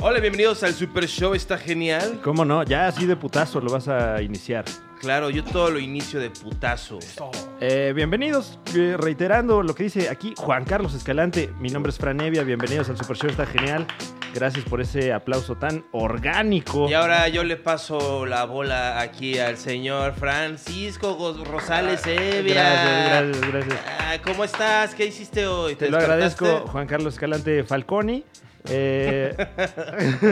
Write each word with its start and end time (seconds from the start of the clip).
Hola, 0.00 0.20
bienvenidos 0.20 0.62
al 0.62 0.74
Super 0.74 1.08
Show, 1.08 1.34
está 1.34 1.58
genial. 1.58 2.20
¿Cómo 2.22 2.44
no? 2.44 2.62
Ya 2.62 2.86
así 2.86 3.04
de 3.04 3.16
putazo 3.16 3.60
lo 3.60 3.72
vas 3.72 3.88
a 3.88 4.22
iniciar. 4.22 4.64
Claro, 5.00 5.28
yo 5.28 5.42
todo 5.42 5.70
lo 5.72 5.80
inicio 5.80 6.20
de 6.20 6.30
putazo. 6.30 7.00
Eh, 7.60 7.92
bienvenidos, 7.96 8.60
eh, 8.76 8.94
reiterando 8.96 9.60
lo 9.64 9.74
que 9.74 9.82
dice 9.82 10.08
aquí 10.08 10.34
Juan 10.36 10.64
Carlos 10.64 10.94
Escalante. 10.94 11.50
Mi 11.58 11.70
nombre 11.70 11.90
es 11.90 11.98
Fran 11.98 12.20
Evia, 12.20 12.44
bienvenidos 12.44 12.88
al 12.88 12.96
Super 12.96 13.16
Show, 13.16 13.30
está 13.30 13.44
genial. 13.44 13.88
Gracias 14.32 14.64
por 14.66 14.80
ese 14.80 15.12
aplauso 15.12 15.56
tan 15.56 15.84
orgánico. 15.90 16.88
Y 16.88 16.94
ahora 16.94 17.26
yo 17.26 17.42
le 17.42 17.56
paso 17.56 18.24
la 18.24 18.44
bola 18.44 19.00
aquí 19.00 19.40
al 19.40 19.56
señor 19.56 20.14
Francisco 20.14 21.34
Rosales 21.44 22.06
Evia. 22.06 22.54
Gracias, 22.54 23.40
gracias, 23.40 23.52
gracias. 23.52 23.80
Ah, 23.98 24.16
¿Cómo 24.24 24.44
estás? 24.44 24.94
¿Qué 24.94 25.06
hiciste 25.06 25.48
hoy? 25.48 25.74
Te 25.74 25.90
lo 25.90 25.98
agradezco? 25.98 26.68
Juan 26.68 26.86
Carlos 26.86 27.14
Escalante 27.14 27.64
Falconi. 27.64 28.24
Eh, 28.70 29.34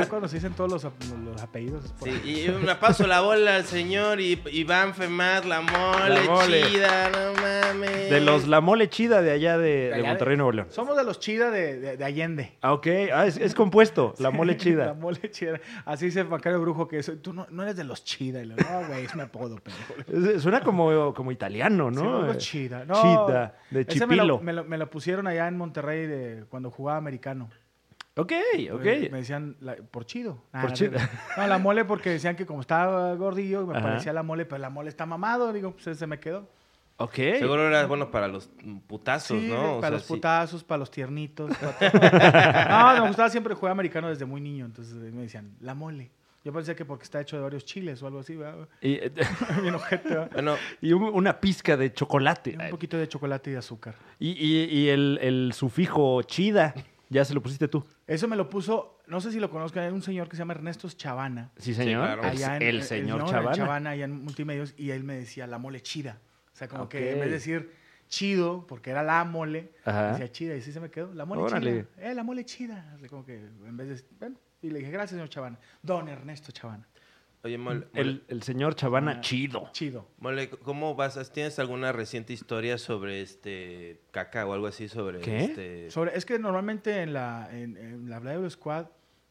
cuando 0.11 0.29
se 0.29 0.37
dicen 0.37 0.53
todos 0.55 0.71
los, 0.71 0.85
ap- 0.85 0.93
los 1.25 1.43
apellidos. 1.43 1.85
es 1.87 1.93
por- 1.93 2.09
Sí, 2.09 2.47
y 2.47 2.65
me 2.65 2.75
paso 2.77 3.07
la 3.07 3.21
bola 3.21 3.57
al 3.57 3.65
señor 3.65 4.21
I- 4.21 4.41
Iván 4.53 4.95
Femad, 4.95 5.45
la 5.45 5.61
mole, 5.61 6.15
La 6.15 6.31
mole. 6.31 6.63
chida, 6.71 7.09
no 7.11 7.33
mames. 7.41 8.11
de 8.11 8.21
los 8.21 8.47
La 8.47 8.61
Mole 8.61 8.89
Chida 8.89 9.23
de 9.23 9.31
allá 9.33 9.59
de, 9.59 9.89
de 9.89 9.95
allá 9.95 10.03
de- 10.03 10.09
Monterrey, 10.09 10.37
Nuevo 10.37 10.53
León. 10.53 10.67
Somos 10.71 10.97
de 10.97 11.05
los 11.05 11.19
chida 11.21 11.51
de, 11.51 11.79
de- 11.81 11.97
de 11.97 12.05
Allende. 12.05 12.53
Ah, 12.63 12.73
ok. 12.73 12.87
Ah, 13.13 13.27
es, 13.27 13.37
es 13.37 13.55
compuesto, 13.55 14.15
La 14.19 14.31
Mole 14.31 14.53
La 14.57 14.59
Chida. 14.59 14.95
mole 14.95 15.31
chida. 15.31 15.61
Así 15.85 16.07
dice 16.07 16.25
Macario 16.25 16.61
Brujo 16.61 16.89
que 16.89 17.03
soy- 17.03 17.17
tú 17.17 17.33
no, 17.33 17.47
no 17.51 17.63
eres 17.63 17.77
de 17.77 17.85
los 17.85 18.05
chida. 18.05 18.43
Y 18.43 18.47
le 18.47 18.55
no, 18.57 18.87
güey, 18.89 19.05
es 19.05 19.15
mi 19.15 19.23
apodo. 19.23 19.59
Es- 20.13 20.43
Suena 20.43 20.61
como, 20.63 21.13
como 21.15 21.33
italiano, 21.33 21.91
Sí, 21.91 21.97
¿no? 22.03 22.17
algo 22.19 22.33
Eh, 22.33 22.37
chida. 22.39 22.85
No, 22.85 22.95
Chida, 22.95 23.55
de 23.71 23.81
ese 23.89 24.07
me 24.07 24.17
lo, 24.17 24.23
Chipilo. 24.23 24.39
me, 24.41 24.53
lo, 24.53 24.65
me 24.65 24.79
lo 24.79 24.91
pusieron 24.91 25.27
allá 25.27 25.49
en 25.49 25.57
Monterrey 25.57 26.07
de, 26.07 26.45
cuando 26.49 26.71
jugaba 26.71 26.99
americano. 26.99 27.51
Ok, 28.19 28.33
ok. 28.73 28.85
Eh, 28.87 29.09
Me 29.13 29.19
decían 29.19 29.57
la- 29.61 29.77
por 29.77 30.07
chido. 30.07 30.43
Ah, 30.53 30.63
Por 30.63 30.71
no, 30.71 30.77
chido. 30.77 30.93
No, 31.37 31.47
la 31.47 31.59
mole 31.59 31.85
porque 31.85 32.11
decían 32.11 32.35
que 32.35 32.47
como 32.47 32.63
estaba 32.63 33.15
gordillo, 33.15 33.67
me 33.67 33.77
Ajá. 33.77 33.89
parecía 33.89 34.13
la 34.15 34.23
mole, 34.23 34.47
pero 34.47 34.59
la 34.59 34.71
mole 34.71 34.89
está 34.89 35.05
mamado. 35.05 35.53
Digo, 35.53 35.73
pues 35.77 35.99
se 35.99 36.07
me 36.07 36.19
quedó. 36.19 36.49
Ok. 36.99 37.13
Seguro 37.15 37.69
era 37.69 37.85
bueno 37.85 38.11
para 38.11 38.27
los 38.27 38.49
putazos, 38.87 39.39
Sí, 39.39 39.49
¿no? 39.51 39.75
O 39.77 39.81
para 39.83 39.89
sea, 39.89 39.91
los 39.99 40.03
sí. 40.05 40.15
putazos, 40.15 40.65
para 40.65 40.79
los 40.79 40.91
tiernitos. 40.91 41.51
para 41.59 41.91
todo. 42.89 42.95
no, 42.97 43.03
me 43.03 43.09
gustaba 43.09 43.29
siempre 43.29 43.55
jugar 43.55 43.73
americano 43.73 44.09
desde 44.09 44.25
muy 44.25 44.41
niño. 44.41 44.65
Entonces 44.65 44.95
me 44.95 45.21
decían, 45.23 45.55
la 45.61 45.75
mole. 45.75 46.11
Yo 46.43 46.53
pensé 46.55 46.75
que 46.75 46.85
porque 46.87 47.03
está 47.05 47.21
hecho 47.21 47.37
de 47.37 47.43
varios 47.43 47.65
chiles 47.67 48.01
o 48.03 48.07
algo 48.07 48.21
así, 48.21 48.35
¿verdad? 48.37 48.67
Y, 48.81 48.93
eh, 49.03 49.13
Bien 49.61 49.75
ojete, 49.75 50.09
¿verdad? 50.09 50.31
Bueno, 50.33 50.55
y 50.81 50.93
un- 50.95 51.03
una 51.13 51.39
pizca 51.39 51.77
de 51.77 51.93
chocolate. 51.93 52.53
Y 52.53 52.57
Un 52.65 52.71
poquito 52.71 52.97
de 52.97 53.09
chocolate 53.09 53.51
y 53.51 53.53
de 53.55 53.59
azúcar. 53.59 53.95
Y, 54.19 54.31
y- 54.31 54.65
y 54.65 54.89
el, 54.89 55.19
el 55.21 55.53
sufijo 55.53 56.23
chida, 56.23 56.73
ya 57.09 57.25
se 57.25 57.35
lo 57.35 57.43
pusiste 57.43 57.69
tú. 57.69 57.85
Eso 58.07 58.27
me 58.29 58.37
lo 58.37 58.49
puso, 58.49 58.99
no 59.07 59.21
sé 59.21 59.31
si 59.33 59.39
lo 59.41 59.51
conozcan, 59.51 59.85
hay 59.85 59.93
un 59.93 60.03
señor 60.03 60.29
que 60.29 60.37
se 60.37 60.41
llama 60.41 60.55
Ernesto 60.55 60.89
Chavana. 60.91 61.51
Sí, 61.57 61.75
señor. 61.75 62.05
claro. 62.05 62.23
El- 62.23 62.29
Allá 62.29 62.57
en- 62.57 62.63
el, 62.63 62.83
señor 62.83 63.19
no, 63.21 63.27
Chavana. 63.29 63.53
Chavana, 63.57 63.91
allá 63.91 64.05
en 64.05 64.25
Multimedios, 64.25 64.75
y 64.77 64.91
él 64.91 65.05
me 65.05 65.15
decía 65.17 65.47
la 65.47 65.59
mole 65.59 65.81
chida. 65.83 66.19
O 66.53 66.57
sea, 66.57 66.69
como 66.69 66.89
que 66.89 67.13
en 67.13 67.19
vez 67.21 67.27
de 67.29 67.35
decir 67.35 67.73
chido, 68.09 68.67
porque 68.67 68.91
era 68.91 69.03
la 69.03 69.25
mole, 69.25 69.73
Ajá. 69.85 70.13
decía 70.13 70.31
chida, 70.31 70.55
y 70.57 70.61
así 70.61 70.73
se 70.73 70.81
me 70.81 70.91
quedó. 70.91 71.13
La 71.15 71.25
mole 71.25 71.43
Órale. 71.43 71.87
chida. 71.97 72.11
Eh, 72.11 72.15
la 72.15 72.23
mole 72.23 72.45
chida. 72.45 72.97
Como 73.11 73.25
que 73.25 73.35
en 73.37 73.77
vez 73.77 73.89
de. 73.89 74.05
Bueno, 74.19 74.37
y 74.63 74.71
le 74.71 74.79
dije, 74.79 74.91
gracias, 74.91 75.11
señor 75.11 75.29
Chavana. 75.29 75.59
Don 75.83 76.09
Ernesto 76.09 76.51
Chavana. 76.53 76.87
Oye, 77.47 77.59
Mole, 77.59 77.87
El, 77.95 78.25
el 78.29 78.43
señor 78.43 78.75
Chavana 78.75 79.13
Ah. 79.17 79.21
chido. 79.21 79.69
Chido. 79.73 80.09
Mole, 80.19 80.51
¿cómo 80.51 80.95
vas? 80.95 81.33
¿Tienes 81.33 81.59
alguna 81.59 81.93
reciente 81.93 82.33
historia 82.33 82.79
sobre 82.79 83.23
este 83.23 84.01
caca 84.11 84.47
o 84.47 84.53
algo 84.53 84.67
así 84.67 84.89
sobre 84.89 85.21
¿Qué? 85.21 85.45
este? 85.45 85.91
Sobre, 85.91 86.17
es 86.17 86.25
que 86.27 86.39
normalmente 86.39 87.03
en 87.03 87.13
la, 87.13 87.49
en, 87.53 87.77
en 87.77 88.11
la 88.11 88.21
Squad, 88.51 88.87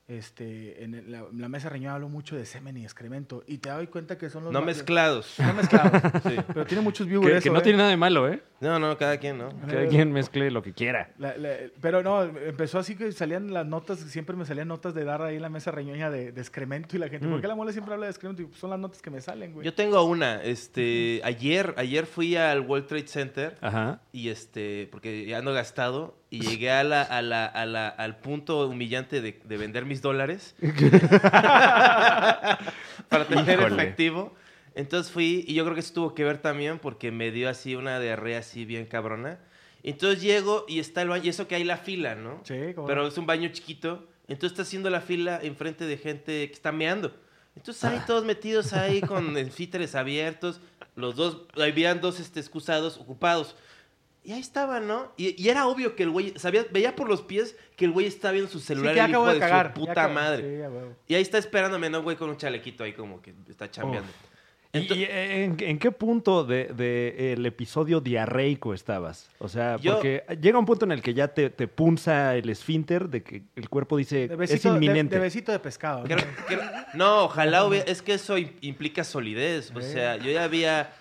este, 0.07 0.83
en 0.83 1.11
la, 1.11 1.25
la 1.35 1.49
mesa 1.49 1.67
reñida 1.69 1.95
hablo 1.95 2.09
mucho 2.09 2.35
de 2.35 2.45
semen 2.45 2.77
y 2.77 2.83
excremento. 2.83 3.43
Y 3.47 3.57
te 3.57 3.69
doy 3.69 3.87
cuenta 3.87 4.17
que 4.17 4.29
son 4.29 4.43
los. 4.43 4.53
No 4.53 4.61
mezclados. 4.61 5.35
No 5.39 5.53
mezclados. 5.53 6.01
Sí. 6.25 6.35
Pero 6.47 6.65
tiene 6.65 6.81
muchos 6.83 7.07
views 7.07 7.25
Que, 7.25 7.33
eso, 7.37 7.43
que 7.43 7.49
no 7.49 7.59
¿eh? 7.59 7.61
tiene 7.61 7.77
nada 7.79 7.89
de 7.89 7.97
malo, 7.97 8.27
¿eh? 8.29 8.41
No, 8.61 8.79
no, 8.79 8.97
cada 8.97 9.17
quien, 9.17 9.37
¿no? 9.37 9.49
Cada 9.67 9.87
quien 9.87 10.11
mezcle 10.11 10.49
lo 10.49 10.61
que 10.63 10.73
quiera. 10.73 11.11
La- 11.19 11.35
la- 11.37 11.55
pero 11.81 12.01
no, 12.01 12.23
empezó 12.23 12.79
así 12.79 12.95
que 12.95 13.11
salían 13.11 13.53
las 13.53 13.65
notas, 13.65 13.99
siempre 13.99 14.35
me 14.35 14.45
salían 14.45 14.67
notas 14.67 14.93
de 14.93 15.03
dar 15.03 15.21
ahí 15.21 15.35
en 15.35 15.41
la 15.41 15.49
mesa 15.49 15.71
reñoña 15.71 16.09
de, 16.09 16.31
de 16.31 16.41
excremento 16.41 16.95
y 16.95 16.99
la 16.99 17.09
gente, 17.09 17.27
Mm. 17.27 17.31
¿por 17.31 17.41
qué 17.41 17.47
la 17.47 17.55
mole 17.55 17.71
siempre 17.73 17.93
habla 17.93 18.05
de 18.05 18.11
excremento? 18.11 18.41
Y 18.41 18.45
pues 18.45 18.59
son 18.59 18.69
las 18.69 18.79
notas 18.79 19.01
que 19.01 19.09
me 19.09 19.21
salen, 19.21 19.53
güey. 19.53 19.65
Yo 19.65 19.73
tengo 19.73 20.03
una, 20.03 20.41
este, 20.43 21.21
ayer, 21.23 21.73
ayer 21.77 22.05
fui 22.05 22.35
al 22.35 22.61
World 22.61 22.87
Trade 22.87 23.07
Center 23.07 23.57
Ajá. 23.61 23.99
y 24.11 24.29
este, 24.29 24.87
porque 24.91 25.25
ya 25.25 25.39
ando 25.39 25.53
gastado 25.53 26.15
y 26.29 26.39
llegué 26.41 26.71
a 26.71 26.83
la, 26.83 27.01
a 27.03 27.21
la, 27.21 27.45
a 27.45 27.65
la- 27.65 27.87
al 27.89 28.17
punto 28.17 28.67
humillante 28.67 29.21
de, 29.21 29.39
de 29.43 29.57
vender 29.57 29.85
mis 29.95 30.01
dólares 30.01 30.55
para 33.09 33.25
tener 33.29 33.59
Híjole. 33.59 33.81
efectivo. 33.81 34.35
Entonces 34.75 35.09
fui 35.09 35.45
y 35.47 35.53
yo 35.53 35.63
creo 35.63 35.73
que 35.73 35.79
eso 35.79 35.93
tuvo 35.93 36.13
que 36.13 36.25
ver 36.25 36.39
también 36.39 36.79
porque 36.79 37.11
me 37.11 37.31
dio 37.31 37.49
así 37.49 37.75
una 37.75 37.97
diarrea 38.01 38.39
así 38.39 38.65
bien 38.65 38.87
cabrona. 38.87 39.39
Entonces 39.83 40.21
llego 40.21 40.65
y 40.67 40.79
está 40.79 41.01
el 41.01 41.07
baño, 41.07 41.23
y 41.23 41.29
eso 41.29 41.47
que 41.47 41.55
hay 41.55 41.63
la 41.63 41.77
fila, 41.77 42.15
¿no? 42.15 42.41
Sí, 42.43 42.73
como 42.75 42.87
Pero 42.87 43.07
es 43.07 43.17
un 43.17 43.25
baño 43.25 43.47
chiquito. 43.53 44.05
Entonces 44.27 44.51
está 44.51 44.63
haciendo 44.63 44.89
la 44.89 44.99
fila 44.99 45.39
enfrente 45.41 45.85
de 45.85 45.97
gente 45.97 46.47
que 46.47 46.53
está 46.53 46.73
meando. 46.73 47.15
Entonces 47.55 47.81
ahí 47.85 48.01
todos 48.05 48.25
metidos 48.25 48.73
ahí 48.73 48.99
con 48.99 49.37
enfíteres 49.37 49.95
abiertos. 49.95 50.59
Los 50.97 51.15
dos, 51.15 51.43
habían 51.55 52.01
dos 52.01 52.19
este, 52.19 52.41
excusados 52.41 52.97
ocupados. 52.97 53.55
Y 54.25 54.31
ahí 54.31 54.39
estaban, 54.41 54.87
¿no? 54.87 55.11
Y, 55.17 55.41
y 55.41 55.49
era 55.49 55.67
obvio 55.67 55.95
que 55.95 56.03
el 56.03 56.09
güey, 56.09 56.33
sabía, 56.37 56.65
veía 56.71 56.95
por 56.95 57.07
los 57.07 57.21
pies 57.21 57.55
que 57.75 57.85
el 57.85 57.91
güey 57.91 58.07
estaba 58.07 58.31
viendo 58.31 58.49
su 58.51 58.59
Sí, 58.59 58.65
celular 58.67 58.93
que 58.93 58.97
ya 58.97 59.05
el 59.05 59.11
acabo 59.11 59.25
hijo 59.25 59.33
de 59.33 59.35
de, 59.35 59.39
cagar. 59.39 59.65
su 59.67 59.79
ya 59.81 59.85
puta 59.87 59.91
acabo- 60.05 60.13
madre. 60.15 60.43
Sí. 60.67 60.95
Y 61.09 61.15
ahí 61.15 61.21
está 61.21 61.37
esperándome, 61.37 61.89
¿no? 61.89 62.01
Güey 62.01 62.17
con 62.17 62.29
un 62.29 62.37
chalequito 62.37 62.83
ahí 62.83 62.93
como 62.93 63.21
que 63.21 63.33
está 63.49 63.69
chambeando. 63.69 64.09
¿Y 64.73 64.79
Entonces- 64.79 65.07
en, 65.09 65.55
en 65.61 65.79
qué 65.79 65.89
punto 65.91 66.43
del 66.43 66.75
de, 66.75 67.31
el 67.33 67.45
episodio 67.45 68.01
diarreico 68.01 68.73
estabas? 68.73 69.29
O 69.39 69.47
sea, 69.47 69.77
Yo- 69.77 69.93
porque 69.93 70.25
llega 70.41 70.59
un 70.59 70.65
punto 70.65 70.83
en 70.83 70.91
el 70.91 71.01
que 71.01 71.13
ya 71.13 71.29
te, 71.29 71.49
te 71.49 71.67
punza 71.69 72.35
el 72.35 72.49
esfínter 72.49 73.07
de 73.07 73.23
que 73.23 73.43
el 73.55 73.69
cuerpo 73.69 73.95
dice 73.95 74.27
De 74.27 74.33
es 74.33 74.37
besito 74.37 74.73
de, 74.73 74.83
inminente. 74.83 75.15
de 75.15 75.21
besito 75.21 75.51
de 75.53 75.59
pescado. 75.59 75.99
¿no? 75.99 76.05
Creo- 76.05 76.25
creo- 76.47 76.61
no, 76.93 77.23
ojalá 77.25 77.63
hubiera, 77.63 77.89
es 77.89 78.01
que 78.01 78.15
eso 78.15 78.37
im- 78.37 78.51
implica 78.61 79.05
solidez. 79.05 79.71
O 79.73 79.79
sea, 79.81 80.17
yo 80.17 80.29
ya 80.29 80.43
había, 80.43 80.91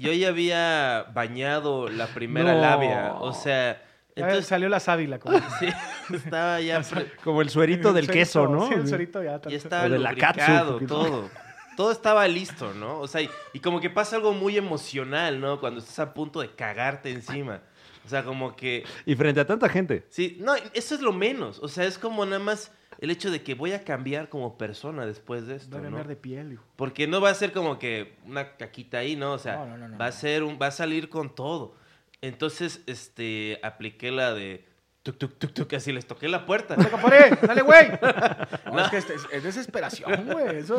yo 0.00 0.12
ya 0.12 0.28
había 0.28 1.06
bañado 1.14 1.88
la 1.88 2.06
primera 2.08 2.54
No. 2.54 2.60
labia. 2.60 3.14
O 3.14 3.32
sea, 3.32 3.82
entonces 4.14 4.46
salió 4.46 4.68
la 4.68 4.80
sábila. 4.80 5.18
Como, 5.18 5.38
sí, 5.58 5.68
estaba 6.14 6.60
ya, 6.60 6.80
pre- 6.90 7.12
Como 7.24 7.42
el 7.42 7.50
suerito 7.50 7.92
del 7.92 8.04
El 8.06 8.10
queso, 8.10 8.46
¿no? 8.48 8.68
Sí, 8.68 8.74
el 8.74 8.88
suerito 8.88 9.22
ya. 9.22 9.40
ya 9.40 9.56
estaba 9.56 9.84
de 9.88 9.98
la 9.98 10.10
lubricado, 10.10 10.72
catsup. 10.78 10.88
todo. 10.88 11.30
Todo 11.76 11.92
estaba 11.92 12.26
listo, 12.28 12.74
¿no? 12.74 12.98
O 13.00 13.06
sea, 13.08 13.22
y, 13.22 13.30
y 13.54 13.60
como 13.60 13.80
que 13.80 13.88
pasa 13.88 14.16
algo 14.16 14.32
muy 14.34 14.56
emocional, 14.58 15.40
¿no? 15.40 15.60
Cuando 15.60 15.80
estás 15.80 15.98
a 16.00 16.12
punto 16.12 16.40
de 16.40 16.50
cagarte 16.54 17.10
encima. 17.10 17.60
O 18.04 18.08
sea, 18.08 18.22
como 18.24 18.54
que 18.56 18.84
Y 19.06 19.14
frente 19.14 19.40
a 19.40 19.46
tanta 19.46 19.68
gente. 19.68 20.04
Sí, 20.10 20.36
no, 20.40 20.54
eso 20.74 20.94
es 20.94 21.00
lo 21.00 21.12
menos. 21.12 21.58
O 21.60 21.68
sea, 21.68 21.84
es 21.84 21.96
como 21.96 22.26
nada 22.26 22.40
más 22.40 22.72
el 23.00 23.10
hecho 23.10 23.30
de 23.30 23.42
que 23.42 23.54
voy 23.54 23.72
a 23.72 23.82
cambiar 23.84 24.28
como 24.28 24.56
persona 24.58 25.04
después 25.06 25.46
de 25.46 25.56
esto, 25.56 25.70
Va 25.72 25.78
a 25.78 25.80
¿no? 25.80 25.86
cambiar 25.88 26.06
de 26.08 26.16
piel, 26.16 26.52
hijo. 26.52 26.64
Porque 26.76 27.06
no 27.08 27.20
va 27.20 27.30
a 27.30 27.34
ser 27.34 27.52
como 27.52 27.78
que 27.78 28.14
una 28.26 28.56
caquita 28.56 28.98
ahí, 28.98 29.16
¿no? 29.16 29.32
O 29.32 29.38
sea, 29.38 29.56
No, 29.56 29.66
no, 29.66 29.78
no, 29.78 29.88
no, 29.88 29.98
va 29.98 30.06
a 30.06 30.10
no. 30.10 30.14
ser 30.16 30.42
un, 30.42 30.58
va 30.60 30.66
a 30.68 30.70
salir 30.70 31.08
con 31.08 31.34
todo. 31.34 31.74
Entonces, 32.22 32.82
este, 32.86 33.58
apliqué 33.62 34.10
la 34.10 34.34
de 34.34 34.64
tuk 35.02 35.16
tuk 35.16 35.38
tuk 35.38 35.52
tuk, 35.54 35.72
así 35.72 35.90
les 35.92 36.06
toqué 36.06 36.28
la 36.28 36.44
puerta. 36.44 36.76
¡Dale, 36.76 36.90
compadre! 36.90 37.30
¡Dale, 37.40 37.62
güey! 37.62 37.88
No, 38.70 38.80
es 38.84 38.88
que 38.90 38.98
es, 38.98 39.06
es 39.32 39.42
desesperación, 39.42 40.26
güey. 40.30 40.58
Eso 40.58 40.78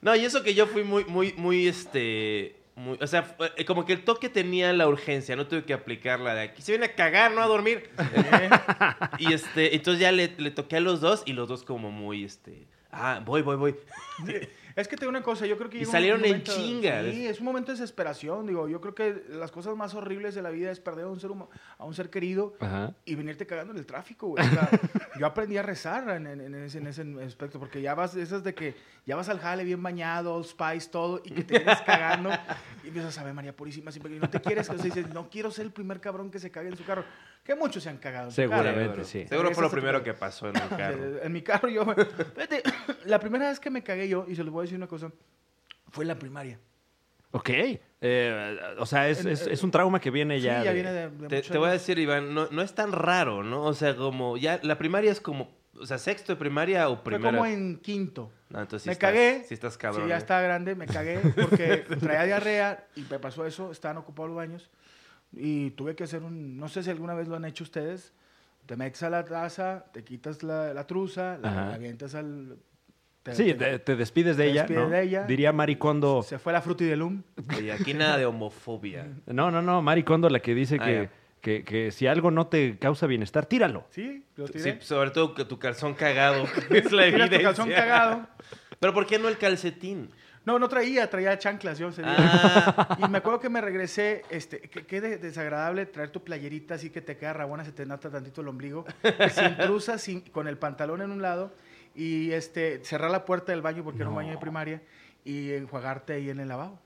No, 0.00 0.14
y 0.16 0.24
eso 0.24 0.42
que 0.42 0.54
yo 0.54 0.66
fui 0.66 0.84
muy, 0.84 1.04
muy, 1.04 1.32
muy, 1.36 1.66
este, 1.66 2.61
muy, 2.82 2.98
o 3.00 3.06
sea, 3.06 3.36
eh, 3.56 3.64
como 3.64 3.84
que 3.86 3.92
el 3.92 4.04
toque 4.04 4.28
tenía 4.28 4.72
la 4.72 4.88
urgencia, 4.88 5.36
no 5.36 5.46
tuve 5.46 5.64
que 5.64 5.72
aplicar 5.72 6.20
la 6.20 6.34
de 6.34 6.42
aquí 6.42 6.62
se 6.62 6.72
viene 6.72 6.86
a 6.86 6.94
cagar, 6.94 7.32
no 7.32 7.40
a 7.40 7.46
dormir. 7.46 7.88
y 9.18 9.32
este, 9.32 9.74
entonces 9.76 10.00
ya 10.00 10.12
le, 10.12 10.34
le 10.36 10.50
toqué 10.50 10.76
a 10.76 10.80
los 10.80 11.00
dos 11.00 11.22
y 11.24 11.32
los 11.32 11.48
dos 11.48 11.62
como 11.62 11.90
muy, 11.90 12.24
este, 12.24 12.66
ah, 12.90 13.22
voy, 13.24 13.42
voy, 13.42 13.56
voy. 13.56 13.76
Es 14.76 14.88
que 14.88 14.96
te 14.96 15.00
digo 15.02 15.10
una 15.10 15.22
cosa, 15.22 15.46
yo 15.46 15.56
creo 15.58 15.68
que 15.70 15.78
Y 15.78 15.84
salieron 15.84 16.20
en 16.24 16.30
momento- 16.30 16.52
chinga. 16.54 17.02
Sí, 17.10 17.26
es 17.26 17.40
un 17.40 17.46
momento 17.46 17.72
de 17.72 17.78
desesperación. 17.78 18.46
Digo, 18.46 18.68
yo 18.68 18.80
creo 18.80 18.94
que 18.94 19.24
las 19.30 19.50
cosas 19.50 19.76
más 19.76 19.94
horribles 19.94 20.34
de 20.34 20.42
la 20.42 20.50
vida 20.50 20.70
es 20.70 20.80
perder 20.80 21.04
a 21.04 21.08
un 21.08 21.20
ser, 21.20 21.30
huma- 21.30 21.48
a 21.78 21.84
un 21.84 21.94
ser 21.94 22.10
querido 22.10 22.54
Ajá. 22.60 22.94
y 23.04 23.14
venirte 23.14 23.46
cagando 23.46 23.72
en 23.72 23.78
el 23.78 23.86
tráfico, 23.86 24.28
güey. 24.28 24.46
O 24.46 24.50
sea, 24.50 24.68
yo 25.18 25.26
aprendí 25.26 25.56
a 25.58 25.62
rezar 25.62 26.08
en, 26.10 26.26
en- 26.26 26.40
en 26.40 26.54
ese, 26.64 26.78
en 26.78 26.86
ese 26.86 27.02
aspecto, 27.24 27.58
porque 27.58 27.82
ya 27.82 27.94
vas, 27.94 28.14
esas 28.16 28.42
de 28.44 28.54
que 28.54 28.74
ya 29.06 29.16
vas 29.16 29.28
al 29.28 29.38
jale 29.40 29.64
bien 29.64 29.82
bañado, 29.82 30.42
Spice, 30.42 30.88
todo, 30.90 31.20
y 31.24 31.30
que 31.32 31.44
te 31.44 31.58
vienes 31.58 31.80
cagando 31.82 32.30
y 32.84 32.88
empiezas 32.88 33.16
a 33.18 33.24
ver 33.24 33.34
María 33.34 33.54
Purísima 33.54 33.90
siempre, 33.90 34.14
y 34.16 34.18
no 34.18 34.30
te 34.30 34.40
quieres, 34.40 34.68
o 34.70 34.74
sea, 34.74 34.82
dices, 34.84 35.08
no 35.12 35.28
quiero 35.28 35.50
ser 35.50 35.66
el 35.66 35.72
primer 35.72 36.00
cabrón 36.00 36.30
que 36.30 36.38
se 36.38 36.50
cague 36.50 36.68
en 36.68 36.76
su 36.76 36.84
carro. 36.84 37.04
Que 37.44 37.54
muchos 37.56 37.82
se 37.82 37.88
han 37.90 37.98
cagado. 37.98 38.26
en. 38.26 38.32
Seguramente, 38.32 39.04
sí. 39.04 39.26
Seguro 39.26 39.50
fue 39.52 39.62
lo 39.64 39.70
primero 39.70 40.02
que 40.02 40.14
pasó 40.14 40.48
en 40.48 40.56
el 40.56 40.68
carro. 40.76 41.22
En 41.22 41.32
mi 41.32 41.42
carro 41.42 41.68
yo... 41.68 41.84
Fíjate, 41.84 42.62
la 43.06 43.18
primera 43.18 43.48
vez 43.48 43.58
que 43.58 43.70
me 43.70 43.82
cagué 43.82 44.08
yo, 44.08 44.26
y 44.28 44.36
se 44.36 44.44
les 44.44 44.52
voy 44.52 44.60
a 44.60 44.64
decir 44.64 44.76
una 44.76 44.86
cosa, 44.86 45.10
fue 45.90 46.04
en 46.04 46.08
la 46.08 46.18
primaria. 46.18 46.58
Ok. 47.32 47.50
Eh, 48.04 48.58
o 48.78 48.86
sea, 48.86 49.08
es, 49.08 49.24
es- 49.24 49.46
es 49.46 49.62
un 49.62 49.70
trauma 49.70 50.00
que 50.00 50.10
viene 50.10 50.40
ya. 50.40 50.58
sí, 50.60 50.64
ya 50.66 50.70
de- 50.70 50.74
viene 50.74 50.92
de, 50.92 51.10
de 51.10 51.28
Te, 51.28 51.42
te 51.42 51.58
voy 51.58 51.68
a 51.68 51.72
decir, 51.72 51.98
Iván, 51.98 52.34
no, 52.34 52.46
no 52.50 52.62
es 52.62 52.74
tan 52.74 52.92
raro, 52.92 53.42
¿no? 53.42 53.64
O 53.64 53.74
sea, 53.74 53.96
como 53.96 54.36
ya 54.36 54.60
la 54.62 54.76
primaria 54.78 55.10
es 55.10 55.20
como 55.20 55.50
O 55.80 55.86
sea, 55.86 55.98
sexto 55.98 56.32
de 56.32 56.36
primaria 56.36 56.88
o 56.90 56.96
Fue 56.96 57.04
primera. 57.14 57.30
como 57.38 57.46
en 57.46 57.78
quinto. 57.78 58.30
No, 58.50 58.60
entonces 58.60 58.82
sí 58.82 58.88
me 58.88 58.92
estás- 58.92 59.08
cagué. 59.10 59.44
Sí 59.48 59.54
estás 59.54 59.78
cabrón. 59.78 60.02
Sí, 60.04 60.08
ya 60.10 60.16
¿eh? 60.16 60.18
estaba 60.18 60.42
grande, 60.42 60.74
me 60.74 60.86
cagué 60.86 61.18
porque 61.34 61.78
traía 62.00 62.24
diarrea 62.24 62.86
y 62.94 63.00
me 63.10 63.18
pasó 63.18 63.46
eso, 63.46 63.72
estaban 63.72 63.96
ocupados 63.96 64.28
los 64.28 64.36
baños 64.36 64.70
y 65.32 65.70
tuve 65.70 65.94
que 65.94 66.04
hacer 66.04 66.22
un, 66.22 66.56
no 66.58 66.68
sé 66.68 66.82
si 66.82 66.90
alguna 66.90 67.14
vez 67.14 67.28
lo 67.28 67.36
han 67.36 67.44
hecho 67.44 67.64
ustedes, 67.64 68.12
te 68.66 68.76
metes 68.76 69.02
a 69.02 69.10
la 69.10 69.24
taza, 69.24 69.86
te 69.92 70.04
quitas 70.04 70.42
la, 70.42 70.72
la 70.74 70.86
truza, 70.86 71.38
la, 71.38 71.50
la 71.54 71.74
avientas 71.74 72.14
al... 72.14 72.56
te- 73.22 73.34
Sí, 73.34 73.54
te- 73.54 73.96
despides 73.96 74.36
de 74.36 74.44
te 74.44 74.50
ella, 74.50 74.62
despides 74.62 74.82
¿no? 74.84 74.90
de 74.90 75.02
ella. 75.02 75.24
Diría 75.24 75.52
Mari 75.52 75.76
Kondo. 75.76 76.22
Se 76.22 76.38
fue 76.38 76.52
la 76.52 76.60
fruta 76.62 76.84
y 76.84 76.86
del 76.88 77.00
lum. 77.00 77.22
Y 77.60 77.70
aquí 77.70 77.94
nada 77.94 78.16
de 78.18 78.26
homofobia. 78.26 79.08
No, 79.26 79.50
no, 79.50 79.62
no, 79.62 79.82
Mari 79.82 80.02
Kondo 80.04 80.28
la 80.28 80.40
que 80.40 80.54
dice 80.54 80.76
Ah, 80.80 80.84
que, 80.84 81.10
que, 81.40 81.64
que 81.64 81.90
si 81.90 82.06
algo 82.06 82.30
no 82.30 82.46
te 82.46 82.78
causa 82.78 83.06
bienestar, 83.06 83.46
tíralo. 83.46 83.84
Sí, 83.90 84.24
lo 84.36 84.46
Sí, 84.46 84.52
tiré. 84.54 84.80
sobre 84.80 85.10
todo 85.10 85.34
que 85.34 85.44
tu 85.44 85.58
calzón 85.58 85.94
cagado. 85.94 86.44
es 86.70 86.92
la 86.92 87.04
Tiras 87.04 87.28
tu 87.30 87.34
evidencia. 87.34 87.42
calzón 87.42 87.70
cagado. 87.70 88.28
Pero 88.78 88.94
¿por 88.94 89.06
qué 89.06 89.18
no 89.18 89.28
el 89.28 89.38
calcetín? 89.38 90.10
No, 90.44 90.58
no 90.58 90.68
traía, 90.68 91.08
traía 91.08 91.38
chanclas 91.38 91.78
yo 91.78 91.88
ese 91.88 92.02
día. 92.02 92.14
Ah, 92.18 92.98
Y 93.00 93.08
me 93.08 93.18
acuerdo 93.18 93.38
que 93.38 93.48
me 93.48 93.60
regresé, 93.60 94.22
este, 94.28 94.58
de- 95.00 95.18
desagradable 95.18 95.86
traer 95.86 96.10
tu 96.10 96.22
playerita 96.24 96.74
así 96.74 96.90
que 96.90 97.00
te 97.00 97.16
queda 97.16 97.32
rabona, 97.32 97.64
se 97.64 97.70
te 97.72 97.86
nota 97.86 98.10
tantito 98.10 98.40
el 98.40 98.48
ombligo, 98.48 98.84
sin 99.30 99.56
truza, 99.56 99.98
sin, 99.98 100.20
con 100.22 100.48
el 100.48 100.58
pantalón 100.58 101.00
en 101.02 101.12
un 101.12 101.22
lado 101.22 101.52
y 101.94 102.32
este, 102.32 102.84
cerrar 102.84 103.10
la 103.10 103.24
puerta 103.24 103.52
del 103.52 103.62
baño 103.62 103.84
porque 103.84 104.00
era 104.00 104.08
un 104.10 104.16
baño 104.16 104.30
de 104.32 104.38
primaria 104.38 104.82
y 105.24 105.52
enjuagarte 105.52 106.14
ahí 106.14 106.30
en 106.30 106.40
el 106.40 106.48
lavabo. 106.48 106.80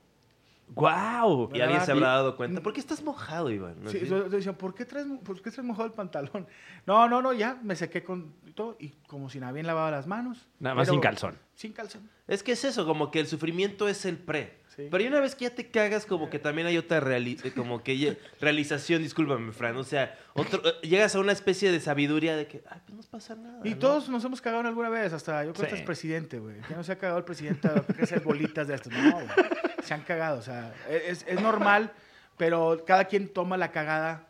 ¡Guau! 0.69 1.49
y 1.53 1.61
alguien 1.61 1.81
se 1.81 1.93
habrá 1.93 2.09
dado 2.09 2.35
cuenta. 2.35 2.61
¿Por 2.61 2.73
qué 2.73 2.81
estás 2.81 3.01
mojado, 3.01 3.49
Iván? 3.49 3.75
¿No? 3.81 3.89
Sí, 3.89 3.99
yo- 4.01 4.23
yo 4.23 4.29
decía, 4.29 4.51
¿por 4.53 4.73
qué, 4.75 4.83
traes, 4.85 5.07
¿por 5.23 5.41
qué 5.41 5.49
traes 5.49 5.65
mojado 5.65 5.87
el 5.87 5.93
pantalón? 5.93 6.45
No, 6.85 7.07
no, 7.07 7.21
no, 7.21 7.31
ya 7.33 7.57
me 7.63 7.75
sequé 7.75 8.03
con 8.03 8.33
todo 8.53 8.75
y 8.79 8.89
como 9.07 9.29
si 9.29 9.39
no 9.39 9.47
habían 9.47 9.65
lavado 9.65 9.89
las 9.91 10.07
manos. 10.07 10.45
Nada 10.59 10.75
más 10.75 10.87
sin 10.89 10.99
calzón. 10.99 11.37
Sin 11.57 11.73
calzón. 11.73 12.07
Es 12.27 12.43
que 12.43 12.51
es 12.51 12.63
eso, 12.63 12.85
como 12.85 13.09
que 13.09 13.19
el 13.19 13.25
sufrimiento 13.27 13.89
es 13.89 14.05
el 14.05 14.15
pre. 14.17 14.59
Sí. 14.75 14.87
Pero 14.91 15.03
una 15.07 15.19
vez 15.19 15.33
que 15.33 15.45
ya 15.45 15.55
te 15.55 15.71
cagas, 15.71 16.05
como 16.05 16.29
que 16.29 16.37
también 16.37 16.67
hay 16.67 16.77
otra 16.77 17.01
reali- 17.01 17.43
eh, 17.43 17.51
como 17.51 17.81
que 17.81 17.97
ya- 17.97 18.15
realización, 18.39 19.01
discúlpame, 19.01 19.51
Fran. 19.51 19.75
O 19.75 19.83
sea, 19.83 20.15
otro, 20.35 20.61
eh, 20.63 20.73
llegas 20.87 21.15
a 21.15 21.19
una 21.19 21.31
especie 21.31 21.71
de 21.71 21.79
sabiduría 21.79 22.37
de 22.37 22.45
que, 22.45 22.61
ay, 22.69 22.79
pues 22.85 22.95
no 22.95 23.01
pasa 23.09 23.33
nada. 23.35 23.59
Y 23.63 23.71
¿no? 23.71 23.79
todos 23.79 24.07
nos 24.07 24.23
hemos 24.23 24.39
cagado 24.39 24.61
en 24.61 24.67
alguna 24.67 24.89
vez, 24.89 25.13
hasta 25.13 25.43
yo 25.45 25.53
creo 25.53 25.65
que 25.67 25.73
Sí. 25.77 25.79
el 25.79 25.85
presidente, 25.85 26.37
güey. 26.37 26.61
Que 26.61 26.75
no 26.75 26.83
se 26.83 26.91
ha 26.91 26.97
cagado 26.99 27.17
el 27.17 27.25
presidente, 27.25 27.67
que 27.95 28.03
hacer 28.03 28.19
bolitas 28.19 28.67
de 28.67 28.75
esto. 28.75 28.91
No, 28.91 29.13
güey. 29.13 29.27
Se 29.81 29.95
han 29.95 30.01
cagado, 30.03 30.37
o 30.37 30.43
sea, 30.43 30.75
es, 30.91 31.25
es 31.27 31.41
normal, 31.41 31.91
pero 32.37 32.83
cada 32.85 33.05
quien 33.05 33.29
toma 33.29 33.57
la 33.57 33.71
cagada 33.71 34.27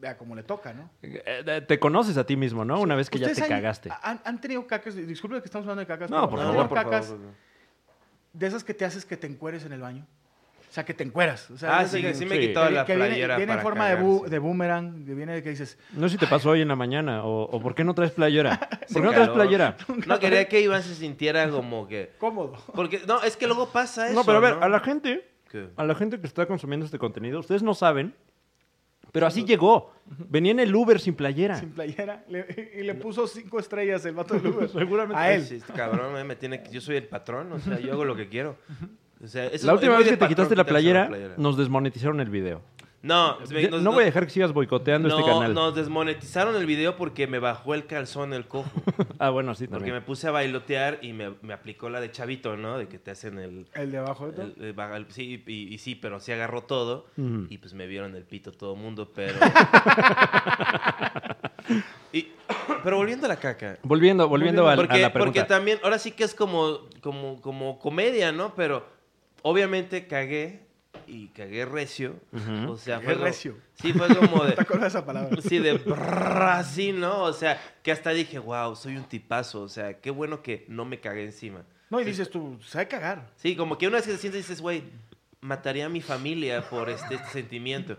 vea 0.00 0.16
como 0.16 0.34
le 0.34 0.42
toca, 0.42 0.72
¿no? 0.72 0.90
Eh, 1.02 1.62
Te 1.66 1.78
conoces 1.78 2.16
a 2.16 2.24
ti 2.24 2.36
mismo, 2.36 2.64
¿no? 2.64 2.80
Una 2.80 2.94
vez 2.94 3.10
que 3.10 3.18
ya 3.18 3.26
te 3.26 3.32
¿Ustedes 3.32 3.50
han- 3.50 3.56
cagaste. 3.56 3.90
Han, 4.02 4.20
han 4.24 4.40
tenido 4.40 4.66
cacas, 4.66 4.94
disculpe 4.94 5.38
que 5.40 5.44
estamos 5.46 5.64
hablando 5.66 5.80
de 5.80 5.86
cacas. 5.86 6.10
No, 6.10 6.28
por 6.28 6.38
¿han 6.40 6.46
favor, 6.46 6.68
por 6.68 6.78
cacas 6.78 7.06
favor. 7.06 7.20
de 8.32 8.46
esas 8.46 8.64
que 8.64 8.74
te 8.74 8.84
haces 8.84 9.04
que 9.04 9.16
te 9.16 9.26
encueres 9.26 9.64
en 9.64 9.72
el 9.72 9.80
baño? 9.80 10.06
O 10.68 10.70
sea, 10.70 10.84
que 10.84 10.92
te 10.92 11.02
encueras. 11.02 11.50
O 11.50 11.56
sea, 11.56 11.78
Ah, 11.78 11.86
sí, 11.86 12.02
que- 12.02 12.12
sí 12.12 12.26
me 12.26 12.36
he 12.36 12.40
sí. 12.42 12.48
quitado 12.48 12.68
que, 12.68 12.74
la 12.74 12.84
que 12.84 12.94
viene, 12.94 13.08
playera 13.08 13.36
viene 13.38 13.52
en 13.52 13.56
para 13.58 13.62
forma 13.62 13.88
de, 13.88 13.96
bu- 13.98 14.26
de 14.28 14.38
boomerang, 14.38 15.06
que 15.06 15.14
viene 15.14 15.32
de 15.32 15.42
que 15.42 15.48
dices, 15.50 15.78
No 15.92 16.08
sé 16.08 16.12
si 16.12 16.18
te 16.18 16.26
pasó 16.26 16.50
hoy 16.50 16.60
en 16.60 16.68
la 16.68 16.76
mañana 16.76 17.24
o, 17.24 17.44
o 17.44 17.60
por 17.60 17.74
qué 17.74 17.84
no 17.84 17.94
traes 17.94 18.12
playera. 18.12 18.60
¿Por 18.92 19.00
qué 19.02 19.08
no 19.08 19.12
traes 19.12 19.30
playera? 19.30 19.76
No, 20.06 20.18
quería 20.18 20.46
que 20.46 20.60
Iván 20.60 20.82
se 20.82 20.94
sintiera 20.94 21.48
como 21.48 21.88
que... 21.88 22.12
cómodo. 22.18 22.52
Porque, 22.74 23.00
no, 23.08 23.22
es 23.22 23.36
que 23.38 23.46
luego 23.46 23.70
pasa 23.70 24.06
eso, 24.08 24.14
No, 24.14 24.24
pero 24.24 24.38
a 24.38 24.40
ver, 24.42 24.56
¿no? 24.56 24.62
a 24.62 24.68
la 24.68 24.80
gente, 24.80 25.26
¿Qué? 25.50 25.70
a 25.74 25.84
la 25.84 25.94
gente 25.94 26.20
que 26.20 26.26
está 26.26 26.44
consumiendo 26.44 26.84
este 26.84 26.98
contenido, 26.98 27.40
ustedes 27.40 27.62
no 27.62 27.72
saben, 27.72 28.14
pero 29.12 29.26
así 29.26 29.44
llegó. 29.44 29.92
Venía 30.28 30.52
en 30.52 30.60
el 30.60 30.74
Uber 30.74 30.98
sin 31.00 31.14
playera. 31.14 31.58
Sin 31.60 31.70
playera. 31.70 32.24
le- 32.28 32.72
y 32.78 32.82
le 32.82 32.94
puso 32.94 33.26
cinco 33.26 33.58
estrellas 33.58 34.04
el 34.06 34.14
vato 34.14 34.34
del 34.34 34.46
Uber. 34.54 34.68
Seguramente. 34.68 35.16
A 35.20 35.24
Ay, 35.24 35.36
él. 35.36 35.44
sí, 35.44 35.56
este 35.56 35.72
cabrón, 35.72 36.16
eh, 36.16 36.24
me 36.24 36.36
tiene 36.36 36.62
que- 36.62 36.70
yo 36.70 36.80
soy 36.80 36.96
el 36.96 37.04
patrón, 37.08 37.52
o 37.52 37.58
sea, 37.58 37.78
yo 37.78 37.92
hago 37.92 38.04
lo 38.04 38.16
que 38.16 38.28
quiero. 38.28 38.56
O 39.22 39.26
sea, 39.26 39.46
eso 39.46 39.66
La 39.66 39.72
es 39.72 39.76
última 39.78 39.94
muy 39.94 40.04
vez 40.04 40.06
de 40.06 40.10
que 40.12 40.16
te 40.16 40.20
patrón 40.20 40.28
quitaste 40.28 40.56
la 40.56 40.64
quitarse 40.64 41.08
playera, 41.08 41.34
nos 41.36 41.56
desmonetizaron 41.56 42.20
el 42.20 42.30
video. 42.30 42.62
No, 43.00 43.38
nos- 43.38 43.80
no 43.82 43.92
voy 43.92 44.02
a 44.02 44.06
dejar 44.06 44.24
que 44.26 44.30
sigas 44.32 44.52
boicoteando 44.52 45.08
este 45.08 45.20
no, 45.20 45.26
canal. 45.26 45.54
nos 45.54 45.72
desmonetizaron 45.76 46.56
el 46.56 46.66
video 46.66 46.96
porque 46.96 47.28
me 47.28 47.38
bajó 47.38 47.74
el 47.74 47.86
calzón 47.86 48.34
el 48.34 48.46
cojo. 48.48 48.68
Ah, 49.20 49.30
bueno, 49.30 49.54
sí, 49.54 49.64
Porque 49.66 49.78
también. 49.78 49.94
me 49.96 50.00
puse 50.00 50.28
a 50.28 50.30
bailotear 50.30 50.98
y 51.02 51.12
me, 51.12 51.32
me 51.42 51.52
aplicó 51.52 51.88
la 51.90 52.00
de 52.00 52.10
chavito, 52.12 52.56
¿no? 52.56 52.78
De 52.78 52.86
que 52.88 52.98
te 53.00 53.10
hacen 53.10 53.38
el... 53.38 53.66
El 53.74 53.90
de 53.90 53.98
abajo 53.98 54.26
de 54.26 54.32
todo. 54.32 54.46
el- 54.46 54.64
el 54.64 54.72
baja- 54.74 54.96
el- 54.96 55.10
sí, 55.10 55.42
y, 55.46 55.74
y 55.74 55.78
sí, 55.78 55.94
pero 55.96 56.20
sí 56.20 56.30
agarró 56.32 56.62
todo. 56.62 57.06
Ujú. 57.16 57.46
Y 57.50 57.58
pues 57.58 57.72
me 57.74 57.86
vieron 57.88 58.14
el 58.14 58.22
pito 58.24 58.52
todo 58.52 58.74
el 58.74 58.80
mundo, 58.80 59.10
pero... 59.14 59.34
Y- 62.12 62.28
pero 62.82 62.96
volviendo 62.96 63.26
a 63.26 63.28
la 63.28 63.36
caca. 63.36 63.78
Volviendo, 63.82 64.26
volviendo 64.28 64.66
a, 64.68 64.72
a 64.72 64.76
porque, 64.76 64.98
la 64.98 65.12
porque 65.12 65.32
pregunta. 65.32 65.46
también, 65.46 65.78
ahora 65.82 65.98
sí 65.98 66.12
que 66.12 66.24
es 66.24 66.34
como, 66.34 66.80
como, 67.00 67.40
como 67.42 67.78
comedia, 67.78 68.32
¿no? 68.32 68.54
Pero 68.54 68.86
obviamente 69.42 70.06
cagué 70.06 70.60
y 71.06 71.28
cagué 71.28 71.64
recio. 71.64 72.16
O 72.68 72.76
sea, 72.76 72.96
Cagué 73.00 73.14
fue 73.14 73.24
recio. 73.24 73.56
Sí, 73.74 73.92
fue 73.92 74.08
como 74.14 74.44
de... 74.46 74.52
¿Te 74.52 74.62
acuerdas 74.62 74.92
de 74.92 74.98
esa 74.98 75.06
palabra? 75.06 75.40
Sí, 75.42 75.58
de 75.58 75.74
brrr, 75.74 76.42
así, 76.42 76.92
¿no? 76.92 77.22
O 77.22 77.32
sea, 77.32 77.60
que 77.82 77.92
hasta 77.92 78.10
dije, 78.10 78.38
wow, 78.38 78.76
soy 78.76 78.96
un 78.96 79.04
tipazo. 79.04 79.62
O 79.62 79.68
sea, 79.68 79.94
qué 80.00 80.10
bueno 80.10 80.42
que 80.42 80.64
no 80.68 80.84
me 80.84 81.00
cagué 81.00 81.24
encima. 81.24 81.62
No, 81.90 82.00
y 82.00 82.04
dices 82.04 82.28
tú, 82.30 82.58
sabe 82.66 82.88
cagar. 82.88 83.30
Sí, 83.36 83.56
como 83.56 83.78
que 83.78 83.86
una 83.88 83.96
vez 83.96 84.06
que 84.06 84.12
te 84.12 84.18
sientes 84.18 84.42
dices, 84.46 84.60
güey, 84.60 84.82
mataría 85.40 85.86
a 85.86 85.88
mi 85.88 86.02
familia 86.02 86.68
por 86.68 86.90
este, 86.90 87.14
este 87.14 87.28
sentimiento. 87.28 87.96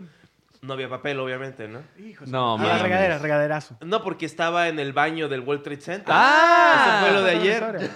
No 0.62 0.74
había 0.74 0.88
papel, 0.90 1.18
obviamente, 1.18 1.66
¿no? 1.66 1.80
Hijo 1.98 2.24
No, 2.26 2.58
su- 2.58 2.64
Ah, 2.68 2.78
regadera, 2.78 3.18
regaderazo. 3.18 3.76
No, 3.80 4.02
porque 4.02 4.26
estaba 4.26 4.68
en 4.68 4.78
el 4.78 4.92
baño 4.92 5.28
del 5.28 5.40
World 5.40 5.62
Trade 5.64 5.80
Center. 5.80 6.08
¡Ah! 6.14 6.98
Eso 7.00 7.06
fue 7.06 7.14
lo 7.18 7.22
de 7.24 7.30
ayer. 7.32 7.90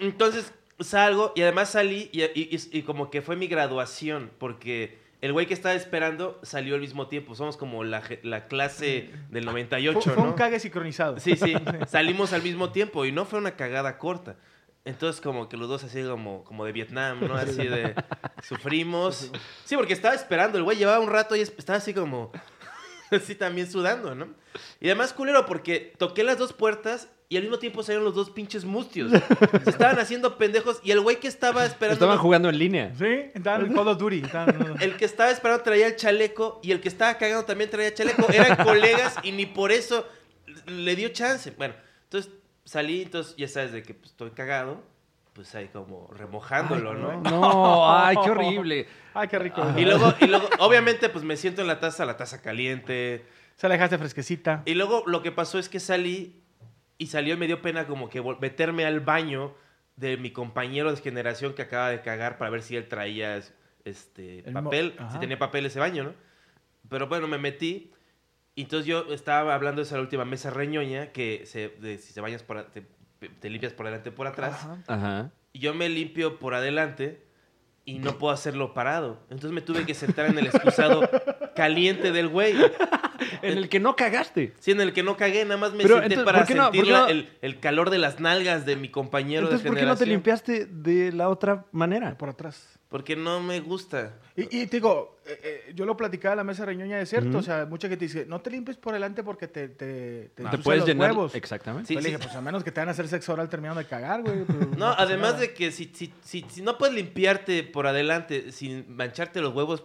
Entonces 0.00 0.52
salgo 0.80 1.32
y 1.36 1.42
además 1.42 1.70
salí 1.70 2.08
y, 2.12 2.22
y- 2.22 2.30
y- 2.34 2.78
y 2.78 2.82
como 2.82 3.10
que 3.10 3.22
fue 3.22 3.36
mi 3.36 3.46
graduación, 3.46 4.30
porque 4.38 4.98
el 5.20 5.32
güey 5.32 5.46
que 5.46 5.54
estaba 5.54 5.74
esperando 5.74 6.38
salió 6.42 6.74
al 6.74 6.80
mismo 6.80 7.06
tiempo. 7.08 7.34
Somos 7.34 7.56
como 7.56 7.84
la, 7.84 8.02
la 8.22 8.46
clase 8.48 9.10
del 9.30 9.44
98, 9.44 10.00
Fue, 10.00 10.12
fue 10.14 10.22
¿no? 10.22 10.30
un 10.30 10.34
cague 10.34 10.58
sincronizado. 10.60 11.18
Sí, 11.20 11.36
sí, 11.36 11.54
salimos 11.88 12.32
al 12.32 12.42
mismo 12.42 12.70
tiempo 12.72 13.04
y 13.04 13.12
no 13.12 13.24
fue 13.26 13.38
una 13.38 13.56
cagada 13.56 13.98
corta. 13.98 14.36
Entonces 14.86 15.20
como 15.20 15.48
que 15.50 15.58
los 15.58 15.68
dos 15.68 15.84
así 15.84 16.02
como, 16.02 16.42
como 16.44 16.64
de 16.64 16.72
Vietnam, 16.72 17.20
¿no? 17.28 17.34
Así 17.34 17.66
de 17.66 17.94
sufrimos. 18.42 19.30
Sí, 19.64 19.76
porque 19.76 19.92
estaba 19.92 20.14
esperando, 20.14 20.56
el 20.58 20.64
güey 20.64 20.78
llevaba 20.78 21.00
un 21.00 21.10
rato 21.10 21.36
y 21.36 21.40
es- 21.40 21.52
estaba 21.58 21.76
así 21.76 21.92
como 21.94 22.32
así 23.10 23.34
también 23.34 23.70
sudando, 23.70 24.14
¿no? 24.14 24.28
Y 24.80 24.86
además 24.86 25.12
culero 25.12 25.44
porque 25.46 25.92
toqué 25.98 26.24
las 26.24 26.38
dos 26.38 26.52
puertas 26.54 27.08
y 27.32 27.36
al 27.36 27.44
mismo 27.44 27.60
tiempo 27.60 27.80
salieron 27.84 28.04
los 28.04 28.14
dos 28.16 28.28
pinches 28.30 28.64
mustios. 28.64 29.12
Se 29.62 29.70
estaban 29.70 30.00
haciendo 30.00 30.36
pendejos 30.36 30.80
y 30.82 30.90
el 30.90 31.00
güey 31.00 31.20
que 31.20 31.28
estaba 31.28 31.64
esperando 31.64 31.94
Estaban 31.94 32.18
jugando 32.18 32.48
en 32.48 32.58
línea. 32.58 32.92
Sí, 32.98 33.30
estaban 33.32 33.66
en 33.66 33.72
Call 33.72 33.86
of 33.86 33.98
Duty. 33.98 34.22
estaban- 34.24 34.76
el 34.80 34.96
que 34.96 35.04
estaba 35.04 35.30
esperando 35.30 35.62
traía 35.62 35.86
el 35.86 35.94
chaleco 35.94 36.58
y 36.60 36.72
el 36.72 36.80
que 36.80 36.88
estaba 36.88 37.16
cagando 37.18 37.44
también 37.44 37.70
traía 37.70 37.94
chaleco. 37.94 38.26
Eran 38.32 38.56
colegas 38.64 39.14
y 39.22 39.30
ni 39.30 39.46
por 39.46 39.70
eso 39.70 40.04
le 40.66 40.96
dio 40.96 41.10
chance. 41.10 41.52
Bueno, 41.56 41.74
entonces 42.02 42.32
salí, 42.64 43.02
entonces 43.02 43.36
ya 43.36 43.46
sabes 43.46 43.70
de 43.70 43.84
que 43.84 43.94
pues, 43.94 44.10
estoy 44.10 44.30
cagado, 44.32 44.82
pues 45.32 45.54
ahí 45.54 45.68
como 45.68 46.08
remojándolo, 46.12 46.90
Ay, 46.90 46.96
¿no? 46.98 47.30
No, 47.30 47.96
ay, 47.96 48.16
qué 48.24 48.30
horrible. 48.30 48.88
Ay, 49.14 49.28
qué 49.28 49.38
rico. 49.38 49.64
Y 49.76 49.84
luego, 49.84 50.14
y 50.20 50.26
luego, 50.26 50.48
obviamente, 50.58 51.08
pues 51.08 51.22
me 51.24 51.36
siento 51.36 51.62
en 51.62 51.68
la 51.68 51.78
taza, 51.78 52.04
la 52.04 52.16
taza 52.16 52.42
caliente. 52.42 53.24
Se 53.54 53.68
la 53.68 53.74
dejaste 53.74 53.98
fresquecita. 53.98 54.62
Y 54.64 54.74
luego 54.74 55.04
lo 55.06 55.22
que 55.22 55.30
pasó 55.30 55.60
es 55.60 55.68
que 55.68 55.78
salí 55.78 56.40
y 57.00 57.06
salió 57.08 57.34
y 57.34 57.36
me 57.38 57.46
dio 57.48 57.62
pena 57.62 57.86
como 57.86 58.08
que 58.08 58.22
meterme 58.40 58.84
al 58.84 59.00
baño 59.00 59.54
de 59.96 60.16
mi 60.16 60.30
compañero 60.30 60.92
de 60.94 61.00
generación 61.00 61.54
que 61.54 61.62
acaba 61.62 61.88
de 61.90 62.00
cagar 62.02 62.38
para 62.38 62.50
ver 62.50 62.62
si 62.62 62.76
él 62.76 62.86
traía 62.88 63.40
este 63.84 64.40
El 64.46 64.52
papel, 64.52 64.94
si 65.12 65.18
tenía 65.18 65.38
papel 65.38 65.66
ese 65.66 65.80
baño, 65.80 66.04
¿no? 66.04 66.14
Pero 66.88 67.08
bueno, 67.08 67.26
me 67.26 67.38
metí 67.38 67.90
y 68.54 68.62
entonces 68.62 68.86
yo 68.86 69.06
estaba 69.12 69.54
hablando 69.54 69.80
de 69.80 69.86
esa 69.86 69.98
última 70.00 70.24
mesa 70.24 70.50
reñoña 70.50 71.12
que 71.12 71.44
se, 71.46 71.70
de 71.80 71.98
si 71.98 72.12
te 72.14 72.20
bañas 72.20 72.42
por 72.42 72.58
a- 72.58 72.70
te, 72.70 72.82
te 73.40 73.50
limpias 73.50 73.72
por 73.72 73.86
adelante 73.86 74.10
por 74.12 74.26
atrás. 74.26 74.54
Ajá. 74.64 74.78
Ajá. 74.86 75.30
Y 75.52 75.60
yo 75.60 75.72
me 75.74 75.88
limpio 75.88 76.38
por 76.38 76.54
adelante 76.54 77.24
y 77.84 77.98
no 77.98 78.12
puedo 78.18 78.32
hacerlo 78.34 78.74
parado. 78.74 79.20
Entonces 79.30 79.52
me 79.52 79.62
tuve 79.62 79.86
que 79.86 79.94
sentar 79.94 80.26
en 80.26 80.38
el 80.38 80.46
excusado 80.46 81.08
caliente 81.56 82.12
del 82.12 82.28
güey. 82.28 82.54
En 83.42 83.58
el 83.58 83.68
que 83.68 83.80
no 83.80 83.96
cagaste. 83.96 84.52
Sí, 84.58 84.70
en 84.72 84.80
el 84.80 84.92
que 84.92 85.02
no 85.02 85.16
cagué, 85.16 85.44
nada 85.44 85.56
más 85.56 85.72
me 85.72 85.82
Pero, 85.82 85.96
senté 86.00 86.14
entonces, 86.14 86.24
para 86.24 86.38
¿por 86.40 86.46
qué 86.48 86.54
no- 86.54 86.62
sentir 86.64 86.80
por 86.80 86.86
qué 86.86 86.92
la- 86.92 87.00
no- 87.00 87.06
el, 87.08 87.28
el 87.42 87.60
calor 87.60 87.90
de 87.90 87.98
las 87.98 88.20
nalgas 88.20 88.66
de 88.66 88.76
mi 88.76 88.88
compañero 88.88 89.42
Entonces, 89.42 89.62
de 89.64 89.68
¿por 89.70 89.78
qué 89.78 89.84
no 89.86 89.96
te 89.96 90.04
generación. 90.04 90.08
limpiaste 90.10 90.66
de 90.66 91.12
la 91.12 91.28
otra 91.28 91.64
manera? 91.72 92.16
Por 92.18 92.28
atrás. 92.30 92.66
Porque 92.88 93.14
no 93.14 93.40
me 93.40 93.60
gusta. 93.60 94.14
Y, 94.36 94.42
y 94.62 94.66
te 94.66 94.78
digo, 94.78 95.20
eh, 95.24 95.38
eh, 95.68 95.72
yo 95.76 95.86
lo 95.86 95.96
platicaba 95.96 96.32
en 96.32 96.38
la 96.38 96.44
mesa 96.44 96.64
reñoña 96.64 96.98
de 96.98 97.06
cierto. 97.06 97.38
O 97.38 97.42
sea, 97.42 97.64
mucha 97.64 97.88
gente 97.88 98.04
dice, 98.06 98.26
no 98.26 98.40
te 98.40 98.50
limpies 98.50 98.78
por 98.78 98.92
delante 98.92 99.22
porque 99.22 99.46
te, 99.46 99.68
te, 99.68 99.76
te, 99.76 100.28
Te 100.34 100.42
ensucia 100.42 100.62
puedes 100.64 100.80
los 100.80 100.88
llenar. 100.88 101.10
huevos. 101.12 101.34
Exactamente. 101.36 101.86
Sí, 101.86 101.94
Pues 101.94 102.02
le 102.04 102.10
sí. 102.10 102.16
dije, 102.16 102.24
pues 102.26 102.36
a 102.36 102.40
menos 102.40 102.64
que 102.64 102.72
te 102.72 102.80
van 102.80 102.88
a 102.88 102.90
hacer 102.90 103.06
sexo 103.06 103.32
oral 103.32 103.48
terminando 103.48 103.80
de 103.80 103.86
cagar, 103.86 104.22
güey. 104.22 104.42
pues, 104.44 104.58
No, 104.76 104.86
pasa 104.90 105.02
además 105.02 105.28
nada. 105.34 105.40
de 105.42 105.54
que 105.54 105.70
si, 105.70 105.92
si, 105.94 106.12
si, 106.24 106.44
si 106.48 106.62
no 106.62 106.78
puedes 106.78 106.96
limpiarte 106.96 107.62
por 107.62 107.86
adelante 107.86 108.50
sin 108.50 108.92
mancharte 108.92 109.40
los 109.40 109.54
huevos, 109.54 109.84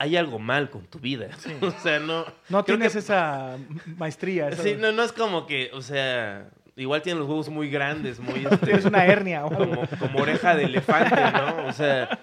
hay 0.00 0.16
algo 0.16 0.38
mal 0.38 0.70
con 0.70 0.86
tu 0.86 0.98
vida. 0.98 1.28
o 1.60 1.70
sea, 1.82 2.00
no. 2.00 2.24
No 2.48 2.64
tienes 2.64 2.92
que- 2.94 2.98
esa 3.00 3.56
maestría. 3.98 4.48
esa- 4.48 4.62
Sí, 4.62 4.74
no, 4.78 4.90
no 4.92 5.02
es 5.02 5.12
como 5.12 5.46
que, 5.46 5.70
o 5.74 5.82
sea, 5.82 6.48
Igual 6.76 7.02
tienen 7.02 7.18
los 7.18 7.28
huevos 7.28 7.48
muy 7.50 7.68
grandes, 7.68 8.18
muy... 8.20 8.46
este, 8.50 8.56
Tienes 8.58 8.86
una 8.86 9.04
hernia. 9.04 9.44
o 9.44 9.50
algo. 9.50 9.58
como, 9.58 9.86
como 9.98 10.18
oreja 10.20 10.56
de 10.56 10.64
elefante, 10.64 11.14
¿no? 11.32 11.66
O 11.66 11.72
sea, 11.74 12.18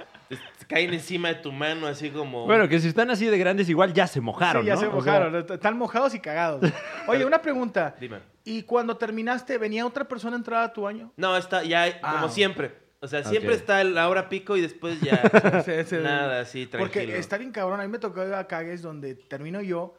caen 0.68 0.94
encima 0.94 1.28
de 1.28 1.36
tu 1.36 1.52
mano 1.52 1.86
así 1.86 2.10
como... 2.10 2.46
Bueno, 2.46 2.68
que 2.68 2.80
si 2.80 2.88
están 2.88 3.12
así 3.12 3.26
de 3.28 3.38
grandes, 3.38 3.70
igual 3.70 3.94
ya 3.94 4.08
se 4.08 4.20
mojaron, 4.20 4.64
Sí, 4.64 4.68
ya 4.68 4.74
¿no? 4.76 4.80
se 4.80 4.88
O 4.88 5.02
sea, 5.04 5.20
mojaron. 5.20 5.46
Están 5.52 5.78
mojados 5.78 6.16
y 6.16 6.20
cagados. 6.20 6.62
Oye, 7.08 7.24
una 7.24 7.40
pregunta. 7.42 7.96
Dime. 8.00 8.18
¿Y 8.46 8.64
cuando 8.64 8.98
terminaste, 8.98 9.60
venía 9.60 9.86
otra 9.86 10.06
persona 10.06 10.36
a 10.36 10.40
entrar 10.40 10.64
a 10.64 10.74
tu 10.74 10.82
baño? 10.84 11.12
No, 11.18 11.38
está 11.38 11.64
ya 11.64 12.00
Ah. 12.02 12.14
como 12.14 12.30
siempre. 12.30 12.74
O 13.00 13.08
sea, 13.08 13.24
siempre 13.24 13.54
está 13.54 13.84
la 13.84 14.10
hora 14.10 14.28
pico 14.28 14.58
y 14.58 14.62
después 14.62 15.00
ya 15.02 15.22
Sí, 15.66 15.72
sí. 15.86 15.96
nada 15.98 16.42
así 16.42 16.66
tranquilo. 16.66 17.04
Porque 17.04 17.18
está 17.18 17.38
bien 17.38 17.52
cabrón. 17.52 17.80
A 17.80 17.84
mí 17.84 17.90
me 17.90 18.00
tocó 18.00 18.26
ir 18.26 18.34
a 18.34 18.48
Cagues 18.48 18.82
donde 18.82 19.14
termino 19.16 19.62
yo 19.62 19.96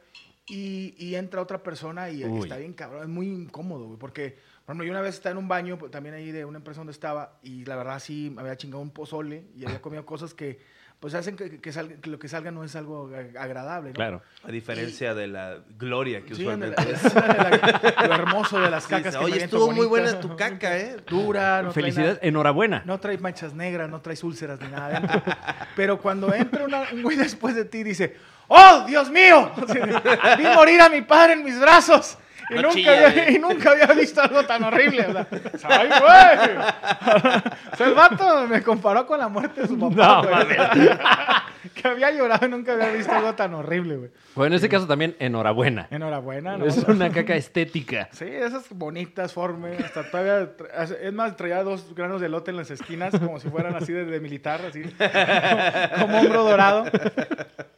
y, 0.49 0.95
y 0.99 1.15
entra 1.15 1.41
otra 1.41 1.63
persona 1.63 2.11
y 2.11 2.25
Uy. 2.25 2.41
está 2.41 2.57
bien 2.57 2.73
cabrón. 2.73 3.03
Es 3.03 3.09
muy 3.09 3.29
incómodo, 3.29 3.87
güey. 3.87 3.99
Porque, 3.99 4.39
por 4.65 4.73
ejemplo, 4.73 4.85
yo 4.85 4.91
una 4.91 5.01
vez 5.01 5.15
estaba 5.15 5.33
en 5.33 5.39
un 5.39 5.49
baño, 5.49 5.79
pues, 5.79 5.93
también 5.93 6.15
ahí 6.15 6.33
de 6.33 6.45
una 6.45 6.59
empresa 6.59 6.81
donde 6.81 6.93
estaba, 6.93 7.39
y 7.43 7.65
la 7.67 7.77
verdad 7.77 8.01
sí 8.01 8.33
me 8.35 8.41
había 8.41 8.57
chingado 8.57 8.83
un 8.83 8.91
pozole 8.91 9.45
y 9.57 9.65
había 9.65 9.81
comido 9.81 10.05
cosas 10.05 10.35
que, 10.35 10.59
pues, 11.01 11.15
hacen 11.15 11.37
que, 11.37 11.61
que 11.61 11.71
salga- 11.73 12.01
que 12.01 12.11
lo 12.11 12.19
que 12.19 12.29
salga 12.29 12.51
no 12.51 12.65
es 12.65 12.75
algo 12.77 13.09
ag- 13.11 13.37
agradable, 13.39 13.91
¿no? 13.91 13.95
Claro. 13.95 14.23
A 14.43 14.51
diferencia 14.51 15.15
de 15.15 15.29
la 15.29 15.59
gloria 15.79 16.23
que 16.25 16.35
Sí, 16.35 16.43
usualmente 16.43 16.75
ándale, 16.81 16.97
es. 16.97 17.05
es 17.05 17.15
la- 17.15 18.07
lo 18.09 18.15
hermoso 18.15 18.61
de 18.61 18.71
las 18.71 18.85
Sí, 18.85 18.91
cacas. 18.91 19.17
que 19.17 19.25
Oye, 19.25 19.45
estuvo 19.45 19.71
muy 19.71 19.87
buena 19.87 20.19
tu 20.21 20.35
caca, 20.37 20.77
¿eh? 20.77 20.97
Dura, 21.09 21.63
no 21.63 21.71
trae 21.71 21.83
Felicidades, 21.85 22.15
nada- 22.17 22.27
enhorabuena. 22.29 22.83
No 22.85 22.99
traes 22.99 23.21
manchas 23.21 23.55
negras, 23.55 23.89
no 23.89 24.01
traes 24.01 24.25
úlceras 24.25 24.61
ni 24.61 24.69
nada 24.69 24.87
adentro. 24.97 25.23
Pero 25.77 25.99
cuando 26.01 26.33
entra 26.35 26.65
una- 26.65 26.83
un 26.93 27.03
güey 27.03 27.17
después 27.17 27.55
de 27.55 27.65
ti 27.65 27.79
y 27.79 27.85
dice, 27.85 28.17
¡Oh, 28.49 28.85
Dios 28.87 29.11
mío! 29.11 29.53
Vi 30.39 30.45
morir 30.55 30.81
a 30.81 30.89
mi 30.89 31.03
padre 31.03 31.35
en 31.35 31.45
mis 31.45 31.61
brazos. 31.61 32.17
Y, 32.51 32.55
No 32.55 32.63
nunca 32.63 32.75
chilla, 32.75 33.07
había, 33.09 33.31
y 33.31 33.39
nunca 33.39 33.71
había 33.73 33.87
visto 33.89 34.23
algo 34.23 34.43
tan 34.45 34.65
horrible. 34.65 35.07
O 35.07 35.13
sea, 35.13 35.27
¡Ay, 35.81 35.89
güey! 35.89 36.57
O 37.73 37.77
sea, 37.77 37.87
el 37.87 37.95
vato 37.95 38.47
me 38.47 38.63
comparó 38.63 39.07
con 39.07 39.19
la 39.19 39.29
muerte 39.29 39.63
de 39.63 39.69
su 39.69 39.79
papá. 39.79 40.23
No. 40.23 41.58
Que 41.81 41.89
había 41.89 42.11
llorado 42.11 42.47
y 42.47 42.51
nunca 42.51 42.73
había 42.73 42.91
visto 42.91 43.13
algo 43.13 43.35
tan 43.35 43.55
horrible, 43.55 43.97
güey. 43.97 44.11
Bueno, 44.35 44.55
en 44.55 44.57
este 44.57 44.69
caso 44.69 44.87
también, 44.87 45.17
enhorabuena. 45.19 45.89
Enhorabuena. 45.91 46.57
¿no? 46.57 46.67
Es 46.67 46.79
una 46.89 47.11
caca 47.11 47.37
estética. 47.37 48.09
Sí, 48.13 48.25
esas 48.27 48.69
bonitas 48.71 49.33
formas, 49.33 49.81
hasta 49.81 50.11
todavía, 50.11 50.51
es 51.03 51.13
más, 51.13 51.37
traía 51.37 51.63
dos 51.63 51.95
granos 51.95 52.21
de 52.21 52.29
lote 52.29 52.51
en 52.51 52.57
las 52.57 52.71
esquinas, 52.71 53.19
como 53.19 53.39
si 53.39 53.49
fueran 53.49 53.77
así 53.77 53.93
de, 53.93 54.05
de 54.05 54.21
militar, 54.21 54.61
así, 54.67 54.83
como 56.01 56.19
hombro 56.19 56.45
dorado. 56.45 56.85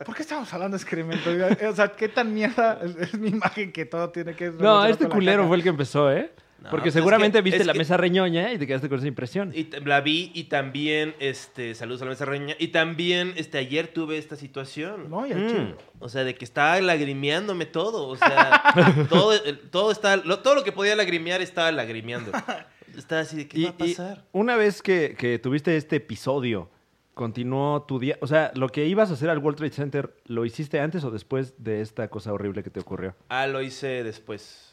¿Por 0.04 0.14
qué 0.14 0.22
estamos 0.22 0.52
hablando 0.52 0.76
de 0.76 0.82
excremento? 0.82 1.30
O 1.68 1.74
sea, 1.74 1.88
¿qué 1.88 2.08
tan 2.08 2.32
mierda 2.32 2.80
es, 2.82 3.18
mi 3.18 3.28
imagen 3.28 3.72
que 3.72 3.84
todo 3.84 4.10
tiene 4.10 4.34
que... 4.34 4.50
No, 4.50 4.84
este 4.86 5.08
culero 5.08 5.46
fue 5.46 5.56
el 5.56 5.62
que 5.62 5.68
empezó, 5.68 6.10
¿eh? 6.10 6.32
No, 6.62 6.68
Porque 6.70 6.84
pues 6.84 6.88
es 6.96 7.00
seguramente 7.00 7.38
que- 7.38 7.42
viste 7.42 7.64
la 7.64 7.72
que- 7.72 7.78
mesa 7.78 7.96
reñoña 7.96 8.52
y 8.52 8.58
te 8.58 8.66
quedaste 8.66 8.88
con 8.90 8.98
esa 8.98 9.08
impresión. 9.08 9.50
Y 9.54 9.70
la 9.84 10.00
vi 10.02 10.30
y 10.34 10.44
también, 10.44 11.14
este, 11.18 11.74
saludos 11.74 12.02
a 12.02 12.04
la 12.04 12.10
mesa 12.10 12.26
reña. 12.26 12.54
Y 12.58 12.68
también, 12.68 13.32
este, 13.36 13.56
ayer 13.58 13.88
tuve 13.88 14.18
esta 14.18 14.36
situación. 14.36 15.08
No, 15.08 15.26
y 15.26 15.32
al 15.32 15.40
Mm. 15.40 15.74
O 16.00 16.08
sea, 16.10 16.22
de 16.24 16.34
que 16.34 16.44
estaba 16.44 16.78
lagrimeándome 16.80 17.64
todo. 17.66 18.06
O 18.08 18.16
sea, 18.16 18.62
todo, 19.10 19.32
el- 19.32 19.58
todo, 19.70 19.90
está, 19.90 20.16
lo, 20.16 20.40
todo 20.40 20.54
lo 20.54 20.62
que 20.64 20.72
podía 20.72 20.94
lagrimear 20.96 21.40
estaba 21.40 21.72
lagrimeando. 21.72 22.30
Estaba 22.96 23.20
así 23.22 23.36
de, 23.36 23.48
¿qué 23.48 23.58
Y, 23.60 23.64
va 23.64 23.70
a 23.70 23.74
y 23.86 23.94
pasar? 23.94 24.24
una 24.32 24.56
vez 24.56 24.82
que, 24.82 25.14
que 25.16 25.38
tuviste 25.38 25.76
este 25.76 25.96
episodio, 25.96 26.68
continuó 27.14 27.82
tu 27.82 27.98
día. 27.98 28.18
O 28.20 28.26
sea, 28.26 28.50
lo 28.54 28.68
que 28.68 28.86
ibas 28.86 29.10
a 29.10 29.14
hacer 29.14 29.30
al 29.30 29.38
World 29.38 29.58
Trade 29.58 29.72
Center, 29.72 30.14
¿lo 30.26 30.44
hiciste 30.44 30.80
antes 30.80 31.04
o 31.04 31.10
después 31.10 31.54
de 31.62 31.80
esta 31.82 32.08
cosa 32.08 32.32
horrible 32.32 32.62
que 32.62 32.70
te 32.70 32.80
ocurrió? 32.80 33.14
Ah, 33.28 33.46
lo 33.46 33.62
hice 33.62 34.02
después. 34.02 34.69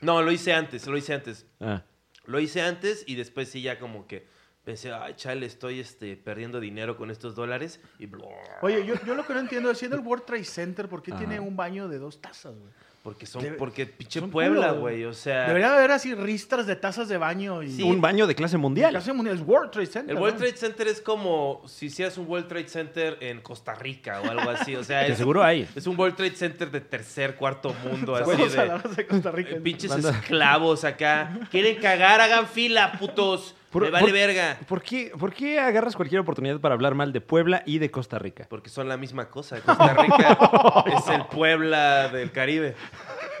No, 0.00 0.22
lo 0.22 0.32
hice 0.32 0.52
antes, 0.52 0.86
lo 0.86 0.96
hice 0.96 1.14
antes. 1.14 1.46
Ah. 1.60 1.82
Lo 2.26 2.40
hice 2.40 2.60
antes 2.62 3.04
y 3.06 3.14
después 3.14 3.50
sí 3.50 3.62
ya 3.62 3.78
como 3.78 4.06
que 4.06 4.26
pensé, 4.64 4.92
ay, 4.92 5.14
chale, 5.14 5.46
estoy 5.46 5.78
este, 5.78 6.16
perdiendo 6.16 6.58
dinero 6.58 6.96
con 6.96 7.10
estos 7.10 7.34
dólares. 7.34 7.80
Y 7.98 8.06
bla, 8.06 8.26
Oye, 8.62 8.84
yo, 8.84 8.94
yo 9.06 9.14
lo 9.14 9.24
que 9.24 9.32
no 9.32 9.40
entiendo 9.40 9.70
es, 9.70 9.78
siendo 9.78 9.96
el 9.96 10.02
World 10.04 10.24
Trade 10.24 10.44
Center, 10.44 10.88
¿por 10.88 11.02
qué 11.02 11.12
Ajá. 11.12 11.20
tiene 11.20 11.38
un 11.38 11.56
baño 11.56 11.88
de 11.88 11.98
dos 11.98 12.20
tazas, 12.20 12.56
güey? 12.58 12.72
Porque 13.06 13.24
son, 13.24 13.40
Debe- 13.40 13.56
porque 13.56 13.86
pinche 13.86 14.18
son 14.18 14.32
Puebla, 14.32 14.72
güey. 14.72 15.04
O 15.04 15.12
sea, 15.12 15.46
Debería 15.46 15.72
haber 15.72 15.92
así 15.92 16.12
ristras 16.16 16.66
de 16.66 16.74
tazas 16.74 17.08
de 17.08 17.16
baño 17.16 17.62
y... 17.62 17.70
Sí. 17.70 17.82
Un 17.84 18.00
baño 18.00 18.26
de 18.26 18.34
clase 18.34 18.56
mundial. 18.56 18.92
Casi 18.92 19.12
mundial, 19.12 19.36
es 19.36 19.46
World 19.46 19.70
Trade 19.70 19.86
Center. 19.86 20.16
el 20.16 20.20
World 20.20 20.34
¿no? 20.34 20.40
Trade 20.40 20.56
Center 20.56 20.88
es 20.88 21.00
como 21.00 21.62
si 21.68 21.86
hicieras 21.86 22.18
un 22.18 22.26
World 22.26 22.48
Trade 22.48 22.66
Center 22.68 23.16
en 23.20 23.42
Costa 23.42 23.76
Rica 23.76 24.20
o 24.22 24.28
algo 24.28 24.50
así. 24.50 24.74
O 24.74 24.82
sea, 24.82 25.02
Que 25.06 25.12
es, 25.12 25.18
seguro 25.18 25.44
hay. 25.44 25.68
es 25.76 25.86
un 25.86 25.96
World 25.96 26.16
Trade 26.16 26.34
Center 26.34 26.68
de 26.68 26.80
tercer, 26.80 27.36
cuarto 27.36 27.72
mundo, 27.84 28.16
así 28.16 28.28
de... 28.42 28.96
de 28.96 29.06
Costa 29.06 29.30
Rica. 29.30 29.54
Pinches 29.62 29.92
esclavos 29.92 30.82
acá. 30.82 31.38
Quieren 31.52 31.76
cagar, 31.76 32.20
hagan 32.20 32.48
fila, 32.48 32.94
putos. 32.98 33.54
Por- 33.76 33.84
Me 33.84 33.90
vale 33.90 34.04
por- 34.06 34.12
verga. 34.12 34.58
¿Por 34.66 34.82
qué, 34.82 35.12
¿Por 35.18 35.34
qué 35.34 35.58
agarras 35.60 35.94
cualquier 35.96 36.20
oportunidad 36.22 36.58
para 36.60 36.74
hablar 36.74 36.94
mal 36.94 37.12
de 37.12 37.20
Puebla 37.20 37.62
y 37.66 37.78
de 37.78 37.90
Costa 37.90 38.18
Rica? 38.18 38.46
Porque 38.48 38.70
son 38.70 38.88
la 38.88 38.96
misma 38.96 39.28
cosa. 39.28 39.60
Costa 39.60 39.92
Rica 39.94 40.38
es 40.96 41.08
el 41.08 41.26
Puebla 41.26 42.08
del 42.08 42.32
Caribe. 42.32 42.74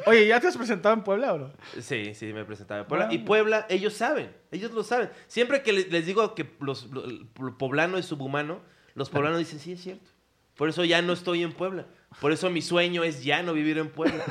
Oye, 0.04 0.26
¿ya 0.26 0.38
te 0.38 0.46
has 0.48 0.56
presentado 0.56 0.94
en 0.94 1.02
Puebla 1.02 1.32
o 1.32 1.38
no? 1.38 1.52
Sí, 1.80 2.14
sí, 2.14 2.32
me 2.34 2.44
presentaba 2.44 2.80
en 2.82 2.86
Puebla. 2.86 3.08
Ah. 3.10 3.14
Y 3.14 3.18
Puebla, 3.18 3.66
ellos 3.70 3.94
saben, 3.94 4.30
ellos 4.52 4.72
lo 4.72 4.84
saben. 4.84 5.08
Siempre 5.26 5.62
que 5.62 5.72
les, 5.72 5.90
les 5.90 6.04
digo 6.04 6.34
que 6.34 6.54
los, 6.60 6.88
lo- 6.92 7.56
poblano 7.58 7.96
es 7.96 8.04
subhumano, 8.06 8.60
los 8.94 9.08
poblanos 9.10 9.38
dicen, 9.38 9.58
sí, 9.58 9.72
es 9.72 9.80
cierto. 9.82 10.10
Por 10.54 10.68
eso 10.68 10.84
ya 10.84 11.00
no 11.02 11.12
estoy 11.12 11.42
en 11.42 11.52
Puebla. 11.52 11.86
Por 12.20 12.32
eso 12.32 12.48
mi 12.50 12.62
sueño 12.62 13.04
es 13.04 13.24
ya 13.24 13.42
no 13.42 13.52
vivir 13.52 13.78
en 13.78 13.88
Puebla. 13.90 14.22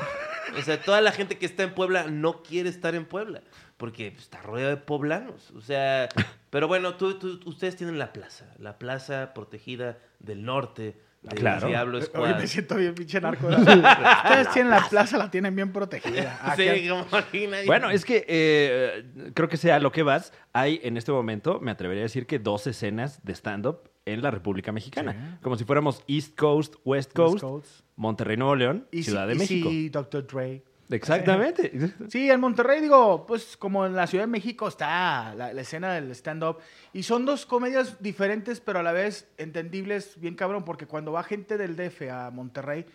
O 0.58 0.62
sea, 0.62 0.80
toda 0.80 1.00
la 1.00 1.12
gente 1.12 1.36
que 1.38 1.46
está 1.46 1.62
en 1.64 1.74
Puebla 1.74 2.04
no 2.08 2.42
quiere 2.42 2.68
estar 2.68 2.94
en 2.94 3.04
Puebla. 3.04 3.42
Porque 3.76 4.08
está 4.08 4.40
rodeado 4.42 4.70
de 4.70 4.76
poblanos. 4.78 5.50
O 5.52 5.60
sea, 5.60 6.08
pero 6.50 6.66
bueno, 6.68 6.94
tú- 6.94 7.18
tú- 7.18 7.40
ustedes 7.44 7.76
tienen 7.76 7.98
la 7.98 8.12
plaza. 8.12 8.46
La 8.58 8.78
plaza 8.78 9.32
protegida 9.34 9.98
del 10.18 10.44
norte. 10.44 11.00
De 11.22 11.34
Claro. 11.34 11.66
Diablo 11.66 11.98
Oye, 12.14 12.34
me 12.34 12.46
siento 12.46 12.76
bien 12.76 12.94
pinche 12.94 13.20
narco. 13.20 13.48
Ustedes 13.48 14.50
tienen 14.52 14.70
la 14.70 14.86
plaza, 14.88 15.18
la 15.18 15.28
tienen 15.28 15.56
bien 15.56 15.72
protegida. 15.72 16.38
Aquí- 16.52 16.62
Sí, 16.62 16.88
como 16.88 17.04
aquí 17.10 17.46
nadie- 17.48 17.66
Bueno, 17.66 17.90
es 17.90 18.04
que 18.04 18.24
eh, 18.28 19.04
creo 19.34 19.48
que 19.48 19.56
sea 19.56 19.80
lo 19.80 19.90
que 19.90 20.04
vas. 20.04 20.32
Hay 20.52 20.78
en 20.84 20.96
este 20.96 21.10
momento, 21.10 21.58
me 21.60 21.72
atrevería 21.72 22.02
a 22.02 22.04
decir 22.04 22.26
que 22.26 22.38
dos 22.38 22.66
escenas 22.68 23.24
de 23.24 23.32
stand-up 23.34 23.90
en 24.04 24.22
la 24.22 24.30
República 24.30 24.70
Mexicana. 24.70 25.12
Sí. 25.12 25.38
Como 25.42 25.56
si 25.56 25.64
fuéramos 25.64 26.00
East 26.06 26.36
Coast, 26.38 26.76
West 26.84 27.12
Coast, 27.12 27.34
West 27.34 27.42
Coast. 27.44 27.80
Monterrey, 27.96 28.36
Nuevo 28.36 28.54
León, 28.54 28.86
Y 28.92 29.02
Ciudad 29.02 29.26
de 29.26 29.34
y 29.34 29.38
México. 29.38 29.68
sí, 29.68 29.88
Dr. 29.88 30.26
Dre. 30.28 30.62
Exactamente. 30.88 31.72
Sí, 32.08 32.30
en 32.30 32.40
Monterrey, 32.40 32.80
digo, 32.80 33.26
pues 33.26 33.56
como 33.56 33.86
en 33.86 33.94
la 33.94 34.06
Ciudad 34.06 34.24
de 34.24 34.30
México 34.30 34.68
está 34.68 35.34
la, 35.34 35.52
la 35.52 35.60
escena 35.60 35.94
del 35.94 36.10
stand-up. 36.12 36.58
Y 36.92 37.02
son 37.02 37.24
dos 37.24 37.46
comedias 37.46 38.00
diferentes, 38.00 38.60
pero 38.60 38.78
a 38.78 38.82
la 38.82 38.92
vez 38.92 39.28
entendibles, 39.36 40.20
bien 40.20 40.36
cabrón, 40.36 40.64
porque 40.64 40.86
cuando 40.86 41.12
va 41.12 41.22
gente 41.22 41.58
del 41.58 41.76
DF 41.76 42.02
a 42.10 42.30
Monterrey, 42.30 42.86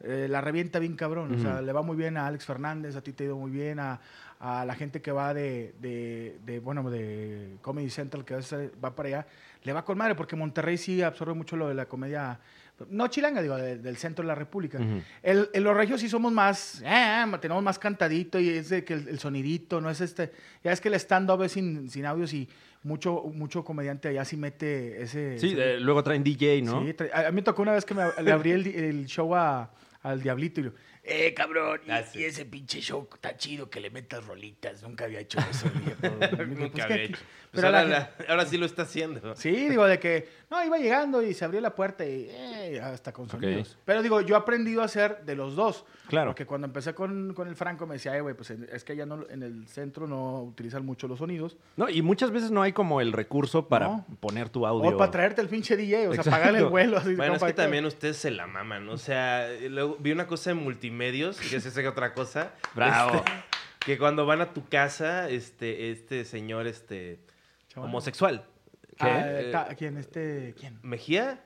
eh, 0.00 0.28
la 0.28 0.40
revienta 0.40 0.78
bien 0.78 0.94
cabrón. 0.94 1.34
O 1.34 1.38
sea, 1.40 1.60
le 1.60 1.72
va 1.72 1.82
muy 1.82 1.96
bien 1.96 2.16
a 2.16 2.26
Alex 2.26 2.44
Fernández, 2.44 2.94
a 2.96 3.02
ti 3.02 3.12
te 3.12 3.24
ha 3.24 3.26
ido 3.26 3.36
muy 3.36 3.50
bien, 3.50 3.80
a, 3.80 4.00
a 4.38 4.64
la 4.64 4.74
gente 4.74 5.02
que 5.02 5.10
va 5.10 5.34
de, 5.34 5.74
de, 5.80 6.38
de, 6.44 6.60
bueno, 6.60 6.88
de 6.90 7.56
Comedy 7.62 7.90
Central, 7.90 8.24
que 8.24 8.36
va 8.82 8.94
para 8.94 9.08
allá, 9.08 9.26
le 9.64 9.72
va 9.72 9.84
con 9.84 9.98
madre, 9.98 10.14
porque 10.14 10.36
Monterrey 10.36 10.78
sí 10.78 11.02
absorbe 11.02 11.34
mucho 11.34 11.56
lo 11.56 11.68
de 11.68 11.74
la 11.74 11.86
comedia, 11.86 12.38
no 12.90 13.08
chilanga, 13.08 13.42
digo, 13.42 13.56
de- 13.56 13.78
del 13.78 13.96
centro 13.96 14.22
de 14.22 14.28
la 14.28 14.34
República. 14.34 14.78
Ujú. 14.78 15.00
El, 15.22 15.48
en 15.52 15.64
los 15.64 15.76
regios 15.76 16.00
sí 16.00 16.08
somos 16.08 16.32
más, 16.32 16.82
eh, 16.84 17.24
tenemos 17.40 17.62
más 17.62 17.78
cantadito 17.78 18.38
y 18.38 18.48
es 18.50 18.68
de 18.68 18.84
que 18.84 18.94
el, 18.94 19.08
el 19.08 19.18
sonidito, 19.18 19.80
no 19.80 19.90
es 19.90 20.00
este, 20.00 20.32
ya 20.62 20.72
es 20.72 20.80
que 20.80 20.88
el 20.88 20.94
stand-up 20.94 21.42
es 21.42 21.52
sin, 21.52 21.90
sin 21.90 22.06
audios 22.06 22.32
y 22.32 22.48
mucho, 22.84 23.24
mucho 23.34 23.64
comediante 23.64 24.08
allá 24.08 24.24
sí 24.24 24.36
mete 24.36 25.02
ese... 25.02 25.38
Sí, 25.38 25.48
ese- 25.52 25.74
eh, 25.74 25.80
luego 25.80 26.02
traen 26.04 26.22
DJ, 26.22 26.62
¿no? 26.62 26.84
sí, 26.84 26.94
a, 27.12 27.26
a 27.26 27.30
mí 27.30 27.36
me 27.36 27.42
tocó 27.42 27.62
una 27.62 27.72
vez 27.72 27.84
que 27.84 27.94
me, 27.94 28.04
le 28.22 28.30
abrí 28.32 28.52
el, 28.52 28.66
el 28.68 29.06
show 29.06 29.34
a- 29.34 29.70
al 30.02 30.22
Diablito 30.22 30.60
y 30.60 30.64
yo, 30.64 30.70
eh, 31.08 31.34
cabrón, 31.34 31.80
y, 31.86 31.90
Ah, 31.90 32.02
sí. 32.02 32.20
y 32.20 32.24
ese 32.24 32.44
pinche 32.44 32.80
show 32.80 33.08
está 33.14 33.36
chido 33.36 33.70
que 33.70 33.80
le 33.80 33.90
metas 33.90 34.24
rolitas, 34.26 34.82
nunca 34.82 35.04
había 35.06 35.20
hecho 35.20 35.38
eso. 35.50 35.66
viejo". 35.74 36.14
Nunca 36.46 36.70
"Pues, 36.72 36.84
había 36.84 36.96
¿qué- 36.96 37.04
hecho. 37.04 37.18
qué?". 37.18 37.38
Pues 37.50 37.62
Pero 37.62 37.68
ahora, 37.68 37.84
la- 37.84 37.98
la- 38.18 38.26
ahora 38.28 38.44
sí 38.44 38.58
lo 38.58 38.66
está 38.66 38.82
haciendo. 38.82 39.34
Sí, 39.34 39.50
digo, 39.70 39.86
de 39.86 39.98
que, 39.98 40.28
no, 40.50 40.62
iba 40.62 40.76
llegando 40.76 41.22
y 41.22 41.32
se 41.32 41.46
abrió 41.46 41.62
la 41.62 41.74
puerta 41.74 42.04
y 42.04 42.26
eh, 42.30 42.78
hasta 42.82 43.10
con 43.10 43.26
sonidos. 43.30 43.78
Pero 43.86 44.02
digo, 44.02 44.20
yo 44.20 44.34
he 44.34 44.38
aprendido 44.38 44.82
a 44.82 44.84
hacer 44.84 45.24
de 45.24 45.34
los 45.34 45.56
dos. 45.56 45.86
Claro. 46.08 46.30
Porque 46.30 46.44
cuando 46.44 46.66
empecé 46.66 46.94
con, 46.94 47.32
con 47.32 47.48
el 47.48 47.56
Franco 47.56 47.86
me 47.86 47.94
decía, 47.94 48.14
"Eh, 48.14 48.20
güey, 48.20 48.34
pues 48.34 48.50
en- 48.50 48.68
es 48.70 48.84
que 48.84 48.92
allá 48.92 49.06
no, 49.06 49.24
en 49.30 49.42
el 49.42 49.66
centro 49.66 50.06
no 50.06 50.42
utilizan 50.42 50.84
mucho 50.84 51.08
los 51.08 51.20
sonidos. 51.20 51.56
No, 51.78 51.88
y 51.88 52.02
muchas 52.02 52.30
veces 52.32 52.50
no 52.50 52.60
hay 52.60 52.72
como 52.74 53.00
el 53.00 53.14
recurso 53.14 53.66
para 53.66 53.86
No. 53.88 54.06
poner 54.20 54.50
tu 54.50 54.66
audio. 54.66 54.90
O 54.90 54.98
para 54.98 55.10
traerte 55.10 55.40
el 55.40 55.48
pinche 55.48 55.74
DJ, 55.74 56.08
o 56.08 56.14
sea, 56.14 56.24
pagarle 56.24 56.58
el 56.58 56.66
vuelo. 56.66 56.98
Así, 56.98 57.14
Bueno, 57.14 57.34
es 57.36 57.42
que 57.42 57.54
también 57.54 57.86
ustedes 57.86 58.18
se 58.18 58.30
la 58.30 58.46
maman, 58.46 58.84
¿no? 58.84 58.92
O 58.92 58.98
sea, 58.98 59.48
luego 59.70 59.96
vi 59.98 60.12
una 60.12 60.26
cosa 60.26 60.50
en 60.50 60.58
multimedios, 60.98 61.38
que 61.40 61.60
se 61.60 61.70
sé 61.70 61.86
otra 61.88 62.12
cosa. 62.12 62.52
Bravo. 62.74 63.18
este, 63.18 63.32
que 63.80 63.98
cuando 63.98 64.26
van 64.26 64.40
a 64.40 64.52
tu 64.52 64.68
casa, 64.68 65.28
este, 65.30 65.90
este 65.90 66.24
señor, 66.24 66.66
este, 66.66 67.20
Chaval. 67.68 67.88
homosexual. 67.88 68.44
Ah, 68.98 69.22
¿Qué? 69.24 69.48
ta- 69.52 69.68
¿Quién? 69.76 69.96
Este, 69.96 70.54
¿Quién? 70.58 70.78
¿Mejía? 70.82 71.40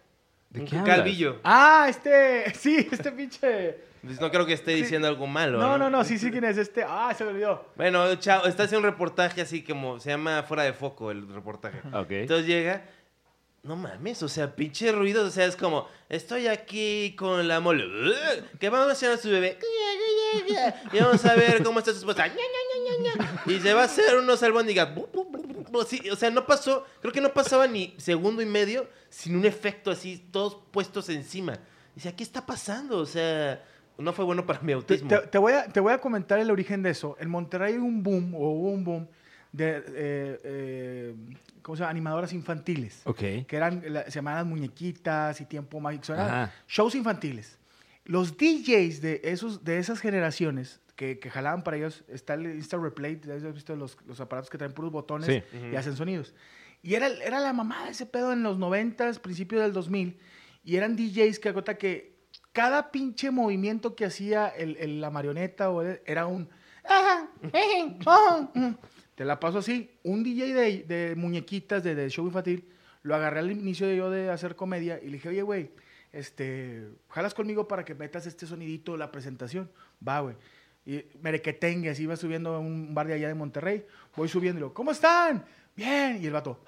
¿De 0.50 0.64
qué 0.64 0.82
calvillo. 0.84 1.40
Ah, 1.44 1.86
este, 1.88 2.52
sí, 2.58 2.88
este 2.90 3.12
pinche. 3.12 3.76
Pues 4.02 4.20
No 4.20 4.30
creo 4.30 4.44
que 4.46 4.52
esté 4.54 4.74
Sí. 4.74 4.82
diciendo 4.82 5.06
algo 5.06 5.26
malo. 5.26 5.58
No, 5.58 5.78
no, 5.78 5.88
no, 5.88 6.02
sí, 6.04 6.18
sí, 6.18 6.30
quién 6.30 6.44
es 6.44 6.58
este. 6.58 6.84
Ah, 6.86 7.14
se 7.16 7.24
me 7.24 7.30
olvidó. 7.30 7.70
Bueno, 7.76 8.16
chao, 8.16 8.46
está 8.46 8.64
haciendo 8.64 8.86
un 8.86 8.92
reportaje 8.92 9.40
así 9.42 9.62
como 9.62 10.00
se 10.00 10.10
llama 10.10 10.42
fuera 10.42 10.64
de 10.64 10.72
foco 10.72 11.10
el 11.10 11.28
reportaje. 11.32 11.78
Ok. 11.92 12.10
Entonces 12.10 12.46
llega, 12.46 12.82
no 13.62 13.76
mames, 13.76 14.22
o 14.24 14.28
sea, 14.28 14.56
pinche 14.56 14.90
ruido, 14.90 15.24
o 15.24 15.30
sea, 15.30 15.46
es 15.46 15.54
como, 15.56 15.86
estoy 16.08 16.48
aquí 16.48 17.14
con 17.16 17.46
la 17.46 17.60
mole, 17.60 17.84
que 18.58 18.68
vamos 18.70 18.88
a 18.88 18.92
hacer 18.92 19.10
a 19.12 19.16
su 19.16 19.30
bebé, 19.30 19.56
y 20.92 20.98
vamos 21.00 21.24
a 21.24 21.34
ver 21.34 21.62
cómo 21.62 21.78
está 21.78 21.92
su 21.92 21.98
esposa, 21.98 22.26
y 23.46 23.60
se 23.60 23.72
va 23.72 23.82
a 23.82 23.84
hacer 23.84 24.16
unos 24.18 24.42
albóndigas, 24.42 24.88
o 25.72 26.16
sea, 26.16 26.30
no 26.30 26.44
pasó, 26.46 26.84
creo 27.00 27.12
que 27.12 27.20
no 27.20 27.32
pasaba 27.32 27.66
ni 27.66 27.94
segundo 27.98 28.42
y 28.42 28.46
medio 28.46 28.88
sin 29.08 29.36
un 29.36 29.44
efecto 29.44 29.90
así, 29.90 30.18
todos 30.30 30.58
puestos 30.70 31.08
encima. 31.08 31.58
Dice, 31.94 32.14
¿qué 32.14 32.22
está 32.24 32.44
pasando? 32.44 32.98
O 32.98 33.06
sea, 33.06 33.62
no 33.98 34.12
fue 34.12 34.24
bueno 34.24 34.44
para 34.46 34.60
mi 34.60 34.72
autismo. 34.72 35.08
te- 35.08 35.26
te 35.28 35.38
voy 35.38 35.52
a, 35.52 35.66
te 35.68 35.78
voy 35.80 35.92
a 35.92 35.98
comentar 35.98 36.38
el 36.38 36.50
origen 36.50 36.82
de 36.82 36.90
eso. 36.90 37.16
En 37.20 37.28
Monterrey 37.30 37.74
hay 37.74 37.78
un 37.78 38.02
boom, 38.02 38.34
o 38.34 38.38
hubo 38.50 38.70
un 38.70 38.84
boom, 38.84 39.08
de, 39.52 39.76
eh, 39.76 40.40
eh, 40.44 41.14
¿cómo 41.62 41.76
se 41.76 41.80
llama? 41.80 41.90
Animadoras 41.90 42.32
infantiles. 42.32 43.02
Ok. 43.04 43.18
Que 43.18 43.46
eran, 43.50 43.82
la- 43.88 44.04
se 44.04 44.10
llamaban 44.12 44.48
Muñequitas 44.48 45.40
y 45.40 45.44
Tiempo 45.46 45.78
Mágico. 45.80 46.12
Eran 46.14 46.50
shows 46.66 46.94
infantiles. 46.94 47.58
Los 48.04 48.36
DJs 48.36 49.00
de, 49.00 49.20
esos, 49.24 49.62
de 49.64 49.78
esas 49.78 50.00
generaciones 50.00 50.80
que, 50.96 51.18
que 51.18 51.30
jalaban 51.30 51.62
para 51.62 51.76
ellos, 51.76 52.02
está 52.08 52.34
el 52.34 52.46
Insta 52.46 52.76
Replay, 52.78 53.20
¿ya 53.24 53.34
has 53.34 53.54
visto 53.54 53.76
los, 53.76 53.96
los 54.06 54.20
aparatos 54.20 54.50
que 54.50 54.58
traen 54.58 54.72
puros 54.72 54.90
botones 54.90 55.26
Sí. 55.28 55.42
y 55.72 55.76
hacen 55.76 55.96
sonidos? 55.96 56.34
Y 56.82 56.94
era, 56.94 57.06
era 57.06 57.38
la 57.38 57.52
mamada 57.52 57.88
ese 57.90 58.06
pedo 58.06 58.32
en 58.32 58.42
los 58.42 58.58
90, 58.58 59.12
principios 59.22 59.62
del 59.62 59.72
2000. 59.72 60.18
Y 60.64 60.76
eran 60.76 60.96
DJs 60.96 61.38
que 61.38 61.48
acota 61.50 61.76
que 61.76 62.16
cada 62.52 62.90
pinche 62.90 63.30
movimiento 63.30 63.94
que 63.94 64.04
hacía 64.04 64.48
el- 64.48 64.76
el- 64.78 65.00
la 65.00 65.10
marioneta 65.10 65.70
o 65.70 65.82
el- 65.82 66.00
era 66.06 66.26
un... 66.26 66.48
Te 69.14 69.24
la 69.24 69.38
paso 69.40 69.58
así. 69.58 69.90
Un 70.02 70.22
DJ 70.22 70.54
de, 70.54 70.82
de 70.84 71.14
muñequitas 71.16 71.82
de, 71.84 71.94
de 71.94 72.08
show 72.10 72.26
infantil 72.26 72.68
lo 73.02 73.14
agarré 73.14 73.40
al 73.40 73.50
inicio 73.50 73.86
de 73.88 73.96
yo 73.96 74.10
de 74.10 74.30
hacer 74.30 74.54
comedia 74.56 74.98
y 75.02 75.06
le 75.06 75.12
dije, 75.14 75.28
oye, 75.28 75.42
güey, 75.42 75.70
este, 76.12 76.86
jalas 77.08 77.34
conmigo 77.34 77.66
para 77.66 77.84
que 77.84 77.94
metas 77.94 78.26
este 78.26 78.46
sonidito 78.46 78.92
de 78.92 78.98
la 78.98 79.10
presentación. 79.10 79.70
Va, 80.06 80.20
güey. 80.20 80.36
Y 80.86 81.04
merequetengue, 81.20 81.90
así 81.90 82.04
iba 82.04 82.16
subiendo 82.16 82.54
a 82.54 82.58
un 82.58 82.94
bar 82.94 83.06
de 83.06 83.14
allá 83.14 83.28
de 83.28 83.34
Monterrey. 83.34 83.84
Voy 84.16 84.28
subiendo 84.28 84.58
y 84.58 84.62
lo, 84.62 84.74
¿cómo 84.74 84.90
están? 84.92 85.44
Bien. 85.74 86.18
Y 86.22 86.26
el 86.26 86.32
vato, 86.32 86.60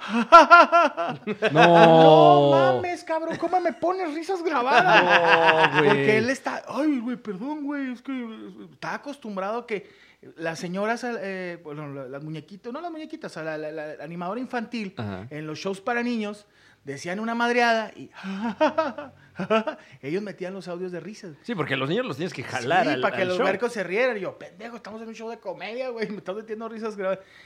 No. 1.52 1.52
no 1.52 2.50
mames, 2.50 3.04
cabrón, 3.04 3.36
¿cómo 3.36 3.60
me 3.60 3.72
pones 3.72 4.14
risas 4.14 4.42
grabadas? 4.42 5.72
No, 5.72 5.78
güey. 5.80 5.88
Porque 5.88 6.18
él 6.18 6.30
está, 6.30 6.62
ay, 6.68 6.98
güey, 7.00 7.16
perdón, 7.16 7.64
güey, 7.64 7.92
es 7.92 8.02
que 8.02 8.26
está 8.72 8.94
acostumbrado 8.94 9.58
a 9.60 9.66
que 9.66 9.88
las 10.36 10.58
señoras, 10.58 11.04
eh, 11.04 11.58
bueno, 11.62 11.92
la- 11.92 12.08
las 12.08 12.22
muñequitas, 12.22 12.72
no 12.72 12.80
las 12.80 12.90
muñequitas, 12.90 13.34
la, 13.36 13.56
la- 13.58 13.72
la 13.72 14.04
animadora 14.04 14.40
infantil, 14.40 14.94
Ajá. 14.96 15.26
en 15.30 15.46
los 15.46 15.58
shows 15.58 15.80
para 15.80 16.02
niños, 16.02 16.46
decían 16.84 17.18
una 17.20 17.34
madreada 17.34 17.92
y 17.96 18.10
ellos 20.02 20.22
metían 20.22 20.52
los 20.54 20.68
audios 20.68 20.92
de 20.92 21.00
risas. 21.00 21.34
Sí, 21.42 21.54
porque 21.54 21.76
los 21.76 21.88
niños 21.88 22.06
los 22.06 22.16
tienes 22.16 22.32
que 22.34 22.42
jalar 22.42 22.84
Sí, 22.84 22.92
al, 22.92 23.00
para 23.00 23.16
que 23.16 23.22
al 23.22 23.28
los 23.28 23.36
show. 23.38 23.46
barcos 23.46 23.72
se 23.72 23.82
rieran. 23.82 24.16
Y 24.16 24.20
yo, 24.20 24.38
pendejo, 24.38 24.76
estamos 24.76 25.00
en 25.02 25.08
un 25.08 25.14
show 25.14 25.28
de 25.30 25.38
comedia, 25.38 25.88
güey. 25.88 26.08
Me 26.10 26.18
estás 26.18 26.36
metiendo 26.36 26.68
risas. 26.68 26.96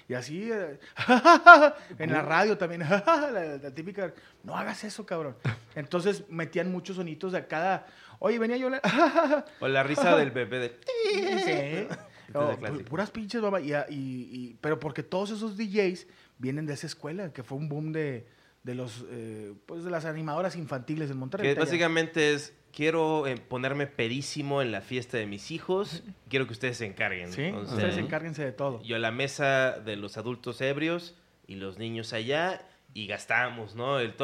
Y 0.08 0.14
así, 0.14 0.50
eh, 0.52 0.78
en 1.99 2.12
la 2.12 2.23
radio 2.23 2.58
también, 2.58 2.80
la, 2.88 3.58
la 3.62 3.70
típica, 3.75 4.12
no 4.42 4.56
hagas 4.56 4.85
eso, 4.85 5.06
cabrón. 5.06 5.37
Entonces 5.75 6.25
metían 6.28 6.70
muchos 6.73 6.97
sonitos 6.97 7.32
de 7.32 7.47
cada. 7.47 7.87
Oye, 8.18 8.38
venía 8.38 8.56
yo. 8.56 8.68
la- 8.70 9.44
O 9.61 9.68
la 9.68 9.83
risa 9.85 10.16
del 10.16 10.31
bebé 10.33 10.59
de... 10.59 10.81
Sí. 11.44 11.96
Oh, 12.35 12.57
pu- 12.59 12.85
puras 12.85 13.11
pinches, 13.11 13.41
mamá. 13.43 13.61
Y, 13.61 13.73
y- 13.73 13.77
y- 13.91 14.57
pero 14.61 14.79
porque 14.79 15.03
todos 15.03 15.31
esos 15.31 15.57
DJs 15.57 16.07
vienen 16.38 16.67
de 16.67 16.75
esa 16.75 16.87
escuela, 16.87 17.33
que 17.33 17.43
fue 17.43 17.57
un 17.59 17.69
boom 17.69 17.93
de, 17.93 18.27
de 18.64 18.75
los, 18.75 19.05
eh, 19.11 19.55
pues 19.67 19.85
de 19.85 19.91
las 19.91 20.05
animadoras 20.05 20.57
infantiles 20.57 21.11
en 21.11 21.17
Monterrey. 21.19 21.55
Que 21.55 21.59
básicamente 21.61 22.35
es, 22.35 22.53
quiero 22.73 23.27
eh, 23.27 23.37
ponerme 23.37 23.87
pedísimo 23.87 24.61
en 24.62 24.73
la 24.73 24.81
fiesta 24.83 25.17
de 25.17 25.27
mis 25.27 25.51
hijos, 25.51 26.03
quiero 26.29 26.47
que 26.47 26.53
ustedes 26.53 26.77
se 26.77 26.87
encarguen. 26.87 27.33
Sí, 27.33 27.47
O 27.55 27.64
sea, 27.64 27.75
ustedes 27.75 27.97
encárguense 27.97 28.45
de 28.45 28.53
todo. 28.53 28.83
Yo 28.83 28.97
a 28.97 28.99
la 28.99 29.11
mesa 29.11 29.79
de 29.79 29.97
los 29.97 30.17
adultos 30.19 30.61
ebrios 30.61 31.14
y 31.47 31.55
los 31.57 31.79
niños 31.79 32.12
allá 32.12 32.61
y 32.95 33.07
gastamos, 33.07 33.75
¿no? 33.75 33.99
El 34.01 34.14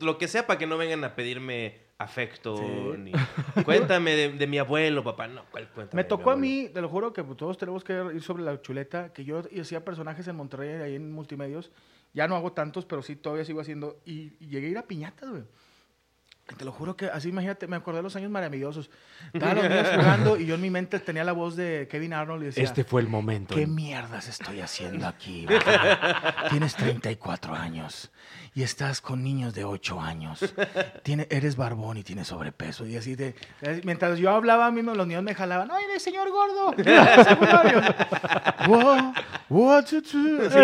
lo 0.00 0.18
que 0.18 0.28
sea 0.28 0.46
para 0.46 0.58
que 0.58 0.66
no 0.66 0.78
vengan 0.78 1.04
a 1.04 1.14
pedirme 1.14 1.78
afecto. 2.00 2.56
Sí. 2.56 2.98
Ni, 2.98 3.12
cuéntame 3.64 4.16
de, 4.16 4.32
de 4.32 4.46
mi 4.46 4.58
abuelo, 4.58 5.04
papá. 5.04 5.28
No, 5.28 5.44
¿cuál 5.50 5.68
cuéntame 5.68 6.02
Me 6.02 6.08
tocó 6.08 6.30
a 6.30 6.36
mí, 6.36 6.68
te 6.72 6.80
lo 6.80 6.88
juro 6.88 7.12
que 7.12 7.22
todos 7.22 7.58
tenemos 7.58 7.84
que 7.84 7.92
ir 8.14 8.22
sobre 8.22 8.42
la 8.42 8.60
chuleta, 8.60 9.12
que 9.12 9.24
yo 9.24 9.42
hacía 9.60 9.84
personajes 9.84 10.26
en 10.26 10.36
Monterrey, 10.36 10.82
ahí 10.82 10.94
en 10.96 11.12
multimedios. 11.12 11.70
Ya 12.12 12.26
no 12.26 12.34
hago 12.34 12.52
tantos, 12.52 12.86
pero 12.86 13.02
sí 13.02 13.16
todavía 13.16 13.44
sigo 13.44 13.60
haciendo. 13.60 14.00
Y, 14.04 14.32
y 14.40 14.48
llegué 14.48 14.68
a 14.68 14.70
ir 14.70 14.78
a 14.78 14.86
piñatas, 14.86 15.30
güey. 15.30 15.42
Te 16.56 16.64
lo 16.64 16.72
juro 16.72 16.96
que 16.96 17.06
así, 17.06 17.28
imagínate, 17.28 17.66
me 17.66 17.76
acordé 17.76 17.98
de 17.98 18.02
los 18.02 18.16
años 18.16 18.30
maravillosos. 18.30 18.90
Estaban 19.32 19.56
los 19.56 19.68
niños 19.68 19.88
jugando 19.94 20.36
y 20.36 20.46
yo 20.46 20.56
en 20.56 20.60
mi 20.60 20.70
mente 20.70 20.98
tenía 20.98 21.24
la 21.24 21.32
voz 21.32 21.56
de 21.56 21.88
Kevin 21.90 22.12
Arnold 22.12 22.42
y 22.42 22.46
decía... 22.46 22.64
Este 22.64 22.84
fue 22.84 23.00
el 23.00 23.08
momento. 23.08 23.54
¿Qué 23.54 23.66
mierdas 23.66 24.28
estoy 24.28 24.60
haciendo 24.60 25.06
aquí? 25.06 25.46
Tienes 26.50 26.74
34 26.76 27.54
años 27.54 28.10
y 28.54 28.62
estás 28.62 29.00
con 29.00 29.22
niños 29.22 29.54
de 29.54 29.64
8 29.64 30.00
años. 30.00 30.54
Tiene, 31.02 31.26
eres 31.30 31.56
barbón 31.56 31.98
y 31.98 32.02
tienes 32.02 32.28
sobrepeso. 32.28 32.86
Y 32.86 32.96
así 32.96 33.14
de. 33.14 33.34
Mientras 33.84 34.18
yo 34.18 34.30
hablaba, 34.30 34.70
mismo 34.70 34.94
los 34.94 35.06
niños 35.06 35.22
me 35.22 35.34
jalaban. 35.34 35.70
¡Ay, 35.70 35.84
el 35.92 36.00
señor 36.00 36.28
gordo! 36.30 36.74
Wow, 38.66 39.12
what 39.48 39.84
to 39.84 40.00
do? 40.00 40.46
Así. 40.46 40.58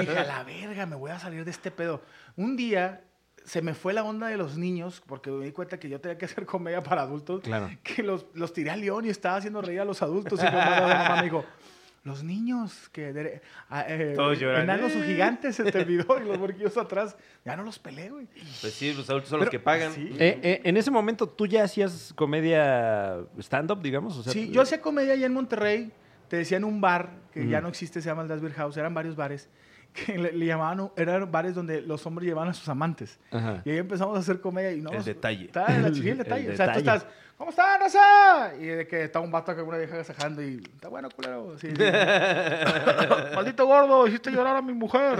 Dije, 0.00 0.18
a 0.18 0.24
la 0.24 0.44
verga, 0.44 0.86
me 0.86 0.96
voy 0.96 1.10
a 1.10 1.18
salir 1.18 1.44
de 1.44 1.50
este 1.50 1.70
pedo. 1.70 2.02
Un 2.36 2.56
día 2.56 3.02
se 3.44 3.60
me 3.62 3.74
fue 3.74 3.92
la 3.92 4.02
onda 4.04 4.28
de 4.28 4.36
los 4.36 4.56
niños 4.56 5.02
porque 5.06 5.30
me 5.30 5.44
di 5.44 5.52
cuenta 5.52 5.78
que 5.78 5.88
yo 5.88 6.00
tenía 6.00 6.16
que 6.18 6.24
hacer 6.26 6.46
comedia 6.46 6.82
para 6.82 7.02
adultos. 7.02 7.42
Claro. 7.42 7.70
Que 7.82 8.02
los, 8.02 8.26
los 8.34 8.52
tiré 8.52 8.70
al 8.70 8.80
león 8.80 9.04
y 9.04 9.10
estaba 9.10 9.36
haciendo 9.36 9.60
reír 9.62 9.80
a 9.80 9.84
los 9.84 10.02
adultos. 10.02 10.40
Y 10.40 10.44
mi 10.46 10.50
mamá, 10.52 11.16
me 11.18 11.22
dijo, 11.24 11.44
los 12.04 12.22
niños 12.22 12.88
que 12.90 13.12
de- 13.12 13.40
ah, 13.70 13.84
eh, 13.88 14.12
Todos 14.16 14.38
lloran. 14.38 14.62
enanos 14.62 14.94
o 14.96 15.02
gigantes 15.02 15.56
se 15.56 15.64
te 15.70 15.78
olvidó 15.82 16.18
y 16.20 16.24
los 16.26 16.38
borquillos 16.38 16.76
atrás, 16.76 17.16
ya 17.44 17.56
no 17.56 17.62
los 17.62 17.78
peleé, 17.78 18.10
güey. 18.10 18.26
Pues 18.60 18.74
sí, 18.74 18.92
los 18.92 19.08
adultos 19.08 19.30
son 19.30 19.40
los 19.40 19.48
que 19.50 19.58
pagan. 19.58 19.92
sí. 19.92 20.10
Eh, 20.18 20.38
eh, 20.42 20.60
en 20.64 20.76
ese 20.76 20.90
momento, 20.90 21.28
¿tú 21.28 21.46
ya 21.46 21.64
hacías 21.64 22.12
comedia 22.14 23.20
stand-up, 23.38 23.80
digamos? 23.82 24.16
O 24.18 24.22
sea, 24.22 24.32
Sí, 24.32 24.50
yo 24.50 24.60
hacía 24.62 24.80
comedia 24.80 25.12
allá 25.14 25.26
en 25.26 25.32
Monterrey. 25.32 25.92
Te 26.28 26.38
decían 26.38 26.64
un 26.64 26.80
bar 26.80 27.10
que 27.32 27.46
ya 27.46 27.60
no 27.60 27.68
existe, 27.68 28.00
se 28.00 28.08
llama 28.08 28.22
el 28.22 28.28
Das 28.28 28.40
Beer 28.40 28.54
House. 28.54 28.76
Eran 28.78 28.94
varios 28.94 29.14
bares 29.16 29.48
que 29.94 30.18
le, 30.18 30.32
le 30.32 30.46
llamaban, 30.46 30.90
eran 30.96 31.30
bares 31.30 31.54
donde 31.54 31.80
los 31.80 32.04
hombres 32.06 32.26
llevaban 32.28 32.50
a 32.50 32.52
sus 32.54 32.68
amantes. 32.68 33.18
Ajá. 33.30 33.62
Y 33.64 33.70
ahí 33.70 33.78
empezamos 33.78 34.16
a 34.16 34.20
hacer 34.20 34.40
comedia 34.40 34.72
y 34.72 34.80
no. 34.82 34.90
El 34.92 35.04
detalle. 35.04 35.44
Está 35.46 35.66
en 35.74 35.82
la 35.82 35.88
El- 35.88 35.94
sí, 35.94 36.08
el 36.08 36.18
detalle. 36.18 36.46
el 36.48 36.52
o 36.54 36.56
sea, 36.56 36.72
tú 36.72 36.78
estás, 36.80 37.06
¿cómo 37.38 37.50
están, 37.50 37.80
raza? 37.80 38.52
Y 38.60 38.66
de 38.66 38.86
que 38.88 39.04
está 39.04 39.20
un 39.20 39.30
vato 39.30 39.54
con 39.54 39.66
una 39.68 39.78
vieja 39.78 39.94
agasajando 39.94 40.42
y 40.42 40.62
está 40.74 40.88
bueno, 40.88 41.08
culero. 41.14 41.56
Sí, 41.58 41.68
sí. 41.70 41.82
Maldito 43.34 43.66
gordo, 43.66 44.06
hiciste 44.06 44.30
llorar 44.30 44.56
a 44.56 44.62
mi 44.62 44.72
mujer. 44.72 45.18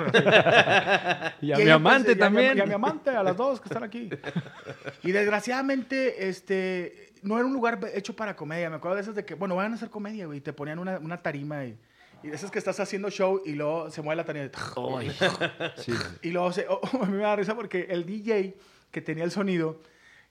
Y 1.40 1.52
a 1.52 1.56
ahí 1.56 1.64
mi 1.64 1.70
amante 1.70 2.12
empecé- 2.12 2.16
y 2.16 2.20
a 2.20 2.24
también. 2.24 2.58
Y 2.58 2.60
a 2.60 2.66
mi 2.66 2.72
amante, 2.74 3.10
a 3.10 3.22
las 3.22 3.36
dos 3.36 3.60
que 3.60 3.68
están 3.68 3.84
aquí. 3.84 4.10
Y 5.02 5.12
desgraciadamente, 5.12 6.28
este, 6.28 7.12
no 7.22 7.36
era 7.36 7.46
un 7.46 7.52
lugar 7.52 7.78
hecho 7.94 8.14
para 8.16 8.34
comedia. 8.36 8.70
Me 8.70 8.76
acuerdo 8.76 8.96
de 8.96 9.02
esas 9.02 9.14
de 9.14 9.24
que, 9.24 9.34
bueno, 9.34 9.56
van 9.56 9.72
a 9.72 9.74
hacer 9.76 9.90
comedia, 9.90 10.26
güey. 10.26 10.38
y 10.38 10.40
Te 10.40 10.52
ponían 10.52 10.78
una, 10.78 10.98
una 10.98 11.18
tarima 11.18 11.64
y, 11.64 11.76
y 12.24 12.28
de 12.30 12.36
esas 12.36 12.50
que 12.50 12.58
estás 12.58 12.80
haciendo 12.80 13.10
show 13.10 13.42
y 13.44 13.52
luego 13.52 13.90
se 13.90 14.02
mueve 14.02 14.16
la 14.16 14.24
tarima. 14.24 14.46
y- 14.46 14.50
Ay, 14.98 15.12
sí. 15.76 15.92
y 16.22 16.30
luego 16.30 16.52
se, 16.52 16.66
oh, 16.68 16.80
a 17.02 17.06
mí 17.06 17.12
me 17.12 17.22
da 17.22 17.36
risa 17.36 17.54
porque 17.54 17.86
el 17.90 18.04
DJ 18.06 18.56
que 18.90 19.00
tenía 19.00 19.24
el 19.24 19.30
sonido, 19.30 19.80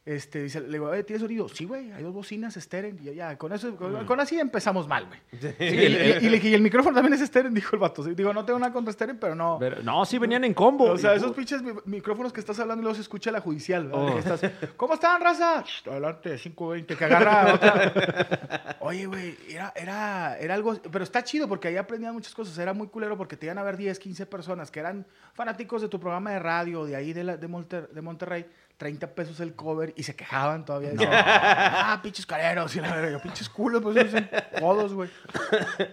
este, 0.06 0.44
dice, 0.44 0.60
le 0.62 0.68
digo, 0.68 0.90
"Oye, 0.90 1.04
¿tienes 1.04 1.22
sonido? 1.22 1.48
Sí, 1.48 1.64
güey, 1.66 1.92
hay 1.94 2.04
dos 2.04 2.14
bocinas 2.14 2.58
esteren. 2.58 2.98
Y 3.02 3.06
yo, 3.06 3.14
ya, 3.14 3.38
con 3.38 3.54
eso, 3.54 3.76
con, 3.78 4.06
con 4.06 4.20
así 4.20 4.38
empezamos 4.40 4.88
mal, 4.88 5.06
güey. 5.08 5.20
Sí, 5.40 5.48
y, 5.60 5.64
y- 5.66 6.18
y 6.26 6.30
le 6.30 6.32
dije, 6.38 6.50
"¿Y 6.50 6.54
el 6.54 6.62
micrófono 6.62 6.94
también 6.96 7.14
es 7.14 7.22
esteren, 7.22 7.54
dijo 7.54 7.76
el 7.76 7.80
vato. 7.80 8.04
Digo, 8.04 8.34
no 8.34 8.44
tengo 8.44 8.60
nada 8.60 8.74
contra 8.74 8.92
esteren, 8.92 9.18
pero 9.18 9.34
no. 9.34 9.58
Pero- 9.60 9.82
no, 9.82 10.04
sí 10.06 10.18
venían 10.18 10.44
en 10.44 10.54
combo. 10.54 10.92
O 10.92 10.98
sea, 10.98 11.14
esos 11.16 11.32
pinches 11.32 11.62
mi- 11.62 11.72
micrófonos 11.86 12.34
que 12.34 12.40
estás 12.42 12.60
hablando 12.60 12.82
y 12.82 12.84
luego 12.84 12.96
se 12.96 13.02
escucha 13.02 13.32
la 13.32 13.40
judicial. 13.40 13.90
Oh. 13.94 14.18
Estás, 14.18 14.42
¿Cómo 14.76 14.96
están, 14.96 15.22
raza? 15.22 15.64
Adelante, 15.90 16.36
520, 16.38 16.96
que 16.98 17.06
agarra 17.06 17.54
otra. 17.54 18.78
Oye, 18.82 19.06
güey, 19.06 19.38
era, 19.50 19.72
era, 19.76 20.38
era 20.38 20.54
algo... 20.56 20.76
Pero 20.92 21.04
está 21.06 21.24
chido 21.24 21.48
porque 21.48 21.70
ahí 21.70 21.78
aprendían 21.78 22.14
muchas 22.14 22.34
cosas. 22.36 22.58
Era 22.58 22.74
muy 22.74 22.88
culero 22.88 23.18
porque 23.18 23.38
te 23.38 23.46
iban 23.46 23.58
a 23.58 23.64
ver 23.64 23.78
10, 23.78 23.98
15 24.00 24.26
personas 24.26 24.70
que 24.70 24.82
eran 24.82 25.06
fanáticos 25.34 25.82
de 25.82 25.88
tu 25.88 26.00
programa 26.00 26.32
de 26.32 26.40
radio, 26.40 26.84
de 26.86 26.96
ahí 26.98 27.14
de, 27.14 27.24
la- 27.24 27.38
de, 27.38 27.48
Monter- 27.48 27.88
de 27.90 28.02
Monterrey. 28.02 28.46
30 28.78 29.16
pesos 29.16 29.40
el 29.40 29.56
cover 29.56 29.94
y 29.96 30.04
se 30.04 30.16
quejaban 30.16 30.66
todavía. 30.66 30.92
Ah, 31.00 32.00
pinches 32.04 32.26
careros. 32.26 32.76
Y 32.76 32.82
la 32.82 32.94
verdad, 32.96 33.12
yo, 33.12 33.22
pinches 33.22 33.48
culos, 33.50 33.82
pues 33.82 34.14
codos, 34.60 34.94
güey. 34.94 35.10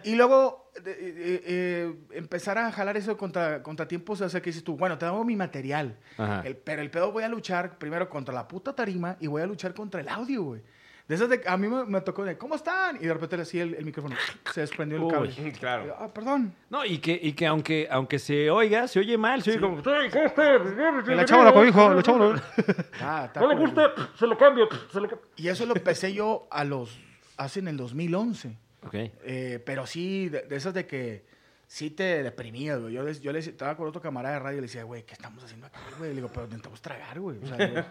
Y 0.04 0.14
luego 0.16 0.72
eh, 0.76 0.82
eh, 0.86 1.42
eh, 1.46 1.94
empezar 2.12 2.58
a 2.58 2.72
jalar 2.72 2.96
eso 2.96 3.16
contra, 3.16 3.62
contra 3.62 3.86
tiempos, 3.86 4.20
o 4.20 4.28
sea, 4.28 4.40
que 4.40 4.50
dices 4.50 4.64
tú, 4.64 4.76
bueno, 4.76 4.98
te 4.98 5.06
hago 5.06 5.24
mi 5.24 5.36
material. 5.36 5.98
El- 6.44 6.56
pero 6.56 6.82
el 6.82 6.90
pedo 6.90 7.12
voy 7.12 7.22
a 7.24 7.28
luchar 7.28 7.78
primero 7.78 8.08
contra 8.08 8.34
la 8.34 8.48
puta 8.48 8.74
tarima 8.74 9.16
y 9.20 9.26
voy 9.26 9.42
a 9.42 9.46
luchar 9.46 9.74
contra 9.74 10.00
el 10.00 10.08
audio, 10.08 10.42
güey. 10.42 10.62
De 11.10 11.16
esas 11.16 11.28
de, 11.28 11.42
a 11.44 11.56
mí 11.56 11.66
me, 11.66 11.84
me 11.86 12.00
tocó 12.02 12.22
de, 12.22 12.38
¿cómo 12.38 12.54
están? 12.54 12.94
Y 12.94 13.00
de 13.00 13.12
repente 13.12 13.34
así 13.34 13.58
el, 13.58 13.74
el 13.74 13.84
micrófono 13.84 14.14
se 14.54 14.60
desprendió 14.60 14.96
el 14.96 15.02
Uy, 15.02 15.10
cable. 15.10 15.52
claro. 15.58 15.96
Ah, 15.98 16.06
perdón. 16.06 16.54
No, 16.68 16.84
y 16.84 16.98
que, 16.98 17.18
y 17.20 17.32
que 17.32 17.48
aunque, 17.48 17.88
aunque 17.90 18.20
se 18.20 18.48
oiga, 18.48 18.86
se 18.86 19.00
oye 19.00 19.18
mal, 19.18 19.42
se 19.42 19.50
oye 19.50 19.60
como... 19.60 19.82
Le 19.82 21.22
echamos 21.22 21.44
la 21.46 21.52
cobijo, 21.52 21.94
le 21.94 21.98
echamos 21.98 22.36
la... 22.36 22.42
Ah, 23.00 23.24
está 23.26 23.40
No 23.40 23.48
le 23.48 23.56
gusta, 23.56 23.92
se 24.16 24.24
lo 24.24 24.38
cambio, 24.38 24.68
se 24.92 25.00
lo 25.00 25.08
cambio. 25.08 25.26
Y 25.34 25.48
eso 25.48 25.66
lo 25.66 25.74
empecé 25.74 26.12
yo 26.12 26.46
a 26.48 26.62
los, 26.62 26.96
hace 27.36 27.58
en 27.58 27.66
el 27.66 27.76
2011. 27.76 28.56
Ok. 28.86 28.94
Eh, 28.94 29.60
pero 29.66 29.88
sí, 29.88 30.28
de, 30.28 30.42
de 30.42 30.54
esas 30.54 30.74
de 30.74 30.86
que 30.86 31.24
sí 31.72 31.88
te 31.88 32.24
deprimías, 32.24 32.80
güey. 32.80 32.92
Yo, 32.92 33.04
les- 33.04 33.20
yo 33.20 33.30
les 33.32 33.46
estaba 33.46 33.76
con 33.76 33.86
otro 33.86 34.02
camarada 34.02 34.34
de 34.34 34.40
radio 34.40 34.58
y 34.58 34.60
le 34.62 34.66
decía, 34.66 34.82
güey, 34.82 35.04
¿qué 35.04 35.12
estamos 35.14 35.44
haciendo 35.44 35.68
aquí, 35.68 35.78
güey? 35.98 36.10
Le 36.10 36.16
digo, 36.16 36.28
pero 36.28 36.46
intentamos 36.46 36.82
tragar, 36.82 37.20
güey. 37.20 37.38
O 37.38 37.46
sea, 37.46 37.56
güey. 37.56 37.84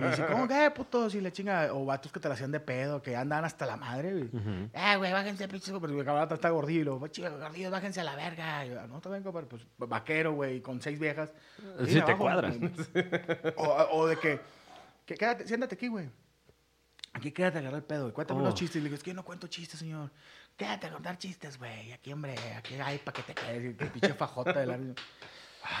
y 0.00 0.08
dice, 0.10 0.26
¿cómo 0.32 0.48
que, 0.48 0.70
puto? 0.70 1.10
Si 1.10 1.20
le 1.20 1.30
chinga, 1.30 1.68
o 1.74 1.84
vatos 1.84 2.10
que 2.10 2.20
te 2.20 2.26
la 2.28 2.32
hacían 2.34 2.50
de 2.52 2.60
pedo, 2.60 3.02
que 3.02 3.14
andan 3.14 3.44
hasta 3.44 3.66
la 3.66 3.76
madre, 3.76 4.12
güey. 4.12 4.24
Ujú. 4.32 4.70
Ah, 4.72 4.96
güey, 4.96 5.12
bájense, 5.12 5.46
pinches, 5.46 5.74
pero 5.78 5.98
el 5.98 6.04
camarada 6.06 6.36
está 6.36 6.48
gordillo. 6.48 6.80
y 6.80 6.84
luego, 6.84 7.06
"Chico, 7.08 7.28
gordillos, 7.38 7.70
bájense 7.70 8.00
a 8.00 8.04
la 8.04 8.16
verga. 8.16 8.64
Yo, 8.64 8.86
no 8.86 8.98
te 9.02 9.10
vengo, 9.10 9.30
pero 9.30 9.46
pues 9.46 9.62
vaquero, 9.76 10.32
güey, 10.32 10.62
con 10.62 10.80
seis 10.80 10.98
viejas. 10.98 11.30
Sí 11.86 11.96
me 11.96 12.00
te 12.02 12.16
cuadras. 12.16 12.56
O, 13.56 13.88
o 13.92 14.06
de 14.06 14.16
que, 14.16 14.40
que 15.04 15.14
quédate, 15.16 15.46
siéntate 15.46 15.74
aquí, 15.74 15.88
güey. 15.88 16.08
Aquí 17.12 17.32
quédate 17.32 17.58
a 17.58 17.60
agarrar 17.60 17.80
el 17.80 17.84
pedo, 17.86 18.02
güey. 18.04 18.12
Cuéntame 18.14 18.40
Oh. 18.40 18.42
unos 18.44 18.54
chistes. 18.54 18.76
Y 18.76 18.78
le 18.80 18.84
digo, 18.84 18.96
es 18.96 19.02
que 19.02 19.10
yo 19.10 19.14
no 19.14 19.24
cuento 19.24 19.48
chistes, 19.48 19.78
señor. 19.80 20.10
Quédate 20.58 20.88
a 20.88 20.90
contar 20.92 21.16
chistes, 21.18 21.56
güey. 21.58 21.92
Aquí, 21.92 22.12
hombre, 22.12 22.34
aquí 22.56 22.74
hay 22.74 22.98
para 22.98 23.14
que 23.16 23.22
te 23.22 23.34
quedes. 23.34 23.76
Que 23.76 23.86
pinche 23.86 24.12
fajota 24.12 24.52
de 24.52 24.66
la... 24.66 24.78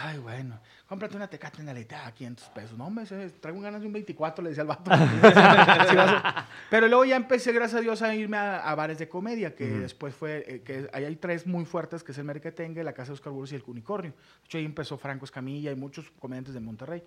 Ay, 0.02 0.18
bueno. 0.18 0.58
Cómprate 0.86 1.16
una 1.16 1.28
tecate 1.28 1.60
en 1.60 1.66
la 1.66 1.72
leite, 1.74 1.94
ah, 1.94 2.12
500 2.12 2.48
pesos. 2.50 2.76
No, 2.78 2.86
hombre, 2.86 3.04
ese- 3.04 3.30
traigo 3.30 3.60
ganas 3.60 3.80
de 3.80 3.86
un 3.86 3.92
24, 3.92 4.42
le 4.42 4.50
decía 4.50 4.62
al 4.62 4.68
vato. 4.68 4.90
A- 4.92 6.46
Pero 6.70 6.88
luego 6.88 7.04
ya 7.04 7.16
empecé, 7.16 7.52
gracias 7.52 7.78
a 7.78 7.82
Dios, 7.82 8.02
a 8.02 8.14
irme 8.14 8.36
a, 8.36 8.58
a 8.58 8.74
bares 8.74 8.98
de 8.98 9.08
comedia, 9.08 9.54
que 9.54 9.66
después 9.66 10.14
fue, 10.14 10.44
eh, 10.46 10.62
que 10.62 10.88
ahí 10.92 11.04
hay 11.04 11.16
tres 11.16 11.46
muy 11.46 11.64
fuertes, 11.64 12.02
que 12.04 12.12
es 12.12 12.18
el 12.18 12.24
Merquetengue, 12.24 12.84
la 12.84 12.92
Casa 12.92 13.08
de 13.08 13.14
Oscar 13.14 13.32
Burgos 13.32 13.52
y 13.52 13.56
el 13.56 13.64
Unicornio. 13.66 14.12
De 14.12 14.44
hecho, 14.46 14.58
ahí 14.58 14.64
empezó 14.64 14.98
Franco 14.98 15.24
Escamilla 15.24 15.70
y 15.70 15.76
muchos 15.76 16.10
comediantes 16.18 16.54
de 16.54 16.60
Monterrey. 16.60 17.02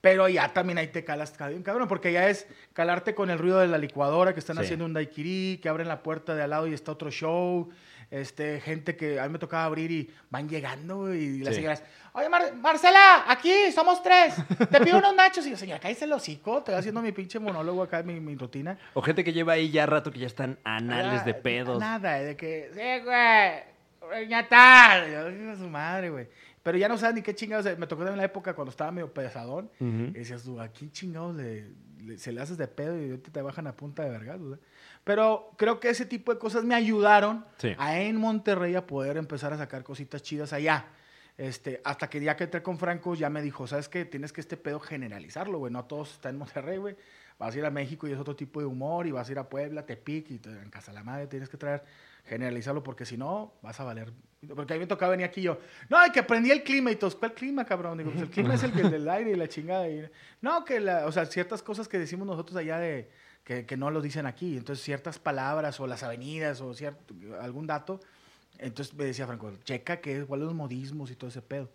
Pero 0.00 0.28
ya 0.28 0.52
también 0.54 0.78
ahí 0.78 0.86
te 0.88 1.04
calas 1.04 1.32
cabrón, 1.32 1.86
porque 1.88 2.12
ya 2.12 2.28
es 2.28 2.46
calarte 2.72 3.14
con 3.14 3.28
el 3.30 3.38
ruido 3.38 3.58
de 3.58 3.66
la 3.68 3.76
licuadora, 3.78 4.32
que 4.32 4.40
están 4.40 4.56
Sí. 4.56 4.62
haciendo 4.62 4.84
un 4.86 4.94
daiquiri, 4.94 5.58
que 5.62 5.68
abren 5.68 5.88
la 5.88 6.02
puerta 6.02 6.34
de 6.34 6.42
al 6.42 6.50
lado 6.50 6.66
y 6.66 6.72
está 6.74 6.92
otro 6.92 7.10
show. 7.10 7.68
Este, 8.10 8.60
gente 8.60 8.96
que 8.96 9.20
a 9.20 9.24
mí 9.24 9.28
me 9.28 9.38
tocaba 9.38 9.64
abrir 9.64 9.90
y 9.92 10.10
van 10.30 10.48
llegando 10.48 11.14
y 11.14 11.38
las 11.40 11.50
Sí. 11.54 11.60
señoras, 11.60 11.84
oye 12.12 12.28
Mar- 12.28 12.54
Marcela, 12.56 13.24
aquí 13.30 13.52
somos 13.72 14.02
tres, 14.02 14.34
te 14.68 14.80
pido 14.80 14.98
unos 14.98 15.14
nachos. 15.14 15.46
Y 15.46 15.50
yo, 15.50 15.56
señora, 15.56 15.78
cállese 15.78 16.06
el 16.06 16.12
hocico, 16.14 16.58
estoy 16.58 16.74
haciendo 16.74 17.02
mi 17.02 17.12
pinche 17.12 17.38
monólogo 17.38 17.82
acá, 17.84 18.02
mi, 18.02 18.18
mi 18.18 18.34
rutina. 18.34 18.76
O 18.94 19.02
gente 19.02 19.22
que 19.22 19.32
lleva 19.32 19.52
ahí 19.52 19.70
ya 19.70 19.86
rato 19.86 20.10
que 20.10 20.18
ya 20.18 20.26
están 20.26 20.58
anales 20.64 21.24
de 21.24 21.30
Ah, 21.32 21.40
pedos. 21.42 21.78
Nada, 21.78 22.14
de 22.14 22.36
que, 22.36 22.70
sí, 22.74 23.04
güey, 23.04 24.28
ya 24.28 24.48
tal. 24.48 25.08
Y 25.08 25.12
yo, 25.12 25.30
"Hijo 25.30 25.50
de 25.52 25.56
su 25.56 25.68
madre, 25.68 26.10
güey. 26.10 26.26
Pero 26.62 26.76
ya 26.78 26.88
no 26.88 26.98
sabes 26.98 27.14
ni 27.16 27.22
qué 27.22 27.34
chingados. 27.34 27.64
Me 27.78 27.86
tocó 27.86 28.02
también 28.02 28.18
la 28.18 28.24
época 28.24 28.54
cuando 28.54 28.70
estaba 28.70 28.90
medio 28.90 29.12
pesadón. 29.12 29.70
Y 29.80 30.10
decías 30.12 30.42
tú, 30.42 30.60
¿a 30.60 30.68
quién 30.68 30.92
chingados 30.92 31.34
le, 31.36 31.68
le- 32.00 32.18
se 32.18 32.32
le 32.32 32.40
haces 32.42 32.58
de 32.58 32.68
pedo 32.68 32.98
y 33.00 33.10
ahorita 33.10 33.30
te 33.32 33.40
bajan 33.42 33.66
a 33.66 33.76
punta 33.76 34.02
de 34.04 34.10
vergas? 34.10 34.38
Pero 35.04 35.52
creo 35.56 35.80
que 35.80 35.88
ese 35.88 36.04
tipo 36.04 36.32
de 36.32 36.38
cosas 36.38 36.64
me 36.64 36.74
ayudaron 36.74 37.44
Sí. 37.58 37.74
a 37.78 37.98
en 38.00 38.16
Monterrey 38.16 38.74
a 38.74 38.86
poder 38.86 39.16
empezar 39.16 39.52
a 39.54 39.56
sacar 39.58 39.82
cositas 39.82 40.22
chidas 40.22 40.52
allá. 40.52 40.86
Este, 41.38 41.80
hasta 41.84 42.10
que 42.10 42.20
ya 42.20 42.36
que 42.36 42.44
entré 42.44 42.62
con 42.62 42.76
Franco, 42.76 43.14
ya 43.14 43.30
me 43.30 43.40
dijo, 43.40 43.66
¿sabes 43.66 43.88
qué? 43.88 44.04
Tienes 44.04 44.30
que 44.34 44.42
este 44.42 44.58
pedo 44.58 44.78
generalizarlo, 44.78 45.58
güey. 45.58 45.72
No 45.72 45.86
todos 45.86 46.12
están 46.12 46.32
en 46.34 46.38
Monterrey, 46.40 46.76
güey. 46.76 46.96
Vas 47.38 47.54
a 47.54 47.58
ir 47.58 47.64
a 47.64 47.70
México 47.70 48.06
y 48.06 48.12
es 48.12 48.18
otro 48.18 48.36
tipo 48.36 48.60
de 48.60 48.66
humor, 48.66 49.06
y 49.06 49.12
vas 49.12 49.26
a 49.26 49.32
ir 49.32 49.38
a 49.38 49.48
Puebla, 49.48 49.86
Tepic, 49.86 50.30
y 50.30 50.38
te- 50.38 50.50
en 50.50 50.68
Casa 50.68 50.92
la 50.92 51.02
Madre 51.02 51.26
tienes 51.28 51.48
que 51.48 51.56
traer, 51.56 51.82
generalizarlo, 52.26 52.82
porque 52.82 53.06
si 53.06 53.16
no, 53.16 53.54
vas 53.62 53.80
a 53.80 53.84
valer. 53.84 54.12
Porque 54.54 54.72
a 54.72 54.76
mí 54.76 54.80
me 54.80 54.86
tocaba 54.86 55.10
venir 55.10 55.26
aquí 55.26 55.42
yo, 55.42 55.58
no, 55.90 56.04
y 56.06 56.10
que 56.10 56.20
aprendí 56.20 56.50
el 56.50 56.62
clima 56.62 56.90
y 56.90 56.96
todos, 56.96 57.14
¿cuál 57.14 57.34
clima, 57.34 57.64
cabrón? 57.66 57.98
Digo, 57.98 58.10
pues 58.10 58.22
el 58.22 58.30
clima 58.30 58.54
es 58.54 58.62
el 58.62 58.72
del 58.72 59.08
aire 59.08 59.32
y 59.32 59.34
la 59.34 59.48
chingada. 59.48 59.86
No, 60.40 60.64
que 60.64 60.80
la, 60.80 61.06
o 61.06 61.12
sea, 61.12 61.26
ciertas 61.26 61.62
cosas 61.62 61.88
que 61.88 61.98
decimos 61.98 62.26
nosotros 62.26 62.56
allá 62.56 62.78
de, 62.78 63.10
que, 63.44 63.66
que 63.66 63.76
no 63.76 63.90
lo 63.90 64.00
dicen 64.00 64.24
aquí. 64.24 64.56
Entonces, 64.56 64.82
ciertas 64.82 65.18
palabras 65.18 65.78
o 65.78 65.86
las 65.86 66.02
avenidas 66.02 66.62
o 66.62 66.72
cierto, 66.72 67.14
algún 67.40 67.66
dato. 67.66 68.00
Entonces 68.58 68.94
me 68.94 69.04
decía 69.04 69.26
Franco, 69.26 69.52
checa 69.64 70.00
que 70.00 70.24
cuáles 70.24 70.46
los 70.46 70.54
modismos 70.54 71.10
y 71.10 71.16
todo 71.16 71.28
ese 71.28 71.42
pedo. 71.42 71.70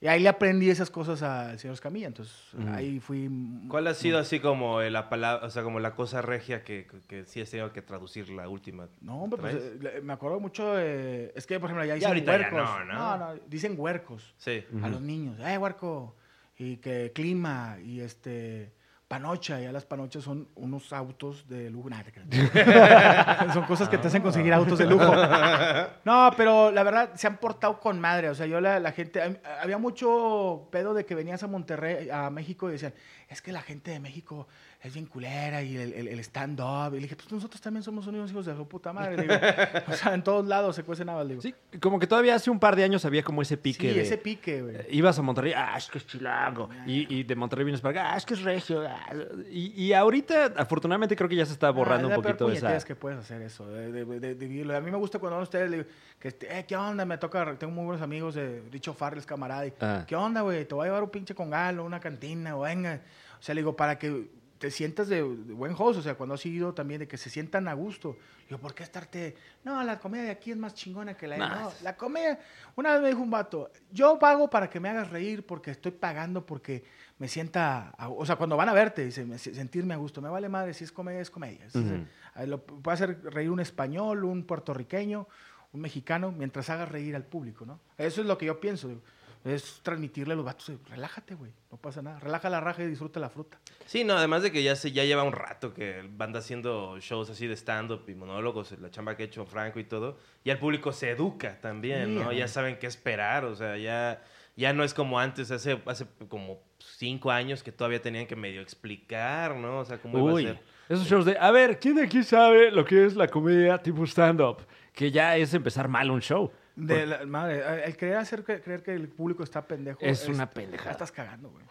Y 0.00 0.06
ahí 0.06 0.20
le 0.20 0.28
aprendí 0.28 0.68
esas 0.68 0.90
cosas 0.90 1.22
al 1.22 1.58
señor 1.58 1.74
Escamilla. 1.74 2.08
Entonces, 2.08 2.34
ahí 2.72 3.00
fui. 3.00 3.30
¿Cuál 3.68 3.86
ha 3.86 3.94
sido 3.94 4.18
así 4.18 4.38
como 4.38 4.82
la 4.82 5.08
palabra, 5.08 5.46
o 5.46 5.50
sea, 5.50 5.62
como 5.62 5.80
la 5.80 5.94
cosa 5.94 6.20
regia 6.20 6.62
que, 6.62 6.86
que 7.08 7.24
sí 7.24 7.40
has 7.40 7.48
tenido 7.50 7.72
que 7.72 7.80
traducir 7.80 8.28
la 8.28 8.48
última? 8.48 8.88
No, 9.00 9.22
hombre, 9.22 9.40
pues 9.40 9.54
eh, 9.56 10.00
me 10.02 10.12
acuerdo 10.12 10.40
mucho 10.40 10.74
de... 10.74 11.32
Es 11.34 11.46
que, 11.46 11.58
por 11.58 11.70
ejemplo, 11.70 11.84
allá 11.84 11.96
Ya 11.96 12.10
dicen 12.12 12.26
ya 12.26 12.32
huercos. 12.32 12.58
no, 12.60 12.84
¿no? 12.84 13.16
no, 13.18 13.34
dicen 13.46 13.74
huercos 13.78 14.34
Sí. 14.36 14.64
a 14.82 14.88
los 14.88 15.00
niños. 15.00 15.38
¡Eh, 15.40 15.56
huerco! 15.56 16.14
Y 16.58 16.76
que 16.78 17.10
clima 17.14 17.78
y 17.82 18.00
este... 18.00 18.72
Panocha, 19.06 19.60
ya 19.60 19.70
las 19.70 19.84
panochas 19.84 20.24
son 20.24 20.48
unos 20.54 20.92
autos 20.92 21.46
de 21.46 21.68
lujo. 21.70 21.90
Nah, 21.90 22.02
son 23.52 23.64
cosas 23.64 23.88
que 23.88 23.98
te 23.98 24.08
hacen 24.08 24.22
conseguir 24.22 24.52
autos 24.52 24.78
de 24.78 24.86
lujo. 24.86 25.04
No, 26.04 26.30
pero 26.36 26.70
la 26.70 26.82
verdad 26.82 27.10
se 27.14 27.26
han 27.26 27.36
portado 27.36 27.78
con 27.80 28.00
madre. 28.00 28.28
O 28.30 28.34
sea, 28.34 28.46
yo 28.46 28.60
la, 28.60 28.80
la 28.80 28.92
gente. 28.92 29.22
hab- 29.22 29.40
Había 29.62 29.78
mucho 29.78 30.68
pedo 30.72 30.94
de 30.94 31.04
que 31.06 31.14
venías 31.14 31.42
a 31.42 31.46
Monterrey, 31.46 32.08
a 32.10 32.30
México 32.30 32.68
y 32.68 32.72
decían, 32.72 32.94
es 33.34 33.42
que 33.42 33.52
la 33.52 33.60
gente 33.62 33.90
de 33.90 34.00
México 34.00 34.48
es 34.82 34.92
bien 34.94 35.06
culera 35.06 35.62
y 35.62 35.76
el, 35.76 35.92
el- 35.92 36.08
el 36.08 36.18
stand-up. 36.20 36.92
Y 36.94 36.96
le 36.96 37.02
dije, 37.02 37.16
pues 37.16 37.30
nosotros 37.32 37.60
también 37.60 37.82
somos 37.82 38.06
unos 38.06 38.30
hijos 38.30 38.46
de 38.46 38.54
su 38.56 38.66
puta 38.68 38.92
madre. 38.92 39.16
Digo, 39.22 39.34
o 39.88 39.92
sea, 39.94 40.14
en 40.14 40.22
todos 40.22 40.46
lados 40.46 40.76
se 40.76 40.82
cuecen 40.82 41.08
habas. 41.08 41.28
Digo, 41.28 41.40
Sí, 41.40 41.54
como 41.80 41.98
que 41.98 42.06
todavía 42.06 42.34
hace 42.34 42.50
un 42.50 42.58
par 42.58 42.76
de 42.76 42.84
años 42.84 43.04
había 43.04 43.22
como 43.22 43.42
ese 43.42 43.56
pique 43.56 43.88
Sí, 43.90 43.94
de... 43.94 44.02
ese 44.02 44.18
pique, 44.18 44.62
güey. 44.62 44.76
eh, 44.76 44.86
Ibas 44.90 45.18
a 45.18 45.22
Monterrey, 45.22 45.52
ah, 45.56 45.74
es 45.76 45.88
que 45.88 45.98
es 45.98 46.06
chilango. 46.06 46.68
Y, 46.86 47.12
y 47.14 47.24
de 47.24 47.34
Monterrey 47.34 47.64
vienes 47.64 47.80
para 47.80 48.00
acá, 48.02 48.14
ah, 48.14 48.16
es 48.16 48.24
que 48.26 48.34
es 48.34 48.42
regio. 48.42 48.82
ah. 48.88 49.06
Y, 49.50 49.72
y 49.84 49.92
ahorita, 49.92 50.52
afortunadamente, 50.56 51.16
creo 51.16 51.28
que 51.28 51.36
ya 51.36 51.46
se 51.46 51.52
está 51.52 51.70
borrando 51.70 52.08
Ah, 52.08 52.16
un 52.16 52.22
poquito 52.22 52.50
esa... 52.50 52.78
que 52.84 52.94
puedes 52.94 53.18
hacer 53.18 53.42
eso, 53.42 53.66
de, 53.68 53.90
de- 54.04 54.34
de-. 54.34 54.76
A 54.76 54.80
mí 54.80 54.90
me 54.90 54.96
gusta 54.98 55.18
cuando 55.18 55.36
van 55.36 55.42
ustedes, 55.42 55.70
le 55.70 55.76
digo, 55.78 55.88
que 56.18 56.28
este, 56.28 56.58
eh, 56.58 56.64
¿qué 56.66 56.76
onda? 56.76 57.04
Me 57.04 57.18
toca, 57.18 57.56
tengo 57.58 57.72
muy 57.72 57.84
buenos 57.84 58.02
amigos 58.02 58.34
de 58.34 58.62
Richo 58.70 58.94
Farles, 58.94 59.26
camarada. 59.26 59.66
y, 59.66 59.72
Ah. 59.80 60.04
¿Qué 60.06 60.14
onda, 60.16 60.42
güey? 60.42 60.64
Te 60.66 60.74
voy 60.74 60.84
a 60.84 60.88
llevar 60.88 61.02
un 61.02 61.10
pinche 61.10 61.34
con 61.34 61.50
galo, 61.50 61.84
una 61.84 62.00
cantina, 62.00 62.56
o 62.56 62.60
venga. 62.60 63.00
O 63.38 63.42
sea, 63.42 63.54
le 63.54 63.60
digo, 63.62 63.76
para 63.76 63.98
que 63.98 64.28
te 64.58 64.70
sientas 64.70 65.08
de, 65.08 65.16
de 65.16 65.52
buen 65.52 65.74
host, 65.76 65.98
o 65.98 66.02
sea, 66.02 66.14
cuando 66.14 66.34
has 66.36 66.46
ido 66.46 66.72
también, 66.72 67.00
de 67.00 67.08
que 67.08 67.18
se 67.18 67.28
sientan 67.28 67.68
a 67.68 67.74
gusto. 67.74 68.16
Digo, 68.48 68.58
¿por 68.60 68.74
qué 68.74 68.82
estarte? 68.82 69.34
No, 69.62 69.82
la 69.82 69.98
comida 69.98 70.22
de 70.22 70.30
aquí 70.30 70.52
es 70.52 70.56
más 70.56 70.74
chingona 70.74 71.14
que 71.16 71.26
la 71.26 71.34
de... 71.34 71.40
Nah. 71.40 71.60
No, 71.60 71.72
la 71.82 71.96
comida... 71.96 72.38
Una 72.76 72.92
vez 72.94 73.02
me 73.02 73.08
dijo 73.08 73.20
un 73.20 73.30
vato, 73.30 73.70
yo 73.90 74.18
pago 74.18 74.48
para 74.48 74.70
que 74.70 74.80
me 74.80 74.88
hagas 74.88 75.10
reír 75.10 75.44
porque 75.44 75.70
estoy 75.70 75.92
pagando 75.92 76.46
porque 76.46 76.84
me 77.18 77.28
sienta... 77.28 77.90
a- 77.98 78.08
o 78.08 78.24
sea, 78.24 78.36
cuando 78.36 78.56
van 78.56 78.68
a 78.68 78.72
verte, 78.72 79.04
dice, 79.04 79.24
me- 79.26 79.38
sentirme 79.38 79.92
a 79.94 79.96
gusto. 79.98 80.22
Me 80.22 80.28
vale 80.30 80.48
madre, 80.48 80.72
si 80.72 80.84
es 80.84 80.92
comedia, 80.92 81.20
es 81.20 81.30
comedia. 81.30 81.66
Ujú. 81.74 82.06
eh, 82.36 82.46
lo- 82.46 82.62
puede 82.64 82.94
hacer 82.94 83.22
reír 83.34 83.50
un 83.50 83.60
español, 83.60 84.24
un 84.24 84.44
puertorriqueño, 84.44 85.26
un 85.72 85.80
mexicano, 85.80 86.32
mientras 86.32 86.70
hagas 86.70 86.88
reír 86.88 87.16
al 87.16 87.24
público, 87.24 87.66
¿no? 87.66 87.80
Eso 87.98 88.20
es 88.22 88.26
lo 88.26 88.38
que 88.38 88.46
yo 88.46 88.60
pienso. 88.60 88.88
digo, 88.88 89.02
Es 89.44 89.80
transmitirle 89.82 90.32
a 90.32 90.36
los 90.36 90.44
vatos, 90.46 90.70
eh, 90.70 90.78
relájate, 90.88 91.34
güey, 91.34 91.52
no 91.70 91.76
pasa 91.76 92.00
nada. 92.00 92.18
Relaja 92.18 92.48
la 92.48 92.60
raja 92.60 92.82
y 92.82 92.86
disfruta 92.86 93.20
la 93.20 93.28
fruta. 93.28 93.60
Sí, 93.84 94.02
no, 94.02 94.14
además 94.16 94.42
de 94.42 94.50
que 94.50 94.62
ya 94.62 94.74
se 94.74 94.90
ya 94.90 95.04
lleva 95.04 95.22
un 95.22 95.32
rato 95.34 95.74
que 95.74 96.02
banda 96.10 96.38
haciendo 96.38 96.98
shows 97.00 97.28
así 97.28 97.46
de 97.46 97.54
stand-up 97.54 98.04
y 98.08 98.14
monólogos, 98.14 98.72
la 98.80 98.90
chamba 98.90 99.16
que 99.16 99.24
ha 99.24 99.26
hecho 99.26 99.44
Franco 99.44 99.78
y 99.78 99.84
todo, 99.84 100.16
ya 100.46 100.54
el 100.54 100.58
público 100.58 100.92
se 100.92 101.10
educa 101.10 101.60
también, 101.60 102.06
Sí, 102.06 102.24
¿no? 102.24 102.32
Ya 102.32 102.48
saben 102.48 102.78
qué 102.78 102.86
esperar, 102.86 103.44
o 103.44 103.54
sea, 103.54 103.76
ya, 103.76 104.22
ya 104.56 104.72
no 104.72 104.82
es 104.82 104.94
como 104.94 105.20
antes, 105.20 105.50
hace, 105.50 105.78
hace 105.84 106.06
como 106.28 106.62
cinco 106.78 107.30
años 107.30 107.62
que 107.62 107.70
todavía 107.70 108.00
tenían 108.00 108.26
que 108.26 108.36
medio 108.36 108.62
explicar, 108.62 109.56
¿no? 109.56 109.80
O 109.80 109.84
sea, 109.84 109.98
cómo 109.98 110.24
Uy, 110.24 110.44
iba 110.44 110.52
a 110.52 110.54
ser. 110.54 110.62
esos 110.88 111.06
shows 111.06 111.26
de, 111.26 111.36
a 111.38 111.50
ver, 111.50 111.78
¿quién 111.78 111.96
de 111.96 112.04
aquí 112.04 112.22
sabe 112.22 112.70
lo 112.70 112.82
que 112.86 113.04
es 113.04 113.14
la 113.14 113.28
comedia 113.28 113.76
tipo 113.76 114.04
stand-up? 114.06 114.66
Que 114.94 115.10
ya 115.10 115.36
es 115.36 115.52
empezar 115.52 115.86
mal 115.88 116.10
un 116.10 116.22
show. 116.22 116.50
De 116.76 117.06
la- 117.06 117.24
madre, 117.26 117.62
el 117.84 117.96
creer 117.96 118.16
hacer 118.16 118.42
creer 118.44 118.82
que 118.82 118.92
el 118.94 119.08
público 119.08 119.42
está 119.42 119.66
pendejo 119.66 120.00
Es 120.02 120.28
una 120.28 120.50
pendejada. 120.50 120.90
Estás 120.92 121.12
cagando, 121.12 121.50
güey. 121.50 121.64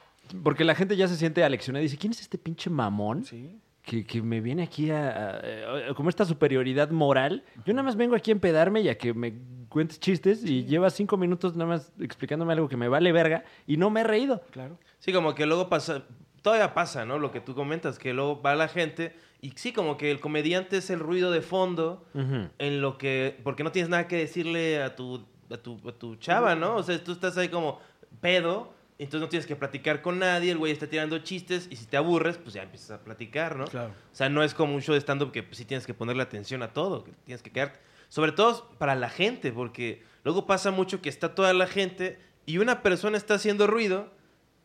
Porque 0.44 0.64
la 0.64 0.74
gente 0.76 0.96
ya 0.96 1.08
se 1.08 1.18
siente 1.18 1.44
aleccionada 1.44 1.82
y 1.82 1.86
dice, 1.86 1.98
¿quién 1.98 2.12
es 2.12 2.22
este 2.22 2.38
pinche 2.38 2.70
mamón? 2.70 3.26
Sí. 3.26 3.60
Que, 3.82 4.06
que 4.06 4.22
me 4.22 4.40
viene 4.40 4.64
aquí 4.64 4.90
a, 4.92 5.10
a- 5.10 5.90
a- 5.90 5.94
como 5.94 6.10
esta 6.10 6.24
superioridad 6.24 6.90
moral. 6.92 7.44
Yo 7.66 7.74
nada 7.74 7.84
más 7.84 7.98
vengo 7.98 8.16
aquí 8.16 8.32
a 8.32 8.34
empedarme 8.34 8.80
y 8.80 8.88
a 8.88 8.98
que 8.98 9.14
me 9.14 9.34
cuentes 9.68 10.00
chistes 10.00 10.46
y 10.46 10.64
llevas 10.64 10.94
cinco 10.94 11.18
minutos 11.18 11.56
nada 11.56 11.68
más 11.72 11.92
explicándome 12.00 12.54
algo 12.54 12.70
que 12.70 12.78
me 12.78 12.88
vale 12.88 13.12
verga 13.12 13.44
y 13.68 13.76
no 13.76 13.90
me 13.90 14.00
he 14.02 14.04
reído. 14.06 14.42
Claro. 14.52 14.78
Sí, 15.00 15.12
como 15.12 15.36
que 15.36 15.46
luego 15.46 15.68
pasa, 15.68 16.04
todavía 16.44 16.76
pasa, 16.76 17.06
¿no? 17.06 17.18
Lo 17.18 17.32
que 17.32 17.40
tú 17.40 17.56
comentas, 17.56 17.98
que 17.98 18.14
luego 18.14 18.40
va 18.40 18.54
la 18.54 18.68
gente 18.68 19.16
y 19.42 19.52
sí, 19.56 19.74
como 19.74 19.98
que 19.98 20.12
el 20.12 20.20
comediante 20.20 20.78
es 20.78 20.90
el 20.90 21.00
ruido 21.00 21.32
de 21.32 21.42
fondo 21.42 22.06
en 22.14 22.82
lo 22.82 22.98
que... 22.98 23.38
Porque 23.44 23.64
no 23.64 23.72
tienes 23.72 23.90
nada 23.90 24.08
que 24.08 24.18
decirle 24.18 24.82
a 24.82 24.96
tu, 24.96 25.26
a 25.50 25.58
tu, 25.58 25.80
a 25.90 25.92
tu 25.92 26.16
chava, 26.18 26.56
¿no? 26.56 26.76
O 26.76 26.84
sea, 26.84 27.04
tú 27.04 27.12
estás 27.12 27.38
ahí 27.38 27.50
como 27.50 27.80
pedo, 28.22 28.74
entonces 29.00 29.22
no 29.22 29.30
tienes 29.30 29.46
que 29.46 29.56
platicar 29.56 30.02
con 30.02 30.20
nadie, 30.20 30.52
el 30.52 30.58
güey 30.58 30.72
está 30.72 30.88
tirando 30.88 31.18
chistes 31.20 31.68
y 31.70 31.76
si 31.76 31.86
te 31.88 31.98
aburres, 31.98 32.38
pues 32.38 32.54
ya 32.54 32.64
empiezas 32.64 32.92
a 32.92 33.04
platicar, 33.04 33.58
¿no? 33.58 33.66
Claro. 33.66 33.90
O 33.90 34.16
sea, 34.16 34.30
no 34.30 34.44
es 34.44 34.54
como 34.54 34.76
un 34.76 34.82
show 34.82 34.94
de 34.94 35.02
stand-up 35.02 35.32
que 35.32 35.44
pues, 35.44 35.58
sí 35.58 35.66
tienes 35.66 35.86
que 35.86 35.94
ponerle 35.94 36.24
atención 36.24 36.62
a 36.64 36.72
todo, 36.72 37.04
que 37.04 37.12
tienes 37.26 37.42
que 37.42 37.52
quedarte. 37.52 37.80
Sobre 38.08 38.32
todo 38.32 38.70
para 38.78 38.96
la 38.96 39.10
gente, 39.10 39.52
porque 39.52 40.04
luego 40.24 40.46
pasa 40.46 40.72
mucho 40.72 41.02
que 41.02 41.10
está 41.10 41.36
toda 41.36 41.54
la 41.54 41.68
gente 41.68 42.20
y 42.46 42.60
una 42.60 42.82
persona 42.82 43.18
está 43.18 43.34
haciendo 43.34 43.68
ruido 43.68 44.12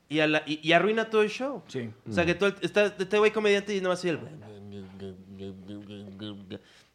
y, 0.09 0.21
a 0.21 0.27
la- 0.27 0.43
y- 0.47 0.61
y 0.67 0.73
arruina 0.73 1.11
todo 1.11 1.23
el 1.23 1.31
show. 1.31 1.63
Sí. 1.69 1.91
O 2.09 2.13
sea, 2.13 2.25
que 2.27 2.35
todo 2.35 2.49
el- 2.51 2.55
está 2.63 2.87
este 2.87 3.19
güey 3.19 3.31
comediante 3.31 3.75
y 3.75 3.81
no 3.81 3.89
va 3.91 3.95
a 3.95 4.09
el... 4.09 4.19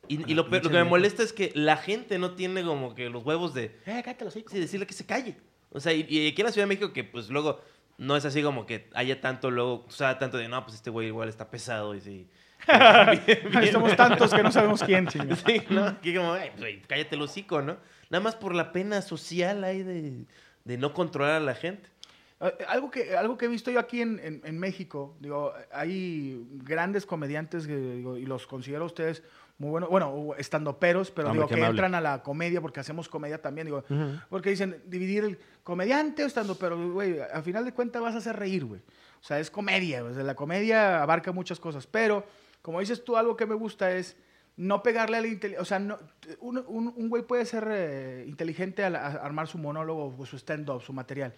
Y, 0.08 0.32
y 0.32 0.36
lo, 0.36 0.50
que 0.50 0.60
me 0.70 0.84
molesta 0.84 1.24
es 1.24 1.32
que 1.32 1.52
la 1.56 1.78
gente 1.78 2.20
no 2.20 2.32
tiene 2.32 2.64
como 2.64 2.94
que 2.94 3.10
los 3.10 3.24
huevos 3.24 3.54
de 3.54 3.66
Eh, 3.86 4.02
cállate 4.04 4.26
los 4.26 4.36
hijos. 4.36 4.52
sí, 4.52 4.60
decirle 4.60 4.86
que 4.86 4.94
se 4.94 5.06
calle. 5.06 5.38
O 5.72 5.80
sea, 5.80 5.94
y, 5.94 6.06
y 6.10 6.28
aquí 6.28 6.42
en 6.42 6.46
la 6.48 6.52
Ciudad 6.52 6.68
de 6.68 6.76
México 6.76 6.92
que 6.92 7.04
pues 7.06 7.30
luego 7.30 7.62
no 7.98 8.18
es 8.18 8.26
así 8.26 8.44
como 8.44 8.66
que 8.66 8.90
haya 8.94 9.22
tanto 9.22 9.50
luego, 9.50 9.86
o 9.88 9.92
sea, 9.92 10.20
tanto 10.20 10.38
de, 10.38 10.48
no, 10.50 10.62
pues 10.64 10.76
este 10.76 10.90
güey 10.90 11.08
igual 11.08 11.30
está 11.30 11.50
pesado 11.50 11.96
y 11.96 12.02
sí. 12.02 12.28
Somos 13.72 13.96
tantos 13.96 14.34
que 14.34 14.44
no 14.44 14.52
sabemos 14.52 14.84
quién, 14.84 15.08
chinga. 15.10 15.36
Sí, 15.38 15.62
¿no? 15.70 15.86
Aquí 15.86 16.14
como, 16.16 16.34
"Ay, 16.34 16.52
pues, 16.58 16.76
cállate 16.88 17.16
el 17.16 17.22
hocico, 17.22 17.62
¿no? 17.62 17.78
Nada 18.10 18.24
más 18.24 18.36
por 18.36 18.56
la 18.56 18.72
pena 18.74 19.02
social 19.02 19.64
ahí 19.64 19.84
de, 19.84 20.26
de 20.66 20.78
no 20.78 20.94
controlar 20.94 21.34
a 21.36 21.40
la 21.40 21.56
gente. 21.56 21.90
Eh, 22.44 22.66
Algo 22.68 22.92
que, 22.92 23.16
algo 23.16 23.38
que 23.38 23.46
he 23.46 23.48
visto 23.48 23.72
yo 23.72 23.80
aquí 23.80 24.02
en, 24.02 24.20
en- 24.24 24.42
en 24.44 24.60
México, 24.60 25.16
digo, 25.20 25.54
hay 25.72 26.46
grandes 26.64 27.06
comediantes 27.06 27.66
que, 27.68 27.76
digo, 27.76 28.18
y 28.18 28.26
los 28.26 28.46
considero 28.48 28.84
a 28.84 28.88
ustedes 28.88 29.24
muy 29.60 29.70
buenos, 29.70 29.90
bueno, 29.90 30.32
estando 30.38 30.78
peros, 30.80 31.12
pero 31.12 31.28
Hombre, 31.30 31.42
digo 31.44 31.48
que 31.48 31.54
amable. 31.56 31.70
entran 31.72 31.96
a 31.96 32.02
la 32.02 32.24
comedia 32.24 32.60
porque 32.60 32.80
hacemos 32.80 33.08
comedia 33.08 33.42
también, 33.42 33.68
digo, 33.68 33.84
porque 34.30 34.50
dicen 34.50 34.82
dividir 34.88 35.24
el 35.24 35.40
comediante 35.64 36.24
o 36.24 36.28
estando 36.28 36.56
pero, 36.56 36.92
güey, 36.92 37.20
al 37.22 37.44
final 37.44 37.64
de 37.64 37.72
cuentas 37.72 38.02
vas 38.02 38.16
a 38.16 38.18
hacer 38.18 38.36
reír, 38.36 38.66
güey. 38.66 38.82
O 39.22 39.24
sea, 39.26 39.40
es 39.40 39.50
comedia, 39.52 40.04
o 40.04 40.14
sea, 40.14 40.24
la 40.24 40.36
comedia 40.36 41.02
abarca 41.02 41.32
muchas 41.32 41.60
cosas, 41.60 41.88
pero 41.88 42.26
como 42.62 42.80
dices 42.80 43.06
tú, 43.06 43.16
algo 43.16 43.38
que 43.38 43.46
me 43.46 43.56
gusta 43.56 43.92
es 43.96 44.18
no 44.56 44.84
pegarle 44.84 45.18
a 45.18 45.22
la 45.22 45.28
inteligencia, 45.28 45.62
o 45.62 45.66
sea, 45.66 45.80
no, 45.80 45.98
un, 46.40 46.60
un- 46.68 46.94
un 46.96 47.10
güey 47.10 47.24
puede 47.24 47.46
ser 47.46 47.68
eh, 47.72 48.26
inteligente 48.28 48.84
al 48.84 48.96
armar 48.96 49.48
su 49.48 49.58
monólogo 49.58 50.16
o 50.18 50.26
su 50.28 50.38
stand-up, 50.38 50.82
su 50.84 50.94
material, 50.94 51.34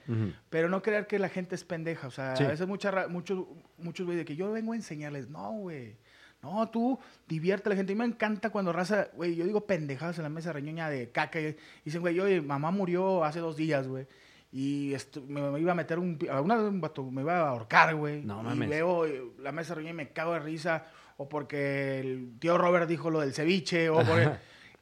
pero 0.50 0.68
no 0.68 0.82
creer 0.82 1.08
que 1.08 1.18
la 1.20 1.30
gente 1.30 1.56
es 1.56 1.64
pendeja. 1.64 2.08
O 2.08 2.12
sea, 2.12 2.36
Sí. 2.36 2.44
a 2.44 2.48
veces 2.50 2.68
mucha 2.68 3.08
muchos, 3.08 3.46
muchos 3.78 4.06
güey 4.06 4.18
de 4.18 4.26
que 4.26 4.36
yo 4.36 4.52
vengo 4.52 4.74
a 4.74 4.76
enseñarles. 4.76 5.30
No, 5.30 5.52
güey. 5.54 5.96
No, 6.42 6.70
tú 6.70 7.00
divierte 7.28 7.70
a 7.70 7.72
la 7.72 7.76
gente. 7.78 7.94
Y 7.94 7.96
me 7.96 8.06
encanta 8.06 8.50
cuando 8.52 8.72
raza, 8.74 9.08
güey, 9.16 9.36
yo 9.36 9.46
digo 9.46 9.66
pendejadas 9.66 10.18
en 10.18 10.24
la 10.24 10.30
mesa 10.30 10.52
reñoña 10.54 10.90
de 10.90 11.10
caca. 11.10 11.40
Y 11.40 11.56
dicen, 11.86 12.02
güey, 12.02 12.20
oye, 12.20 12.42
mamá 12.42 12.70
murió 12.70 13.24
hace 13.24 13.40
dos 13.40 13.56
días, 13.56 13.88
güey. 13.88 14.06
Y 14.52 14.94
esto- 14.94 15.24
me, 15.28 15.42
me 15.52 15.60
iba 15.60 15.72
a 15.72 15.76
meter 15.76 15.98
un... 15.98 16.20
Una 16.44 16.56
vez 16.58 16.66
un 16.68 16.82
vato 16.82 17.10
me 17.10 17.22
iba 17.22 17.40
a 17.40 17.50
ahorcar, 17.50 17.96
güey. 17.96 18.22
No 18.22 18.42
y 18.42 18.44
mames. 18.44 18.70
veo 18.70 19.06
eh, 19.08 19.24
la 19.40 19.52
mesa 19.54 19.74
reñoña 19.74 19.92
y 19.94 19.96
me 19.96 20.10
cago 20.10 20.34
de 20.34 20.40
risa. 20.40 20.86
O 21.18 21.30
porque 21.30 22.00
el 22.00 22.34
tío 22.40 22.58
Robert 22.58 22.88
dijo 22.90 23.10
lo 23.10 23.22
del 23.22 23.34
ceviche. 23.34 23.90
O 23.90 23.98
porque... 24.04 24.30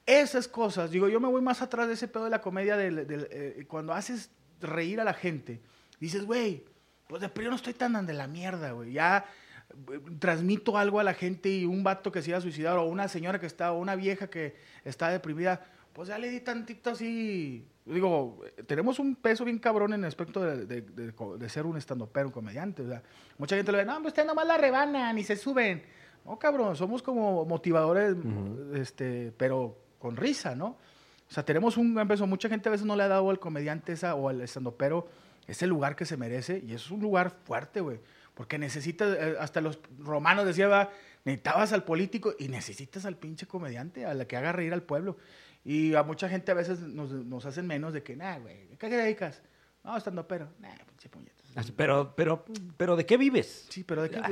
Esas 0.05 0.49
cosas, 0.49 0.91
digo, 0.91 1.07
yo 1.07 1.21
me 1.21 1.29
voy 1.29 1.41
más 1.41 1.61
atrás 1.61 1.87
de 1.87 1.93
ese 1.93 2.09
pedo 2.09 2.25
de 2.25 2.29
la 2.29 2.41
comedia, 2.41 2.75
del, 2.75 3.07
del, 3.07 3.25
eh, 3.31 3.63
cuando 3.69 3.93
haces 3.93 4.31
reír 4.59 4.99
a 4.99 5.05
la 5.05 5.13
gente, 5.13 5.61
dices, 5.97 6.25
güey, 6.25 6.65
pues 7.07 7.21
de 7.21 7.29
primero 7.29 7.51
no 7.51 7.55
estoy 7.55 7.73
tan 7.73 8.05
de 8.05 8.11
la 8.13 8.27
mierda, 8.27 8.71
güey, 8.73 8.91
ya 8.91 9.23
eh, 9.93 9.99
transmito 10.19 10.77
algo 10.77 10.99
a 10.99 11.05
la 11.05 11.13
gente 11.13 11.47
y 11.47 11.63
un 11.63 11.85
vato 11.85 12.11
que 12.11 12.21
se 12.21 12.31
iba 12.31 12.37
a 12.37 12.41
suicidar 12.41 12.75
o 12.79 12.83
una 12.83 13.07
señora 13.07 13.39
que 13.39 13.45
está, 13.45 13.71
o 13.71 13.77
una 13.77 13.95
vieja 13.95 14.29
que 14.29 14.57
está 14.83 15.07
deprimida, 15.09 15.65
pues 15.93 16.09
ya 16.09 16.17
le 16.17 16.29
di 16.29 16.41
tantito 16.41 16.89
así, 16.89 17.65
digo, 17.85 18.41
eh, 18.57 18.63
tenemos 18.63 18.99
un 18.99 19.15
peso 19.15 19.45
bien 19.45 19.57
cabrón 19.57 19.93
en 19.93 20.01
el 20.01 20.07
aspecto 20.09 20.41
de, 20.41 20.65
de- 20.65 20.81
de 20.81 21.13
de 21.37 21.49
ser 21.49 21.65
un 21.65 21.77
estandopero, 21.77 22.27
un 22.27 22.33
comediante, 22.33 22.81
o 22.81 22.89
sea, 22.89 23.01
mucha 23.37 23.55
gente 23.55 23.71
le 23.71 23.77
ve, 23.77 23.85
no, 23.85 23.93
pues 24.01 24.07
ustedes 24.07 24.27
nomás 24.27 24.47
la 24.47 24.57
rebanan 24.57 25.17
y 25.17 25.23
se 25.23 25.37
suben. 25.37 25.81
No, 26.25 26.39
cabrón, 26.39 26.75
somos 26.75 27.01
como 27.01 27.45
motivadores, 27.45 28.15
este, 28.75 29.33
pero 29.37 29.77
con 29.99 30.15
risa, 30.15 30.55
¿no? 30.55 30.77
O 31.29 31.33
sea, 31.33 31.43
tenemos 31.43 31.77
un 31.77 31.95
gran 31.95 32.07
peso. 32.07 32.27
Mucha 32.27 32.49
gente 32.49 32.69
a 32.69 32.71
veces 32.71 32.85
no 32.85 32.95
le 32.95 33.03
ha 33.03 33.07
dado 33.07 33.29
al 33.29 33.39
comediante 33.39 33.93
esa 33.93 34.15
o 34.15 34.29
al 34.29 34.41
estandopero 34.41 35.07
ese 35.47 35.67
lugar 35.67 35.95
que 35.95 36.05
se 36.05 36.17
merece. 36.17 36.61
Y 36.65 36.73
es 36.73 36.91
un 36.91 37.01
lugar 37.01 37.35
fuerte, 37.43 37.81
güey. 37.81 37.99
Porque 38.33 38.57
necesitas, 38.57 39.17
eh, 39.17 39.35
hasta 39.39 39.61
los 39.61 39.79
romanos 39.99 40.45
decían, 40.45 40.71
va, 40.71 40.89
necesitabas 41.25 41.73
al 41.73 41.83
político 41.83 42.33
y 42.37 42.47
necesitas 42.47 43.05
al 43.05 43.17
pinche 43.17 43.47
comediante, 43.47 44.05
a 44.05 44.13
la 44.13 44.25
que 44.25 44.37
haga 44.37 44.51
reír 44.51 44.73
al 44.73 44.83
pueblo. 44.83 45.17
Y 45.65 45.95
a 45.95 46.03
mucha 46.03 46.29
gente 46.29 46.51
a 46.51 46.55
veces 46.55 46.79
nos, 46.81 47.11
nos 47.11 47.45
hacen 47.45 47.67
menos 47.67 47.93
de 47.93 48.03
que, 48.03 48.15
nah, 48.15 48.37
güey, 48.37 48.73
¿a 48.73 48.77
¿qué 48.77 48.89
te 48.89 48.97
dedicas? 48.97 49.41
No, 49.83 49.97
estandopero. 49.97 50.49
Nah, 50.59 50.75
pinche 50.87 51.09
puñetas. 51.09 51.32
Así, 51.55 51.71
Pero, 51.75 52.13
pero, 52.15 52.45
pero, 52.77 52.95
¿de 52.95 53.05
qué 53.05 53.17
vives? 53.17 53.67
Sí, 53.69 53.83
pero 53.83 54.01
de 54.03 54.09
qué, 54.09 54.17
Ah, 54.23 54.31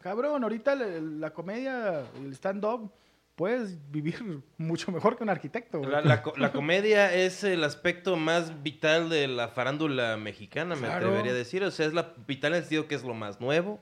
cabrón, 0.00 0.42
ahorita 0.42 0.74
la, 0.74 0.86
la 0.86 1.30
comedia, 1.32 2.04
el 2.20 2.32
stand-up, 2.32 2.90
puedes 3.36 3.78
vivir 3.90 4.42
mucho 4.58 4.90
mejor 4.92 5.16
que 5.16 5.22
un 5.22 5.30
arquitecto. 5.30 5.80
La, 5.82 6.00
la 6.00 6.22
co- 6.22 6.34
la 6.36 6.52
comedia 6.52 7.14
es 7.14 7.44
el 7.44 7.62
aspecto 7.64 8.16
más 8.16 8.62
vital 8.62 9.08
de 9.08 9.28
la 9.28 9.48
farándula 9.48 10.16
mexicana, 10.16 10.74
me 10.74 10.82
Claro. 10.88 11.06
atrevería 11.06 11.32
a 11.32 11.34
decir. 11.36 11.62
O 11.64 11.70
sea, 11.70 11.86
es 11.86 11.94
la 11.94 12.14
vital 12.26 12.52
en 12.52 12.56
el 12.58 12.62
sentido 12.64 12.88
que 12.88 12.96
es 12.96 13.04
lo 13.04 13.14
más 13.14 13.40
nuevo, 13.40 13.80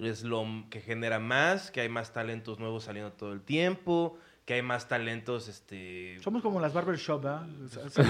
es 0.00 0.22
lo 0.24 0.44
que 0.70 0.80
genera 0.80 1.18
más, 1.18 1.70
que 1.70 1.80
hay 1.80 1.88
más 1.88 2.12
talentos 2.12 2.58
nuevos 2.58 2.84
saliendo 2.84 3.12
todo 3.12 3.32
el 3.32 3.42
tiempo, 3.42 4.18
que 4.46 4.54
hay 4.54 4.62
más 4.62 4.86
talentos, 4.86 5.48
este... 5.48 6.18
Somos 6.22 6.40
como 6.40 6.60
las 6.60 6.72
barbershop, 6.72 7.20
¿verdad? 7.24 7.46
O 7.84 7.90
sea, 7.90 8.04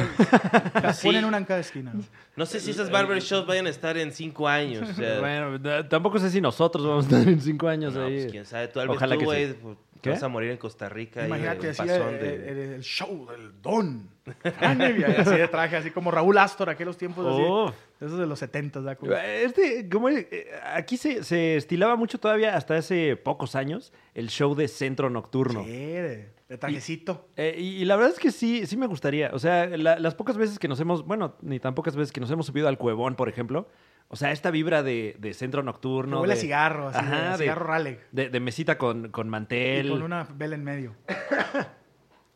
Las 0.82 0.98
Sí. 0.98 1.08
ponen 1.08 1.24
una 1.24 1.38
en 1.38 1.46
cada 1.46 1.60
esquina. 1.60 1.94
No 2.36 2.44
sé 2.44 2.60
si 2.60 2.70
esas 2.72 2.90
barbershops 2.90 3.46
vayan 3.46 3.66
a 3.66 3.70
estar 3.70 3.96
en 3.96 4.12
cinco 4.12 4.46
años. 4.46 4.86
O 4.88 4.92
sea, 4.92 5.18
Bueno, 5.18 5.58
tampoco 5.88 6.18
sé 6.18 6.30
si 6.30 6.42
nosotros 6.42 6.86
vamos 6.86 7.06
a 7.06 7.16
estar 7.18 7.32
en 7.32 7.40
cinco 7.40 7.68
años 7.68 7.94
no, 7.94 8.04
ahí. 8.04 8.16
pues, 8.20 8.30
quién 8.32 8.44
sabe. 8.44 8.68
Tú, 8.68 8.80
Ojalá 8.80 9.16
tú, 9.16 9.20
que 9.30 9.56
sí. 9.56 9.56
Te 9.96 10.00
¿Qué? 10.02 10.10
vas 10.10 10.22
a 10.22 10.28
morir 10.28 10.50
en 10.52 10.58
Costa 10.58 10.88
Rica. 10.88 11.22
y 11.22 11.26
Imagínate 11.26 11.66
el 11.66 11.70
así 11.70 11.82
el, 11.82 11.88
pasón 11.88 12.12
de- 12.18 12.34
el- 12.50 12.58
el 12.74 12.82
show 12.82 13.26
del 13.30 13.60
don. 13.62 14.08
Y 14.60 15.02
así 15.04 15.30
de 15.36 15.48
traje, 15.48 15.76
así 15.76 15.90
como 15.90 16.10
Raúl 16.10 16.36
Astor, 16.38 16.68
aquellos 16.70 16.96
tiempos 16.96 17.26
así. 17.26 17.42
Oh. 17.46 17.72
Esos 18.00 18.18
de 18.18 18.26
los 18.26 18.38
70, 18.38 18.80
¿verdad? 18.80 18.98
Como- 18.98 19.12
Este, 19.12 19.88
como 19.88 20.08
eh, 20.08 20.50
aquí 20.74 20.96
se, 20.96 21.22
se 21.24 21.56
estilaba 21.56 21.96
mucho 21.96 22.18
todavía 22.18 22.56
hasta 22.56 22.76
hace 22.76 23.16
pocos 23.16 23.54
años 23.54 23.92
el 24.14 24.28
show 24.28 24.54
de 24.54 24.68
centro 24.68 25.08
nocturno. 25.10 25.64
Sí, 25.64 25.70
de, 25.70 26.28
de 26.48 26.58
trajecito. 26.58 27.28
Eh, 27.36 27.54
y, 27.58 27.62
y 27.82 27.84
la 27.84 27.96
verdad 27.96 28.12
es 28.12 28.18
que 28.18 28.30
sí, 28.32 28.66
sí 28.66 28.76
me 28.76 28.86
gustaría. 28.86 29.30
O 29.32 29.38
sea, 29.38 29.66
la- 29.66 29.98
las 29.98 30.14
pocas 30.14 30.36
veces 30.36 30.58
que 30.58 30.68
nos 30.68 30.78
hemos, 30.80 31.06
bueno, 31.06 31.36
ni 31.40 31.58
tan 31.60 31.74
pocas 31.74 31.96
veces 31.96 32.12
que 32.12 32.20
nos 32.20 32.30
hemos 32.30 32.46
subido 32.46 32.68
al 32.68 32.78
cuevón, 32.78 33.14
por 33.14 33.28
ejemplo. 33.28 33.68
O 34.08 34.16
sea, 34.16 34.30
esta 34.30 34.50
vibra 34.50 34.82
de, 34.82 35.16
de 35.18 35.34
centro 35.34 35.62
nocturno. 35.62 36.16
No, 36.16 36.20
huele 36.20 36.34
a 36.34 36.36
de- 36.36 36.42
cigarro, 36.42 36.88
así, 36.88 36.98
Ajá, 36.98 37.32
de, 37.32 37.38
cigarro 37.38 37.66
rale. 37.66 38.00
De, 38.12 38.28
de 38.30 38.40
mesita 38.40 38.78
con, 38.78 39.10
con 39.10 39.28
mantel. 39.28 39.86
Y 39.86 39.90
con 39.90 40.02
una 40.02 40.28
vela 40.34 40.54
en 40.54 40.64
medio. 40.64 40.94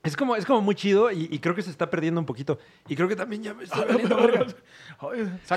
Es 0.02 0.16
como, 0.16 0.34
es 0.34 0.46
como 0.46 0.62
muy 0.62 0.74
chido 0.74 1.10
y, 1.12 1.28
y 1.30 1.38
creo 1.40 1.54
que 1.54 1.60
se 1.60 1.68
está 1.70 1.90
perdiendo 1.90 2.18
un 2.20 2.24
poquito. 2.26 2.58
Y 2.88 2.96
creo 2.96 3.06
que 3.06 3.16
también 3.16 3.42
ya 3.42 3.52
me 3.52 3.64
está 3.64 3.84
valiendo 3.84 4.16
verga. 4.16 4.46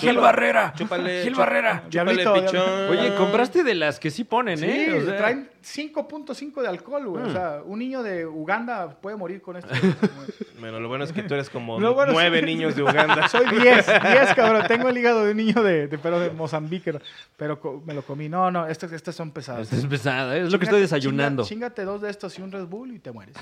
Gil. 0.01 0.17
Barrera. 0.17 0.73
Chúpale, 0.75 1.23
Gil 1.23 1.34
Barrera. 1.36 1.84
Chúpale, 1.89 1.89
Diablito, 2.23 2.34
pichón. 2.34 2.89
Oye, 2.89 3.15
compraste 3.15 3.63
de 3.63 3.73
las 3.75 3.99
que 4.01 4.12
sí 4.12 4.25
ponen, 4.25 4.58
Sí, 4.58 4.65
¿eh? 4.65 4.99
O 5.01 5.06
sea, 5.06 5.15
traen 5.17 5.49
5.5 5.63 6.62
de 6.62 6.67
alcohol, 6.67 7.08
güey. 7.08 7.23
O 7.23 7.27
Mm. 7.29 7.32
sea, 7.32 7.62
un 7.65 7.79
niño 7.79 8.03
de 8.03 8.25
Uganda 8.25 8.97
puede 9.01 9.15
morir 9.15 9.41
con 9.41 9.56
esto. 9.58 9.69
Bueno, 10.60 10.79
lo 10.79 10.88
bueno 10.88 11.03
es 11.03 11.12
que 11.12 11.23
tú 11.23 11.34
eres 11.34 11.49
como 11.49 11.77
es- 11.77 12.13
nueve 12.13 12.41
niños 12.41 12.73
de 12.73 12.84
Uganda. 12.84 13.27
Soy 13.27 13.45
10, 13.49 13.86
10, 13.86 14.34
cabrón. 14.34 14.63
Tengo 14.65 14.88
el 14.88 14.97
hígado 14.97 15.25
de 15.25 15.32
un 15.32 15.38
niño 15.38 15.62
de, 15.62 15.88
de, 15.88 15.97
pero 15.97 16.21
de 16.21 16.29
Mozambique, 16.29 16.97
pero 17.36 17.60
co- 17.60 17.84
me 17.86 17.93
lo 17.93 18.01
comí. 18.01 18.29
No, 18.29 18.49
no, 18.49 18.65
estas, 18.67 18.93
estas 18.93 19.13
son 19.13 19.32
pesadas. 19.32 19.63
Esta 19.63 19.75
es 19.75 19.86
pesada, 19.86 20.38
¿eh? 20.38 20.43
es 20.43 20.51
lo 20.53 20.60
que 20.60 20.65
estoy 20.65 20.79
desayunando. 20.79 21.43
chinga- 21.43 21.49
Chingate 21.49 21.84
dos 21.84 22.01
de 22.01 22.10
estos 22.12 22.39
y 22.39 22.41
un 22.41 22.51
Red 22.53 22.65
Bull 22.67 22.93
y 22.93 22.99
te 22.99 23.12
mueres. 23.12 23.36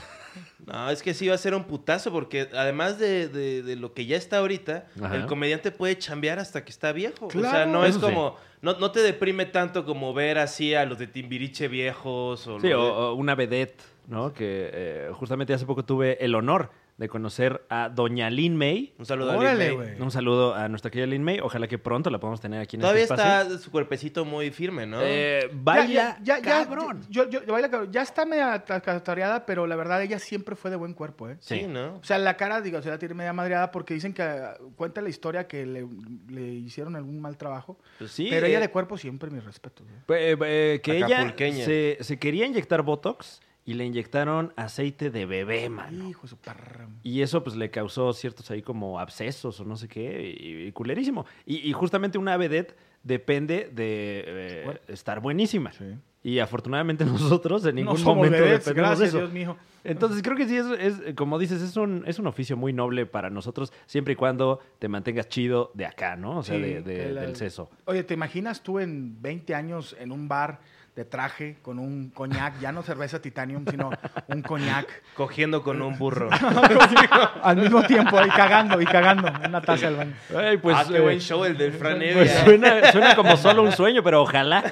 No, 0.65 0.89
es 0.91 1.01
que 1.03 1.13
sí 1.13 1.27
va 1.27 1.35
a 1.35 1.37
ser 1.37 1.55
un 1.55 1.63
putazo 1.65 2.11
porque 2.11 2.47
además 2.53 2.99
de, 2.99 3.27
de- 3.27 3.63
de 3.63 3.75
lo 3.75 3.93
que 3.93 4.05
ya 4.05 4.17
está 4.17 4.37
ahorita, 4.37 4.87
Ajá. 5.01 5.15
el 5.15 5.25
comediante 5.25 5.71
puede 5.71 5.97
chambear 5.97 6.39
hasta 6.39 6.63
que 6.63 6.71
está 6.71 6.91
viejo. 6.91 7.27
o 7.27 7.31
sea, 7.31 7.65
no 7.65 7.85
es 7.85 7.95
sí. 7.95 8.01
como... 8.01 8.35
No, 8.61 8.73
no 8.77 8.91
te 8.91 8.99
deprime 9.01 9.45
tanto 9.47 9.85
como 9.85 10.13
ver 10.13 10.37
así 10.37 10.75
a 10.75 10.85
los 10.85 10.99
de 10.99 11.07
Timbiriche 11.07 11.67
viejos 11.67 12.45
o... 12.45 12.59
Sí, 12.59 12.69
lo 12.69 12.81
o, 12.81 12.85
de- 12.85 12.91
o 12.91 13.13
una 13.15 13.33
vedette, 13.33 13.81
¿no? 14.07 14.33
Que 14.33 14.69
eh, 14.71 15.09
justamente 15.13 15.53
hace 15.53 15.65
poco 15.65 15.83
tuve 15.83 16.23
el 16.23 16.35
honor 16.35 16.69
de 17.01 17.09
conocer 17.09 17.65
a 17.67 17.89
doña 17.89 18.29
Lin 18.29 18.55
May. 18.55 18.93
Un 18.99 19.07
saludo 19.07 19.31
a 19.31 19.37
Órale, 19.37 19.69
Lin 19.71 19.79
May. 19.79 20.01
Un 20.01 20.11
saludo 20.11 20.53
a 20.53 20.69
nuestra 20.69 20.91
querida 20.91 21.07
Lin 21.07 21.23
May. 21.23 21.39
Ojalá 21.39 21.67
que 21.67 21.79
pronto 21.79 22.11
la 22.11 22.19
podamos 22.19 22.39
tener 22.39 22.61
aquí 22.61 22.75
en 22.75 22.81
Todavía 22.81 23.01
este 23.01 23.15
espacio. 23.15 23.41
está 23.55 23.57
su 23.57 23.71
cuerpecito 23.71 24.23
muy 24.23 24.51
firme, 24.51 24.85
¿no? 24.85 24.99
Eh, 25.01 25.49
baila 25.51 25.91
Ya, 25.91 26.17
ya, 26.21 26.37
ya, 26.37 26.41
cabrón. 26.43 27.01
Yo, 27.09 27.27
yo- 27.27 27.43
yo 27.43 27.53
baila 27.53 27.69
cabrón. 27.71 27.91
Ya 27.91 28.03
está 28.03 28.23
media 28.23 28.63
tacatoriada, 28.63 29.47
pero 29.47 29.65
la 29.65 29.75
verdad 29.75 30.03
ella 30.03 30.19
siempre 30.19 30.55
fue 30.55 30.69
de 30.69 30.77
buen 30.77 30.93
cuerpo, 30.93 31.27
¿eh? 31.27 31.37
sí, 31.39 31.61
sí. 31.61 31.67
¿no? 31.67 31.95
O 31.95 32.03
sea, 32.03 32.19
la 32.19 32.37
cara, 32.37 32.61
digo, 32.61 32.79
se 32.83 32.89
la 32.89 32.99
tiene 32.99 33.15
media 33.15 33.33
madreada 33.33 33.71
porque 33.71 33.95
dicen 33.95 34.13
que 34.13 34.21
ah, 34.21 34.57
cuenta 34.75 35.01
la 35.01 35.09
historia 35.09 35.47
que 35.47 35.65
le, 35.65 35.87
le 36.29 36.43
hicieron 36.53 36.95
algún 36.95 37.19
mal 37.19 37.35
trabajo. 37.35 37.79
Pues 37.97 38.11
sí, 38.11 38.27
pero 38.29 38.45
ella 38.45 38.59
eh, 38.59 38.61
de 38.61 38.69
cuerpo 38.69 38.95
siempre 38.99 39.31
mis 39.31 39.43
respetos. 39.43 39.87
¿eh? 39.87 39.93
eh, 40.09 40.37
eh, 40.45 40.81
que 40.83 40.97
ella 40.97 41.33
se, 41.35 41.97
se 41.99 42.19
quería 42.19 42.45
inyectar 42.45 42.83
Botox 42.83 43.41
y 43.65 43.75
le 43.75 43.85
inyectaron 43.85 44.53
aceite 44.55 45.11
de 45.11 45.25
bebé, 45.25 45.69
mano. 45.69 46.09
Hijo 46.09 46.23
de 46.23 46.27
su 46.29 46.37
perra. 46.37 46.87
Y 47.03 47.21
eso 47.21 47.43
pues 47.43 47.55
le 47.55 47.69
causó 47.69 48.11
ciertos 48.13 48.49
ahí 48.51 48.61
como 48.61 48.99
abscesos 48.99 49.59
o 49.59 49.65
no 49.65 49.75
sé 49.75 49.87
qué, 49.87 50.35
y, 50.39 50.67
y 50.67 50.71
culerísimo. 50.71 51.25
Y, 51.45 51.57
y 51.69 51.73
justamente 51.73 52.17
una 52.17 52.37
vedette 52.37 52.75
depende 53.03 53.69
de 53.73 54.23
eh, 54.27 54.79
estar 54.87 55.19
buenísima. 55.19 55.71
Sí. 55.73 55.85
Y 56.23 56.37
afortunadamente 56.39 57.03
nosotros 57.05 57.65
en 57.65 57.75
ningún 57.75 57.93
No 57.93 57.99
somos 57.99 58.15
momento 58.17 58.37
vedettes, 58.43 58.65
dependemos 58.65 58.89
gracias 58.99 59.13
de 59.13 59.17
eso. 59.19 59.27
Dios 59.27 59.33
mío. 59.33 59.57
Entonces 59.83 60.21
creo 60.21 60.37
que 60.37 60.47
sí, 60.47 60.55
es, 60.57 60.65
es, 60.79 61.15
como 61.15 61.39
dices, 61.39 61.61
es 61.63 61.75
un, 61.77 62.03
es 62.05 62.19
un 62.19 62.27
oficio 62.27 62.55
muy 62.55 62.71
noble 62.73 63.07
para 63.07 63.31
nosotros, 63.31 63.73
siempre 63.87 64.13
y 64.13 64.15
cuando 64.15 64.59
te 64.77 64.87
mantengas 64.87 65.27
chido 65.29 65.71
de 65.73 65.87
acá, 65.87 66.15
¿no? 66.15 66.37
O 66.39 66.43
sea, 66.43 66.55
Sí, 66.57 66.61
de, 66.61 66.81
de- 66.83 67.11
la- 67.11 67.21
del 67.21 67.35
seso. 67.35 67.69
Oye, 67.85 68.03
¿te 68.03 68.13
imaginas 68.13 68.61
tú 68.61 68.77
en 68.79 69.19
20 69.21 69.55
años 69.55 69.95
en 69.99 70.11
un 70.11 70.27
bar 70.27 70.59
de 70.95 71.05
traje 71.05 71.55
con 71.61 71.79
un 71.79 72.09
coñac, 72.09 72.59
ya 72.59 72.71
no 72.73 72.83
cerveza 72.83 73.21
titanium, 73.21 73.65
sino 73.69 73.91
un 74.27 74.41
coñac, 74.41 74.87
Cogiendo 75.15 75.63
con 75.63 75.81
un 75.81 75.97
burro. 75.97 76.29
al 77.43 77.57
mismo 77.57 77.81
tiempo 77.83 78.17
ahí 78.19 78.29
cagando 78.29 78.81
y 78.81 78.85
cagando 78.85 79.27
en 79.29 79.47
una 79.49 79.61
taza 79.61 79.85
del 79.87 79.95
baño? 79.95 80.13
Ay, 80.35 80.57
pues, 80.57 80.75
ah, 80.77 80.85
qué 80.87 80.97
eh, 80.97 81.01
buen 81.01 81.19
show 81.19 81.45
el 81.45 81.57
del 81.57 81.71
Fran 81.73 81.99
pues 82.13 82.31
suena, 82.43 82.91
suena 82.91 83.15
como 83.15 83.37
solo 83.37 83.63
un 83.63 83.71
sueño, 83.71 84.03
pero 84.03 84.21
ojalá. 84.21 84.63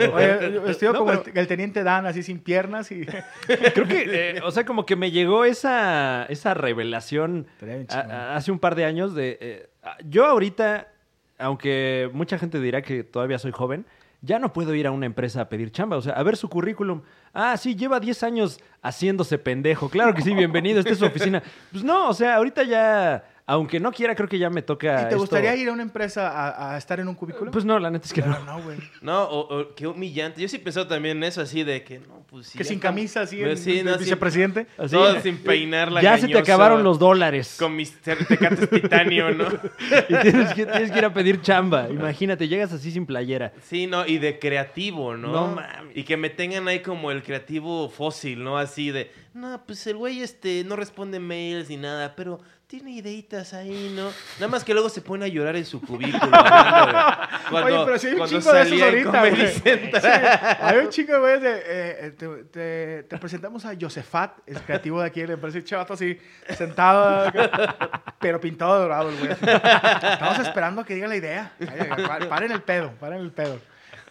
Oye, 0.00 0.60
vestido 0.60 0.92
No, 0.92 0.98
como 1.00 1.10
pero- 1.10 1.24
el, 1.26 1.38
el 1.38 1.46
teniente 1.48 1.82
Dan, 1.82 2.06
así 2.06 2.22
sin 2.22 2.38
piernas 2.38 2.90
y... 2.92 3.04
Creo 3.46 3.86
que, 3.88 4.36
eh, 4.36 4.40
o 4.44 4.50
sea, 4.52 4.64
como 4.64 4.86
que 4.86 4.94
me 4.96 5.10
llegó 5.10 5.44
esa, 5.44 6.24
esa 6.26 6.54
revelación 6.54 7.46
a- 7.90 7.98
a- 8.00 8.36
hace 8.36 8.52
un 8.52 8.58
par 8.60 8.74
de 8.76 8.84
años 8.84 9.14
de... 9.14 9.38
eh, 9.40 9.68
yo 10.08 10.26
ahorita, 10.26 10.86
aunque 11.38 12.10
mucha 12.12 12.38
gente 12.38 12.60
dirá 12.60 12.82
que 12.82 13.02
todavía 13.02 13.38
soy 13.40 13.50
joven, 13.52 13.86
ya 14.20 14.38
no 14.38 14.52
puedo 14.52 14.74
ir 14.74 14.86
a 14.86 14.90
una 14.90 15.06
empresa 15.06 15.42
a 15.42 15.48
pedir 15.48 15.70
chamba. 15.70 15.96
O 15.96 16.02
sea, 16.02 16.14
a 16.14 16.22
ver 16.22 16.36
su 16.36 16.48
currículum. 16.48 17.02
Ah, 17.32 17.56
sí, 17.56 17.74
lleva 17.76 18.00
10 18.00 18.22
años 18.24 18.60
haciéndose 18.82 19.38
pendejo. 19.38 19.88
Claro 19.88 20.14
que 20.14 20.22
sí, 20.22 20.34
bienvenido, 20.34 20.80
esta 20.80 20.92
es 20.92 20.98
su 20.98 21.06
oficina. 21.06 21.42
Pues 21.70 21.84
no, 21.84 22.08
o 22.08 22.14
sea, 22.14 22.36
ahorita 22.36 22.62
ya, 22.64 23.24
aunque 23.50 23.80
no 23.80 23.90
quiera, 23.92 24.14
creo 24.14 24.28
que 24.28 24.38
ya 24.38 24.50
me 24.50 24.60
toca... 24.62 24.92
¿Y 24.92 24.96
te 24.96 25.02
esto- 25.08 25.18
gustaría 25.18 25.56
ir 25.56 25.68
a 25.68 25.72
una 25.72 25.82
empresa 25.82 26.28
a, 26.28 26.74
a 26.74 26.78
estar 26.78 27.00
en 27.00 27.08
un 27.08 27.14
cubículo? 27.14 27.50
Pues 27.50 27.64
no, 27.64 27.78
la 27.78 27.90
neta 27.90 28.04
es 28.06 28.12
que 28.12 28.20
no. 28.20 28.26
Claro, 28.28 28.44
no, 28.44 28.62
güey. 28.62 28.78
No, 29.00 29.24
o, 29.24 29.58
o 29.60 29.74
qué 29.74 29.86
humillante. 29.86 30.40
Yo 30.42 30.48
sí 30.48 30.58
pensé 30.58 30.84
también 30.84 31.16
en 31.16 31.24
eso, 31.24 31.40
así 31.40 31.64
de 31.64 31.82
que, 31.82 31.98
no, 32.00 32.24
pues 32.28 32.48
sí. 32.48 32.58
Que 32.58 32.64
sin 32.64 32.78
como- 32.78 32.90
camisa, 32.90 33.22
así, 33.22 33.38
Pero 33.38 33.50
en, 33.52 33.56
sí, 33.56 33.82
no, 33.82 33.90
el 33.92 33.96
sin- 33.96 34.04
vicepresidente. 34.04 34.66
Así. 34.76 34.94
Todo 34.94 35.18
sin 35.20 35.38
peinar 35.38 35.90
la 35.90 36.02
ya 36.02 36.18
se 36.18 36.28
te 36.28 36.38
acabaron 36.38 36.82
los 36.84 36.98
dólares. 36.98 37.56
Con 37.58 37.74
mis 37.74 37.92
te- 38.00 38.16
tecates 38.16 38.68
titanio, 38.68 39.30
¿no? 39.30 39.46
Y 40.08 40.14
tienes 40.22 40.52
que, 40.54 40.66
tienes 40.66 40.90
que 40.92 40.98
ir 40.98 41.04
a 41.06 41.14
pedir 41.14 41.40
chamba. 41.40 41.88
Imagínate, 41.88 42.48
llegas 42.48 42.72
así 42.72 42.90
sin 42.92 43.06
playera. 43.06 43.52
Sí, 43.62 43.86
no, 43.86 44.06
y 44.06 44.18
de 44.18 44.38
creativo, 44.38 45.16
¿no? 45.16 45.32
No 45.32 45.46
mames. 45.54 45.96
Y 45.96 46.04
que 46.04 46.16
me 46.16 46.28
tengan 46.30 46.68
ahí 46.68 46.80
como 46.80 47.10
el 47.10 47.22
creativo 47.22 47.88
fósil, 47.88 48.44
¿no? 48.44 48.58
Así 48.58 48.90
de, 48.90 49.10
no, 49.32 49.62
pues 49.66 49.86
el 49.86 49.96
güey 49.96 50.20
este 50.22 50.64
no 50.64 50.76
responde 50.76 51.18
mails 51.18 51.70
ni 51.70 51.76
nada, 51.78 52.14
pero 52.14 52.40
tiene 52.68 52.90
ideitas 52.92 53.54
ahí, 53.54 53.92
¿no? 53.96 54.10
Nada 54.38 54.48
más 54.48 54.62
que 54.62 54.74
luego 54.74 54.90
se 54.90 55.00
pone 55.00 55.24
a 55.24 55.28
llorar 55.28 55.56
en 55.56 55.64
su 55.64 55.80
cubículo. 55.80 56.20
Cuando, 57.50 57.64
Oye, 57.66 57.82
pero 57.86 57.98
sí 57.98 58.06
hay 58.08 58.12
un 58.14 58.26
chingo 58.28 58.52
de 58.52 58.62
esos 58.62 58.82
ahorita, 58.82 59.20
güey. 59.20 59.52
Hay 60.60 60.76
un 60.78 60.88
chico, 60.90 61.18
güey, 61.18 61.40
de... 61.40 61.62
eh, 61.64 62.10
te, 62.10 62.28
te- 62.44 63.02
te 63.04 63.16
presentamos 63.18 63.64
a 63.64 63.72
Josefat, 63.80 64.40
el 64.46 64.60
creativo 64.60 65.00
de 65.00 65.06
aquí, 65.06 65.26
le 65.26 65.38
parece 65.38 65.64
chavato 65.64 65.94
así, 65.94 66.18
sentado, 66.56 67.32
pero 68.20 68.38
pintado 68.38 68.74
de 68.74 68.80
dorado 68.82 69.08
el 69.08 69.16
güey. 69.16 69.30
Estamos 69.32 70.38
esperando 70.40 70.82
a 70.82 70.84
que 70.84 70.94
diga 70.94 71.08
la 71.08 71.16
idea. 71.16 71.52
Paren 72.28 72.52
el 72.52 72.62
pedo, 72.62 72.92
paren 73.00 73.20
el 73.20 73.32
pedo. 73.32 73.58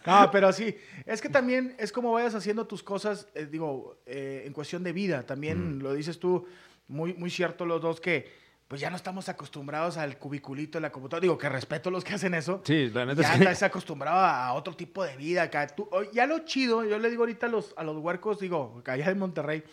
No, 0.04 0.30
pero 0.32 0.52
sí, 0.52 0.76
es 1.06 1.20
que 1.20 1.28
también 1.28 1.76
es 1.78 1.92
como 1.92 2.10
vayas 2.12 2.34
haciendo 2.34 2.66
tus 2.66 2.82
cosas, 2.82 3.28
eh, 3.36 3.46
digo, 3.48 3.98
eh, 4.06 4.42
en 4.46 4.52
cuestión 4.52 4.82
de 4.82 4.92
vida. 4.92 5.24
También 5.24 5.78
lo 5.80 5.92
dices 5.92 6.18
tú, 6.18 6.46
muy, 6.88 7.12
muy 7.14 7.30
cierto 7.30 7.66
los 7.66 7.80
dos, 7.82 8.00
que 8.00 8.47
pues 8.68 8.80
ya 8.82 8.90
no 8.90 8.96
estamos 8.96 9.28
acostumbrados 9.30 9.96
al 9.96 10.18
cubiculito 10.18 10.76
de 10.78 10.82
la 10.82 10.92
computadora. 10.92 11.22
Digo, 11.22 11.38
que 11.38 11.48
respeto 11.48 11.88
a 11.88 11.92
los 11.92 12.04
que 12.04 12.14
hacen 12.14 12.34
eso. 12.34 12.60
Sí, 12.64 12.90
la 12.90 13.06
neta 13.06 13.22
Ya 13.22 13.32
que... 13.32 13.38
estás 13.44 13.62
acostumbrado 13.64 14.18
a 14.18 14.52
otro 14.52 14.76
tipo 14.76 15.02
de 15.02 15.16
vida. 15.16 15.42
Acá. 15.44 15.66
Tú- 15.68 15.88
ya 16.12 16.26
lo 16.26 16.40
chido, 16.40 16.84
yo 16.84 16.98
le 16.98 17.08
digo 17.08 17.22
ahorita 17.22 17.46
a 17.46 17.48
los, 17.48 17.72
a 17.78 17.82
los 17.82 17.96
huercos, 17.96 18.38
digo, 18.40 18.76
acá 18.80 18.92
allá 18.92 19.10
en 19.10 19.18
Monterrey, 19.18 19.64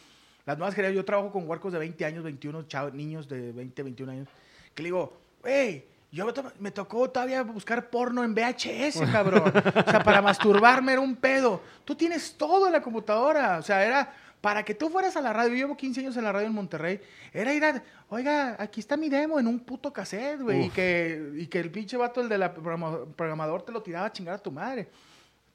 las 0.45 0.57
nuevas 0.57 0.73
generaciones, 0.75 0.95
yo 1.01 1.05
trabajo 1.05 1.31
con 1.31 1.47
huercos 1.47 1.73
de 1.73 1.79
20 1.79 2.05
años, 2.05 2.23
21 2.23 2.63
chavos, 2.63 2.93
niños 2.93 3.27
de 3.27 3.51
20, 3.51 3.83
21 3.83 4.11
años, 4.13 4.27
que 4.73 4.81
le 4.83 4.87
digo, 4.87 5.17
hey, 5.43 5.85
yo 6.11 6.25
me 6.59 6.71
tocó 6.71 7.09
todavía 7.09 7.41
buscar 7.43 7.89
porno 7.89 8.23
en 8.23 8.33
VHS, 8.33 9.01
cabrón. 9.11 9.43
O 9.85 9.91
sea, 9.91 10.01
para 10.01 10.21
masturbarme 10.21 10.93
era 10.93 11.01
un 11.01 11.17
pedo. 11.17 11.61
Tú 11.83 11.93
tienes 11.95 12.35
todo 12.37 12.67
en 12.67 12.71
la 12.73 12.81
computadora. 12.81 13.57
O 13.57 13.61
sea, 13.61 13.85
era 13.85 14.13
para 14.45 14.61
que 14.61 14.75
tú 14.75 14.91
fueras 14.91 15.17
a 15.17 15.21
la 15.21 15.33
radio. 15.33 15.49
Yo 15.49 15.55
llevo 15.55 15.75
15 15.75 16.01
años 16.01 16.17
en 16.17 16.23
la 16.23 16.31
radio 16.31 16.45
en 16.45 16.53
Monterrey. 16.53 17.01
Era 17.33 17.51
ir 17.51 17.65
a, 17.65 17.81
oiga, 18.09 18.55
aquí 18.59 18.79
está 18.79 18.95
mi 18.95 19.09
demo 19.09 19.39
en 19.39 19.47
un 19.47 19.59
puto 19.59 19.91
cassette, 19.91 20.39
güey. 20.39 20.65
Y 20.67 20.69
que, 20.69 21.31
y 21.35 21.47
que 21.47 21.59
el 21.59 21.71
pinche 21.71 21.97
vato, 21.97 22.21
el 22.21 22.29
del 22.29 22.47
programador, 22.51 23.63
te 23.63 23.71
lo 23.71 23.81
tiraba 23.81 24.05
a 24.05 24.11
chingar 24.13 24.35
a 24.35 24.37
tu 24.37 24.51
madre. 24.51 24.87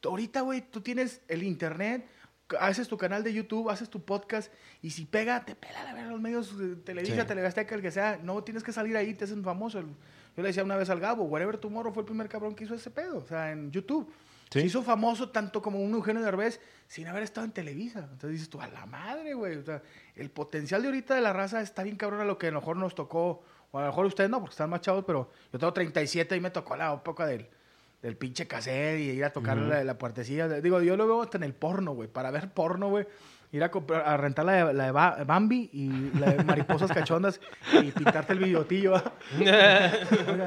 Ahorita, 0.05 0.41
güey, 0.41 0.63
tú 0.63 0.81
tienes 0.81 1.21
el 1.29 1.45
internet, 1.45 2.05
haces 2.59 2.89
tu 2.89 2.99
canal 2.99 3.23
de 3.23 3.33
YouTube, 3.33 3.71
haces 3.71 3.89
tu 3.89 4.05
podcast, 4.05 4.53
y 4.83 4.91
si 4.91 5.05
pega, 5.05 5.45
te 5.45 5.55
pela 5.55 5.85
la 5.85 5.95
verga 5.95 6.11
los 6.11 6.21
medios 6.21 6.59
de 6.59 6.75
Televisa, 6.75 7.23
Sí. 7.23 7.29
Telegasteca, 7.29 7.77
el 7.77 7.83
que 7.83 7.93
sea. 7.93 8.19
No 8.21 8.43
tienes 8.43 8.65
que 8.65 8.73
salir 8.73 8.97
ahí, 8.97 9.15
te 9.15 9.23
hacen 9.23 9.45
famoso. 9.45 9.83
Yo 9.83 10.43
le 10.43 10.49
decía 10.49 10.65
una 10.65 10.75
vez 10.75 10.91
al 10.91 10.99
Gabo, 10.99 11.23
Whatever 11.27 11.59
Tomorrow 11.59 11.93
fue 11.93 12.01
el 12.01 12.07
primer 12.07 12.29
cabrón 12.29 12.57
que 12.57 12.65
hizo 12.65 12.75
ese 12.75 12.91
pedo, 12.91 13.19
o 13.19 13.25
sea, 13.25 13.53
en 13.53 13.71
YouTube. 13.71 14.13
Sí. 14.51 14.61
Se 14.61 14.67
hizo 14.67 14.83
famoso 14.83 15.31
tanto 15.31 15.63
como 15.63 15.81
un 15.81 15.93
Eugenio 15.95 16.23
Derbez 16.23 16.61
sin 16.89 17.07
haber 17.07 17.23
estado 17.23 17.45
en 17.45 17.53
Televisa. 17.53 18.01
Entonces 18.01 18.33
dices 18.33 18.51
tú, 18.51 18.61
a 18.61 18.67
la 18.67 18.85
madre, 18.87 19.35
güey. 19.35 19.57
O 19.57 19.65
sea, 19.65 19.83
el 20.17 20.31
potencial 20.31 20.83
de 20.83 20.89
ahorita 20.89 21.15
de 21.15 21.21
la 21.21 21.33
raza 21.33 21.61
está 21.61 21.85
bien 21.85 21.97
cabrón 21.97 22.21
a 22.21 22.25
lo 22.25 22.37
que 22.37 22.49
a 22.49 22.51
lo 22.51 22.61
mejor 22.61 22.77
nos 22.77 22.95
tocó, 22.95 23.43
o 23.71 23.79
a 23.79 23.83
lo 23.83 23.87
mejor 23.89 24.07
ustedes 24.07 24.29
no, 24.29 24.41
porque 24.41 24.55
están 24.55 24.71
más 24.71 24.81
chavos, 24.81 25.05
pero 25.07 25.31
yo 25.53 25.59
tengo 25.59 25.73
37 25.73 26.37
y 26.37 26.41
me 26.41 26.51
tocó 26.51 26.77
la 26.77 26.93
época 26.93 27.27
del, 27.27 27.47
del 28.03 28.17
pinche 28.17 28.49
cassette 28.49 28.99
y 28.99 29.11
ir 29.11 29.25
a 29.25 29.33
tocar 29.33 29.57
la, 29.57 29.85
la 29.85 29.99
puertecilla. 29.99 30.49
Digo, 30.49 30.83
yo 30.83 30.97
lo 30.97 31.07
veo 31.07 31.23
hasta 31.23 31.39
en 31.39 31.45
el 31.45 31.55
porno, 31.55 31.93
güey. 31.93 32.09
Para 32.09 32.33
ver 32.33 32.53
porno, 32.53 32.89
güey. 32.89 33.07
Ir 33.53 33.65
a, 33.65 33.71
comprar- 33.71 34.07
a 34.07 34.17
rentar 34.17 34.45
la 34.45 34.53
de, 34.67 34.75
la 34.75 34.85
de 34.85 34.91
Ba- 34.93 35.25
Bambi 35.27 35.69
y 35.73 36.11
la 36.19 36.31
de 36.35 36.45
mariposas 36.45 36.91
cachondas 36.93 37.41
y 37.83 37.91
pintarte 37.91 38.33
el. 38.35 38.45
Oiga, 38.57 39.87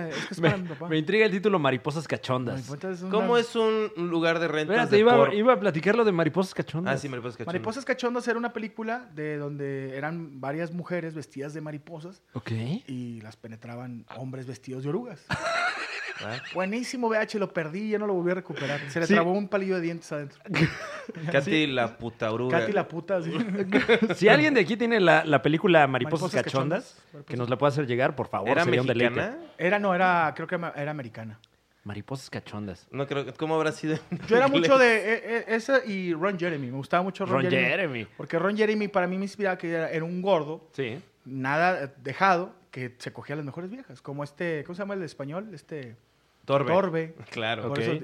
es 0.10 0.26
que 0.26 0.34
es 0.34 0.40
Me, 0.40 0.50
para 0.50 0.62
mi 0.62 0.68
papá. 0.70 0.88
me 0.88 0.98
intriga 0.98 1.26
el 1.26 1.32
título 1.32 1.60
Mariposas 1.60 2.08
Cachondas. 2.08 2.56
Mariposas 2.70 2.98
es 2.98 3.02
una- 3.02 3.12
¿Cómo 3.12 3.38
es 3.38 3.56
un 3.56 3.92
lugar 4.10 4.40
de 4.40 4.48
rentas 4.48 4.76
Espérate, 4.86 4.96
de 4.96 5.00
iba, 5.00 5.34
iba 5.34 5.54
a 5.54 5.60
platicar 5.60 5.96
lo 5.96 6.06
de 6.06 6.12
Mariposas 6.14 6.54
Cachondas. 6.54 6.96
Ah, 6.96 6.98
sí, 6.98 7.10
mariposas 7.10 7.36
cachondas. 7.38 7.54
Mariposas 7.54 7.86
Cachondas 7.86 8.28
era 8.28 8.38
una 8.40 8.54
película 8.54 9.10
de 9.14 9.38
donde 9.38 9.98
eran 9.98 10.40
varias 10.40 10.72
mujeres 10.72 11.14
vestidas 11.14 11.54
de 11.54 11.62
mariposas 11.62 12.22
Ok. 12.34 12.52
y 12.88 13.20
las 13.22 13.36
penetraban 13.36 14.06
hombres 14.18 14.46
vestidos 14.48 14.84
de 14.84 14.90
orugas. 14.90 15.26
Buenísimo, 16.54 17.08
VH, 17.10 17.40
lo 17.40 17.52
perdí 17.52 17.82
y 17.84 17.90
ya 17.92 18.00
no 18.00 18.08
lo 18.08 18.14
volví 18.14 18.32
a 18.32 18.36
recuperar. 18.36 18.80
Se 18.90 19.00
le 19.00 19.08
Sí. 19.08 19.14
trabó 19.14 19.32
un 19.34 19.48
palillo 19.48 19.76
de 19.76 19.82
dientes 19.82 20.12
adentro. 20.12 20.40
Katy 21.32 21.68
la 21.68 21.98
puta 21.98 22.32
oruga. 22.32 22.60
Katy 22.60 22.72
la 22.72 22.88
puta, 22.88 23.18
así. 23.18 23.32
Si 24.16 24.30
alguien 24.30 24.54
de 24.54 24.62
aquí 24.62 24.78
tiene 24.78 25.00
la, 25.00 25.26
la 25.26 25.42
película 25.42 25.86
Mariposas, 25.88 26.22
Mariposas 26.34 26.44
Cachondas, 26.44 26.96
Cachondas. 27.04 27.26
que 27.28 27.38
nos 27.38 27.50
la 27.50 27.58
pueda 27.58 27.70
hacer 27.72 27.88
llegar, 27.88 28.16
por 28.16 28.28
favor. 28.28 28.50
¿Era 28.50 28.64
sería 28.64 28.82
un 28.82 28.88
deleite. 28.88 29.16
mexicana? 29.16 29.38
Era, 29.58 29.80
no, 29.80 29.94
era, 29.96 30.32
creo 30.36 30.48
que 30.48 30.56
era 30.56 30.92
americana. 30.92 31.40
Mariposas 31.84 32.30
Cachondas. 32.30 32.88
No 32.92 33.06
creo. 33.08 33.26
¿Cómo 33.36 33.56
habrá 33.56 33.72
sido? 33.74 33.98
Yo 34.28 34.38
era 34.38 34.48
mucho 34.48 34.78
de 34.78 34.96
eh, 34.98 35.22
eh, 35.26 35.46
esa 35.50 35.84
y 35.86 36.14
Ron 36.14 36.40
Jeremy. 36.40 36.68
Me 36.68 36.78
gustaba 36.78 37.04
mucho 37.04 37.26
Ron, 37.26 37.42
Ron 37.42 37.52
Jeremy. 37.52 37.68
Jeremy. 37.70 38.08
Porque 38.16 38.40
Ron 38.40 38.56
Jeremy 38.56 38.88
para 38.88 39.06
mí 39.08 39.18
me 39.18 39.26
inspiraba 39.26 39.58
que 39.58 39.70
era, 39.70 39.90
era 39.92 40.06
un 40.06 40.22
gordo, 40.22 40.70
Sí. 40.72 40.98
nada 41.26 41.92
dejado, 41.98 42.54
que 42.74 42.96
se 42.98 43.14
cogía 43.14 43.34
a 43.34 43.38
las 43.38 43.46
mejores 43.46 43.70
viejas. 43.70 44.02
Como 44.02 44.24
este, 44.24 44.64
¿cómo 44.64 44.74
se 44.76 44.82
llama 44.82 44.96
el 44.96 45.04
español? 45.04 45.52
Este... 45.54 45.96
Torbe. 46.44 46.74
Torbe. 46.74 47.16
Claro. 47.30 47.70
Por 47.70 47.72
Ok. 47.74 47.78
eso 47.80 48.00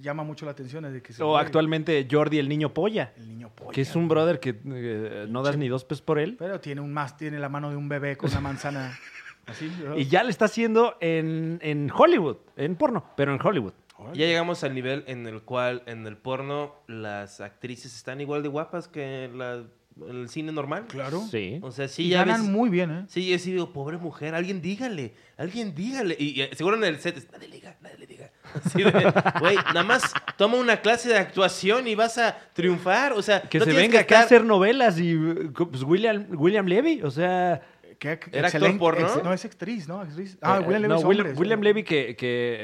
llama 0.00 0.24
mucho 0.24 0.44
la 0.44 0.50
atención. 0.52 0.84
es 0.86 0.92
de 0.92 1.00
que 1.02 1.12
se- 1.12 1.22
O 1.22 1.38
actualmente 1.38 2.06
Jordi 2.10 2.38
el 2.40 2.48
niño 2.48 2.74
polla, 2.74 3.12
El 3.16 3.28
niño 3.28 3.48
polla. 3.54 3.70
que 3.70 3.80
es 3.82 3.94
un 3.94 4.08
brother 4.08 4.40
que 4.40 4.58
eh, 4.66 5.26
no 5.30 5.42
das 5.44 5.56
ni 5.56 5.68
dos 5.68 5.84
pesos 5.84 6.02
por 6.02 6.18
él. 6.18 6.34
Pero 6.36 6.58
tiene 6.60 6.80
un 6.80 6.92
más, 6.92 7.16
tiene 7.16 7.38
la 7.38 7.48
mano 7.48 7.70
de 7.70 7.76
un 7.76 7.88
bebé 7.88 8.16
con 8.16 8.28
una 8.30 8.40
manzana 8.40 8.98
así. 9.46 9.72
¿no? 9.84 9.96
Y 9.96 10.06
ya 10.06 10.24
le 10.24 10.30
está 10.30 10.46
haciendo 10.46 10.96
en, 11.00 11.60
en 11.62 11.88
Hollywood, 11.96 12.38
en 12.56 12.74
porno, 12.74 13.04
pero 13.16 13.32
en 13.32 13.40
Hollywood. 13.40 13.72
Ya 14.14 14.26
llegamos 14.26 14.62
al 14.64 14.74
nivel 14.74 15.04
en 15.06 15.26
el 15.26 15.42
cual 15.42 15.82
en 15.86 16.06
el 16.06 16.16
porno 16.16 16.74
las 16.88 17.40
actrices 17.40 17.94
están 17.96 18.20
igual 18.20 18.42
de 18.42 18.48
guapas 18.48 18.86
que 18.88 19.30
las 19.34 19.64
el 20.08 20.28
cine 20.28 20.52
normal. 20.52 20.86
Claro. 20.88 21.22
Sí. 21.30 21.58
O 21.62 21.70
sea, 21.72 21.88
sí, 21.88 22.04
y 22.04 22.08
ya 22.10 22.18
ganan 22.24 22.42
ves- 22.42 22.50
muy 22.50 22.68
bien, 22.70 22.90
¿eh? 22.90 23.04
Sí, 23.08 23.28
yo 23.28 23.38
sí 23.38 23.52
digo, 23.52 23.72
pobre 23.72 23.96
mujer, 23.98 24.34
alguien 24.34 24.60
dígale, 24.62 25.14
alguien 25.36 25.74
dígale. 25.74 26.16
Y, 26.18 26.40
y 26.42 26.48
seguro 26.56 26.76
en 26.76 26.84
el 26.84 27.00
set, 27.00 27.16
es, 27.16 27.30
nadie 27.32 27.48
le 27.48 27.56
diga, 27.56 27.76
nadie 27.80 27.98
le 27.98 28.06
diga. 28.06 28.30
Así 28.64 28.82
de, 28.82 28.90
güey, 29.40 29.56
nada 29.56 29.82
más 29.84 30.02
toma 30.36 30.56
una 30.56 30.80
clase 30.80 31.08
de 31.08 31.16
actuación 31.18 31.86
y 31.88 31.94
vas 31.94 32.16
a 32.18 32.36
triunfar. 32.52 33.12
O 33.12 33.22
sea, 33.22 33.42
Que 33.42 33.58
no 33.58 33.64
se 33.64 33.72
venga 33.72 33.92
que 33.92 33.98
acá 33.98 34.20
a 34.20 34.22
estar- 34.22 34.24
hacer 34.26 34.44
novelas 34.44 34.98
y 34.98 35.14
pues, 35.16 35.82
William, 35.82 36.26
William 36.30 36.66
Levy, 36.66 37.02
o 37.02 37.10
sea... 37.10 37.60
¿Qué- 37.98 38.18
qué 38.18 38.30
¿Era 38.38 38.46
actor 38.48 38.60
excelente- 38.62 38.78
porno? 38.78 39.06
ex- 39.06 39.24
no, 39.24 39.32
es 39.32 39.44
actriz, 39.44 39.88
¿no? 39.88 40.00
Actriz. 40.00 40.38
Ah, 40.40 40.58
eh, 40.58 40.60
William 40.64 40.82
Levy 40.82 40.88
no, 40.88 40.98
es 41.12 41.38
William. 41.38 41.60
Levy 41.60 41.82
que, 41.82 42.14
que, 42.16 42.26
eh, 42.54 42.58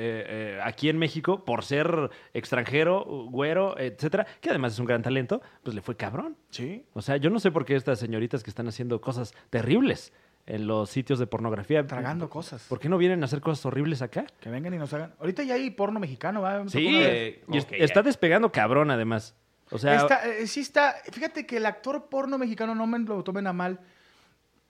eh, 0.56 0.60
aquí 0.62 0.88
en 0.88 0.96
México, 0.98 1.44
por 1.44 1.64
ser 1.64 2.10
extranjero, 2.32 3.04
güero, 3.30 3.78
etcétera, 3.78 4.26
que 4.40 4.50
además 4.50 4.74
es 4.74 4.78
un 4.78 4.86
gran 4.86 5.02
talento, 5.02 5.40
pues 5.62 5.74
le 5.74 5.80
fue 5.82 5.96
cabrón. 5.96 6.36
Sí. 6.50 6.84
O 6.92 7.02
sea, 7.02 7.16
yo 7.16 7.30
no 7.30 7.40
sé 7.40 7.50
por 7.50 7.64
qué 7.64 7.74
estas 7.74 7.98
señoritas 7.98 8.42
que 8.42 8.50
están 8.50 8.68
haciendo 8.68 9.00
cosas 9.00 9.34
terribles 9.50 10.12
en 10.46 10.66
los 10.66 10.90
sitios 10.90 11.18
de 11.18 11.26
pornografía. 11.26 11.86
Tragando 11.86 12.28
cosas. 12.28 12.66
¿Por 12.68 12.78
qué 12.78 12.88
no 12.88 12.98
vienen 12.98 13.22
a 13.22 13.24
hacer 13.24 13.40
cosas 13.40 13.64
horribles 13.66 14.02
acá? 14.02 14.26
Que 14.40 14.50
vengan 14.50 14.74
y 14.74 14.78
nos 14.78 14.92
hagan. 14.92 15.14
Ahorita 15.18 15.42
ya 15.42 15.54
hay 15.54 15.70
porno 15.70 15.98
mexicano, 16.00 16.42
¿va? 16.42 16.68
Sí. 16.68 16.86
Eh, 17.00 17.42
y 17.48 17.58
está 17.82 18.02
despegando 18.02 18.52
cabrón 18.52 18.90
además. 18.90 19.34
O 19.70 19.78
sea, 19.78 19.96
Está, 19.96 20.28
eh, 20.28 20.46
sí 20.46 20.60
está. 20.60 20.94
Fíjate 21.10 21.46
que 21.46 21.56
el 21.56 21.64
actor 21.66 22.08
porno 22.10 22.36
mexicano, 22.36 22.74
no 22.74 22.86
me 22.86 22.98
lo 22.98 23.24
tomen 23.24 23.46
a 23.46 23.54
mal, 23.54 23.80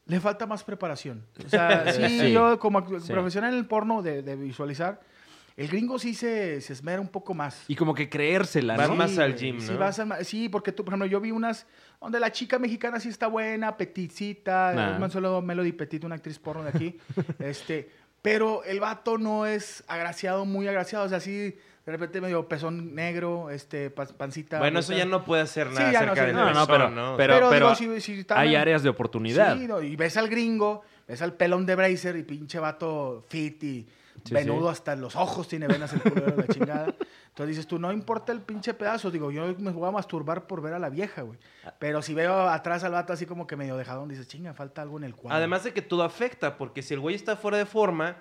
le 0.06 0.20
falta 0.20 0.46
más 0.46 0.62
preparación. 0.64 1.24
O 1.44 1.48
sea, 1.48 1.92
sí, 1.92 2.20
Sí. 2.20 2.32
yo 2.32 2.58
como 2.58 2.80
Sí. 3.00 3.12
profesional 3.12 3.52
en 3.52 3.58
el 3.60 3.66
porno 3.66 4.02
de, 4.02 4.22
de 4.22 4.36
visualizar, 4.36 5.00
el 5.56 5.68
gringo 5.68 5.98
sí 6.00 6.14
se, 6.14 6.60
se 6.60 6.72
esmera 6.72 7.00
un 7.00 7.08
poco 7.08 7.32
más. 7.32 7.64
y 7.68 7.76
como 7.76 7.94
que 7.94 8.08
creérsela, 8.08 8.76
Van 8.76 8.90
¿no? 8.90 8.96
más 8.96 9.16
al 9.18 9.36
gym, 9.36 9.60
sí, 9.60 9.70
¿no? 9.72 9.78
vas 9.78 9.98
al 10.00 10.24
sí, 10.24 10.48
porque 10.48 10.72
tú, 10.72 10.84
por 10.84 10.92
ejemplo, 10.92 11.06
yo 11.06 11.20
vi 11.20 11.30
unas 11.30 11.66
donde 12.00 12.18
la 12.20 12.32
chica 12.32 12.58
mexicana 12.58 12.98
sí 13.00 13.08
está 13.08 13.28
buena, 13.28 13.76
peticita, 13.76 14.72
Nah. 14.74 14.98
no 14.98 15.08
solo 15.10 15.40
Melody 15.42 15.72
Petit, 15.72 16.02
una 16.04 16.16
actriz 16.16 16.38
porno 16.40 16.64
de 16.64 16.70
aquí, 16.70 16.98
este, 17.38 17.88
pero 18.20 18.64
el 18.64 18.80
vato 18.80 19.16
no 19.16 19.46
es 19.46 19.84
agraciado, 19.86 20.44
muy 20.44 20.66
agraciado, 20.66 21.04
o 21.04 21.08
sea, 21.08 21.20
sí, 21.20 21.56
de 21.84 21.92
repente 21.92 22.20
medio 22.20 22.48
pezón 22.48 22.94
negro, 22.94 23.50
este, 23.50 23.90
pa- 23.90 24.06
pancita. 24.06 24.58
Bueno, 24.58 24.80
eso 24.80 24.92
ya 24.94 25.04
no 25.04 25.24
puede 25.24 25.42
hacer 25.42 25.68
Sí, 25.68 25.74
nada 25.74 25.92
ya 25.92 26.06
no, 26.06 26.14
sí, 26.14 26.20
del 26.20 26.32
no, 26.34 26.44
no, 26.46 26.50
pezón, 26.52 26.66
pero- 26.68 26.90
¿no? 26.90 27.16
pero- 27.16 27.34
Pero, 27.34 27.50
pero 27.50 27.74
digo, 27.74 28.00
si, 28.00 28.24
Hay 28.30 28.54
áreas 28.56 28.82
de 28.82 28.88
oportunidad. 28.88 29.56
Sí, 29.56 29.66
no, 29.66 29.82
y 29.82 29.94
ves 29.96 30.16
al 30.16 30.28
gringo, 30.28 30.82
ves 31.06 31.20
al 31.22 31.34
pelón 31.34 31.66
de 31.66 31.74
Bracer 31.74 32.16
y 32.16 32.22
pinche 32.22 32.58
vato 32.58 33.22
fit 33.28 33.62
y 33.64 33.86
Sí, 34.24 34.32
venudo 34.32 34.68
sí. 34.68 34.72
hasta 34.72 34.96
los 34.96 35.16
ojos 35.16 35.46
tiene 35.48 35.66
venas 35.66 35.92
el 35.92 36.00
culo 36.00 36.22
de 36.24 36.34
la 36.36 36.46
chingada. 36.46 36.86
Entonces 36.86 37.48
dices 37.48 37.66
tú, 37.66 37.78
no 37.78 37.92
importa 37.92 38.32
el 38.32 38.40
pinche 38.40 38.72
pedazo. 38.72 39.10
Digo, 39.10 39.30
yo 39.30 39.54
me 39.58 39.70
voy 39.72 39.86
a 39.88 39.90
masturbar 39.90 40.46
por 40.46 40.62
ver 40.62 40.72
a 40.72 40.78
la 40.78 40.88
vieja, 40.88 41.20
güey. 41.22 41.38
Pero 41.78 42.00
si 42.00 42.14
veo 42.14 42.48
atrás 42.48 42.84
al 42.84 42.92
vato 42.92 43.12
así 43.12 43.26
como 43.26 43.46
que 43.46 43.56
medio 43.56 43.76
dejadón, 43.76 44.08
dices, 44.08 44.26
chinga, 44.28 44.54
falta 44.54 44.80
algo 44.80 44.96
en 44.96 45.04
el 45.04 45.14
cuadro. 45.14 45.36
Además 45.36 45.64
de 45.64 45.74
que 45.74 45.82
todo 45.82 46.04
afecta, 46.04 46.56
porque 46.56 46.80
si 46.80 46.94
el 46.94 47.00
güey 47.00 47.16
está 47.16 47.36
fuera 47.36 47.58
de 47.58 47.66
forma, 47.66 48.16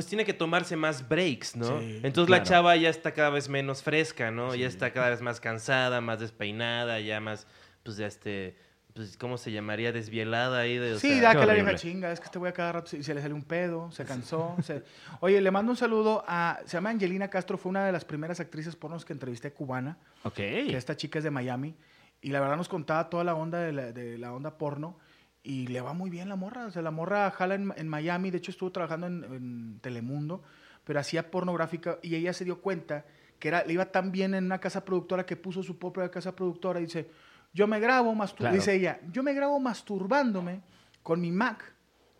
pues 0.00 0.08
tiene 0.08 0.24
que 0.24 0.32
tomarse 0.32 0.76
más 0.76 1.06
breaks, 1.06 1.56
¿no? 1.56 1.78
Sí, 1.78 2.00
Entonces 2.02 2.30
la 2.30 2.42
chava 2.42 2.74
ya 2.76 2.88
está 2.88 3.12
cada 3.12 3.28
vez 3.28 3.50
menos 3.50 3.82
fresca, 3.82 4.30
¿no? 4.30 4.54
Ya 4.54 4.66
está 4.66 4.94
cada 4.94 5.10
vez 5.10 5.20
más 5.20 5.40
cansada, 5.40 6.00
más 6.00 6.20
despeinada, 6.20 7.00
ya 7.00 7.20
más, 7.20 7.46
pues 7.82 7.98
ya 7.98 8.06
este, 8.06 8.56
pues 8.94 9.18
¿cómo 9.18 9.36
se 9.36 9.52
llamaría? 9.52 9.92
Desvielada 9.92 10.60
ahí 10.60 10.78
de... 10.78 10.94
o 10.94 10.98
Sí, 10.98 11.10
sea, 11.20 11.34
da 11.34 11.40
que 11.40 11.44
la 11.44 11.52
vieja 11.52 11.74
chinga, 11.74 12.10
es 12.12 12.18
que 12.18 12.24
este 12.24 12.38
güey 12.38 12.48
a 12.48 12.54
cada 12.54 12.72
rato 12.72 12.86
se, 12.88 13.02
se 13.02 13.12
le 13.12 13.20
sale 13.20 13.34
un 13.34 13.44
pedo, 13.44 13.92
se 13.92 14.06
cansó. 14.06 14.56
se- 14.62 14.82
Oye, 15.20 15.38
le 15.42 15.50
mando 15.50 15.70
un 15.72 15.76
saludo 15.76 16.24
a, 16.26 16.60
se 16.64 16.78
llama 16.78 16.88
Angelina 16.88 17.28
Castro, 17.28 17.58
fue 17.58 17.68
una 17.68 17.84
de 17.84 17.92
las 17.92 18.06
primeras 18.06 18.40
actrices 18.40 18.74
pornos 18.76 19.04
que 19.04 19.12
entrevisté 19.12 19.52
cubana. 19.52 19.98
Ok. 20.24 20.36
que 20.36 20.76
esta 20.78 20.96
chica 20.96 21.18
es 21.18 21.24
de 21.24 21.30
Miami 21.30 21.74
y 22.22 22.30
la 22.30 22.40
verdad 22.40 22.56
nos 22.56 22.70
contaba 22.70 23.10
toda 23.10 23.22
la 23.22 23.34
onda 23.34 23.58
de 23.58 23.72
la, 23.72 23.92
de 23.92 24.16
la 24.16 24.32
onda 24.32 24.56
porno 24.56 24.98
y 25.42 25.66
le 25.68 25.80
va 25.80 25.92
muy 25.94 26.10
bien 26.10 26.28
la 26.28 26.36
morra, 26.36 26.66
o 26.66 26.70
sea, 26.70 26.82
la 26.82 26.90
morra 26.90 27.30
jala 27.30 27.54
en, 27.54 27.72
en 27.76 27.88
Miami, 27.88 28.30
de 28.30 28.38
hecho 28.38 28.50
estuvo 28.50 28.70
trabajando 28.72 29.06
en, 29.06 29.24
en 29.24 29.78
Telemundo, 29.80 30.42
pero 30.84 31.00
hacía 31.00 31.30
pornográfica 31.30 31.98
y 32.02 32.14
ella 32.14 32.32
se 32.32 32.44
dio 32.44 32.60
cuenta 32.60 33.04
que 33.38 33.48
era, 33.48 33.64
le 33.64 33.72
iba 33.72 33.86
tan 33.86 34.12
bien 34.12 34.34
en 34.34 34.44
una 34.44 34.58
casa 34.60 34.84
productora 34.84 35.24
que 35.24 35.36
puso 35.36 35.62
su 35.62 35.78
propia 35.78 36.10
casa 36.10 36.36
productora 36.36 36.78
y 36.80 36.84
dice, 36.84 37.08
yo 37.54 37.66
me 37.66 37.80
grabo, 37.80 38.14
mastur 38.14 38.38
Claro. 38.40 38.54
dice 38.56 38.74
ella, 38.74 39.00
yo 39.10 39.22
me 39.22 39.32
grabo 39.32 39.58
masturbándome 39.60 40.60
con 41.02 41.20
mi 41.20 41.30
Mac. 41.32 41.64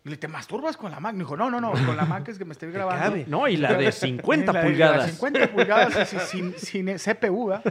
Y 0.03 0.09
le 0.09 0.17
te 0.17 0.27
masturbas 0.27 0.75
con 0.77 0.89
la 0.89 0.99
Mac. 0.99 1.13
Me 1.13 1.19
dijo, 1.19 1.37
no, 1.37 1.51
no, 1.51 1.61
no, 1.61 1.73
con 1.73 1.95
la 1.95 2.05
Mac 2.05 2.27
es 2.27 2.39
que 2.39 2.43
me 2.45 2.53
estoy 2.53 2.71
grabando. 2.73 3.03
cabe. 3.03 3.25
No, 3.27 3.47
y 3.47 3.55
la 3.55 3.73
de 3.75 3.91
50 3.91 4.51
La 4.51 4.59
de- 4.63 4.63
la 4.63 4.63
de 4.63 4.71
pulgadas. 4.71 5.11
50 5.11 5.51
pulgadas 5.51 6.09
sí, 6.09 6.17
sin, 6.27 6.53
sin 6.57 6.95
CPU, 6.97 7.49
¿va? 7.49 7.61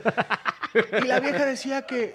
Y 1.03 1.07
la 1.09 1.19
vieja 1.19 1.45
decía 1.45 1.83
que 1.87 2.15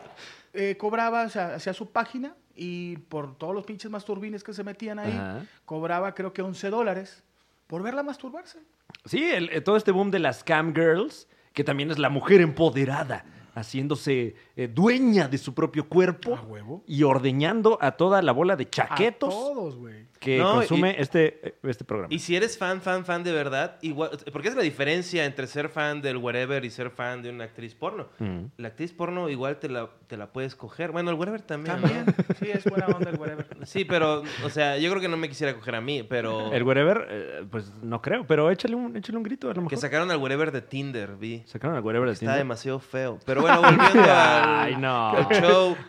eh, 0.54 0.78
cobraba, 0.78 1.24
o 1.24 1.30
sea, 1.30 1.56
hacía 1.56 1.74
su 1.74 1.92
página 1.92 2.34
y 2.56 2.98
por 2.98 3.38
todos 3.38 3.54
los 3.54 3.66
pinches 3.66 3.92
masturbines 3.92 4.44
que 4.44 4.54
se 4.54 4.64
metían 4.64 5.00
ahí, 5.00 5.12
Ajá. 5.12 5.44
cobraba 5.66 6.14
creo 6.16 6.32
que 6.34 6.42
11 6.42 6.70
dólares 6.70 7.24
por 7.68 7.84
verla 7.84 8.04
masturbarse. 8.04 8.60
Sí, 9.06 9.24
el- 9.24 9.50
eh, 9.50 9.62
todo 9.62 9.76
este 9.78 9.92
boom 9.92 10.12
de 10.12 10.20
las 10.20 10.44
cam 10.44 10.74
girls, 10.74 11.28
que 11.54 11.64
también 11.64 11.92
es 11.92 12.00
la 12.00 12.10
mujer 12.10 12.42
empoderada, 12.42 13.26
haciéndose 13.56 14.36
eh, 14.56 14.68
dueña 14.68 15.28
de 15.28 15.38
su 15.38 15.54
propio 15.54 15.88
cuerpo 15.88 16.36
A 16.36 16.42
huevo. 16.42 16.84
y 16.88 17.04
ordeñando 17.04 17.78
a 17.82 17.92
toda 17.92 18.22
la 18.22 18.32
bola 18.32 18.56
de 18.56 18.66
A 18.66 18.70
chaquetos 18.70 19.30
todos, 19.34 19.76
güey. 19.78 20.06
Que 20.26 20.38
No, 20.40 20.56
consume 20.56 20.96
este, 21.00 21.40
eh, 21.48 21.56
este 21.64 21.84
programa. 21.86 22.14
Y 22.14 22.20
si 22.20 22.36
eres 22.36 22.58
fan, 22.58 22.82
fan, 22.82 23.06
fan 23.06 23.24
de 23.24 23.32
verdad, 23.32 23.78
igual, 23.82 24.10
porque 24.34 24.50
es 24.50 24.56
la 24.56 24.64
diferencia 24.64 25.24
entre 25.26 25.48
ser 25.48 25.70
fan 25.70 26.02
del 26.02 26.18
whatever 26.18 26.66
y 26.66 26.70
ser 26.70 26.90
fan 26.90 27.22
de 27.22 27.30
una 27.30 27.44
actriz 27.46 27.76
porno. 27.76 28.08
Mm. 28.20 28.46
La 28.58 28.70
actriz 28.70 28.92
porno 28.92 29.30
igual 29.30 29.58
te 29.58 29.70
la, 29.70 29.90
te 30.08 30.18
la 30.18 30.28
puedes 30.34 30.56
coger. 30.56 30.92
Bueno, 30.92 31.12
el 31.12 31.16
whatever 31.16 31.42
también. 31.42 31.76
¿no? 31.80 31.88
También. 31.88 32.06
Sí, 32.40 32.50
es 32.52 32.64
buena 32.66 32.88
onda 32.88 33.10
el 33.12 33.18
whatever. 33.20 33.46
Sí, 33.64 33.86
pero, 33.86 34.24
o 34.44 34.50
sea, 34.50 34.78
yo 34.78 34.90
creo 34.90 35.02
que 35.02 35.08
no 35.08 35.18
me 35.18 35.30
quisiera 35.30 35.54
coger 35.54 35.76
a 35.76 35.82
mí, 35.82 36.04
pero... 36.04 36.52
El 36.52 36.64
wherever, 36.64 37.08
eh, 37.10 37.46
pues 37.50 37.72
no 37.82 38.02
creo, 38.02 38.26
pero 38.28 38.50
échale 38.52 38.76
un, 38.76 38.98
échale 38.98 39.18
un 39.18 39.24
grito 39.24 39.48
a 39.50 39.54
lo 39.54 39.62
mejor. 39.62 39.70
Que 39.70 39.78
sacaron 39.78 40.10
al 40.12 40.18
whatever 40.18 40.52
de 40.52 40.62
Tinder, 40.62 41.16
vi. 41.16 41.44
Sacaron 41.46 41.76
al 41.76 41.84
wherever 41.84 42.08
de 42.08 42.14
Está 42.14 42.22
Tinder. 42.26 42.38
demasiado 42.40 42.80
feo. 42.80 43.20
Pero 43.26 43.42
bueno, 43.42 43.62
volviendo 43.62 44.04
al, 44.12 44.44
Ay, 44.66 44.76
no. 44.78 45.10
al 45.12 45.28
show. 45.42 45.76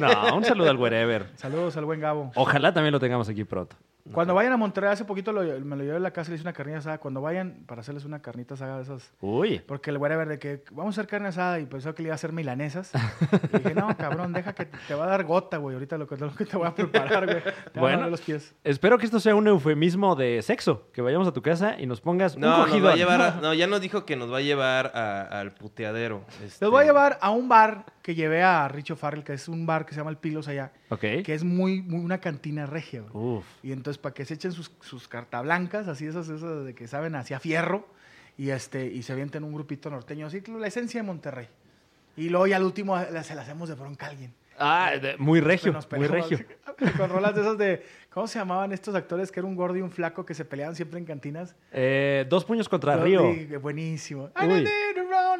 No, 0.00 0.36
un 0.36 0.44
saludo 0.44 0.70
al 0.70 0.76
wherever. 0.76 1.26
Saludos 1.34 1.76
al 1.76 1.84
buen 1.84 1.98
Gabo. 2.00 2.30
Ojalá 2.36 2.72
también 2.72 2.92
lo 2.92 3.00
tengamos 3.00 3.28
aquí 3.28 3.39
pronto. 3.44 3.76
Cuando 4.14 4.34
vayan 4.34 4.52
a 4.54 4.56
Monterrey, 4.56 4.90
hace 4.90 5.04
poquito 5.04 5.30
lo- 5.30 5.42
me 5.60 5.76
lo 5.76 5.84
llevé 5.84 5.96
a 5.98 6.00
la 6.00 6.10
casa 6.10 6.30
y 6.30 6.32
le 6.32 6.36
hice 6.36 6.42
una 6.42 6.54
carnita 6.54 6.78
asada. 6.78 6.98
Cuando 6.98 7.20
vayan, 7.20 7.62
para 7.66 7.82
hacerles 7.82 8.06
una 8.06 8.20
carnita 8.20 8.54
asada 8.54 8.78
de 8.78 8.82
esas. 8.82 9.12
Uy. 9.20 9.60
Porque 9.60 9.90
el 9.90 9.98
whatever 9.98 10.26
de 10.26 10.38
que 10.38 10.64
vamos 10.72 10.96
a 10.96 11.00
hacer 11.02 11.08
carne 11.08 11.28
asada 11.28 11.60
y 11.60 11.66
pensó 11.66 11.94
que 11.94 12.02
le 12.02 12.08
iba 12.08 12.14
a 12.14 12.16
hacer 12.16 12.32
milanesas. 12.32 12.90
Y 13.52 13.58
dije, 13.58 13.74
no, 13.74 13.94
cabrón, 13.96 14.32
deja 14.32 14.54
que 14.54 14.64
te 14.64 14.94
va 14.94 15.04
a 15.04 15.08
dar 15.08 15.24
gota, 15.24 15.58
güey. 15.58 15.74
Ahorita 15.74 15.98
lo 15.98 16.08
que, 16.08 16.16
lo 16.16 16.34
que 16.34 16.46
te 16.46 16.56
voy 16.56 16.66
a 16.66 16.74
preparar, 16.74 17.26
güey. 17.26 17.42
Te 17.42 17.78
a 17.78 17.80
Bueno. 17.80 17.98
doler 17.98 18.10
los 18.10 18.20
pies. 18.22 18.54
Espero 18.64 18.98
que 18.98 19.04
esto 19.04 19.20
sea 19.20 19.34
un 19.34 19.46
eufemismo 19.46 20.16
de 20.16 20.40
sexo. 20.42 20.88
Que 20.92 21.02
vayamos 21.02 21.28
a 21.28 21.32
tu 21.32 21.42
casa 21.42 21.76
y 21.78 21.86
nos 21.86 22.00
pongas 22.00 22.34
un 22.36 22.40
No, 22.40 22.56
nos 22.56 22.68
cogido. 22.68 22.86
va 22.86 22.92
a 22.94 22.96
llevar 22.96 23.20
a- 23.22 23.30
no, 23.42 23.54
ya 23.54 23.66
nos 23.66 23.80
dijo 23.82 24.06
que 24.06 24.16
nos 24.16 24.32
va 24.32 24.38
a 24.38 24.42
llevar 24.42 24.86
a- 24.94 25.40
al 25.40 25.52
puteadero. 25.52 26.24
Este, 26.42 26.64
Les 26.64 26.70
voy 26.70 26.82
a 26.82 26.86
llevar 26.86 27.18
a 27.20 27.30
un 27.30 27.48
bar 27.48 27.84
que 28.02 28.14
llevé 28.14 28.42
a 28.42 28.66
Richo 28.68 28.96
Farrell, 28.96 29.22
que 29.24 29.34
es 29.34 29.46
un 29.48 29.66
bar 29.66 29.84
que 29.84 29.92
se 29.92 29.98
llama 30.00 30.10
El 30.10 30.16
Pilos 30.16 30.48
allá, 30.48 30.72
que 31.22 31.34
es 31.34 31.44
muy, 31.44 31.82
muy 31.82 32.00
una 32.00 32.18
cantina 32.18 32.64
regia. 32.66 33.02
Uf. 33.12 33.44
Y 33.62 33.72
entonces 33.72 33.98
para 33.98 34.14
que 34.14 34.24
se 34.24 34.34
echen 34.34 34.52
sus, 34.52 34.70
sus 34.80 35.06
cartablancas, 35.08 35.86
así 35.88 36.06
esas, 36.06 36.28
esas 36.28 36.64
de 36.64 36.74
que 36.74 36.88
saben 36.88 37.14
hacia 37.14 37.38
fierro, 37.40 37.86
y 38.38 38.50
este, 38.50 38.86
y 38.86 39.02
se 39.02 39.12
avienten 39.12 39.44
un 39.44 39.52
grupito 39.52 39.90
norteño, 39.90 40.26
así 40.26 40.40
la 40.58 40.66
esencia 40.66 41.00
de 41.02 41.06
Monterrey. 41.06 41.48
Y 42.16 42.28
luego 42.30 42.46
ya 42.46 42.56
al 42.56 42.64
último 42.64 42.96
la- 42.96 43.22
se 43.22 43.34
la 43.34 43.42
hacemos 43.42 43.68
de 43.68 43.74
bronca 43.74 44.06
a 44.06 44.10
alguien. 44.10 44.32
Ah, 44.60 44.92
de- 45.00 45.16
muy 45.18 45.40
regio, 45.40 45.74
muy 45.96 46.06
regio. 46.06 46.38
Con 46.96 47.10
rolas 47.10 47.34
de 47.34 47.40
esas 47.42 47.58
de, 47.58 47.82
¿cómo 48.10 48.26
se 48.26 48.38
llamaban 48.38 48.72
estos 48.72 48.94
actores 48.94 49.30
que 49.32 49.40
era 49.40 49.46
un 49.46 49.54
gordo 49.56 49.76
y 49.76 49.82
un 49.82 49.90
flaco 49.90 50.24
que 50.24 50.34
se 50.34 50.44
peleaban 50.44 50.74
siempre 50.76 50.98
en 50.98 51.04
cantinas? 51.04 51.54
Eh, 51.72 52.24
dos 52.28 52.44
puños 52.44 52.68
contra 52.68 52.96
Yo 52.96 53.04
Río. 53.04 53.22
dije, 53.32 53.56
buenísimo. 53.56 54.30
Uy. 54.40 54.64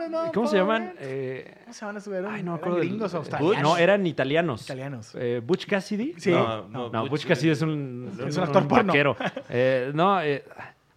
¿Cómo 0.04 0.32
¿Cómo 0.32 0.46
se 0.48 0.56
llaman? 0.56 0.94
Eh, 0.98 1.54
¿Cómo 1.64 1.72
se 1.74 1.80
llaman? 1.86 2.02
Eran, 2.24 2.34
ay, 2.34 2.42
no 2.42 2.56
eran 2.56 2.76
gringos 2.78 3.14
o 3.14 3.18
australianos. 3.18 3.62
No, 3.62 3.76
eran 3.76 4.06
italianos. 4.06 4.62
Italianos. 4.64 5.12
Eh, 5.14 5.40
Butch 5.44 5.66
Cassidy. 5.66 6.14
Sí. 6.18 6.30
No, 6.30 6.68
No, 6.68 6.88
No, 6.90 7.08
Butch 7.08 7.26
Cassidy 7.26 7.52
es 7.52 7.62
un, 7.62 8.10
Es 8.26 8.36
un 8.36 8.42
actor 8.44 8.66
porno. 8.66 8.86
vaquero. 8.92 9.16
Eh, 9.48 9.90
no, 9.94 10.20
eh, 10.20 10.44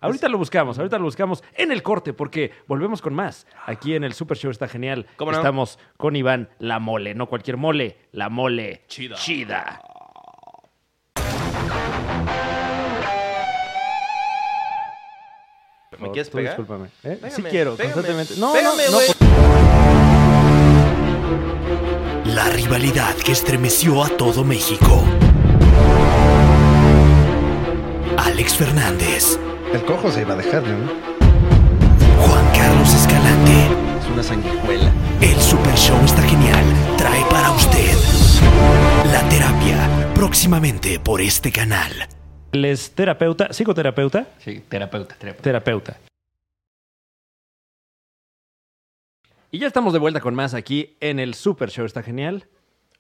ahorita 0.04 0.28
lo 0.30 0.38
buscamos, 0.38 0.78
ahorita 0.78 0.98
lo 1.00 1.06
buscamos 1.06 1.44
en 1.56 1.72
el 1.72 1.82
corte 1.82 2.14
porque 2.14 2.52
volvemos 2.68 3.02
con 3.02 3.14
más. 3.14 3.48
Aquí 3.66 3.96
en 3.96 4.04
el 4.04 4.14
Super 4.14 4.38
Show 4.38 4.52
está 4.52 4.68
genial. 4.68 5.08
¿Cómo 5.16 5.32
no? 5.32 5.38
Estamos 5.38 5.80
con 5.98 6.16
Iván 6.16 6.50
La 6.60 6.80
Mole, 6.80 7.16
no 7.16 7.28
cualquier 7.28 7.58
mole, 7.58 7.98
La 8.12 8.30
Mole 8.30 8.84
Chida. 8.88 9.16
Chida. 9.16 9.82
¿Me 16.00 16.12
quieres 16.12 16.30
Tú 16.30 16.38
pegar? 16.38 16.58
Discúlpame. 16.58 16.88
¿eh? 17.04 17.18
Pégame, 17.22 17.32
sí 17.32 17.44
quiero, 17.44 17.76
pégame. 17.76 17.94
constantemente. 17.94 18.36
No, 18.38 18.54
Pégame, 18.54 18.84
no. 18.92 18.98
La 22.34 22.50
rivalidad 22.50 23.16
que 23.16 23.32
estremeció 23.32 24.04
a 24.04 24.10
todo 24.10 24.44
México. 24.44 25.04
Alex 28.18 28.56
Fernández, 28.58 29.40
El 29.74 29.84
cojo 29.86 30.12
se 30.12 30.22
iba 30.22 30.34
a 30.34 30.38
dejar, 30.38 30.64
¿no? 30.64 30.88
Juan 32.26 32.46
Carlos 32.56 32.94
Escalante, 32.94 34.00
Es 34.00 34.10
una 34.10 34.24
sanguijuela. 34.24 34.92
El 35.22 35.36
Super 35.40 35.76
Show 35.76 35.98
está 36.06 36.22
genial. 36.24 36.64
Trae 36.98 37.24
para 37.30 37.52
usted 37.52 37.92
la 39.12 39.28
terapia 39.30 40.12
próximamente 40.14 41.00
por 41.00 41.22
este 41.22 41.52
canal. 41.52 41.92
Él 42.52 42.66
es 42.66 42.92
terapeuta, 42.92 43.52
psicoterapeuta, 43.52 44.28
Sí, 44.40 44.64
terapeuta, 44.70 45.16
terapeuta. 45.16 45.44
terapeuta. 45.44 45.98
Y 49.52 49.60
ya 49.60 49.68
estamos 49.68 49.94
de 49.94 50.00
vuelta 50.00 50.20
con 50.20 50.34
más 50.36 50.54
aquí 50.54 50.96
en 51.00 51.20
el 51.20 51.34
Super 51.36 51.70
Show. 51.70 51.86
¿Está 51.86 52.02
genial? 52.04 52.48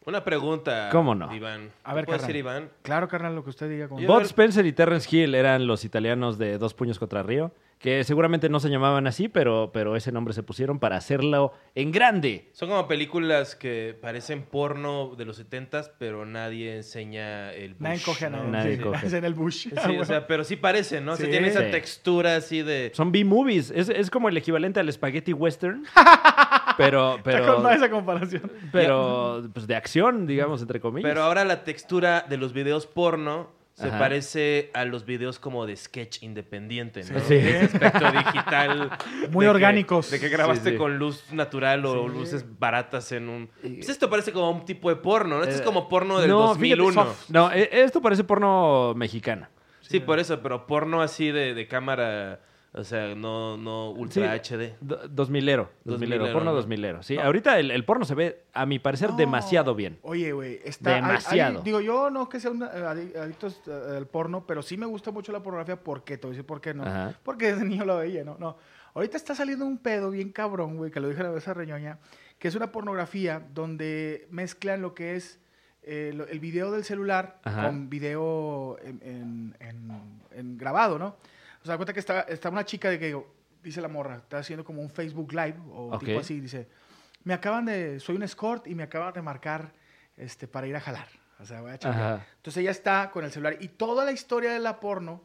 Una 0.05 0.23
pregunta. 0.23 0.89
¿Cómo 0.91 1.15
no? 1.15 1.33
Iván. 1.33 1.69
A 1.83 1.93
ver, 1.93 2.05
¿Puedo 2.05 2.17
carnal. 2.17 2.27
decir 2.27 2.35
Iván? 2.35 2.69
Claro, 2.81 3.07
carnal, 3.07 3.35
lo 3.35 3.43
que 3.43 3.49
usted 3.51 3.69
diga. 3.69 3.87
como- 3.87 4.05
Bud 4.05 4.23
Spencer 4.23 4.65
y 4.65 4.73
Terrence 4.73 5.07
Hill 5.15 5.33
eran 5.35 5.65
los 5.65 5.85
italianos 5.85 6.37
de 6.37 6.57
Dos 6.57 6.73
Puños 6.73 6.99
contra 6.99 7.23
Río, 7.23 7.53
que 7.79 8.03
seguramente 8.05 8.47
no 8.49 8.59
se 8.61 8.69
llamaban 8.69 9.07
así, 9.07 9.27
pero, 9.27 9.71
pero 9.73 9.95
ese 9.97 10.11
nombre 10.13 10.33
se 10.33 10.41
pusieron 10.43 10.79
para 10.79 10.95
hacerlo 10.97 11.51
en 11.75 11.91
grande. 11.91 12.49
Son 12.53 12.69
como 12.69 12.87
películas 12.87 13.55
que 13.55 13.97
parecen 14.01 14.43
porno 14.43 15.15
de 15.17 15.25
los 15.25 15.37
70s, 15.39 15.91
pero 15.99 16.25
nadie 16.25 16.77
enseña 16.77 17.51
el 17.53 17.73
bush. 17.73 17.81
Nadie 17.81 18.01
coge 18.05 18.25
a 18.25 18.29
¿no? 18.29 18.37
nadie. 18.43 18.51
Nadie 18.51 18.77
sí, 18.77 18.83
coge. 18.83 19.07
Es 19.07 19.13
en 19.13 19.25
el 19.25 19.33
bush. 19.33 19.67
Sí, 19.85 19.97
o 19.97 20.05
sea, 20.05 20.27
pero 20.27 20.43
sí 20.45 20.55
parecen, 20.55 21.03
¿no? 21.05 21.13
O 21.13 21.17
Sí. 21.17 21.27
tiene 21.27 21.47
esa 21.49 21.63
Sí. 21.65 21.71
textura 21.71 22.35
así 22.37 22.61
de... 22.61 22.91
Son 22.93 23.11
B-movies, 23.11 23.71
es, 23.71 23.89
es 23.89 24.09
como 24.09 24.29
el 24.29 24.37
equivalente 24.37 24.79
al 24.79 24.91
spaghetti 24.91 25.33
western, 25.33 25.83
pero, 26.77 27.19
pero, 27.23 27.69
esa 27.69 27.89
comparación. 27.89 28.51
pero 28.71 29.43
pues 29.53 29.67
de 29.67 29.75
acción, 29.75 30.25
digamos, 30.27 30.61
entre 30.61 30.79
comillas. 30.79 31.09
Pero 31.09 31.23
ahora 31.23 31.43
la 31.45 31.63
textura 31.63 32.25
de 32.27 32.37
los 32.37 32.53
videos 32.53 32.85
porno 32.87 33.51
se 33.75 33.87
Ajá. 33.87 33.97
parece 33.97 34.69
a 34.75 34.85
los 34.85 35.03
videos 35.03 35.39
como 35.39 35.65
de 35.65 35.75
sketch 35.75 36.21
independiente, 36.21 37.03
¿no? 37.11 37.19
Sí. 37.21 37.33
Ese 37.35 37.57
aspecto 37.65 38.11
digital. 38.11 38.91
Muy 39.31 39.45
de 39.45 39.49
que- 39.51 39.55
orgánicos. 39.55 40.11
de 40.11 40.19
que 40.19 40.29
grabaste 40.29 40.69
Sí, 40.69 40.75
sí. 40.75 40.77
con 40.77 40.99
luz 40.99 41.23
natural 41.31 41.83
o 41.87 42.07
Sí. 42.07 42.13
luces 42.13 42.45
baratas 42.59 43.11
en 43.13 43.29
un... 43.29 43.49
Pues 43.63 43.89
esto 43.89 44.11
parece 44.11 44.31
como 44.31 44.51
un 44.51 44.63
tipo 44.65 44.89
de 44.89 44.95
porno, 44.97 45.37
¿no? 45.37 45.41
Esto 45.43 45.55
es 45.55 45.61
Eh, 45.61 45.63
como 45.63 45.89
porno 45.89 46.19
del 46.19 46.29
no, 46.29 46.53
fíjate, 46.53 46.75
2001. 46.81 46.93
soft. 47.03 47.29
No, 47.31 47.51
e- 47.51 47.69
esto 47.71 47.99
parece 47.99 48.23
porno 48.23 48.93
mexicano. 48.95 49.47
Sí, 49.81 49.99
por 49.99 50.19
eso, 50.19 50.39
pero 50.43 50.67
porno 50.67 51.01
así 51.01 51.31
de, 51.31 51.55
de 51.55 51.67
cámara, 51.67 52.41
o 52.75 52.83
sea, 52.83 53.13
no, 53.15 53.55
no 53.57 53.91
ultra 53.91 54.33
Sí. 54.43 54.53
HD. 54.55 54.75
Do- 54.81 55.07
Dos 55.07 55.29
milero, 55.29 55.69
dos 55.83 55.99
milero, 55.99 56.21
milero, 56.23 56.33
porno 56.37 56.51
¿no? 56.51 56.55
dos 56.55 56.67
milero. 56.67 57.03
Sí, 57.03 57.17
ahorita 57.17 57.59
el, 57.59 57.69
el 57.71 57.85
porno 57.85 58.03
se 58.05 58.15
ve, 58.15 58.43
a 58.53 58.65
mi 58.65 58.79
parecer, 58.79 59.11
No. 59.11 59.15
demasiado 59.17 59.75
bien. 59.75 59.99
Oye, 60.01 60.31
güey, 60.33 60.59
está... 60.65 60.89
hay- 60.89 60.95
hay- 61.01 61.07
Demasiado. 61.07 61.61
digo, 61.61 61.81
yo 61.81 62.09
no 62.09 62.27
que 62.29 62.39
sea 62.39 62.51
un 62.51 62.63
eh, 62.63 62.65
adi- 62.65 63.15
adicto 63.15 63.47
eh, 63.47 63.97
al 63.97 64.07
porno, 64.07 64.45
pero 64.47 64.61
sí 64.61 64.75
me 64.77 64.85
gusta 64.85 65.11
mucho 65.11 65.31
la 65.31 65.41
pornografía. 65.43 65.75
¿Por 65.81 66.03
qué? 66.03 66.17
Te 66.17 66.27
voy 66.27 66.33
a 66.33 66.37
decir 66.37 66.45
por 66.47 66.61
qué 66.61 66.73
no. 66.73 66.83
Ajá. 66.83 67.13
Porque 67.23 67.53
desde 67.53 67.65
niño 67.65 67.85
lo 67.85 67.97
veía, 67.97 68.23
¿no? 68.23 68.37
No. 68.39 68.57
Ahorita 68.95 69.17
está 69.17 69.33
saliendo 69.35 69.65
un 69.65 69.77
pedo 69.79 70.11
bien 70.11 70.31
cabrón, 70.31 70.77
güey, 70.77 70.91
que 70.91 70.99
lo 70.99 71.09
dije 71.09 71.23
la 71.23 71.29
vez 71.31 71.47
a 71.47 71.53
Reñoña, 71.53 71.99
que 72.39 72.47
es 72.47 72.55
una 72.55 72.71
pornografía 72.71 73.41
donde 73.53 74.27
mezclan 74.31 74.81
lo 74.81 74.93
que 74.93 75.15
es 75.15 75.39
eh, 75.85 76.11
lo- 76.15 76.25
el 76.27 76.39
video 76.39 76.71
del 76.71 76.83
celular 76.85 77.39
Ajá. 77.43 77.65
con 77.65 77.89
video 77.89 78.77
en, 78.83 79.01
en- 79.03 79.55
en- 79.59 80.21
en 80.31 80.57
grabado, 80.57 80.97
¿no? 80.97 81.17
O 81.63 81.65
sea, 81.65 81.73
da 81.73 81.77
cuenta 81.77 81.93
que 81.93 82.01
está, 82.01 82.21
está 82.21 82.49
una 82.49 82.65
chica 82.65 82.89
de 82.89 82.99
que, 82.99 83.17
dice 83.63 83.79
la 83.79 83.87
morra, 83.87 84.17
está 84.17 84.39
haciendo 84.39 84.65
como 84.65 84.81
un 84.81 84.89
Facebook 84.89 85.31
Live 85.31 85.55
o 85.71 85.95
Ok. 85.95 86.03
tipo 86.03 86.19
así, 86.19 86.41
dice, 86.41 86.67
me 87.23 87.33
acaban 87.33 87.65
de, 87.65 87.99
soy 88.01 88.17
un 88.17 88.23
escort 88.23 88.67
y 88.67 88.75
me 88.75 88.83
acaban 88.83 89.13
de 89.13 89.21
marcar 89.21 89.71
este, 90.17 90.47
para 90.47 90.67
ir 90.67 90.75
a 90.75 90.81
jalar. 90.81 91.07
O 91.39 91.45
sea, 91.45 91.61
voy 91.61 91.71
a. 91.71 91.75
Ajá. 91.75 92.25
Entonces 92.35 92.61
ella 92.61 92.71
está 92.71 93.09
con 93.11 93.23
el 93.23 93.31
celular 93.31 93.57
y 93.59 93.69
toda 93.69 94.05
la 94.05 94.11
historia 94.11 94.51
de 94.51 94.59
la 94.59 94.79
porno 94.79 95.23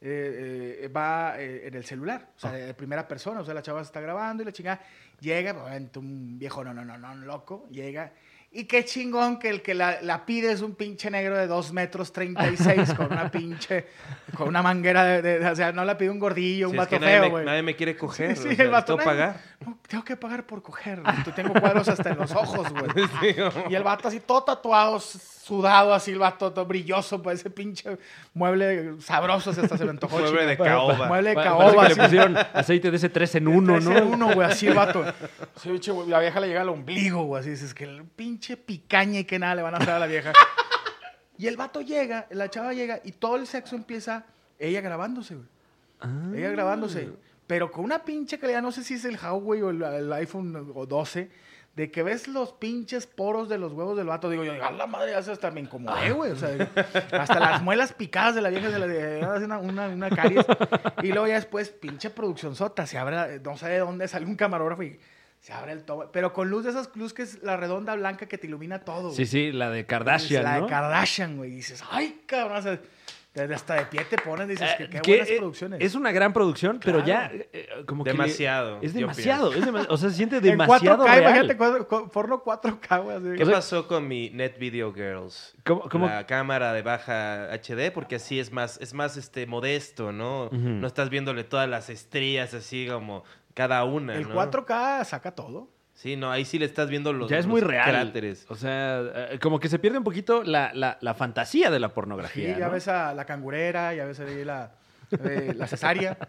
eh, 0.00 0.80
eh, 0.82 0.88
va 0.88 1.40
eh, 1.40 1.66
en 1.66 1.74
el 1.74 1.84
celular, 1.84 2.30
o 2.36 2.38
sea, 2.38 2.52
de 2.52 2.74
primera 2.74 3.08
persona. 3.08 3.40
O 3.40 3.44
sea, 3.44 3.54
la 3.54 3.62
chava 3.62 3.82
se 3.82 3.88
está 3.88 4.00
grabando 4.00 4.42
y 4.42 4.46
la 4.46 4.52
chingada 4.52 4.80
llega, 5.20 5.52
un 5.96 6.38
viejo 6.38 6.62
no, 6.62 6.72
no, 6.74 6.84
no, 6.84 6.96
no, 6.98 7.14
loco, 7.16 7.66
llega. 7.70 8.12
Y 8.50 8.64
qué 8.64 8.82
chingón 8.84 9.38
que 9.38 9.50
el 9.50 9.60
que 9.60 9.74
la, 9.74 10.00
la 10.00 10.24
pide 10.24 10.50
es 10.50 10.62
un 10.62 10.74
pinche 10.74 11.10
negro 11.10 11.36
de 11.36 11.46
2 11.46 11.72
metros 11.74 12.12
36 12.14 12.94
con 12.94 13.12
una 13.12 13.30
pinche, 13.30 13.86
con 14.36 14.48
una 14.48 14.62
manguera 14.62 15.04
de, 15.04 15.20
de- 15.22 15.46
o 15.50 15.54
sea, 15.54 15.70
no 15.72 15.84
la 15.84 15.98
pide 15.98 16.08
un 16.08 16.18
gordillo, 16.18 16.70
un 16.70 16.78
es 16.78 16.88
que 16.88 16.98
nadie, 16.98 17.20
feo, 17.20 17.30
güey. 17.30 17.44
nadie 17.44 17.62
me 17.62 17.76
quiere 17.76 17.94
coger. 17.94 18.34
Sí, 18.36 18.46
o 18.46 18.50
sí, 18.50 18.56
sea, 18.56 18.64
el 18.64 18.70
vato, 18.70 18.96
¿Tengo 18.96 18.98
que 19.10 19.16
nadie- 19.16 19.26
pagar? 19.34 19.40
No, 19.66 19.78
tengo 19.86 20.04
que 20.04 20.16
pagar 20.16 20.46
por 20.46 20.62
coger. 20.62 21.02
Tengo 21.36 21.52
cuadros 21.60 21.88
hasta 21.88 22.08
en 22.10 22.16
los 22.18 22.30
ojos, 22.32 22.66
güey. 22.70 22.90
Y 23.68 23.74
el 23.74 23.82
vato 23.82 24.08
así 24.08 24.20
todo 24.20 24.42
tatuado, 24.44 24.98
sudado, 25.48 25.94
así 25.94 26.10
el 26.10 26.18
vato 26.18 26.52
todo 26.52 26.66
brilloso, 26.66 27.22
pues 27.22 27.40
ese 27.40 27.48
pinche 27.48 27.98
mueble 28.34 29.00
sabroso, 29.00 29.54
se 29.54 29.62
hasta 29.62 29.78
se 29.78 29.84
me 29.84 29.90
antojó. 29.90 30.18
Mueble 30.18 30.44
de 30.44 30.58
caoba. 30.58 31.06
Mueble 31.08 31.30
de 31.30 31.36
caoba. 31.36 31.86
así. 31.86 31.94
le 31.94 32.02
pusieron 32.02 32.36
aceite 32.36 32.90
de 32.90 32.96
ese 32.98 33.08
3 33.08 33.34
en 33.36 33.48
1, 33.48 33.72
Tres 33.72 33.84
¿no? 33.84 33.96
en 33.96 34.06
uno, 34.06 34.34
güey, 34.34 34.46
así 34.46 34.66
el 34.66 34.74
vato. 34.74 35.04
Sí, 35.56 35.70
pinche, 35.70 35.90
güey, 35.90 36.08
la 36.08 36.20
vieja 36.20 36.38
le 36.38 36.46
llega 36.46 36.60
al 36.60 36.68
ombligo, 36.68 37.24
güey, 37.24 37.40
así 37.40 37.50
dices 37.50 37.74
que 37.74 37.84
el 37.84 38.04
pinche 38.04 38.56
picaña 38.56 39.20
y 39.20 39.24
que 39.24 39.38
nada 39.38 39.54
le 39.54 39.62
van 39.62 39.74
a 39.74 39.78
hacer 39.78 39.90
a 39.90 39.98
la 39.98 40.06
vieja. 40.06 40.32
Y 41.36 41.46
el 41.46 41.56
vato 41.56 41.80
llega, 41.80 42.26
la 42.30 42.50
chava 42.50 42.74
llega 42.74 43.00
y 43.02 43.12
todo 43.12 43.36
el 43.36 43.46
sexo 43.46 43.74
empieza 43.74 44.26
ella 44.58 44.80
grabándose, 44.80 45.36
güey. 45.36 45.46
Ah. 46.00 46.30
Ella 46.34 46.50
grabándose. 46.50 47.08
Pero 47.46 47.70
con 47.70 47.84
una 47.84 48.04
pinche 48.04 48.38
calidad, 48.38 48.60
no 48.60 48.70
sé 48.70 48.84
si 48.84 48.94
es 48.94 49.04
el 49.04 49.16
Huawei 49.16 49.62
o 49.62 49.70
el, 49.70 49.82
el 49.82 50.12
iPhone 50.12 50.70
o 50.74 50.84
12, 50.84 51.30
de 51.78 51.92
que 51.92 52.02
ves 52.02 52.26
los 52.26 52.52
pinches 52.54 53.06
poros 53.06 53.48
de 53.48 53.56
los 53.56 53.72
huevos 53.72 53.96
del 53.96 54.08
vato. 54.08 54.28
Digo 54.28 54.42
yo, 54.42 54.52
a 54.64 54.72
la 54.72 54.86
madre, 54.88 55.12
ya 55.12 55.22
se 55.22 55.30
hasta 55.30 55.50
me 55.52 55.60
incomodé, 55.60 56.10
güey. 56.10 56.32
O 56.32 56.36
sea, 56.36 56.50
hasta 57.12 57.38
las 57.38 57.62
muelas 57.62 57.92
picadas 57.92 58.34
de 58.34 58.42
la 58.42 58.48
vieja 58.50 58.68
se 58.68 58.80
le 58.80 58.88
de- 58.88 59.22
hace 59.22 59.44
una, 59.44 59.58
una, 59.58 59.86
una 59.88 60.10
caries. 60.10 60.44
Y 61.04 61.08
luego 61.12 61.28
ya 61.28 61.34
después, 61.36 61.68
pinche 61.70 62.10
producción 62.10 62.56
sota, 62.56 62.84
se 62.84 62.98
abre, 62.98 63.38
no 63.38 63.56
sé 63.56 63.68
de 63.68 63.78
dónde 63.78 64.08
sale 64.08 64.26
un 64.26 64.34
camarógrafo 64.34 64.82
y 64.82 64.98
se 65.40 65.52
abre 65.52 65.70
el 65.70 65.84
todo. 65.84 66.10
Pero 66.10 66.32
con 66.32 66.50
luz 66.50 66.64
de 66.64 66.70
esas 66.70 66.90
luz 66.96 67.14
que 67.14 67.22
es 67.22 67.42
la 67.44 67.56
redonda 67.56 67.94
blanca 67.94 68.26
que 68.26 68.38
te 68.38 68.48
ilumina 68.48 68.80
todo. 68.80 69.12
Sí, 69.12 69.24
sí, 69.24 69.52
la 69.52 69.70
de 69.70 69.86
Kardashian, 69.86 70.42
La 70.42 70.58
¿no? 70.58 70.64
de 70.64 70.70
Kardashian, 70.70 71.36
güey. 71.36 71.52
Dices, 71.52 71.84
ay, 71.92 72.22
cabrón. 72.26 72.56
O 72.58 72.62
sea, 72.62 72.80
desde 73.34 73.54
hasta 73.54 73.74
de 73.74 73.84
pie 73.86 74.04
te 74.04 74.18
pones, 74.18 74.48
dices, 74.48 74.68
que 74.76 74.84
Eh, 74.84 74.88
qué 74.90 75.00
que, 75.00 75.10
buenas 75.12 75.30
eh, 75.30 75.36
producciones. 75.36 75.80
Es 75.80 75.94
una 75.94 76.10
gran 76.10 76.32
producción, 76.32 76.80
pero 76.84 77.04
ya 77.04 77.30
eh, 77.32 77.68
como 77.86 78.02
que 78.02 78.10
le- 78.10 78.16
Demasiado, 78.16 78.78
es 78.82 78.92
yo 78.94 79.00
demasiado, 79.00 79.52
es 79.52 79.64
demasiado. 79.64 79.94
O 79.94 79.96
sea, 79.96 80.10
se 80.10 80.16
siente 80.16 80.36
En 80.38 80.42
demasiado 80.42 81.04
4K, 81.04 81.14
real. 81.20 81.22
imagínate, 81.46 81.86
co- 81.86 82.08
porno 82.10 82.42
4K, 82.42 82.98
güey. 83.02 83.16
así. 83.16 83.26
¿Qué 83.36 83.42
O 83.42 83.46
sea- 83.46 83.54
pasó 83.56 83.86
con 83.86 84.08
mi 84.08 84.30
Net 84.30 84.58
Video 84.58 84.92
Girls? 84.92 85.54
¿Cómo- 85.64 85.88
cómo? 85.88 86.06
La 86.06 86.26
cámara 86.26 86.72
de 86.72 86.82
baja 86.82 87.52
HD, 87.52 87.90
porque 87.92 88.16
así 88.16 88.40
es 88.40 88.50
más, 88.50 88.78
es 88.80 88.92
más 88.94 89.16
este 89.16 89.46
modesto, 89.46 90.10
¿no? 90.10 90.48
No 90.50 90.86
estás 90.86 91.08
viéndole 91.10 91.44
todas 91.44 91.68
las 91.68 91.90
estrías 91.90 92.54
así 92.54 92.88
como 92.90 93.22
cada 93.54 93.84
una. 93.84 94.16
El 94.16 94.28
¿no? 94.28 94.34
4K 94.34 95.04
saca 95.04 95.32
todo. 95.32 95.68
Sí, 95.98 96.14
no, 96.14 96.30
ahí 96.30 96.44
sí 96.44 96.60
le 96.60 96.64
estás 96.64 96.88
viendo 96.88 97.12
los, 97.12 97.28
ya 97.28 97.38
es 97.38 97.44
los 97.44 97.50
muy 97.50 97.60
real. 97.60 97.90
cráteres. 97.90 98.46
O 98.48 98.54
sea, 98.54 99.00
eh, 99.32 99.38
como 99.42 99.58
que 99.58 99.68
se 99.68 99.80
pierde 99.80 99.98
un 99.98 100.04
poquito 100.04 100.44
la, 100.44 100.70
la, 100.72 100.96
la 101.00 101.14
fantasía 101.14 101.72
de 101.72 101.80
la 101.80 101.88
Sí, 101.88 101.94
pornografía. 101.94 102.56
ya 102.56 102.66
¿no? 102.66 102.72
ves 102.72 102.86
a 102.86 103.12
la 103.14 103.24
cangurera, 103.24 103.92
ya 103.94 104.04
ves 104.04 104.20
ahí 104.20 104.44
la, 104.44 104.74
eh, 105.10 105.54
la 105.56 105.66
cesárea. 105.66 106.16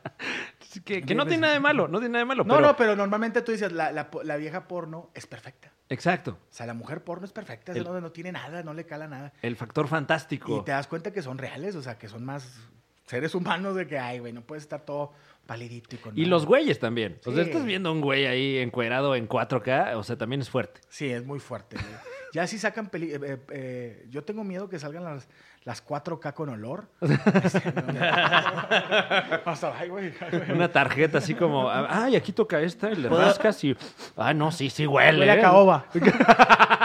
Que, 0.86 1.02
que 1.02 1.16
no 1.16 1.26
tiene 1.26 1.42
nada 1.42 1.54
de 1.54 1.60
malo, 1.60 1.88
no 1.88 1.98
tiene 2.00 2.14
nada 2.14 2.20
de 2.24 2.28
malo. 2.28 2.44
No, 2.44 2.56
pero- 2.56 2.68
no, 2.68 2.76
pero 2.78 2.96
normalmente 2.96 3.42
tú 3.42 3.52
dices, 3.52 3.72
la, 3.72 3.92
la 3.92 4.08
la 4.24 4.38
vieja 4.38 4.68
porno 4.68 5.10
es 5.16 5.26
perfecta. 5.26 5.72
Exacto. 5.90 6.38
O 6.44 6.54
sea, 6.54 6.68
la 6.68 6.76
mujer 6.76 7.04
porno 7.04 7.26
es 7.26 7.32
perfecta, 7.32 7.72
El- 7.72 7.84
no, 7.84 8.00
no 8.00 8.12
tiene 8.12 8.32
nada, 8.32 8.62
no 8.62 8.76
le 8.76 8.86
cala 8.86 9.08
nada. 9.08 9.34
El 9.42 9.56
factor 9.56 9.88
fantástico. 9.88 10.60
Y 10.60 10.66
te 10.66 10.72
das 10.72 10.86
cuenta 10.88 11.12
que 11.12 11.24
son 11.24 11.40
reales, 11.40 11.76
o 11.76 11.82
sea, 11.82 11.98
que 11.98 12.08
son 12.08 12.24
más 12.24 12.60
seres 13.08 13.34
humanos 13.34 13.76
de 13.76 13.88
que, 13.88 13.98
ay, 13.98 14.20
güey, 14.20 14.32
no 14.32 14.42
puedes 14.42 14.64
estar 14.64 14.82
todo 14.82 15.12
palidito 15.50 15.96
y 15.96 15.98
con... 15.98 16.18
Y 16.18 16.26
los 16.26 16.46
güeyes 16.46 16.78
también. 16.78 17.20
O 17.26 17.34
sea, 17.34 17.42
estás 17.42 17.66
viendo 17.66 17.90
a 17.90 17.92
un 17.92 18.02
güey 18.02 18.28
ahí 18.28 18.60
encuerado 18.60 19.16
en 19.16 19.28
4K, 19.28 19.96
o 19.96 20.04
sea, 20.04 20.16
también 20.16 20.42
es 20.42 20.50
fuerte. 20.50 20.80
Sí, 20.90 21.10
es 21.10 21.26
muy 21.26 21.40
fuerte. 21.40 21.76
güey. 21.76 21.88
Ya 22.34 22.46
si 22.46 22.60
sacan 22.60 22.90
peli... 22.90 23.12
eh, 23.12 23.20
eh, 23.24 23.38
eh, 23.50 24.06
yo 24.12 24.24
tengo 24.24 24.44
miedo 24.44 24.70
que 24.70 24.78
salgan 24.78 25.04
las, 25.04 25.28
las 25.64 25.84
4K 25.84 26.36
con 26.36 26.50
olor. 26.50 26.88
Una 30.54 30.72
tarjeta 30.72 31.18
así 31.18 31.34
como, 31.34 31.68
ay, 31.68 32.16
aquí 32.16 32.32
toca 32.32 32.62
esta, 32.62 32.92
y 32.92 32.96
le 32.98 33.10
rascas 33.10 33.64
y, 33.64 33.76
ah, 34.18 34.36
no, 34.36 34.52
sí, 34.52 34.70
sí 34.70 34.86
huele. 34.86 35.22
Huele 35.22 35.32
a 35.32 35.42
caoba. 35.42 35.88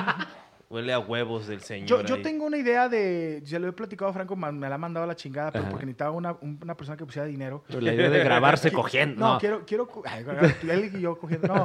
Huele 0.75 0.93
a 0.93 0.99
huevos 0.99 1.47
del 1.47 1.61
señor. 1.61 1.87
Yo, 1.89 2.01
yo 2.03 2.15
ahí. 2.17 2.23
tengo 2.23 2.45
una 2.47 2.57
idea 2.57 2.89
de... 2.89 3.41
Ya 3.45 3.59
lo 3.61 3.69
he 3.69 3.73
platicado 3.73 4.11
a 4.11 4.15
Franco, 4.15 4.35
me 4.35 4.69
la 4.69 4.75
ha 4.75 4.79
mandado 4.79 5.05
a 5.05 5.07
la 5.07 5.15
chingada, 5.15 5.53
pero 5.53 5.63
Ajá. 5.63 5.71
porque 5.71 5.87
necesitaba 5.87 6.11
una, 6.11 6.33
un- 6.41 6.59
una 6.61 6.77
persona 6.77 6.97
que 6.97 7.07
pusiera 7.07 7.27
dinero. 7.29 7.63
La 7.69 7.93
idea 7.95 8.11
de 8.11 8.25
grabarse 8.25 8.73
cogiendo. 8.73 9.21
No, 9.21 9.35
No, 9.35 9.39
quiero, 9.39 9.65
quiero, 9.65 9.89
ay, 10.05 10.25
él 10.69 10.91
y 10.95 11.01
yo 11.01 11.17
cogiendo, 11.17 11.47
no, 11.47 11.65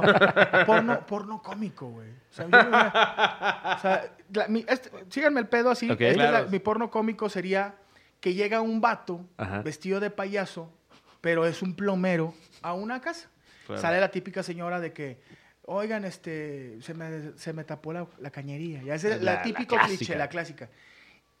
porno, 0.64 1.00
porno 1.06 1.42
cómico, 1.42 1.88
güey. 1.88 2.08
O 2.10 2.14
sea, 2.32 2.44
yo 2.46 2.50
no- 2.70 3.74
o 3.74 3.78
sea, 3.80 4.14
la- 4.32 4.46
mi- 4.48 4.64
este- 4.68 4.90
síganme 5.08 5.40
el 5.40 5.48
pedo 5.48 5.70
así. 5.70 5.90
Este 5.90 6.14
la- 6.16 6.42
mi 6.44 6.60
porno 6.60 6.88
cómico 6.88 7.28
sería 7.28 7.74
que 8.20 8.34
llega 8.34 8.60
un 8.60 8.80
vato 8.80 9.24
Ajá. 9.38 9.62
vestido 9.62 9.98
de 9.98 10.10
payaso, 10.10 10.70
pero 11.20 11.46
es 11.46 11.62
un 11.62 11.74
plomero 11.74 12.32
a 12.62 12.74
una 12.74 13.00
casa. 13.00 13.28
Claro. 13.66 13.82
Sale 13.82 13.98
la 14.00 14.10
típica 14.10 14.42
señora 14.42 14.78
de 14.78 14.92
que, 14.92 15.20
oigan, 15.72 16.04
este, 16.04 16.78
se 16.82 16.94
me, 16.94 17.32
se 17.38 17.52
me 17.52 17.64
tapó 17.64 17.92
la, 17.92 18.06
la 18.18 18.30
cañería. 18.30 18.82
Ya 18.82 18.94
es 18.96 19.04
La- 19.22 19.42
típico 19.42 19.76
cliché, 19.78 20.16
la 20.16 20.28
clásica. 20.28 20.68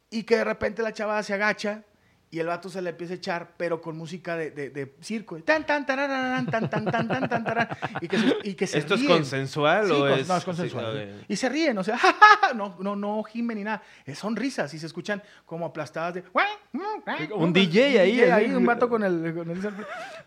Y 0.08 0.22
que 0.24 0.36
de 0.36 0.44
repente 0.44 0.82
la 0.82 0.92
chava 0.92 1.22
se 1.22 1.34
agacha 1.34 1.84
y 2.32 2.38
el 2.38 2.46
vato 2.46 2.68
se 2.68 2.80
le 2.80 2.90
empieza 2.90 3.14
a 3.14 3.16
echar, 3.16 3.50
pero 3.56 3.80
con 3.82 3.96
música 3.96 4.36
de, 4.36 4.52
de, 4.52 4.70
de 4.70 4.94
circo. 5.00 5.36
Tan, 5.42 5.66
tan, 5.66 5.84
tan, 5.84 5.98
tan, 5.98 6.46
tan, 6.46 7.08
tan, 7.28 7.44
tan, 7.44 7.68
y 8.00 8.06
que 8.06 8.18
se, 8.18 8.36
y 8.44 8.54
que 8.54 8.66
se 8.68 8.78
¿Esto 8.78 8.94
es 8.94 9.00
ríen. 9.00 9.12
consensual 9.12 9.86
Sí, 9.86 9.92
o 9.92 9.98
con- 9.98 10.12
es...? 10.12 10.28
No, 10.28 10.36
es 10.36 10.44
consensual. 10.44 10.92
sí, 10.96 11.12
ok. 11.22 11.24
Y 11.28 11.36
se 11.36 11.48
ríen, 11.48 11.76
o 11.78 11.82
sea, 11.82 11.98
no, 12.54 12.76
no, 12.78 12.94
no 12.94 13.22
gimen 13.24 13.58
ni 13.58 13.64
nada. 13.64 13.82
Son 14.14 14.36
risas 14.36 14.72
y 14.74 14.78
se 14.78 14.86
escuchan 14.86 15.20
como 15.44 15.66
aplastadas 15.66 16.14
de... 16.14 16.24
Un 17.34 17.52
DJ 17.52 17.98
ahí, 18.00 18.22
Un, 18.22 18.32
así. 18.32 18.44
un 18.54 18.66
vato 18.66 18.88
con 18.88 19.02
el, 19.02 19.34
con 19.34 19.50
el- 19.50 19.60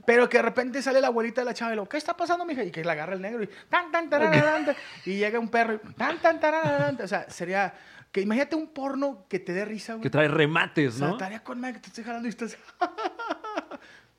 Pero 0.06 0.28
que 0.28 0.38
de 0.38 0.43
repente 0.43 0.82
sale 0.82 0.99
la 0.99 1.08
abuelita 1.08 1.41
de 1.41 1.45
la 1.45 1.54
chava 1.54 1.74
y 1.74 1.76
lo, 1.76 1.88
¿qué 1.88 1.97
está 1.97 2.16
pasando, 2.18 2.43
mija? 2.45 2.64
Y 2.64 2.72
que 2.72 2.84
la 2.84 2.91
agarra 2.93 3.14
el 3.14 3.22
negro 3.22 3.43
y... 3.43 3.49
Tan, 3.70 3.91
tan, 3.91 4.10
tarararán, 4.10 4.66
tan, 4.66 4.76
y 5.06 5.16
llega 5.16 5.39
un 5.39 5.47
perro 5.49 5.76
y... 5.76 5.93
Tan, 5.93 6.18
tan, 6.20 6.39
tarararán, 6.39 6.97
O 7.01 7.08
sea, 7.08 7.30
sería... 7.30 7.74
Que 8.14 8.22
imagínate 8.22 8.55
un 8.55 8.68
porno 8.68 9.26
que 9.28 9.39
te 9.39 9.53
dé 9.53 9.66
risa, 9.66 9.93
güey. 9.93 10.03
Que 10.03 10.11
trae 10.11 10.28
remates, 10.28 10.95
O 10.95 10.97
sea, 10.99 11.07
¿no? 11.07 11.14
estaría 11.14 11.43
con 11.43 11.59
que 11.64 11.80
te 11.80 11.88
estoy 11.88 12.03
jalando 12.03 12.28
y 12.28 12.30
estás... 12.30 12.55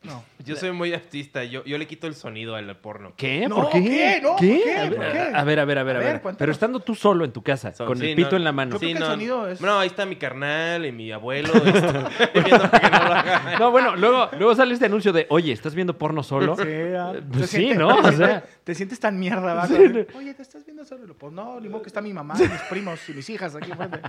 no. 0.04 0.24
Yo 0.44 0.56
soy 0.56 0.72
muy 0.72 0.92
artista, 0.92 1.42
yo, 1.44 1.64
yo 1.64 1.78
le 1.78 1.86
quito 1.86 2.06
el 2.06 2.14
sonido 2.14 2.54
al 2.54 2.76
porno. 2.76 3.14
¿Qué? 3.16 3.48
No, 3.48 3.56
¿Por 3.56 3.70
qué? 3.72 3.82
¿qué? 3.82 4.20
No, 4.22 4.28
¿por 4.32 4.40
qué? 4.40 4.76
A 4.76 4.82
ver, 4.90 4.96
¿Por 4.96 5.12
qué? 5.12 5.18
A 5.20 5.44
ver, 5.44 5.58
a 5.60 5.64
ver, 5.64 5.78
a 5.78 5.82
ver, 5.84 6.16
A. 6.16 6.32
Pero 6.36 6.52
estando 6.52 6.80
tú 6.80 6.94
solo 6.94 7.24
en 7.24 7.32
tu 7.32 7.42
casa, 7.42 7.72
So- 7.72 7.86
con 7.86 7.96
sí, 7.98 8.10
el 8.10 8.16
pito 8.16 8.32
no. 8.32 8.36
en 8.36 8.44
la 8.44 8.52
mano. 8.52 8.72
Yo 8.72 8.78
creo 8.78 8.88
que 8.90 8.94
el 8.94 9.00
no, 9.00 9.06
sonido 9.06 9.48
es- 9.48 9.60
No, 9.62 9.78
ahí 9.78 9.86
está 9.86 10.04
mi 10.04 10.16
carnal 10.16 10.84
y 10.84 10.92
mi 10.92 11.10
abuelo. 11.12 11.50
y 11.54 11.70
no. 12.50 12.70
No, 13.58 13.70
bueno, 13.70 13.96
luego, 13.96 14.28
luego 14.38 14.54
sale 14.54 14.74
este 14.74 14.86
anuncio 14.86 15.12
de, 15.12 15.26
oye, 15.30 15.52
¿estás 15.52 15.74
viendo 15.74 15.96
porno 15.96 16.22
solo? 16.22 16.56
Sí, 16.56 16.62
pues 17.32 17.50
sí, 17.50 17.56
sientes- 17.58 17.78
¿no? 17.78 18.02
Te, 18.02 18.08
O 18.08 18.12
sea, 18.12 18.44
te 18.64 18.74
sientes 18.74 19.00
tan 19.00 19.18
mierda, 19.18 19.54
¿va? 19.54 19.66
Sí. 19.66 19.74
Oye, 20.16 20.34
¿te 20.34 20.42
estás 20.42 20.64
viendo 20.66 20.84
solo? 20.84 21.14
Pues 21.14 21.32
no, 21.32 21.58
ni 21.60 21.68
modo 21.68 21.82
que 21.82 21.88
está 21.88 22.00
mi 22.02 22.12
mamá, 22.12 22.34
mis 22.34 22.50
primos 22.68 23.00
y 23.08 23.12
mis 23.12 23.30
hijas 23.30 23.54
aquí 23.56 23.70
enfrente. 23.70 24.00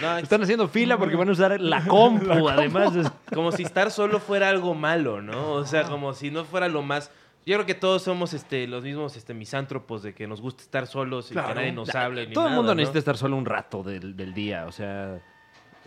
No, 0.00 0.16
están 0.18 0.42
haciendo 0.42 0.66
fila 0.68 0.96
porque 0.96 1.16
van 1.16 1.28
a 1.28 1.32
usar 1.32 1.60
la 1.60 1.84
compu, 1.84 2.48
además. 2.48 2.96
es- 2.96 3.10
como 3.34 3.52
si 3.52 3.62
estar 3.64 3.90
solo 3.90 4.18
fuera 4.20 4.48
algo 4.48 4.74
malo, 4.74 5.20
¿no? 5.20 5.33
O 5.34 5.66
sea, 5.66 5.84
como 5.84 6.12
si 6.14 6.30
no 6.30 6.44
fuera 6.44 6.68
lo 6.68 6.82
más... 6.82 7.10
Yo 7.46 7.54
creo 7.56 7.66
que 7.66 7.74
todos 7.74 8.02
somos 8.02 8.32
este, 8.32 8.66
los 8.66 8.82
mismos 8.84 9.16
este, 9.16 9.34
misántropos 9.34 10.02
de 10.02 10.14
que 10.14 10.26
nos 10.26 10.40
gusta 10.40 10.62
estar 10.62 10.86
solos 10.86 11.30
y 11.30 11.34
Claro. 11.34 11.48
que 11.48 11.54
nadie 11.56 11.72
nos 11.72 11.94
hable 11.94 12.26
ni 12.26 12.32
Todo 12.32 12.44
el 12.44 12.50
nada, 12.52 12.56
mundo 12.56 12.72
¿no? 12.74 12.76
necesita 12.76 12.98
estar 13.00 13.16
solo 13.18 13.36
un 13.36 13.44
rato 13.44 13.82
del, 13.82 14.16
del 14.16 14.32
día, 14.32 14.64
o 14.66 14.72
sea... 14.72 15.20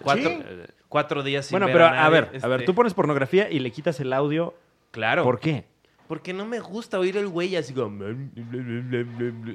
Cuatro, 0.04 0.30
Sí. 0.30 0.40
cuatro 0.88 1.24
días 1.24 1.48
sin 1.48 1.56
Bueno, 1.56 1.66
ver 1.66 1.74
pero 1.76 1.86
a, 1.88 2.10
ver, 2.10 2.30
a 2.44 2.48
ver, 2.48 2.60
este, 2.60 2.66
tú 2.68 2.76
pones 2.76 2.94
pornografía 2.94 3.50
y 3.50 3.58
le 3.60 3.72
quitas 3.72 4.00
el 4.00 4.14
audio. 4.14 4.54
Claro. 4.92 5.24
¿Por 5.24 5.40
qué? 5.40 5.66
Porque 6.08 6.32
no 6.34 6.46
me 6.46 6.60
gusta 6.60 7.00
oír 7.00 7.18
el 7.18 7.28
güey 7.28 7.56
así 7.56 7.74
como... 7.74 8.06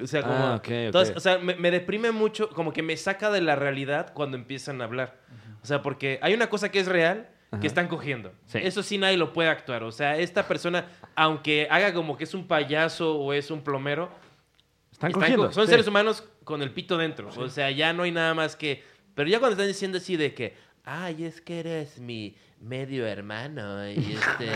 O 0.03 0.07
sea, 0.07 0.21
como... 0.21 0.33
Ah, 0.35 0.55
ok. 0.55 0.67
Entonces, 0.69 1.15
o 1.15 1.19
sea, 1.19 1.37
me, 1.37 1.55
me 1.55 1.71
deprime 1.71 2.11
mucho, 2.11 2.49
como 2.49 2.73
que 2.73 2.83
me 2.83 2.97
saca 2.97 3.31
de 3.31 3.41
la 3.41 3.55
realidad 3.55 4.11
cuando 4.13 4.35
empiezan 4.37 4.81
a 4.81 4.83
hablar. 4.83 5.17
O 5.61 5.65
sea, 5.65 5.81
porque 5.81 6.19
hay 6.21 6.33
una 6.33 6.49
cosa 6.49 6.69
que 6.69 6.79
es 6.79 6.87
real, 6.87 7.29
Ajá. 7.53 7.61
que 7.61 7.67
están 7.67 7.87
cogiendo. 7.87 8.31
Sí. 8.45 8.59
Eso 8.61 8.83
sí 8.83 8.97
nadie 8.97 9.17
lo 9.17 9.33
puede 9.33 9.49
actuar. 9.49 9.83
O 9.83 9.91
sea, 9.91 10.17
esta 10.17 10.47
persona, 10.47 10.85
aunque 11.15 11.67
haga 11.69 11.93
como 11.93 12.17
que 12.17 12.23
es 12.25 12.33
un 12.33 12.47
payaso 12.47 13.17
o 13.17 13.33
es 13.33 13.49
un 13.51 13.61
plomero, 13.61 14.09
Están 14.91 15.09
están 15.11 15.21
cogiendo. 15.21 15.47
co- 15.47 15.51
son 15.53 15.65
sí. 15.65 15.71
seres 15.71 15.87
humanos 15.87 16.27
con 16.43 16.61
el 16.61 16.71
pito 16.71 16.97
dentro. 16.97 17.29
O 17.35 17.49
sea, 17.49 17.71
ya 17.71 17.93
no 17.93 18.03
hay 18.03 18.11
nada 18.11 18.33
más 18.33 18.55
que... 18.55 18.83
Pero 19.15 19.29
ya 19.29 19.39
cuando 19.39 19.53
están 19.53 19.67
diciendo 19.67 19.97
así 19.97 20.17
de 20.17 20.33
que, 20.33 20.55
ay, 20.83 21.25
es 21.25 21.39
que 21.41 21.59
eres 21.59 21.99
mi 21.99 22.35
medio 22.59 23.05
hermano 23.05 23.87
y, 23.89 23.97
este, 23.97 24.49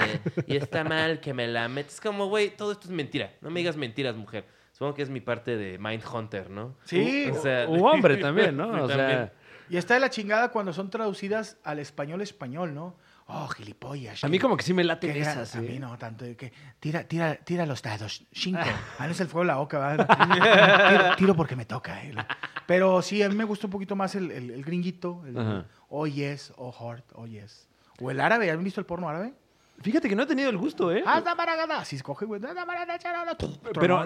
y 0.47 0.55
está 0.55 0.83
mal 0.83 1.19
que 1.19 1.33
me 1.33 1.45
la 1.47 1.67
metes. 1.67 1.99
como, 2.01 2.27
güey, 2.27 2.49
todo 2.55 2.71
esto 2.71 2.85
es 2.85 2.91
mentira. 2.91 3.33
No 3.41 3.49
me 3.49 3.59
digas 3.59 3.75
mentiras, 3.77 4.15
mujer. 4.15 4.45
Supongo 4.71 4.93
que 4.93 5.01
es 5.01 5.09
mi 5.09 5.19
parte 5.21 5.57
de 5.57 5.77
Mindhunter, 5.77 6.49
¿no? 6.49 6.75
Sí. 6.85 7.29
O 7.31 7.41
sea, 7.41 7.67
hombre 7.67 8.17
también, 8.17 8.55
¿no? 8.55 8.87
Sea. 8.87 9.33
Y 9.69 9.77
está 9.77 9.93
de 9.95 9.99
la 9.99 10.09
chingada 10.09 10.49
cuando 10.49 10.73
son 10.73 10.89
traducidas 10.89 11.57
al 11.63 11.79
español 11.79 12.21
español, 12.21 12.73
¿no? 12.73 12.95
Oh, 13.29 13.47
gilipollas. 13.49 14.23
a 14.23 14.27
mí 14.29 14.37
que- 14.37 14.41
como 14.41 14.55
que 14.55 14.63
sí 14.63 14.73
me 14.73 14.85
late 14.85 15.19
esas. 15.19 15.53
A 15.55 15.59
¿eh? 15.59 15.61
mí 15.63 15.79
no 15.79 15.97
tanto. 15.97 16.23
Que 16.37 16.53
tira, 16.79 17.03
tira, 17.03 17.35
tira 17.35 17.65
los 17.65 17.81
dados. 17.81 18.23
Cinco. 18.31 18.59
Ah, 18.99 19.05
no 19.05 19.11
es 19.11 19.19
el 19.19 19.27
fuego 19.27 19.41
de 19.43 19.47
la 19.47 19.55
boca, 19.57 19.79
¿verdad? 19.79 20.07
tiro, 20.97 21.15
tiro 21.17 21.35
porque 21.35 21.55
me 21.57 21.65
toca. 21.65 22.01
eh. 22.03 22.13
Pero 22.65 23.01
sí, 23.01 23.21
a 23.23 23.27
mí 23.29 23.35
me 23.35 23.43
gusta 23.43 23.67
un 23.67 23.71
poquito 23.71 23.95
más 23.97 24.15
el, 24.15 24.31
el, 24.31 24.49
el 24.51 24.63
gringuito. 24.63 25.23
El, 25.27 25.37
Ajá. 25.37 25.65
oh, 25.89 26.07
yes, 26.07 26.53
oh, 26.55 26.71
heart, 26.71 27.03
oh, 27.15 27.27
yes. 27.27 27.67
O 27.99 28.09
el 28.11 28.21
árabe. 28.21 28.49
¿Han 28.49 28.63
visto 28.63 28.79
el 28.79 28.85
porno 28.85 29.09
árabe? 29.09 29.33
Fíjate 29.81 30.07
que 30.09 30.15
no 30.15 30.23
he 30.23 30.25
tenido 30.25 30.49
el 30.49 30.57
gusto, 30.57 30.91
¿eh? 30.91 31.03
Así 31.05 31.97
escoge, 31.97 32.25
güey. 32.25 32.41
Pero, 33.79 34.03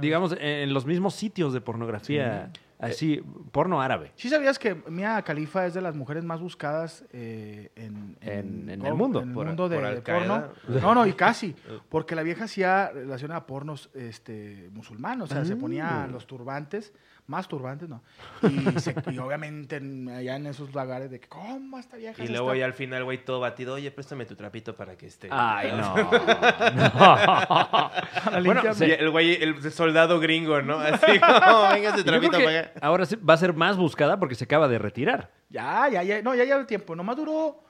digamos, 0.00 0.34
en 0.38 0.72
los 0.72 0.86
mismos 0.86 1.14
sitios 1.14 1.52
de 1.52 1.60
pornografía, 1.60 2.50
así, 2.82 3.22
porno 3.50 3.80
árabe. 3.80 4.12
¿Sí 4.16 4.28
sabías 4.28 4.58
que 4.58 4.74
Mia 4.88 5.22
Khalifa 5.22 5.66
es 5.66 5.74
de 5.74 5.80
las 5.80 5.94
mujeres 5.96 6.24
más 6.24 6.40
buscadas 6.40 7.04
eh, 7.12 7.70
en, 7.76 8.16
En- 8.20 8.68
en 8.68 8.80
go- 8.80 8.86
el 8.88 8.94
mundo? 8.94 9.20
En 9.22 9.28
el 9.28 9.34
Por- 9.34 9.46
mundo 9.46 9.68
de, 9.68 9.76
por 9.76 9.84
de 9.86 9.90
Al 9.92 10.02
Qaeda. 10.02 10.52
porno. 10.66 10.80
No, 10.80 10.94
no, 10.94 11.06
y 11.06 11.12
casi. 11.14 11.54
Porque 11.88 12.14
la 12.14 12.22
vieja 12.22 12.44
hacía 12.44 12.90
relación 12.90 13.32
a 13.32 13.46
pornos 13.46 13.88
este, 13.94 14.68
musulmanos. 14.72 15.30
O 15.30 15.34
sea, 15.34 15.44
se 15.44 15.56
ponía 15.56 16.04
Ah. 16.04 16.06
los 16.08 16.26
turbantes, 16.26 16.92
más 17.32 17.48
turbantes, 17.48 17.88
¿no? 17.88 18.02
Y, 18.42 18.78
se- 18.80 18.94
y 19.10 19.18
obviamente 19.18 19.76
en- 19.76 20.08
allá 20.08 20.36
en 20.36 20.46
esos 20.46 20.68
lugares 20.72 21.10
de 21.10 21.18
que, 21.18 21.26
¿cómo 21.28 21.78
esta 21.78 21.96
vieja 21.96 22.22
Y 22.22 22.28
luego 22.28 22.54
ya 22.54 22.64
al 22.66 22.74
final, 22.74 23.02
güey, 23.04 23.24
todo 23.24 23.40
batido. 23.40 23.74
Oye, 23.74 23.90
préstame 23.90 24.24
tu 24.26 24.36
trapito 24.36 24.76
para 24.76 24.96
que 24.96 25.06
esté. 25.06 25.28
Ay, 25.30 25.72
no. 25.76 25.94
Para 26.92 28.40
bueno. 28.44 28.62
Y 28.80 28.90
el 28.90 29.10
güey, 29.10 29.42
el 29.42 29.72
soldado 29.72 30.20
gringo, 30.20 30.62
¿no? 30.62 30.78
Así 30.78 31.18
como, 31.18 31.68
venga 31.72 31.88
ese 31.88 31.98
Yo 31.98 32.04
creo 32.04 32.20
trapito 32.20 32.38
que 32.38 32.44
para 32.44 32.60
acá. 32.60 32.72
ahora 32.80 33.06
sí 33.06 33.16
va 33.16 33.34
a 33.34 33.38
ser 33.38 33.54
más 33.54 33.76
buscada 33.76 34.18
porque 34.18 34.34
se 34.34 34.44
acaba 34.44 34.68
de 34.68 34.78
retirar. 34.78 35.30
Ya, 35.50 35.88
ya, 35.90 36.02
ya. 36.02 36.22
No, 36.22 36.34
ya 36.34 36.44
lleva 36.44 36.60
el 36.60 36.66
tiempo. 36.66 36.94
Nomás 36.94 37.16
duró... 37.16 37.64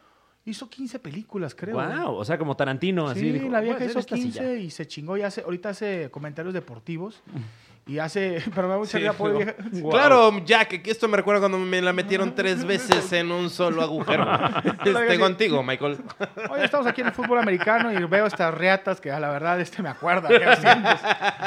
Hizo 0.44 0.68
15 0.68 0.98
películas, 0.98 1.54
creo. 1.54 1.76
Wow, 1.76 2.16
o 2.16 2.24
sea, 2.24 2.36
como 2.36 2.56
Tarantino, 2.56 3.06
así 3.06 3.20
Sí, 3.20 3.30
dijo, 3.30 3.44
la 3.48 3.60
"Voy 3.60 3.70
a 3.70 3.76
vieja 3.76 3.76
hacer 3.76 3.90
hizo 3.90 3.98
esta 4.00 4.16
silla". 4.16 4.40
15 4.42 4.58
y 4.58 4.70
se 4.72 4.86
chingó 4.88 5.16
y 5.16 5.22
hace, 5.22 5.42
ahorita 5.42 5.68
hace 5.68 6.10
comentarios 6.10 6.52
deportivos 6.52 7.22
y 7.86 7.98
hace, 7.98 8.42
pero 8.54 8.68
me 8.68 8.74
da 8.74 8.78
mucha 8.78 8.98
Sí, 8.98 9.04
pobre 9.18 9.32
no. 9.32 9.38
vieja. 9.38 9.54
Claro, 9.90 10.38
Jack, 10.44 10.82
que 10.82 10.90
esto 10.90 11.08
me 11.08 11.16
recuerda 11.16 11.40
cuando 11.40 11.58
me 11.58 11.80
la 11.82 11.92
metieron 11.92 12.34
tres 12.34 12.64
veces 12.64 13.12
en 13.12 13.32
un 13.32 13.50
solo 13.50 13.82
agujero. 13.82 14.26
Este, 14.84 15.18
contigo, 15.18 15.62
Michael. 15.62 15.98
Oye, 16.50 16.64
estamos 16.64 16.86
aquí 16.86 17.00
en 17.00 17.08
el 17.08 17.12
fútbol 17.12 17.38
americano 17.38 17.92
y 17.92 18.04
veo 18.04 18.26
estas 18.26 18.52
reatas 18.52 19.00
que 19.00 19.10
a 19.10 19.18
la 19.20 19.30
verdad 19.30 19.60
este 19.60 19.82
me 19.82 19.88
acuerda. 19.88 20.28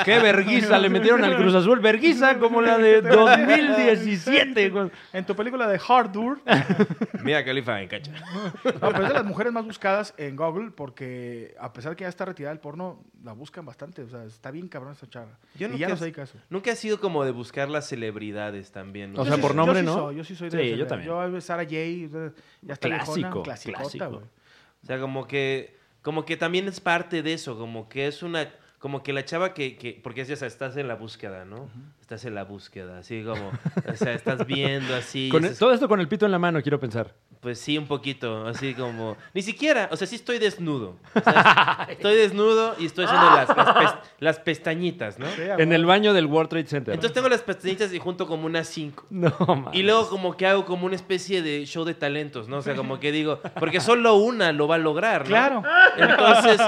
¿qué 0.06 0.20
verguiza 0.20 0.78
le 0.78 0.90
metieron 0.90 1.24
al 1.24 1.36
Cruz 1.38 1.54
Azul. 1.56 1.80
Verguiza 1.80 2.38
como 2.40 2.62
la 2.62 2.78
de 2.78 3.02
2017. 3.02 4.70
güey. 4.70 4.92
En 5.14 5.26
tu 5.26 5.36
película 5.36 5.68
de 5.68 5.80
Hardure, 5.80 6.42
Mira, 7.24 7.44
Califa 7.44 7.82
en 7.82 7.88
cacha. 7.90 8.12
no, 8.12 8.72
pero 8.92 9.04
es 9.04 9.08
de 9.10 9.14
las 9.14 9.26
mujeres 9.26 9.52
más 9.54 9.66
buscadas 9.66 10.14
en 10.18 10.36
Google 10.36 10.72
porque 10.72 11.56
a 11.60 11.72
pesar 11.74 11.96
que 11.96 12.04
ya 12.04 12.10
está 12.10 12.26
retirada 12.26 12.54
del 12.54 12.62
porno, 12.62 13.04
la 13.24 13.34
buscan 13.34 13.66
bastante. 13.66 14.02
O 14.04 14.10
sea, 14.10 14.24
está 14.24 14.52
bien 14.52 14.68
cabrón 14.68 14.94
esa 14.94 15.08
chava. 15.10 15.38
Yo 15.56 15.68
y 15.68 15.72
nunca 15.72 15.80
ya 15.82 15.88
no 15.88 15.94
has- 15.96 16.00
Nunca 16.50 16.72
ha 16.72 16.76
sido 16.76 17.00
como 17.00 17.24
de 17.26 17.32
buscar 17.32 17.70
las 17.70 17.88
celebridades 17.88 18.72
también. 18.72 19.14
¿no? 19.14 19.22
O 19.22 19.26
sea, 19.26 19.36
sí- 19.36 19.42
por 19.42 19.52
yo 19.52 19.56
nombre, 19.56 19.80
sí 19.80 19.86
¿no? 19.86 19.94
soy, 19.94 20.16
yo 20.16 20.24
sí 20.24 20.36
soy 20.36 20.50
de 20.50 20.64
Sí, 20.72 20.78
yo 20.78 20.88
también. 20.88 21.10
Yo, 21.10 21.42
Sara 21.42 21.64
J, 21.64 21.72
ya 22.62 22.74
está 22.74 22.88
Clásico, 22.88 23.44
clásico. 23.44 24.24
O 24.84 24.86
sea, 24.86 25.00
como 25.00 25.28
que, 25.28 25.78
como 26.02 26.26
que 26.26 26.38
también 26.38 26.68
es 26.68 26.80
parte 26.80 27.24
de 27.24 27.34
eso, 27.34 27.58
como 27.58 27.90
que 27.90 28.08
es 28.08 28.22
una, 28.24 28.52
como 28.80 29.02
que 29.04 29.14
la 29.14 29.26
chava 29.26 29.54
que, 29.54 29.78
que 29.78 30.00
porque 30.04 30.22
es, 30.22 30.28
ya 30.28 30.36
sabes, 30.36 30.54
estás 30.54 30.78
en 30.78 30.88
la 30.88 30.96
búsqueda, 30.96 31.46
¿no? 31.46 31.70
Estás 32.06 32.24
en 32.26 32.36
la 32.36 32.44
búsqueda, 32.44 33.00
así 33.00 33.24
como, 33.24 33.50
o 33.92 33.96
sea, 33.96 34.14
estás 34.14 34.46
viendo 34.46 34.94
así. 34.96 35.30
Con 35.32 35.44
el- 35.44 35.50
estás- 35.50 35.58
todo 35.60 35.74
esto 35.74 35.88
con 35.88 36.00
el 36.00 36.08
pito 36.08 36.28
en 36.28 36.32
la 36.32 36.38
mano, 36.38 36.62
quiero 36.62 36.80
pensar. 36.80 37.16
Pues 37.40 37.60
sí, 37.60 37.78
un 37.80 37.88
poquito, 37.88 38.46
así 38.48 38.74
como, 38.76 39.18
ni 39.34 39.42
siquiera, 39.42 39.88
o 39.92 39.96
sea, 39.98 40.06
sí 40.08 40.16
estoy 40.16 40.38
desnudo. 40.40 40.98
O 41.16 41.20
sea, 41.20 41.88
estoy 41.90 42.16
desnudo 42.16 42.76
y 42.80 42.86
estoy 42.86 43.06
haciendo 43.06 43.28
las, 43.32 43.50
las, 43.56 43.74
pes- 43.76 44.10
las 44.20 44.40
pestañitas, 44.40 45.18
¿no? 45.20 45.26
Sí, 45.30 45.42
En 45.58 45.74
el 45.74 45.86
baño 45.86 46.14
del 46.14 46.26
World 46.28 46.50
Trade 46.50 46.66
Center. 46.68 46.94
Entonces 46.94 47.14
tengo 47.14 47.28
las 47.30 47.42
pestañitas 47.42 47.92
y 47.92 47.98
junto 48.00 48.28
como 48.28 48.46
unas 48.46 48.68
cinco. 48.68 49.06
no, 49.10 49.32
mames. 49.48 49.74
Y 49.74 49.82
luego 49.84 50.08
como 50.10 50.38
que 50.38 50.46
hago 50.46 50.66
como 50.66 50.86
una 50.86 50.96
especie 50.96 51.42
de 51.42 51.66
show 51.66 51.86
de 51.86 51.94
talentos, 51.96 52.48
¿no? 52.48 52.58
O 52.58 52.62
sea, 52.62 52.76
como 52.76 53.00
que 53.00 53.12
digo, 53.12 53.40
porque 53.60 53.80
solo 53.80 54.14
una 54.16 54.52
lo 54.52 54.68
va 54.68 54.76
a 54.76 54.80
lograr, 54.80 55.22
¿no? 55.22 55.28
Claro. 55.28 55.64
Entonces, 55.98 56.60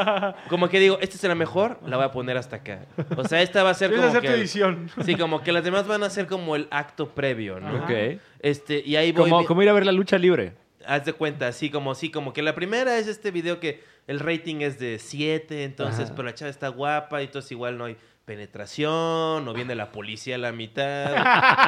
como 0.49 0.67
que 0.69 0.79
digo, 0.79 0.97
esta 1.01 1.15
es 1.15 1.23
la 1.23 1.35
mejor, 1.35 1.79
la 1.85 1.97
voy 1.97 2.05
a 2.05 2.11
poner 2.11 2.38
hasta 2.38 2.55
acá. 2.57 2.85
O 3.15 3.23
sea, 3.27 3.41
esta 3.43 3.61
va 3.63 3.69
a 3.71 3.73
ser 3.75 3.89
como 3.91 4.01
que 4.03 4.07
hacer 4.09 4.21
tu 4.21 4.27
que... 4.27 4.33
edición. 4.33 4.89
Sí, 5.03 5.15
como 5.15 5.26
que 5.43 5.51
las 5.51 5.63
demás 5.63 5.88
van 5.88 6.03
a 6.03 6.09
ser 6.09 6.28
como 6.28 6.55
el 6.55 6.67
acto 6.71 7.09
previo, 7.09 7.59
¿no? 7.59 7.84
Ok. 7.84 8.19
Este, 8.39 8.82
y 8.86 8.95
ahí 8.95 9.11
voy... 9.11 9.30
Como, 9.30 9.45
como 9.45 9.61
ir 9.63 9.69
a 9.69 9.73
ver 9.73 9.86
la 9.86 9.91
lucha 9.91 10.17
libre. 10.17 10.53
Haz 10.86 11.05
de 11.05 11.13
cuenta, 11.13 11.47
así 11.47 11.69
como, 11.69 11.93
sí, 11.95 12.09
como 12.11 12.32
que 12.34 12.41
la 12.41 12.55
primera 12.55 12.97
es 12.97 13.07
este 13.07 13.32
video 13.32 13.59
que 13.59 13.84
el 14.07 14.19
rating 14.19 14.61
es 14.61 14.80
de 14.80 14.99
7, 14.99 15.63
entonces, 15.65 16.05
Ajá. 16.05 16.15
pero 16.15 16.28
la 16.28 16.34
chava 16.34 16.49
está 16.49 16.69
guapa 16.69 17.21
y 17.21 17.25
entonces 17.25 17.51
igual 17.51 17.78
no 17.78 17.86
hay 17.86 17.97
penetración, 18.23 19.43
no 19.43 19.53
viene 19.53 19.75
la 19.75 19.91
policía 19.91 20.36
a 20.36 20.38
la 20.38 20.51
mitad, 20.53 21.13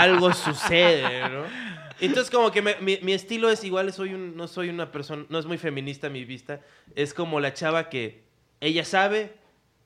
algo 0.00 0.32
sucede, 0.32 1.28
¿no? 1.28 1.44
Entonces 2.00 2.30
como 2.30 2.50
que 2.50 2.60
me- 2.62 2.76
mi, 2.80 2.98
mi 3.02 3.12
estilo 3.14 3.48
es 3.50 3.64
igual, 3.64 3.92
soy 3.92 4.12
un, 4.14 4.36
no 4.36 4.48
soy 4.48 4.68
una 4.68 4.92
persona, 4.92 5.24
no 5.28 5.38
es 5.38 5.46
muy 5.46 5.58
feminista 5.58 6.08
mi 6.10 6.24
vista, 6.24 6.60
es 6.94 7.14
como 7.14 7.40
la 7.40 7.54
chava 7.54 7.88
que 7.88 8.22
ella 8.60 8.84
sabe, 8.84 9.32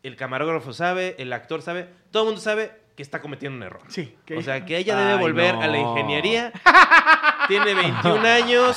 el 0.03 0.17
camarógrafo 0.17 0.73
sabe, 0.73 1.15
el 1.19 1.33
actor 1.33 1.63
sabe, 1.63 1.87
todo 2.11 2.25
el 2.25 2.27
mundo 2.29 2.41
sabe 2.41 2.73
que 2.97 3.03
está 3.03 3.21
cometiendo 3.21 3.57
un 3.57 3.63
error. 3.63 3.83
Sí. 3.89 4.17
O 4.37 4.43
sea, 4.43 4.65
que 4.65 4.77
ella 4.77 4.97
debe 4.97 5.13
Ay, 5.13 5.19
volver 5.19 5.55
a 5.55 5.67
la 5.67 5.79
ingeniería 5.79 6.53
Tiene 7.51 7.75
21 7.75 8.29
años. 8.29 8.77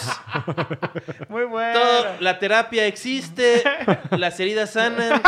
Muy 1.29 1.43
bueno. 1.43 1.79
Todo, 1.79 2.15
la 2.19 2.39
terapia 2.39 2.87
existe. 2.87 3.63
Las 4.17 4.39
heridas 4.39 4.71
sanan. 4.73 5.21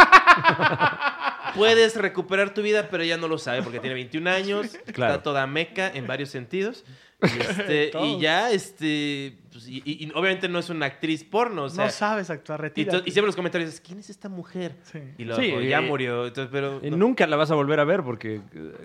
Puedes 1.54 1.96
recuperar 1.96 2.56
tu 2.56 2.64
vida, 2.64 2.88
pero 2.90 3.04
ella 3.04 3.18
no 3.18 3.28
lo 3.28 3.38
sabe 3.38 3.62
porque 3.62 3.80
tiene 3.80 3.94
21 3.94 4.30
años. 4.32 4.78
Claro. 4.92 5.14
Está 5.14 5.24
toda 5.24 5.46
meca 5.46 5.92
en 5.94 6.08
varios 6.08 6.30
sentidos. 6.30 6.86
Y, 7.22 7.26
este, 7.39 7.91
y 8.03 8.20
ya, 8.20 8.51
este. 8.51 9.38
pues, 9.51 9.68
y, 9.68 9.82
y- 9.86 10.05
y 10.05 10.11
obviamente 10.13 10.47
no 10.49 10.59
es 10.59 10.70
una 10.70 10.86
actriz 10.86 11.24
porno. 11.24 11.63
O 11.63 11.70
sea, 11.70 11.86
no 11.86 11.91
sabes 11.91 12.30
actuar, 12.30 12.59
y, 12.59 12.63
retira. 12.63 12.97
y 12.97 13.11
siempre 13.11 13.20
en 13.22 13.26
los 13.28 13.36
comentarios 13.36 13.70
es: 13.74 13.82
¿quién 13.82 13.99
es 13.99 14.09
esta 14.09 14.28
mujer? 14.30 14.76
Sí. 14.84 14.99
Y 15.18 15.24
luego 15.24 15.41
Sí, 15.41 15.68
ya 15.68 15.80
eh, 15.80 15.82
murió. 15.82 16.28
Entonces, 16.28 16.49
pero. 16.51 16.80
Y 16.84 16.91
no. 16.91 16.97
nunca 16.97 17.26
la 17.28 17.36
vas 17.38 17.51
a 17.51 17.55
volver 17.55 17.80
a 17.80 17.84
ver 17.86 18.03
porque 18.03 18.36
eh, 18.36 18.41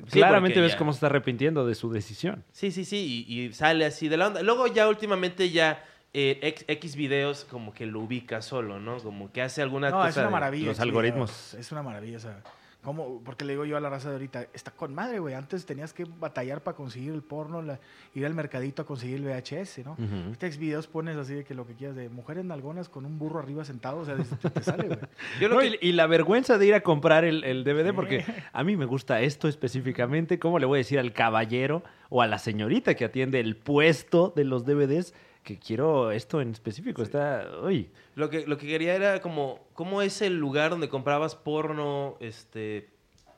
Sí, 0.06 0.18
claramente 0.20 0.54
porque 0.54 0.60
ves 0.62 0.72
ya- 0.72 0.78
cómo 0.78 0.92
se 0.92 0.98
está 0.98 1.06
arrepintiendo 1.06 1.66
de 1.66 1.74
su 1.74 1.90
decisión. 1.90 2.44
Sí, 2.52 2.70
sí, 2.70 2.84
sí, 2.84 3.24
y, 3.28 3.40
y 3.46 3.52
sale 3.52 3.84
así 3.84 4.08
de 4.08 4.16
la 4.16 4.28
onda. 4.28 4.42
Luego 4.42 4.66
ya 4.68 4.88
últimamente 4.88 5.50
ya 5.50 5.84
eh, 6.14 6.38
X, 6.42 6.64
X 6.68 6.96
videos 6.96 7.44
como 7.44 7.72
que 7.74 7.86
lo 7.86 8.00
ubica 8.00 8.42
solo, 8.42 8.78
¿no? 8.80 8.98
Como 8.98 9.32
que 9.32 9.42
hace 9.42 9.60
alguna 9.62 9.90
No, 9.90 9.96
cosa 9.96 10.08
es 10.08 10.16
una 10.16 10.26
de- 10.26 10.30
maravilla. 10.32 10.66
los 10.68 10.80
algoritmos. 10.80 11.54
Es 11.54 11.72
una 11.72 11.82
maravilla, 11.82 12.16
o 12.16 12.20
sea. 12.20 12.42
¿Cómo? 12.82 13.20
Porque 13.24 13.44
le 13.44 13.52
digo 13.52 13.64
yo 13.64 13.76
a 13.76 13.80
la 13.80 13.90
raza 13.90 14.08
de 14.08 14.14
ahorita, 14.14 14.46
está 14.54 14.70
con 14.70 14.94
madre, 14.94 15.18
güey. 15.18 15.34
Antes 15.34 15.66
tenías 15.66 15.92
que 15.92 16.04
batallar 16.04 16.62
para 16.62 16.76
conseguir 16.76 17.12
el 17.12 17.22
porno, 17.22 17.62
la- 17.62 17.78
ir 18.14 18.24
al 18.26 18.34
mercadito 18.34 18.82
a 18.82 18.86
conseguir 18.86 19.16
el 19.16 19.24
VHS, 19.24 19.84
¿no? 19.84 19.92
Ujú. 19.92 20.14
Ahorita 20.26 20.48
videos 20.58 20.86
pones 20.86 21.16
así 21.16 21.34
de 21.34 21.44
que 21.44 21.54
lo 21.54 21.66
que 21.66 21.74
quieras, 21.74 21.96
de 21.96 22.08
mujeres 22.08 22.44
nalgonas 22.44 22.88
con 22.88 23.04
un 23.06 23.18
burro 23.18 23.38
arriba 23.40 23.64
sentado, 23.64 23.98
o 23.98 24.04
sea, 24.04 24.16
te, 24.16 24.50
te 24.50 24.62
sale, 24.62 24.86
güey. 24.88 24.98
Yo 25.40 25.48
No, 25.48 25.58
que- 25.58 25.78
y, 25.80 25.92
la 25.92 26.06
vergüenza 26.06 26.58
de 26.58 26.66
ir 26.66 26.74
a 26.74 26.80
comprar 26.82 27.24
el, 27.24 27.44
el 27.44 27.64
DVD, 27.64 27.92
porque 27.94 28.24
a 28.52 28.64
mí 28.64 28.76
me 28.76 28.84
gusta 28.86 29.20
esto 29.20 29.48
específicamente. 29.48 30.38
¿Cómo 30.38 30.58
le 30.58 30.66
voy 30.66 30.78
a 30.78 30.80
decir 30.80 30.98
al 30.98 31.12
caballero 31.12 31.82
o 32.08 32.22
a 32.22 32.26
la 32.26 32.38
señorita 32.38 32.94
que 32.94 33.04
atiende 33.04 33.40
el 33.40 33.56
puesto 33.56 34.32
de 34.34 34.44
los 34.44 34.64
DVDs 34.64 35.14
que 35.50 35.58
quiero 35.58 36.12
esto 36.12 36.40
en 36.40 36.50
específico? 36.50 37.02
Está. 37.02 37.48
Uy. 37.62 37.90
Lo 38.14 38.30
que, 38.30 38.46
lo 38.46 38.56
que 38.56 38.68
quería 38.68 38.94
era 38.94 39.20
como, 39.20 39.66
¿cómo 39.74 40.00
es 40.00 40.22
el 40.22 40.38
lugar 40.38 40.70
donde 40.70 40.88
comprabas 40.88 41.34
porno 41.34 42.16
este, 42.20 42.88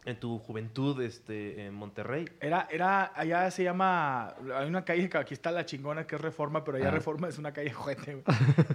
en 0.05 0.21
tu 0.21 0.39
juventud 0.39 1.01
este, 1.01 1.67
en 1.67 1.75
Monterrey? 1.75 2.27
Era, 2.41 2.69
era, 2.71 3.13
allá 3.15 3.51
se 3.51 3.65
llama, 3.65 4.35
hay 4.55 4.69
una 4.69 4.85
calle 4.85 5.09
que 5.09 5.17
aquí 5.17 5.33
está 5.33 5.51
la 5.51 5.65
chingona 5.65 6.07
que 6.07 6.17
es 6.17 6.21
Reforma, 6.21 6.63
pero 6.65 6.77
allá. 6.77 6.91
Reforma 6.91 7.29
es 7.29 7.39
una 7.39 7.53
calle 7.53 7.73
juguete, 7.73 8.15
güey. 8.17 8.25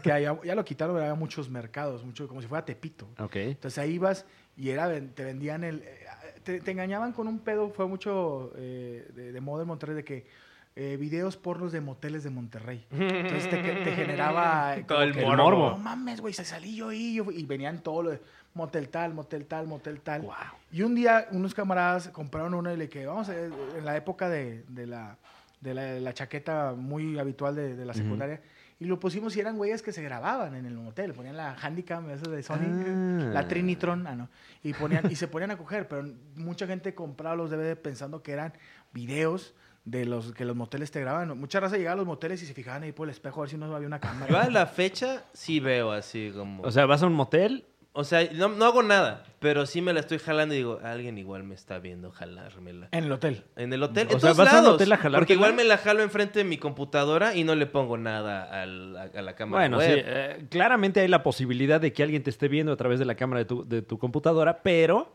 que 0.02 0.12
allá, 0.12 0.40
ya 0.44 0.56
lo 0.56 0.66
quitaron, 0.66 0.96
pero 0.96 1.06
había 1.06 1.16
muchos 1.16 1.50
mercados, 1.50 2.04
mucho, 2.04 2.28
como 2.28 2.42
si 2.42 2.48
fuera 2.48 2.66
Tepito. 2.66 3.08
Ok. 3.20 3.36
Entonces 3.36 3.78
ahí 3.78 3.94
ibas 3.94 4.26
y 4.56 4.70
era, 4.70 4.90
te 4.90 5.24
vendían 5.24 5.64
el, 5.64 5.84
eh, 5.84 6.08
te, 6.44 6.60
te 6.60 6.72
engañaban 6.72 7.14
con 7.14 7.28
un 7.28 7.38
pedo, 7.40 7.70
fue 7.70 7.86
mucho 7.88 8.52
eh, 8.56 9.08
de, 9.14 9.32
de 9.32 9.42
moda 9.42 9.62
en 9.62 9.68
Monterrey, 9.68 9.96
de 9.96 10.04
que 10.04 10.47
eh, 10.80 10.96
videos 10.96 11.38
pornos 11.38 11.72
de 11.72 11.82
moteles 11.82 12.24
de 12.24 12.30
Monterrey. 12.30 12.86
Entonces 12.92 13.50
te, 13.50 13.58
te 13.58 13.92
generaba 13.94 14.78
eh, 14.78 14.84
Todo 14.84 15.02
el 15.02 15.16
morbo. 15.16 15.72
No 15.72 15.78
mames, 15.78 16.22
güey, 16.22 16.34
se 16.36 16.46
salí 16.46 16.76
yo 16.76 16.92
y 16.92 17.20
venían 17.46 17.82
todo 17.82 18.04
lo 18.04 18.10
de 18.12 18.22
motel 18.54 18.90
tal, 18.90 19.14
motel 19.14 19.46
tal, 19.46 19.66
motel 19.66 20.02
tal. 20.02 20.28
Y 20.72 20.84
un 20.84 20.94
día 20.94 21.28
unos 21.32 21.54
camaradas 21.56 22.10
compraron 22.10 22.54
uno 22.54 22.72
y 22.72 22.78
le 22.78 22.90
que 22.90 23.06
vamos 23.06 23.30
a, 23.30 23.36
en 23.36 23.86
la 23.86 23.96
época 23.98 24.30
de, 24.30 24.64
de 24.68 24.86
la, 24.86 25.18
de 25.62 25.74
la, 25.74 25.82
de 25.84 26.00
la 26.00 26.14
chaqueta 26.14 26.74
muy 26.78 27.18
habitual 27.18 27.56
de, 27.56 27.76
de 27.76 27.86
la 27.86 27.94
secundaria. 27.94 28.42
Y 28.80 28.86
lo 28.86 29.00
pusimos 29.00 29.36
y 29.36 29.40
eran 29.40 29.58
güeyes 29.58 29.82
que 29.82 29.92
se 29.92 30.04
grababan 30.04 30.54
en 30.54 30.68
el 30.68 30.76
motel. 30.76 31.14
Ponían 31.14 31.36
la 31.36 31.56
Handicam, 31.60 32.08
esa 32.12 32.30
de 32.30 32.44
Sony, 32.44 32.58
Ah. 32.62 33.30
la 33.34 33.48
Trinitron, 33.48 34.06
ah, 34.06 34.14
no. 34.16 34.30
Y, 34.62 34.74
ponían, 34.74 35.10
y 35.10 35.16
se 35.16 35.28
ponían 35.28 35.50
a 35.50 35.58
coger. 35.58 35.88
Pero 35.88 36.08
mucha 36.36 36.68
gente 36.68 36.94
compraba 36.94 37.36
los 37.36 37.50
DVD 37.50 37.76
pensando 37.76 38.22
que 38.22 38.34
eran 38.34 38.54
videos 38.94 39.56
de 39.90 40.06
los 40.06 40.34
que 40.34 40.44
los 40.44 40.56
moteles 40.56 40.92
te 40.92 41.00
grababan. 41.00 41.38
Mucha 41.40 41.62
raza 41.62 41.78
llegaba 41.78 41.94
a 41.94 41.98
los 41.98 42.06
moteles 42.06 42.44
y 42.44 42.46
se 42.46 42.54
fijaban 42.54 42.84
ahí 42.84 42.92
por 42.92 43.08
el 43.08 43.12
espejo 43.12 43.40
a 43.40 43.44
ver 43.44 43.50
si 43.52 43.58
no 43.58 43.74
había 43.74 43.88
una 43.88 44.00
cámara. 44.02 44.28
Yo 44.30 44.38
a 44.38 44.50
la 44.50 44.66
fecha 44.66 45.24
sí 45.32 45.62
veo 45.62 45.92
así 45.92 46.32
como... 46.36 46.64
O 46.64 46.72
sea, 46.72 46.86
vas 46.86 47.02
a 47.04 47.08
un 47.08 47.14
motel. 47.14 47.64
O 47.94 48.04
sea, 48.04 48.30
no, 48.34 48.50
no 48.50 48.66
hago 48.66 48.84
nada, 48.84 49.24
pero 49.40 49.66
sí 49.66 49.82
me 49.82 49.92
la 49.94 50.02
estoy 50.02 50.20
jalando 50.20 50.54
y 50.54 50.58
digo, 50.58 50.80
alguien 50.84 51.18
igual 51.18 51.44
me 51.44 51.56
está 51.56 51.80
viendo 51.80 52.12
jalármela. 52.12 52.90
En 52.92 53.06
el 53.06 53.12
hotel. 53.12 53.46
En 53.56 53.72
el 53.74 53.82
hotel, 53.82 54.08
O 54.10 54.12
en 54.12 54.20
sea, 54.20 54.34
todos 54.34 54.38
¿vas 54.38 54.50
al 54.50 54.56
lados. 54.64 54.76
hotel 54.76 54.92
a 54.92 54.98
jalártela? 54.98 55.18
porque 55.20 55.34
igual 55.34 55.54
me 55.56 55.64
la 55.64 55.78
jalo 55.78 56.04
enfrente 56.04 56.40
de 56.40 56.46
mi 56.46 56.58
computadora 56.60 57.34
y 57.36 57.44
no 57.44 57.56
le 57.56 57.66
pongo 57.66 57.98
nada 57.98 58.44
al- 58.62 58.96
a, 58.98 59.04
a 59.18 59.22
la 59.24 59.36
cámara 59.36 59.62
Bueno, 59.68 59.82
sí, 59.82 59.88
web. 59.90 60.04
eh, 60.06 60.46
claramente 60.52 61.00
hay 61.00 61.08
la 61.08 61.24
posibilidad 61.24 61.82
de 61.82 61.92
que 61.92 62.04
alguien 62.04 62.22
te 62.22 62.30
esté 62.30 62.50
viendo 62.50 62.72
a 62.72 62.76
través 62.78 63.00
de 63.00 63.06
la 63.06 63.16
cámara 63.16 63.40
de 63.40 63.46
tu, 63.46 63.68
de 63.68 63.82
tu 63.82 63.98
computadora, 63.98 64.62
pero 64.62 65.12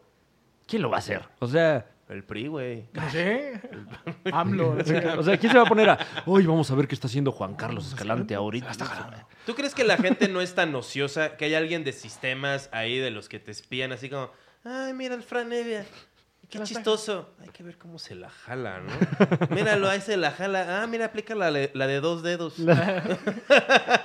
¿quién 0.67 0.83
lo 0.83 0.91
va 0.91 0.97
a 0.97 1.01
hacer? 1.01 1.23
O 1.39 1.47
sea, 1.47 1.87
El 2.13 2.25
PRI, 2.25 2.47
güey. 2.49 2.85
AMLO. 4.33 4.75
no 4.79 4.85
sé 4.85 5.07
o 5.09 5.23
sea, 5.23 5.39
¿quién 5.39 5.51
se 5.51 5.59
va 5.59 5.65
a 5.65 5.69
poner 5.69 5.89
a, 5.89 5.99
hoy 6.27 6.47
vamos 6.47 6.71
a 6.71 6.75
ver 6.75 6.87
qué 6.87 6.95
está 6.95 7.07
haciendo 7.07 7.33
Juan 7.33 7.55
Carlos 7.55 7.89
Escalante 7.89 8.35
ahorita? 8.35 8.73
¿Tú 9.47 9.55
crees 9.55 9.75
que 9.75 9.85
la 9.85 9.97
gente 9.97 10.29
no 10.29 10.41
es 10.41 10.55
tan 10.55 10.75
ociosa? 10.75 11.37
Que 11.37 11.47
hay 11.47 11.55
alguien 11.55 11.85
de 11.85 11.93
sistemas 11.93 12.69
ahí 12.73 12.99
de 12.99 13.11
los 13.11 13.29
que 13.29 13.39
te 13.39 13.51
espían 13.51 13.93
así 13.93 14.11
como, 14.11 14.31
ay, 14.65 14.93
mira 14.93 15.15
el 15.15 15.23
Fran 15.23 15.53
Evia. 15.53 15.87
Qué 16.53 16.61
chistoso. 16.65 17.31
Hay 17.41 17.49
que 17.49 17.63
ver 17.63 17.79
cómo 17.79 17.99
se 17.99 18.15
la 18.15 18.29
jala, 18.29 18.81
¿no? 18.81 18.93
Míralo, 19.57 19.89
ahí 19.89 20.03
se 20.03 20.19
la 20.19 20.33
jala. 20.33 20.83
Ah, 20.83 20.87
mira, 20.87 21.07
aplica 21.07 21.35
la, 21.35 21.51
de- 21.51 21.71
la 21.73 21.87
de 21.87 22.01
dos 22.01 22.23
dedos. 22.23 22.59
La, 22.59 23.03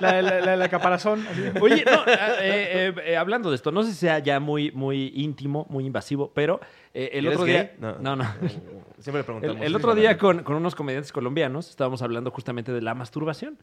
la, 0.00 0.22
la, 0.22 0.56
la 0.56 0.68
caparazón. 0.70 1.26
Oye, 1.60 1.84
no, 1.84 2.00
eh, 2.06 2.16
eh, 2.40 2.94
eh, 3.04 3.16
hablando 3.18 3.50
de 3.50 3.56
esto, 3.56 3.70
no 3.70 3.82
sé 3.82 3.90
si 3.92 3.98
sea 3.98 4.18
ya 4.20 4.40
muy, 4.40 4.72
muy 4.72 5.12
íntimo, 5.14 5.66
muy 5.68 5.84
invasivo, 5.84 6.32
pero 6.34 6.58
eh, 6.94 7.10
el 7.12 7.26
¿Eres 7.26 7.36
otro 7.38 7.46
gay? 7.46 7.54
día... 7.54 7.74
No, 8.00 8.16
no. 8.16 8.24
Siempre 8.98 9.20
le 9.20 9.24
preguntamos. 9.24 9.56
El, 9.58 9.62
el 9.64 9.76
otro 9.76 9.94
día 9.94 10.16
con, 10.16 10.42
con 10.42 10.56
unos 10.56 10.74
comediantes 10.74 11.12
colombianos 11.12 11.68
estábamos 11.68 12.00
hablando 12.02 12.30
justamente 12.30 12.72
de 12.72 12.80
la 12.80 12.94
masturbación. 12.94 13.58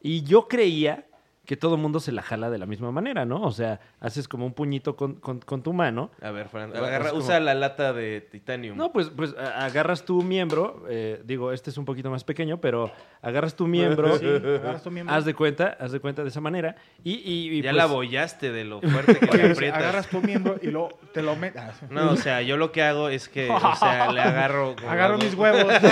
Y 0.00 0.22
yo 0.22 0.48
creía 0.48 1.04
que 1.44 1.56
todo 1.56 1.76
mundo 1.76 1.98
se 1.98 2.12
la 2.12 2.22
jala 2.22 2.50
de 2.50 2.58
la 2.58 2.66
misma 2.66 2.92
manera, 2.92 3.24
¿no? 3.24 3.42
O 3.42 3.50
sea, 3.50 3.80
haces 3.98 4.28
como 4.28 4.46
un 4.46 4.52
puñito 4.52 4.94
con, 4.94 5.14
con- 5.16 5.40
con 5.40 5.62
tu 5.64 5.72
mano. 5.72 6.12
A 6.22 6.30
ver, 6.30 6.48
Fran, 6.48 6.70
agarra- 6.76 7.10
como- 7.10 7.20
usa 7.20 7.40
la 7.40 7.54
lata 7.54 7.92
de 7.92 8.20
titanium. 8.20 8.76
No, 8.76 8.92
pues, 8.92 9.10
pues 9.10 9.34
agarras 9.36 10.04
tu 10.04 10.22
miembro, 10.22 10.84
eh, 10.88 11.20
digo, 11.24 11.50
este 11.52 11.70
es 11.70 11.78
un 11.78 11.84
poquito 11.84 12.10
más 12.10 12.22
pequeño, 12.22 12.60
pero 12.60 12.92
agarras 13.22 13.56
tu 13.56 13.66
miembro, 13.66 14.16
Sí, 14.20 14.26
agarras 14.26 14.84
tu 14.84 14.92
miembro. 14.92 15.14
haz 15.16 15.24
de 15.24 15.34
cuenta, 15.34 15.76
haz 15.80 15.90
de 15.90 15.98
cuenta 15.98 16.22
de 16.22 16.28
esa 16.28 16.40
manera, 16.40 16.76
y, 17.02 17.14
y- 17.14 17.48
y, 17.58 17.62
ya 17.62 17.70
pues, 17.70 17.76
la 17.76 17.86
bollaste 17.86 18.52
de 18.52 18.62
lo 18.64 18.80
fuerte 18.80 19.16
que 19.18 19.36
le 19.38 19.50
aprietas. 19.50 19.78
agarras 19.80 20.06
tu 20.08 20.20
miembro 20.20 20.56
y 20.62 20.68
luego 20.68 20.90
te 21.12 21.22
lo 21.22 21.34
metes. 21.34 21.60
No, 21.90 22.12
o 22.12 22.16
sea, 22.16 22.40
yo 22.42 22.56
lo 22.56 22.70
que 22.70 22.82
hago 22.84 23.08
es 23.08 23.28
que, 23.28 23.50
o 23.50 23.74
sea, 23.76 24.12
le 24.12 24.20
agarro... 24.22 24.76
Agarro 24.88 25.14
hago- 25.16 25.24
mis 25.24 25.34
huevos. 25.34 25.72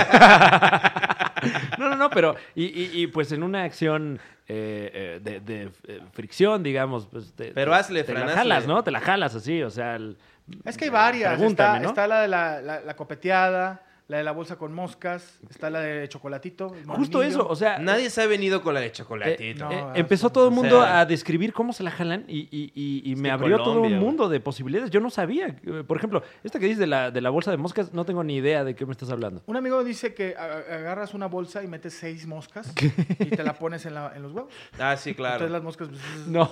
No, 1.81 1.89
no, 1.89 1.95
no, 1.95 2.09
pero 2.09 2.35
y, 2.55 2.65
y- 2.65 3.01
y, 3.01 3.07
pues 3.07 3.31
en 3.31 3.43
una 3.43 3.63
acción 3.63 4.19
eh, 4.47 4.91
eh, 4.93 5.19
de, 5.21 5.39
de, 5.39 5.71
eh, 5.87 5.99
fricción, 6.11 6.61
digamos, 6.63 7.07
pues 7.07 7.33
te, 7.33 7.51
Pero 7.51 7.73
hazle, 7.73 8.03
te 8.03 8.11
Fran, 8.11 8.25
la 8.25 8.31
hazle. 8.33 8.37
jalas, 8.41 8.67
¿no? 8.67 8.83
Te 8.83 8.91
la 8.91 8.99
jalas 8.99 9.35
así, 9.35 9.61
o 9.63 9.69
sea, 9.69 9.95
el- 9.95 10.17
Es 10.65 10.77
que 10.77 10.85
hay 10.85 10.89
varias. 10.89 11.41
Está, 11.41 11.79
¿no? 11.79 11.89
está 11.89 12.07
la 12.07 12.21
de 12.21 12.27
la, 12.27 12.61
la, 12.61 12.81
la 12.81 12.95
copeteada, 12.95 13.81
la 14.11 14.17
de 14.17 14.23
la 14.25 14.33
bolsa 14.33 14.57
con 14.57 14.73
moscas, 14.73 15.39
está 15.49 15.69
la 15.69 15.79
de 15.79 16.09
chocolatito. 16.09 16.75
justo 16.85 17.23
eso, 17.23 17.47
o 17.47 17.55
sea, 17.55 17.79
Nadie 17.79 18.09
se 18.09 18.21
ha 18.21 18.27
venido 18.27 18.61
con 18.61 18.73
la 18.73 18.81
de 18.81 18.87
eh, 18.87 18.91
chocolatito. 18.91 19.63
no. 19.63 19.71
eh, 19.71 19.81
ah, 19.81 19.93
empezó 19.95 20.29
todo 20.29 20.47
el 20.47 20.53
O 20.53 20.55
mundo 20.55 20.81
sea- 20.81 20.99
a 20.99 21.05
describir 21.05 21.53
cómo 21.53 21.71
se 21.71 21.81
la 21.83 21.91
jalan 21.91 22.25
y, 22.27 22.39
y- 22.51 22.71
y- 22.75 23.09
y 23.09 23.15
me 23.15 23.31
abrió 23.31 23.57
todo 23.63 23.81
un 23.81 23.97
mundo 23.99 24.27
de 24.27 24.41
posibilidades. 24.41 24.91
Yo 24.91 24.99
no 24.99 25.09
sabía, 25.09 25.55
eh, 25.63 25.83
por 25.87 25.95
ejemplo, 25.95 26.23
esta 26.43 26.59
que 26.59 26.65
dices 26.65 26.79
de 26.79 26.87
la, 26.87 27.09
de 27.09 27.21
la 27.21 27.29
bolsa 27.29 27.51
de 27.51 27.57
moscas, 27.57 27.93
no 27.93 28.03
tengo 28.03 28.21
ni 28.23 28.35
idea 28.35 28.65
de 28.65 28.75
qué 28.75 28.85
me 28.85 28.91
estás 28.91 29.09
hablando. 29.09 29.41
Un 29.45 29.55
amigo 29.55 29.81
dice 29.83 30.13
que 30.13 30.35
agarras 30.35 31.13
una 31.13 31.27
bolsa 31.27 31.63
y 31.63 31.67
metes 31.67 31.93
seis 31.93 32.27
moscas 32.27 32.73
y 33.19 33.25
te 33.29 33.43
la 33.45 33.53
pones 33.53 33.85
en, 33.85 33.93
la- 33.93 34.11
en 34.13 34.23
los 34.23 34.33
huevos. 34.33 34.51
Ah, 34.77 34.97
sí, 34.97 35.13
claro. 35.15 35.45
Entonces 35.45 35.53
las 35.53 35.63
moscas... 35.63 35.87
No. 36.27 36.47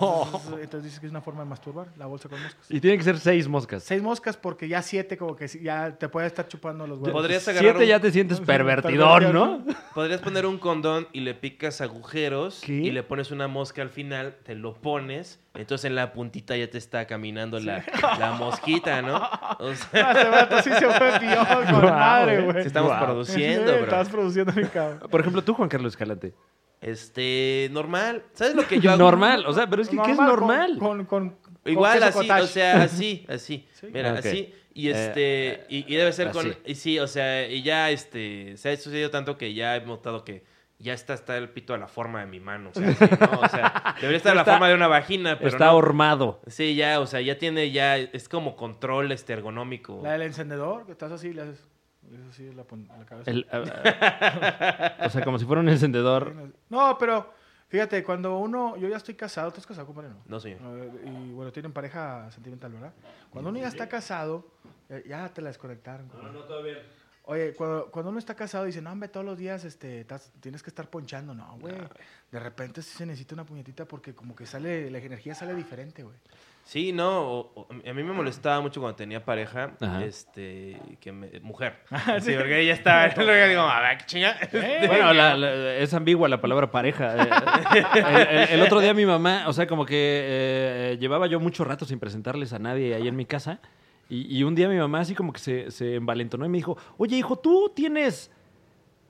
Entonces 0.62 0.84
dice 0.86 1.00
que 1.02 1.08
es 1.08 1.12
una 1.12 1.22
forma 1.22 1.42
de 1.44 1.50
masturbar, 1.50 1.88
la 1.98 2.06
bolsa 2.06 2.30
con 2.30 2.42
moscas. 2.42 2.66
Y 2.70 2.80
tiene 2.80 2.98
que 2.98 3.04
ser 3.04 3.20
seis 3.20 3.48
moscas. 3.50 3.84
Seis 3.84 4.02
moscas 4.02 4.38
porque 4.38 4.68
ya 4.70 4.82
siete 4.82 5.18
como 5.18 5.36
que 5.36 5.48
ya 5.48 5.92
te 5.98 6.08
puede 6.08 6.28
estar 6.28 6.48
chupando 6.48 6.88
los 6.88 7.00
huevos. 7.00 7.12
Podrías 7.12 7.48
agarrar 7.50 7.72
Siete 7.72 7.84
un- 7.84 7.90
ya 7.90 8.00
te 8.00 8.12
sientes 8.12 8.40
pervertidor, 8.42 9.34
¿no? 9.34 9.64
Podrías 9.94 10.22
poner 10.22 10.46
un 10.46 10.58
condón 10.58 11.08
y 11.12 11.22
le 11.22 11.34
picas 11.34 11.82
agujeros 11.82 12.62
¿Qué? 12.66 12.74
y 12.74 12.92
le 12.92 13.04
pones 13.04 13.32
una 13.32 13.48
mosca 13.48 13.82
al 13.82 13.90
final, 13.90 14.36
te 14.44 14.56
lo 14.56 14.74
pones, 14.76 15.40
entonces 15.54 15.86
en 15.86 15.96
la 15.96 16.14
puntita 16.14 16.56
ya 16.56 16.70
te 16.70 16.78
está 16.78 17.06
caminando 17.08 17.60
la, 17.60 17.84
la 18.20 18.32
mosquita, 18.34 19.02
¿no? 19.02 19.22
O 19.60 19.74
sea, 19.76 20.12
Ah, 20.12 20.30
vato 20.32 20.62
sí 20.64 20.70
se 20.72 20.86
con 20.86 21.86
madre, 21.86 22.42
güey. 22.44 22.66
estamos 22.66 22.92
Guau. 22.92 23.04
produciendo, 23.06 23.72
bro. 23.74 23.84
Estás 23.84 24.10
produciendo 24.10 24.54
mi 24.54 24.64
cabrón. 24.66 25.10
Por 25.10 25.20
ejemplo, 25.22 25.44
tú, 25.44 25.54
Juan 25.54 25.68
Carlos 25.70 25.94
Escalante. 25.94 26.34
Este, 26.82 27.68
normal. 27.72 28.24
¿Sabes 28.34 28.56
lo 28.56 28.66
que 28.66 28.80
yo 28.80 28.92
hago? 28.92 29.00
Normal, 29.04 29.46
o 29.46 29.54
sea, 29.54 29.68
pero 29.70 29.82
es 29.82 29.90
que 29.90 29.98
¿qué 29.98 30.12
es 30.12 30.18
normal? 30.18 30.78
Con, 30.80 31.06
con, 31.06 31.30
con 31.32 31.49
Igual 31.66 32.02
así, 32.04 32.20
cottage. 32.20 32.42
o 32.44 32.48
sea, 32.48 32.82
así, 32.84 33.26
así. 33.30 33.68
Sí. 33.74 33.88
Mira, 33.94 34.14
así. 34.14 34.54
Y 34.74 34.90
Eh, 34.90 34.92
este, 34.92 35.66
y, 35.70 35.92
y 35.94 35.98
debe 35.98 36.12
ser 36.14 36.32
con, 36.32 36.48
así. 36.50 36.58
y 36.66 36.76
sí, 36.76 37.00
o 37.00 37.08
sea, 37.08 37.48
y 37.48 37.62
ya 37.64 37.90
este, 37.92 38.56
se 38.58 38.70
ha 38.72 38.78
sucedido 38.78 39.10
tanto 39.10 39.38
que 39.38 39.54
ya 39.54 39.76
he 39.76 39.82
notado 39.86 40.24
que 40.24 40.44
ya 40.78 40.94
está, 40.94 41.14
está 41.14 41.36
el 41.36 41.50
pito 41.50 41.74
a 41.74 41.78
la 41.78 41.88
forma 41.90 42.22
de 42.22 42.28
mi 42.28 42.40
mano, 42.40 42.70
o 42.70 42.74
sea, 42.80 42.88
así, 42.90 43.04
¿no? 43.20 43.40
O 43.42 43.50
sea, 43.50 43.96
debería 44.00 44.16
estar 44.18 44.32
a 44.32 44.36
la 44.36 44.46
forma 44.46 44.70
de 44.70 44.76
una 44.76 44.88
vagina, 44.88 45.38
pero 45.38 45.50
Está 45.50 45.66
no. 45.66 45.76
hormado. 45.76 46.40
Sí, 46.48 46.76
ya, 46.76 47.02
o 47.02 47.08
sea, 47.08 47.20
ya 47.20 47.38
tiene, 47.38 47.72
ya, 47.72 47.98
es 47.98 48.30
como 48.30 48.56
control 48.56 49.12
este 49.12 49.34
ergonómico. 49.34 50.00
La 50.02 50.14
del 50.14 50.22
encendedor, 50.22 50.86
que 50.86 50.94
estás 50.94 51.12
así 51.12 51.28
y 51.30 51.34
le 51.34 51.42
haces. 51.42 51.68
Eso 52.14 52.32
sí 52.32 52.48
es 52.48 52.56
la, 52.56 52.64
pon- 52.64 52.88
la 52.98 53.06
cabeza. 53.06 53.30
El, 53.30 53.46
ah, 53.52 53.62
ah, 53.62 54.96
o 55.06 55.10
sea, 55.10 55.24
como 55.24 55.38
si 55.38 55.46
fuera 55.46 55.60
un 55.62 55.68
encendedor. 55.70 56.34
No, 56.70 56.98
pero 56.98 57.34
fíjate, 57.70 58.04
cuando 58.04 58.38
uno. 58.38 58.76
Yo 58.78 58.88
ya 58.90 58.98
estoy 58.98 59.16
casado. 59.16 59.50
¿Tú 59.52 59.56
estás 59.60 59.68
casado, 59.68 59.88
compadre? 59.88 60.10
No. 60.10 60.18
No, 60.26 60.40
señor. 60.40 60.60
No, 60.62 60.78
eh, 60.78 60.92
Y 61.06 61.32
bueno, 61.32 61.52
tienen 61.52 61.72
pareja 61.72 62.30
sentimental, 62.32 62.74
¿verdad? 62.74 62.94
Cuando 63.30 63.50
uno 63.50 63.60
ya 63.60 63.68
está 63.70 63.88
casado, 63.88 64.46
eh, 64.90 65.04
ya 65.08 65.28
te 65.34 65.42
la 65.42 65.48
desconectaron. 65.50 66.08
compadre. 66.10 67.00
Oye, 67.24 67.54
cuando, 67.54 67.92
cuando 67.92 68.10
uno 68.10 68.18
está 68.18 68.34
casado 68.34 68.66
dice, 68.66 68.82
no, 68.82 68.92
hombre, 68.92 69.08
todos 69.08 69.24
los 69.24 69.38
días 69.38 69.64
este, 69.64 70.02
estás- 70.02 70.32
tienes 70.40 70.64
que 70.64 70.72
estar 70.72 70.90
ponchando. 70.90 71.36
No, 71.36 71.58
güey. 71.60 71.76
De 72.32 72.40
repente 72.40 72.82
sí 72.82 72.98
se 72.98 73.06
necesita 73.06 73.36
una 73.36 73.46
puñetita 73.46 73.86
porque 73.86 74.16
como 74.16 74.36
que 74.36 74.48
sale, 74.48 74.90
la 74.90 74.98
energía 74.98 75.36
sale 75.36 75.54
diferente, 75.54 76.02
güey. 76.04 76.18
Sí, 76.70 76.92
no, 76.94 77.22
o- 77.24 77.52
o- 77.56 77.68
a 77.72 77.94
mí 77.94 78.04
me 78.04 78.14
molestaba 78.14 78.62
mucho 78.62 78.80
cuando 78.80 78.96
tenía 78.96 79.26
pareja, 79.26 79.72
Ajá. 79.82 80.06
este, 80.06 80.80
que 81.00 81.12
me, 81.12 81.40
mujer. 81.40 81.78
Sí, 82.22 82.34
porque 82.38 82.60
ella 82.60 82.74
estaba, 82.74 83.08
luego 83.16 83.48
digo, 83.50 83.62
a 83.62 83.80
ver, 83.82 83.98
qué 83.98 84.06
chinga. 84.06 84.36
Bueno, 84.88 85.12
la- 85.14 85.36
la- 85.36 85.74
es 85.78 85.92
ambigua 85.96 86.30
la 86.30 86.40
palabra 86.40 86.70
pareja. 86.70 87.16
Eh, 87.24 87.84
el, 87.96 88.38
el- 88.38 88.50
el 88.50 88.62
otro 88.62 88.82
día 88.82 88.94
mi 88.94 89.08
mamá, 89.08 89.46
o 89.48 89.54
sea, 89.54 89.66
como 89.66 89.84
que 89.84 89.96
eh, 89.96 90.98
llevaba 91.00 91.26
yo 91.26 91.40
mucho 91.40 91.64
rato 91.64 91.86
sin 91.86 91.98
presentarles 91.98 92.54
a 92.54 92.60
nadie 92.60 92.94
ahí 92.94 93.08
en 93.08 93.16
mi 93.16 93.26
casa. 93.26 93.60
Y, 94.08 94.38
y 94.38 94.44
un 94.44 94.54
día 94.54 94.70
mi 94.70 94.78
mamá 94.78 95.00
así 95.00 95.16
como 95.16 95.34
que 95.34 95.40
se, 95.40 95.72
se 95.72 95.96
envalentonó 95.96 96.46
y 96.46 96.50
me 96.50 96.60
dijo, 96.60 96.78
oye, 97.00 97.18
hijo, 97.18 97.36
¿tú 97.40 97.72
tienes 97.76 98.30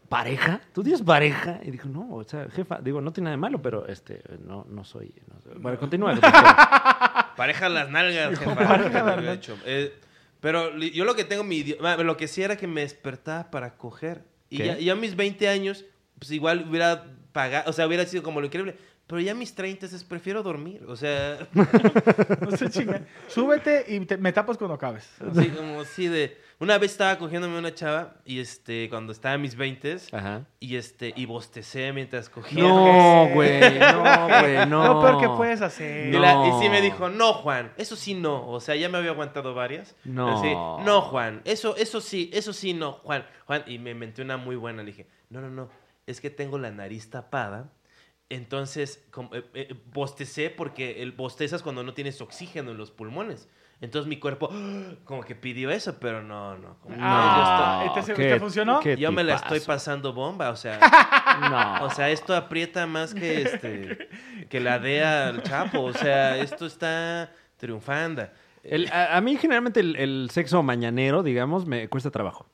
pareja? 0.07 0.61
¿Tú 0.73 0.81
tienes 0.81 1.01
pareja? 1.01 1.59
Y 1.63 1.71
dijo, 1.71 1.89
no, 1.89 2.07
o 2.15 2.23
sea, 2.23 2.47
jefa, 2.49 2.79
digo, 2.81 3.01
no 3.01 3.11
tiene 3.11 3.25
nada 3.25 3.35
de 3.35 3.41
malo, 3.41 3.61
pero 3.61 3.85
este, 3.85 4.21
no, 4.47 4.65
no 4.69 4.85
soy. 4.85 5.13
no 5.27 5.41
soy". 5.41 5.53
Bueno, 5.59 5.77
continúa. 5.77 6.11
continúa. 6.11 7.25
Pareja 7.35 7.69
las 7.69 7.89
nalgas, 7.89 8.37
jefa. 8.39 9.39
Eh, 9.65 9.93
pero 10.39 10.77
yo 10.77 11.05
lo 11.05 11.15
que 11.15 11.23
tengo, 11.25 11.43
mi, 11.43 11.63
lo 11.63 12.17
que 12.17 12.27
sí 12.27 12.41
era 12.41 12.55
que 12.55 12.67
me 12.67 12.81
despertaba 12.81 13.51
para 13.51 13.75
coger. 13.77 14.23
Y 14.49 14.57
¿Qué? 14.57 14.65
ya, 14.65 14.77
ya 14.77 14.93
a 14.93 14.95
mis 14.95 15.15
20 15.15 15.47
años, 15.49 15.85
pues 16.17 16.31
igual 16.31 16.65
hubiera 16.69 17.05
pagado, 17.31 17.69
o 17.69 17.73
sea, 17.73 17.85
hubiera 17.87 18.05
sido 18.05 18.23
como 18.23 18.39
lo 18.39 18.47
increíble. 18.47 18.75
Pero 19.07 19.21
ya 19.21 19.31
a 19.31 19.35
mis 19.35 19.55
30 19.55 19.87
es 19.87 20.03
prefiero 20.03 20.43
dormir. 20.43 20.83
O 20.87 20.95
sea, 20.95 21.47
No 21.53 22.69
chinga. 22.69 23.01
Súbete 23.27 23.85
y 23.87 23.99
te- 24.01 24.17
me 24.17 24.31
tapas 24.31 24.57
cuando 24.57 24.75
acabes. 24.75 25.07
así 25.35 25.49
como 25.49 25.81
así 25.81 26.07
de... 26.07 26.37
Una 26.61 26.77
vez 26.77 26.91
estaba 26.91 27.17
cogiéndome 27.17 27.57
una 27.57 27.73
chava 27.73 28.15
y 28.25 28.39
este, 28.41 28.89
cuando 28.89 29.13
estaba 29.13 29.35
en 29.35 29.41
mis 29.41 29.55
20 29.55 29.95
Ajá. 30.11 30.45
y 30.59 30.75
este, 30.75 31.13
y 31.15 31.25
bostecé 31.25 31.93
mientras 31.93 32.29
cogía. 32.29 32.61
No, 32.61 33.29
güey, 33.33 33.79
no, 33.79 34.27
güey, 34.27 34.65
no. 34.67 34.93
Lo 34.93 35.01
peor 35.01 35.21
que 35.21 35.29
puedes 35.29 35.61
hacer. 35.61 36.13
Y, 36.13 36.17
la- 36.19 36.33
y 36.33 36.49
No. 36.49 36.59
sí 36.61 36.67
me 36.67 36.81
dijo, 36.81 37.07
no, 37.07 37.31
Juan, 37.33 37.71
eso 37.77 37.95
sí 37.95 38.13
no. 38.13 38.45
O 38.49 38.59
sea, 38.59 38.75
ya 38.75 38.89
me 38.89 38.97
había 38.97 39.11
aguantado 39.11 39.53
varias. 39.53 39.95
No. 40.03 40.37
Así, 40.37 40.53
no, 40.85 41.01
Juan, 41.01 41.41
eso, 41.45 41.77
eso 41.77 42.01
sí, 42.01 42.29
eso 42.33 42.51
sí 42.51 42.73
no, 42.73 42.91
Juan. 42.91 43.25
Juan, 43.45 43.63
y 43.65 43.79
me 43.79 43.91
inventé 43.91 44.21
una 44.21 44.35
muy 44.35 44.57
buena. 44.57 44.83
Le 44.83 44.91
dije, 44.91 45.07
no, 45.29 45.39
no, 45.39 45.49
no, 45.49 45.69
es 46.07 46.19
que 46.19 46.29
tengo 46.29 46.57
la 46.59 46.71
nariz 46.71 47.09
tapada. 47.09 47.71
Entonces, 48.27 49.03
como, 49.11 49.33
eh, 49.33 49.43
eh, 49.53 49.75
bostecé 49.93 50.49
porque 50.49 51.01
el 51.01 51.13
bostezas 51.13 51.63
cuando 51.63 51.83
no 51.83 51.93
tienes 51.93 52.19
oxígeno 52.21 52.71
en 52.71 52.77
los 52.77 52.91
pulmones. 52.91 53.47
Entonces 53.81 54.07
mi 54.09 54.17
cuerpo 54.17 54.49
como 55.05 55.23
que 55.23 55.35
pidió 55.35 55.71
eso, 55.71 55.97
pero 55.99 56.21
no, 56.21 56.57
no. 56.57 56.77
como 56.79 56.95
Ah, 56.99 57.83
yo, 57.95 57.99
¿este 58.01 58.13
te 58.13 58.39
funcionó? 58.39 58.81
yo 58.83 59.11
me 59.11 59.23
la 59.23 59.35
estoy 59.35 59.59
pasando 59.61 60.13
bomba, 60.13 60.49
o 60.49 60.55
sea, 60.55 60.79
No. 61.79 61.85
o 61.85 61.89
sea, 61.89 62.09
esto 62.09 62.35
aprieta 62.35 62.85
más 62.87 63.13
que 63.13 63.41
este 63.43 64.09
que 64.49 64.59
la 64.59 64.79
DEA 64.79 65.27
al 65.29 65.43
Chapo, 65.43 65.81
o 65.81 65.93
sea, 65.93 66.37
esto 66.37 66.65
está 66.65 67.31
triunfando. 67.57 68.27
El- 68.63 68.91
a, 68.91 69.15
a 69.15 69.21
mí 69.21 69.37
generalmente 69.37 69.79
el, 69.79 69.95
el 69.95 70.29
sexo 70.31 70.61
mañanero, 70.63 71.23
digamos, 71.23 71.65
me 71.65 71.87
cuesta 71.87 72.11
trabajo. 72.11 72.47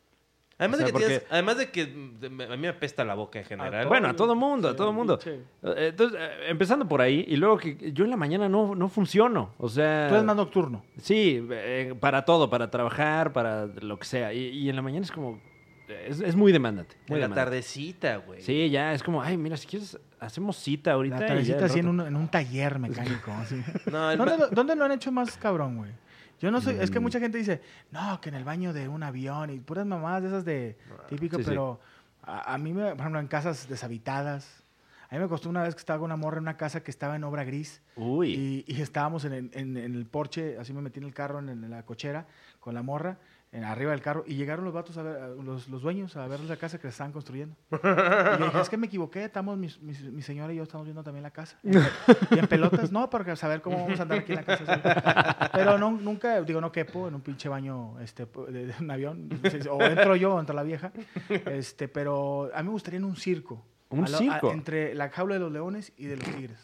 Además, 0.58 0.80
o 0.80 0.84
sea, 0.84 0.86
de 0.88 0.92
que 0.94 0.98
tienes- 1.00 1.20
porque- 1.20 1.34
además 1.34 1.58
de 1.58 1.70
que 1.72 1.86
mm, 1.88 2.42
a 2.42 2.48
mí 2.56 2.58
me 2.58 2.68
apesta 2.70 3.04
la 3.04 3.14
boca 3.14 3.40
en 3.40 3.46
general. 3.46 3.72
todo. 3.82 3.90
Bueno, 3.90 4.08
a 4.08 4.16
todo 4.16 4.36
mundo, 4.36 4.70
a 4.70 4.76
todo 4.76 4.94
mundo. 4.94 5.20
Eh, 5.26 5.42
Entonces, 5.64 6.18
eh, 6.20 6.30
empezando 6.48 6.88
por 6.88 7.02
ahí, 7.02 7.26
y 7.28 7.36
luego 7.36 7.58
que 7.58 7.92
yo 7.92 8.06
en 8.06 8.10
la 8.12 8.18
mañana 8.18 8.48
no, 8.48 8.74
no 8.74 8.88
funciono. 8.88 9.54
O 9.58 9.68
sea, 9.68 10.08
Tú 10.08 10.16
eres 10.16 10.26
más 10.26 10.36
nocturno. 10.38 10.84
sí, 10.98 11.46
eh, 11.52 11.94
para 12.00 12.24
todo, 12.24 12.50
para 12.50 12.70
trabajar, 12.72 13.34
para 13.34 13.66
lo 13.66 14.00
que 14.00 14.06
sea. 14.06 14.32
Y, 14.34 14.48
y 14.50 14.70
en 14.70 14.76
la 14.78 14.82
mañana 14.82 15.04
es 15.06 15.12
como, 15.12 15.42
es, 15.90 16.22
es 16.22 16.36
muy 16.38 16.52
demandante. 16.54 16.96
Muy 17.10 17.16
en 17.18 17.22
la 17.22 17.26
demandante. 17.28 17.36
tardecita, 17.52 18.16
güey. 18.18 18.42
Sí, 18.42 18.70
ya, 18.70 18.94
es 18.94 19.04
como, 19.04 19.22
ay, 19.22 19.36
mira, 19.38 19.58
si 19.58 19.68
quieres, 19.68 20.00
hacemos 20.22 20.56
cita 20.56 20.94
ahorita. 20.94 21.18
La 21.20 21.22
y 21.26 21.28
ya 21.28 21.28
tardecita 21.58 21.66
así 21.66 21.80
en 21.80 21.86
rato". 21.88 22.02
un, 22.04 22.08
en 22.08 22.16
un 22.16 22.28
taller 22.30 22.80
mecánico. 22.80 23.32
así. 23.34 23.62
No, 23.92 24.16
¿Dónde, 24.16 24.38
lo, 24.38 24.48
dónde 24.52 24.76
lo 24.78 24.86
han 24.86 24.92
hecho 24.94 25.12
más 25.12 25.36
cabrón, 25.38 25.76
güey? 25.78 25.92
Yo 26.40 26.52
no 26.52 26.62
soy, 26.62 26.76
es 26.80 26.92
que 26.92 27.00
Mm. 27.00 27.04
mucha 27.04 27.20
gente 27.20 27.38
dice, 27.38 27.62
no, 27.92 28.20
que 28.22 28.30
en 28.30 28.36
el 28.36 28.44
baño 28.44 28.74
de 28.74 28.88
un 28.88 29.04
avión 29.04 29.50
y 29.50 29.60
puras 29.60 29.86
mamadas 29.86 30.22
de 30.24 30.28
esas 30.30 30.46
de 30.46 30.78
típico, 31.08 31.38
Sí, 31.38 31.44
sí. 31.44 31.50
pero 31.50 31.80
a, 32.24 32.54
a 32.54 32.58
mí, 32.58 32.74
me, 32.74 32.90
por 32.92 33.00
ejemplo, 33.00 33.20
en 33.20 33.28
casas 33.28 33.68
deshabitadas, 33.70 34.64
a 35.10 35.16
mí 35.16 35.22
me 35.22 35.28
costó 35.28 35.50
una 35.50 35.64
vez 35.64 35.76
que 35.76 35.80
estaba 35.80 36.00
con 36.00 36.06
una 36.08 36.18
morra 36.18 36.38
en 36.38 36.44
una 36.44 36.58
casa 36.58 36.82
que 36.84 36.92
estaba 36.92 37.16
en 37.16 37.24
obra 37.24 37.44
gris 37.44 37.82
Uy. 37.96 38.34
y, 38.34 38.66
y 38.68 38.82
estábamos 38.82 39.24
en 39.26 39.34
el, 39.34 39.50
en- 39.54 39.78
en 39.78 39.96
el 39.96 40.06
porche, 40.06 40.58
así 40.60 40.74
me 40.74 40.82
metí 40.82 41.00
en 41.00 41.06
el 41.06 41.14
carro, 41.14 41.40
en, 41.40 41.50
en 41.50 41.70
la 41.70 41.84
cochera, 41.84 42.26
con 42.60 42.74
la 42.74 42.82
morra, 42.82 43.18
en, 43.56 43.64
arriba 43.64 43.92
del 43.92 44.02
carro, 44.02 44.24
y 44.28 44.36
llegaron 44.36 44.66
los 44.66 44.74
vatos, 44.74 44.98
a 44.98 45.04
ver, 45.04 45.18
a- 45.18 45.28
los, 45.30 45.68
los 45.70 45.82
dueños, 45.82 46.16
a 46.18 46.28
ver 46.28 46.40
la 46.42 46.58
casa 46.58 46.78
que 46.80 46.88
estaban 46.88 47.12
construyendo. 47.14 47.56
Y 47.72 48.40
le 48.40 48.46
dije, 48.46 48.62
es 48.62 48.70
que 48.70 48.78
me 48.78 48.88
equivoqué, 48.88 49.24
estamos, 49.26 49.58
mi, 49.58 49.68
mi- 49.82 50.12
mi 50.12 50.22
señora 50.22 50.52
y 50.54 50.58
yo 50.58 50.64
estamos 50.64 50.86
viendo 50.86 51.04
también 51.04 51.24
la 51.24 51.32
casa. 51.32 51.58
Y 51.64 51.76
en, 51.78 51.84
y 52.32 52.40
en 52.40 52.48
pelotas, 52.48 52.92
no, 52.92 53.10
para 53.10 53.36
saber 53.36 53.62
cómo 53.62 53.78
vamos 53.82 54.00
a 54.00 54.04
andar 54.04 54.20
aquí 54.20 54.34
en 54.34 54.38
la 54.38 54.44
casa. 54.44 55.50
Pero 55.54 55.78
no, 55.78 55.92
nunca, 55.92 56.42
digo, 56.42 56.60
no 56.62 56.72
quepo 56.72 57.08
en 57.08 57.16
un 57.16 57.22
pinche 57.22 57.48
baño 57.50 58.00
este, 58.02 58.28
de, 58.50 58.68
de 58.68 58.74
un 58.80 58.92
avión, 58.92 59.30
o 59.72 59.82
entro 59.84 60.16
yo 60.16 60.36
o 60.36 60.40
entra 60.40 60.54
la 60.56 60.64
vieja, 60.64 60.92
este, 61.30 61.88
pero 61.88 62.50
a 62.54 62.60
mí 62.62 62.66
me 62.66 62.72
gustaría 62.74 62.98
en 62.98 63.06
un 63.06 63.16
circo. 63.16 63.64
¿Un 63.90 64.04
A 64.06 64.08
lo- 64.10 64.16
a- 64.16 64.20
circo? 64.20 64.52
entre 64.52 64.96
la 64.96 65.10
jaula 65.10 65.36
de 65.36 65.40
los 65.40 65.52
leones 65.52 65.94
y 65.98 66.06
de 66.08 66.18
los 66.18 66.26
tigres. 66.28 66.58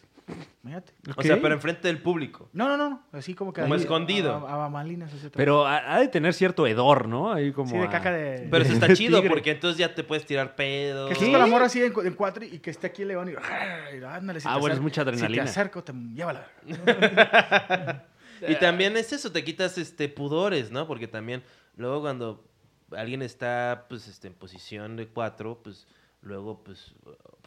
O 1.17 1.23
sea, 1.23 1.39
pero 1.41 1.53
enfrente 1.55 1.87
del 1.87 2.01
público. 2.01 2.49
No, 2.53 2.67
no, 2.69 2.77
no, 2.77 3.03
así 3.11 3.33
como 3.33 3.51
que... 3.51 3.61
Como 3.61 3.73
ahí, 3.73 3.79
escondido. 3.81 4.47
A, 4.47 4.65
a 4.65 4.67
atrás. 4.67 5.11
Pero 5.35 5.65
ha, 5.65 5.95
ha 5.95 5.99
de 5.99 6.07
tener 6.07 6.33
cierto 6.33 6.65
hedor, 6.67 7.07
¿no? 7.07 7.31
Ahí 7.33 7.51
como 7.51 7.69
Sí, 7.71 7.77
de 7.77 7.85
a- 7.85 7.89
caca 7.89 8.11
de... 8.11 8.47
Pero 8.49 8.63
eso 8.63 8.73
está 8.73 8.87
De 8.87 8.93
chido 8.95 9.17
tigre. 9.17 9.29
porque 9.29 9.51
entonces 9.51 9.77
ya 9.79 9.93
te 9.95 10.03
puedes 10.03 10.25
tirar 10.25 10.55
pedo. 10.55 11.07
Que 11.07 11.13
estés 11.13 11.29
con 11.29 11.39
la 11.39 11.47
morra 11.47 11.65
así 11.65 11.81
en, 11.81 11.91
cu- 11.93 12.01
en 12.01 12.13
cuatro 12.13 12.45
y 12.45 12.59
que 12.59 12.69
esté 12.69 12.87
aquí 12.87 13.01
el 13.01 13.09
león 13.09 13.29
y... 13.29 13.31
y 13.97 14.03
ándale, 14.03 14.39
si 14.39 14.47
Ah, 14.47 14.57
bueno, 14.57 14.75
es 14.75 14.81
mucha 14.81 15.01
adrenalina. 15.01 15.43
Si 15.47 15.53
te 15.53 15.59
acerco, 15.59 15.83
te 15.83 15.93
llévala. 15.93 16.47
Y 18.47 18.55
también 18.55 18.97
es 18.97 19.13
eso, 19.13 19.31
te 19.31 19.43
quitas 19.43 19.77
este 19.77 20.09
pudores, 20.09 20.71
¿no? 20.71 20.87
Porque 20.87 21.07
también 21.07 21.43
luego 21.75 22.01
cuando 22.01 22.43
alguien 22.91 23.21
está 23.21 23.85
pues 23.87 24.07
este 24.07 24.29
en 24.29 24.33
posición 24.33 24.95
de 24.95 25.07
cuatro, 25.07 25.59
pues 25.63 25.87
luego 26.23 26.63
pues 26.63 26.95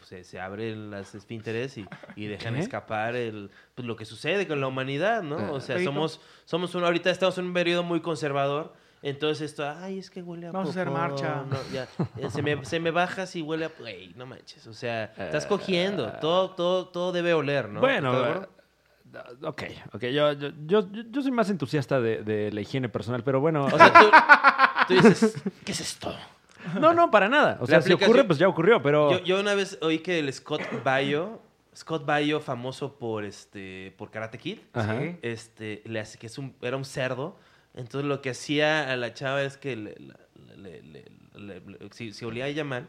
se, 0.05 0.25
se 0.25 0.41
abren 0.41 0.91
las 0.91 1.15
esfínteres 1.15 1.77
y, 1.79 1.87
y 2.17 2.27
dejan 2.27 2.55
¿Qué? 2.55 2.61
escapar 2.61 3.17
el 3.17 3.51
pues 3.75 3.87
lo 3.87 3.97
que 3.97 4.05
sucede 4.05 4.47
con 4.47 4.61
la 4.61 4.67
humanidad, 4.69 5.23
¿no? 5.23 5.39
Ah. 5.39 5.53
O 5.53 5.61
sea, 5.61 5.83
somos 5.83 6.21
somos 6.45 6.75
un 6.75 6.85
ahorita 6.85 7.11
estamos 7.11 7.37
en 7.39 7.47
un 7.47 7.53
periodo 7.55 7.83
muy 7.83 8.01
conservador. 8.01 8.73
Entonces 9.03 9.51
esto, 9.51 9.69
ay, 9.69 9.99
es 9.99 10.09
que 10.09 10.23
huele 10.23 10.47
a 10.47 10.53
Vamos 10.53 10.69
a 10.69 10.71
hacer 10.71 10.89
marcha. 10.91 11.45
no, 11.47 11.59
ya, 11.75 11.87
eh, 12.17 12.31
se, 12.31 12.41
me, 12.41 12.65
se 12.65 12.81
me 12.81 12.91
baja 12.91 13.27
si 13.27 13.43
huele 13.43 13.67
a... 13.67 13.71
No 14.17 14.25
manches. 14.25 14.67
O 14.67 14.73
sea, 14.73 15.05
estás 15.19 15.45
Ah. 15.45 15.49
cogiendo. 15.49 16.11
Todo, 16.23 16.53
todo, 16.53 16.89
todo 16.89 17.13
debe 17.13 17.35
oler, 17.35 17.69
¿no? 17.69 17.81
Bueno, 17.81 18.25
eh, 18.27 18.47
ok, 19.43 19.63
ok. 19.93 20.03
Yo, 20.05 20.33
yo, 20.33 20.49
yo, 20.67 20.89
yo 21.11 21.23
soy 21.23 21.33
más 21.33 21.51
entusiasta 21.51 22.01
de, 22.01 22.23
de 22.23 22.51
la 22.51 22.63
higiene 22.63 22.89
personal, 22.89 23.23
pero 23.23 23.41
bueno. 23.41 23.67
O 23.67 23.77
sea, 23.77 23.93
tú, 23.93 24.07
tú 24.89 24.95
dices, 24.95 25.35
¿qué 25.67 25.73
es 25.73 25.81
esto? 25.83 26.17
No, 26.81 26.95
no, 26.95 27.11
para 27.11 27.29
nada. 27.29 27.59
O 27.61 27.67
sea, 27.67 27.81
si 27.83 27.93
ocurre, 27.93 28.25
pues 28.25 28.39
ya 28.39 28.49
ocurrió, 28.49 28.83
pero. 28.83 29.11
Yo, 29.13 29.19
yo 29.25 29.41
una 29.41 29.55
vez 29.55 29.79
oí 29.83 29.99
que 30.01 30.19
el 30.19 30.33
Scott 30.33 30.63
Baio, 30.85 31.41
Scott 31.77 32.05
Baio, 32.07 32.41
famoso 32.41 32.97
por 32.99 33.25
este, 33.25 33.95
por 33.99 34.11
Karate 34.11 34.39
Kid, 34.39 34.59
Ajá. 34.73 35.01
Este, 35.23 35.83
le 35.87 36.01
hace 36.01 36.19
que 36.19 36.27
es 36.27 36.39
un, 36.39 36.55
era 36.63 36.77
un 36.77 36.85
cerdo. 36.85 37.39
Entonces 37.75 38.09
lo 38.09 38.21
que 38.23 38.31
hacía 38.31 38.93
a 38.93 38.97
la 38.97 39.13
chava 39.15 39.43
es 39.43 39.57
que 39.57 39.75
le- 39.75 39.97
le- 40.57 40.83
le- 40.83 41.05
le- 41.35 41.61
le- 41.61 41.79
si, 41.93 42.13
si 42.13 42.25
olía 42.25 42.45
a 42.45 42.49
ella 42.49 42.63
mal, 42.65 42.89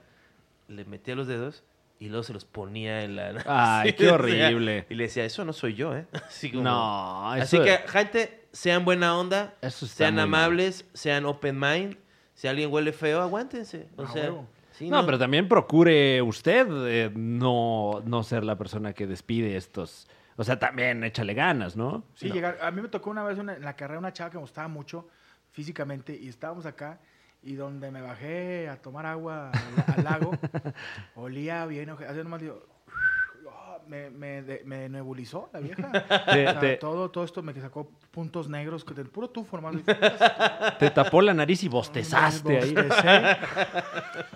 le 0.68 0.86
metía 0.86 1.16
los 1.16 1.26
dedos 1.28 1.64
y 1.98 2.10
luego 2.10 2.22
se 2.24 2.34
los 2.34 2.46
ponía 2.46 3.04
en 3.04 3.16
la. 3.16 3.44
Ay, 3.48 3.94
qué 3.98 4.10
horrible. 4.12 4.86
y 4.90 4.94
le 4.94 5.04
decía, 5.06 5.26
eso 5.26 5.44
no 5.44 5.54
soy 5.54 5.74
yo, 5.74 5.96
¿eh? 5.96 6.06
Así 6.28 6.52
como- 6.52 6.64
No, 6.64 7.32
Así 7.32 7.56
eso- 7.58 7.66
que, 7.66 7.80
gente, 7.88 8.46
sean 8.52 8.86
buena 8.86 9.18
onda, 9.18 9.56
sean 9.70 10.20
amables, 10.20 10.86
sean 10.94 11.26
open 11.26 11.60
mind. 11.60 11.98
Si 12.36 12.48
alguien 12.48 12.72
huele 12.72 12.92
feo, 12.94 13.22
aguántense. 13.22 13.88
O 13.98 14.04
Ah, 14.04 14.08
sea, 14.08 14.34
sí, 14.74 14.90
no, 14.90 15.04
pero 15.06 15.18
también 15.18 15.48
procure 15.48 16.22
usted 16.22 16.68
eh, 16.88 17.12
no, 17.16 18.04
no 18.06 18.22
ser 18.24 18.44
la 18.44 18.56
persona 18.58 18.94
que 18.94 19.08
despide 19.08 19.56
estos. 19.58 20.08
O 20.36 20.44
sea, 20.44 20.60
también 20.60 21.04
échale 21.04 21.34
ganas, 21.34 21.76
¿no? 21.76 22.04
Sí, 22.14 22.30
llegar. 22.30 22.58
A 22.62 22.70
mí 22.72 22.82
me 22.82 22.90
tocó 22.90 23.10
una 23.10 23.24
vez 23.24 23.40
una- 23.40 23.56
en 23.56 23.64
la 23.64 23.76
carrera 23.76 23.98
una 24.00 24.12
chava 24.14 24.30
que 24.30 24.38
me 24.38 24.42
gustaba 24.42 24.68
mucho 24.68 25.08
físicamente 25.52 26.16
y 26.16 26.28
estábamos 26.28 26.66
acá 26.66 27.00
y 27.42 27.54
donde 27.56 27.90
me 27.90 28.02
bajé 28.02 28.68
a 28.68 28.76
tomar 28.82 29.06
agua 29.06 29.52
al, 29.58 29.86
al 29.88 30.04
lago, 30.04 30.32
olía 31.16 31.66
bien, 31.66 31.90
oje- 31.90 32.06
así 32.06 32.18
nomás 32.18 32.42
digo, 32.42 32.62
"Ah, 32.70 32.75
me, 33.88 34.10
me, 34.10 34.42
de- 34.42 34.62
me 34.66 34.90
nebulizó 34.90 35.50
la 35.54 35.60
vieja. 35.60 35.92
Te- 35.92 35.98
O 36.46 36.52
sea, 36.52 36.60
te- 36.60 36.78
todo, 36.78 37.10
todo 37.12 37.24
esto 37.24 37.42
me 37.42 37.54
sacó 37.60 37.90
puntos 38.12 38.50
negros 38.50 38.84
que 38.86 38.94
del 38.94 39.08
puro 39.08 39.30
tufo, 39.30 39.56
hermano. 39.58 39.82
Te 40.80 40.90
tapó 40.92 41.22
la 41.22 41.34
nariz 41.34 41.64
y 41.64 41.68
bostezaste 41.68 42.58
ahí. 42.60 42.76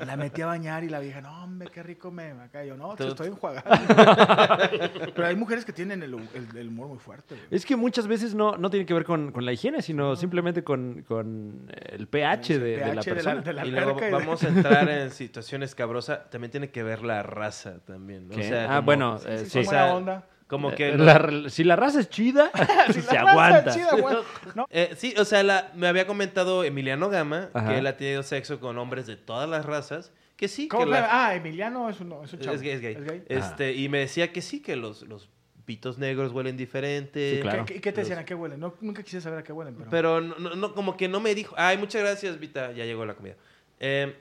La 0.05 0.15
metí 0.17 0.41
a 0.41 0.47
bañar 0.47 0.83
y 0.83 0.89
la 0.89 0.99
vieja, 0.99 1.21
no, 1.21 1.43
hombre, 1.43 1.69
qué 1.71 1.83
rico 1.83 2.11
me 2.11 2.31
acá. 2.31 2.63
Yo, 2.63 2.75
no, 2.77 2.95
te 2.95 3.07
estoy 3.07 3.27
enjuagando. 3.27 3.69
Pero 5.15 5.27
hay 5.27 5.35
mujeres 5.35 5.65
que 5.65 5.73
tienen 5.73 6.01
el, 6.03 6.13
el- 6.13 6.57
el 6.57 6.67
humor 6.67 6.87
muy 6.87 6.97
fuerte. 6.99 7.35
güey. 7.35 7.47
Es 7.51 7.65
que 7.65 7.75
muchas 7.75 8.07
veces 8.07 8.33
no, 8.35 8.57
no 8.57 8.69
tiene 8.69 8.85
que 8.85 8.93
ver 8.93 9.03
con, 9.05 9.31
con 9.31 9.45
la 9.45 9.51
higiene, 9.53 9.81
sino 9.81 10.15
simplemente 10.15 10.63
con, 10.63 11.03
con 11.07 11.69
el 11.75 12.07
pH, 12.07 12.53
El 12.55 12.59
de, 12.59 12.65
de 12.77 12.95
la 12.95 13.01
pH 13.01 13.15
de 13.15 13.23
la- 13.23 13.33
persona. 13.33 13.41
de 13.41 13.53
la 13.53 13.65
y 13.65 13.71
luego 13.71 13.99
vamos 14.11 14.43
a 14.43 14.47
entrar 14.47 14.89
en 14.89 15.11
situaciones 15.11 15.75
cabrosas. 15.75 16.29
También 16.29 16.51
tiene 16.51 16.69
que 16.69 16.83
ver 16.83 17.03
la 17.03 17.23
raza 17.23 17.79
también. 17.85 18.27
¿no? 18.27 18.33
O 18.35 18.37
¿Qué? 18.37 18.43
sea, 18.47 18.65
ah, 18.65 18.75
como- 18.77 18.85
bueno, 18.85 19.17
Sí, 19.19 19.38
eh, 19.41 19.45
sí, 19.45 19.49
sí. 19.49 19.63
son 19.63 19.67
o 19.67 19.69
sea, 19.69 19.81
buena 19.83 19.95
onda. 19.97 20.25
Como 20.47 20.71
Eh, 20.71 20.75
que... 20.75 20.97
la- 20.97 21.49
si 21.49 21.63
la 21.63 21.75
raza 21.75 21.99
es 21.99 22.09
chida, 22.09 22.49
Si 22.93 23.01
se 23.01 23.13
la 23.13 23.21
raza 23.23 23.31
aguanta. 23.31 23.69
es 23.69 23.75
chida. 23.75 23.89
No, 24.55 24.65
Eh, 24.71 24.93
sí, 24.97 25.13
o 25.17 25.25
sea, 25.25 25.43
la- 25.43 25.71
me 25.75 25.87
había 25.87 26.07
comentado 26.07 26.63
Emiliano 26.63 27.09
Gama 27.09 27.49
Ajá. 27.53 27.69
que 27.69 27.77
él 27.77 27.87
ha 27.87 27.97
tenido 27.97 28.23
sexo 28.23 28.59
con 28.59 28.77
hombres 28.77 29.05
de 29.07 29.15
todas 29.15 29.47
las 29.49 29.65
razas. 29.65 30.11
Que 30.35 30.47
sí, 30.47 30.67
¿Cómo 30.69 30.85
que? 30.85 30.95
Ah, 30.97 31.35
Emiliano 31.35 31.89
es 31.89 31.99
un, 31.99 32.13
es 32.23 32.31
un 32.33 32.39
chavo. 32.39 32.55
es 32.55 32.61
gay, 32.61 32.71
es 32.71 32.81
gay. 32.81 32.93
¿Es 32.95 33.05
gay? 33.05 33.23
Este, 33.27 33.73
y 33.73 33.89
me 33.89 33.99
decía 33.99 34.31
que 34.31 34.41
sí, 34.41 34.61
que 34.61 34.75
los, 34.77 35.01
los 35.03 35.29
pitos 35.65 35.97
negros 35.99 36.31
huelen 36.31 36.55
diferente. 36.57 37.35
Sí, 37.35 37.41
claro. 37.41 37.65
¿Qué, 37.65 37.75
qué- 37.75 37.81
qué 37.81 37.91
te 37.91 37.97
Los- 38.01 38.07
decían? 38.07 38.23
¿A 38.23 38.25
qué 38.25 38.33
huelen? 38.33 38.59
No, 38.59 38.73
nunca 38.81 39.03
quise 39.03 39.19
saber 39.21 39.39
a 39.39 39.43
qué 39.43 39.51
huelen, 39.53 39.75
pero... 39.75 39.89
Pero 39.91 40.21
no, 40.21 40.39
no- 40.39 40.55
no, 40.55 40.73
como 40.73 40.95
que 40.97 41.07
no 41.09 41.19
me 41.19 41.35
dijo. 41.35 41.53
Ay, 41.57 41.77
muchas 41.77 42.01
gracias, 42.01 42.39
Vita. 42.39 42.71
Ya 42.71 42.85
llegó 42.85 43.05
la 43.05 43.13
comida. 43.15 43.35
Eh, 43.81 44.15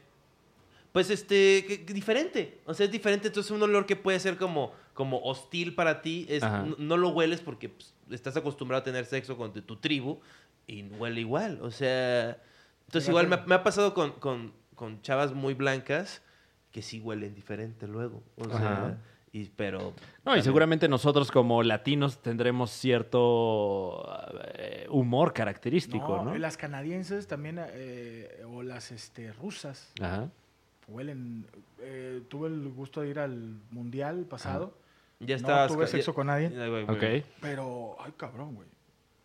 pues 0.99 1.11
este, 1.11 1.65
que- 1.65 1.85
que 1.85 1.95
diferente. 1.95 2.59
O 2.67 2.75
sea, 2.75 2.85
es 2.87 2.91
diferente. 2.91 3.29
Entonces, 3.29 3.53
un 3.53 3.63
olor 3.63 3.87
que 3.87 3.95
puede 3.95 4.19
ser 4.19 4.37
como, 4.37 4.73
como 4.95 5.21
hostil 5.23 5.77
para 5.77 6.03
ti, 6.03 6.27
es, 6.29 6.43
no, 6.43 6.75
no 6.77 6.97
lo 6.97 7.11
hueles 7.11 7.41
porque 7.41 7.69
pues, 7.69 7.95
estás 8.11 8.37
acostumbrado 8.37 8.81
a 8.81 8.85
tener 8.85 9.05
sexo 9.07 9.37
con 9.37 9.53
tu, 9.53 9.63
tu 9.63 9.77
tribu 9.77 10.19
y 10.67 10.83
huele 10.83 11.21
igual. 11.21 11.61
O 11.63 11.71
sea, 11.71 12.37
entonces, 12.87 13.09
igual 13.09 13.29
me 13.47 13.55
ha 13.55 13.63
pasado 13.63 13.95
con, 13.95 14.11
con, 14.15 14.53
con 14.75 15.01
chavas 15.03 15.33
muy 15.33 15.55
blancas 15.55 16.21
que 16.73 16.83
sí 16.83 16.99
huelen 16.99 17.33
diferente 17.33 17.87
luego. 17.87 18.21
O 18.37 18.49
sea, 18.49 18.57
Ajá. 18.73 18.99
y, 19.31 19.45
pero. 19.51 19.93
No, 20.25 20.37
y 20.37 20.43
seguramente 20.43 20.89
nosotros 20.89 21.31
como 21.31 21.63
latinos 21.63 22.19
tendremos 22.19 22.73
cierto 22.73 24.05
eh, 24.57 24.89
humor 24.91 25.33
característico, 25.33 26.25
¿no? 26.25 26.37
Las 26.37 26.57
canadienses 26.57 27.29
también, 27.29 27.61
eh, 27.61 28.45
o 28.53 28.65
las 28.65 28.91
este, 28.91 29.33
rusas, 29.33 29.93
Ajá. 30.01 30.29
Huelen... 30.89 31.47
eh, 31.81 32.23
tuve 32.29 32.49
el 32.49 32.69
gusto 32.71 33.01
de 33.03 33.09
ir 33.11 33.19
al 33.19 33.61
mundial 33.71 34.25
pasado, 34.29 34.77
Ya 35.21 35.29
no 35.29 35.37
estabas. 35.37 35.73
tuve 35.73 35.85
ya- 35.87 35.91
sexo 35.93 36.15
con 36.15 36.27
nadie. 36.29 36.51
ya, 36.51 36.67
güey, 36.69 36.83
Ok. 36.85 36.99
güey. 36.99 37.25
pero, 37.41 37.97
ay, 38.01 38.13
cabrón, 38.17 38.55
güey. 38.55 38.69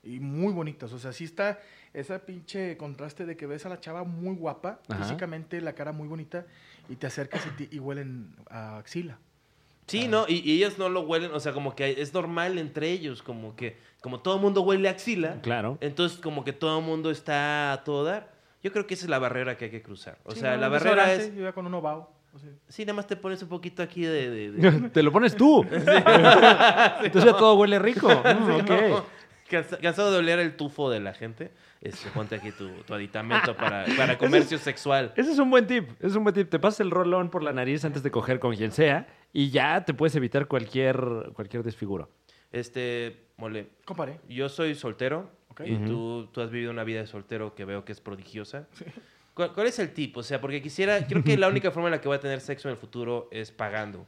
Y 0.03 0.19
muy 0.19 0.51
bonitas, 0.53 0.91
o 0.91 0.99
sea, 0.99 1.13
sí 1.13 1.23
está 1.23 1.59
ese 1.93 2.17
pinche 2.19 2.75
contraste 2.77 3.25
de 3.25 3.37
que 3.37 3.45
ves 3.47 3.65
a 3.65 3.69
la 3.69 3.79
chava 3.79 4.03
muy 4.03 4.35
guapa, 4.35 4.79
Ajá. 4.89 5.01
físicamente 5.03 5.61
la 5.61 5.73
cara 5.73 5.91
muy 5.93 6.07
bonita, 6.07 6.45
y 6.89 6.95
te 6.97 7.07
acercas 7.07 7.45
y, 7.47 7.49
te- 7.65 7.75
y 7.75 7.79
huelen 7.79 8.35
a 8.49 8.77
axila. 8.77 9.17
Sí, 9.87 10.07
no, 10.07 10.25
y, 10.27 10.35
y 10.39 10.57
ellos 10.57 10.77
no 10.77 10.89
lo 10.89 11.01
huelen, 11.01 11.31
o 11.33 11.39
sea, 11.39 11.53
como 11.53 11.75
que 11.75 12.01
es 12.01 12.13
normal 12.13 12.57
entre 12.57 12.89
ellos, 12.91 13.21
como 13.21 13.55
que, 13.55 13.77
como 14.01 14.19
todo 14.21 14.35
el 14.35 14.41
mundo 14.41 14.61
huele 14.61 14.87
a 14.87 14.91
axila, 14.91 15.39
Claro. 15.41 15.77
entonces 15.81 16.19
como 16.19 16.43
que 16.43 16.51
todo 16.53 16.79
el 16.79 16.85
mundo 16.85 17.09
está 17.11 17.71
a 17.73 17.83
todo 17.83 18.03
dar. 18.03 18.32
Yo 18.63 18.71
creo 18.71 18.87
que 18.87 18.93
esa 18.95 19.05
es 19.05 19.09
la 19.09 19.19
barrera 19.19 19.57
que 19.57 19.65
hay 19.65 19.71
que 19.71 19.81
cruzar. 19.83 20.17
O 20.23 20.31
Sí, 20.31 20.39
sea, 20.39 20.55
no, 20.55 20.61
la 20.61 20.69
barrera 20.69 21.13
es, 21.13 21.33
Yo 21.35 21.41
iba 21.41 21.51
con 21.51 21.67
un 21.67 21.73
ovao. 21.73 22.09
o 22.33 22.39
sea, 22.39 22.49
sí, 22.69 22.83
nada 22.85 22.93
más 22.95 23.05
te 23.07 23.15
pones 23.17 23.43
un 23.43 23.49
poquito 23.49 23.83
aquí 23.83 24.01
de... 24.03 24.29
de- 24.29 24.51
de- 24.51 24.89
Te 24.93 25.03
lo 25.03 25.11
pones 25.11 25.35
tú. 25.35 25.63
Entonces 25.69 27.25
ya 27.25 27.37
todo 27.37 27.55
huele 27.55 27.79
rico. 27.79 28.07
Mm, 28.07 28.51
ok. 28.61 28.69
No, 28.89 29.05
cansa- 29.49 29.77
cansado 29.79 30.11
de 30.11 30.17
oler 30.19 30.39
el 30.39 30.55
tufo 30.55 30.89
de 30.89 30.99
la 30.99 31.13
gente, 31.13 31.51
este, 31.81 32.09
ponte 32.11 32.35
aquí 32.35 32.51
tu, 32.51 32.69
tu 32.83 32.93
aditamento 32.93 33.55
para, 33.55 33.85
para 33.97 34.17
comercio 34.17 34.57
sexual. 34.57 35.13
Ese 35.15 35.31
es 35.33 35.39
un 35.39 35.49
buen 35.49 35.67
tip. 35.67 35.89
Ese 35.99 36.07
es 36.07 36.15
un 36.15 36.23
buen 36.23 36.33
tip. 36.33 36.49
Te 36.49 36.59
pasas 36.59 36.79
el 36.79 36.91
rolón 36.91 37.29
por 37.29 37.43
la 37.43 37.51
nariz 37.53 37.83
antes 37.85 38.01
de 38.03 38.11
coger 38.11 38.39
con 38.39 38.55
quien 38.55 38.71
sea 38.71 39.07
y 39.33 39.49
ya 39.51 39.83
te 39.85 39.93
puedes 39.93 40.15
evitar 40.15 40.47
cualquier, 40.47 40.97
cualquier 41.33 41.63
desfiguro. 41.63 42.09
Este, 42.51 43.25
mole, 43.37 43.67
Comparé. 43.85 44.19
yo 44.29 44.47
soy 44.47 44.75
soltero 44.75 45.29
Y 45.65 45.77
tú, 45.77 46.29
tú 46.31 46.41
has 46.41 46.49
vivido 46.49 46.71
una 46.71 46.83
vida 46.83 47.01
de 47.01 47.07
soltero 47.07 47.53
que 47.55 47.65
veo 47.65 47.85
que 47.85 47.91
es 47.91 48.01
prodigiosa. 48.01 48.67
¿Cuál, 49.33 49.53
cuál 49.53 49.67
es 49.67 49.79
el 49.79 49.93
tipo? 49.93 50.19
O 50.19 50.23
sea, 50.23 50.39
porque 50.39 50.61
quisiera, 50.61 51.05
creo 51.07 51.23
que 51.23 51.37
la 51.37 51.47
única 51.49 51.71
forma 51.71 51.89
en 51.89 51.91
la 51.91 52.01
que 52.01 52.07
voy 52.07 52.17
a 52.17 52.19
tener 52.19 52.39
sexo 52.39 52.67
en 52.67 52.73
el 52.73 52.77
futuro 52.77 53.29
es 53.31 53.51
pagando. 53.51 54.05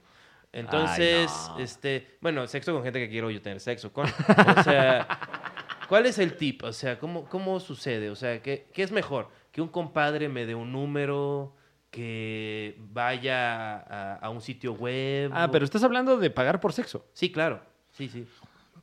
Entonces, 0.52 1.30
no. 1.50 1.60
este, 1.60 2.18
bueno, 2.22 2.48
sexo 2.48 2.74
con 2.74 2.82
gente 2.84 3.00
que 3.00 3.10
quiero 3.10 3.30
yo 3.30 3.42
tener 3.42 3.60
sexo 3.60 3.92
con. 3.92 4.06
O 4.06 4.64
sea, 4.64 5.06
¿cuál 5.90 6.06
es 6.06 6.18
el 6.18 6.38
tip? 6.38 6.64
O 6.64 6.72
sea, 6.72 6.98
¿cómo, 6.98 7.26
cómo 7.26 7.60
sucede? 7.60 8.10
O 8.10 8.16
sea, 8.16 8.42
¿qué, 8.42 8.68
qué 8.74 8.84
es 8.84 8.92
mejor? 8.92 9.30
¿Que 9.52 9.62
un 9.62 9.68
compadre 9.68 10.30
me 10.30 10.46
dé 10.46 10.56
un 10.56 10.72
número? 10.72 11.56
¿Que 11.92 12.78
vaya 12.92 13.78
a, 13.80 14.16
a 14.16 14.30
un 14.30 14.42
sitio 14.42 14.74
web? 14.74 15.32
Ah, 15.34 15.50
pero 15.52 15.66
estás 15.66 15.84
hablando 15.84 16.18
de 16.18 16.30
pagar 16.30 16.62
por 16.62 16.72
sexo. 16.72 17.06
Sí, 17.14 17.32
claro. 17.32 17.62
Sí, 17.92 18.08
sí. 18.08 18.26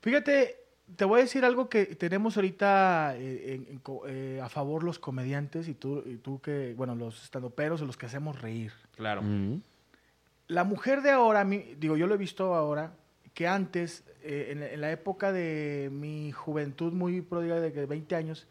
Fíjate, 0.00 0.61
te 0.96 1.04
voy 1.04 1.20
a 1.20 1.22
decir 1.22 1.44
algo 1.44 1.68
que 1.68 1.86
tenemos 1.86 2.36
ahorita 2.36 3.14
eh, 3.16 3.54
en- 3.54 3.66
en 3.74 3.78
co- 3.78 4.02
eh, 4.06 4.40
a 4.42 4.48
favor 4.48 4.82
los 4.84 4.98
comediantes 4.98 5.68
y 5.68 5.74
tú, 5.74 6.02
y 6.06 6.16
tú 6.16 6.40
que, 6.40 6.74
bueno, 6.76 6.94
los 6.94 7.22
estandoperos 7.24 7.80
o 7.82 7.86
los 7.86 7.96
que 7.96 8.06
hacemos 8.06 8.40
reír. 8.40 8.72
Claro. 8.96 9.22
Mm. 9.22 9.60
La 10.48 10.64
mujer 10.64 11.02
de 11.02 11.10
ahora, 11.10 11.44
digo, 11.44 11.96
yo 11.96 12.06
lo 12.06 12.14
he 12.14 12.18
visto 12.18 12.54
ahora, 12.54 12.92
que 13.34 13.46
antes, 13.48 14.04
eh, 14.22 14.48
en, 14.50 14.62
en 14.62 14.80
la 14.80 14.90
época 14.92 15.32
de 15.32 15.88
mi 15.92 16.30
juventud 16.32 16.92
muy 16.92 17.22
pródiga 17.22 17.58
de 17.60 17.72
que 17.72 17.86
20 17.86 18.14
años, 18.14 18.46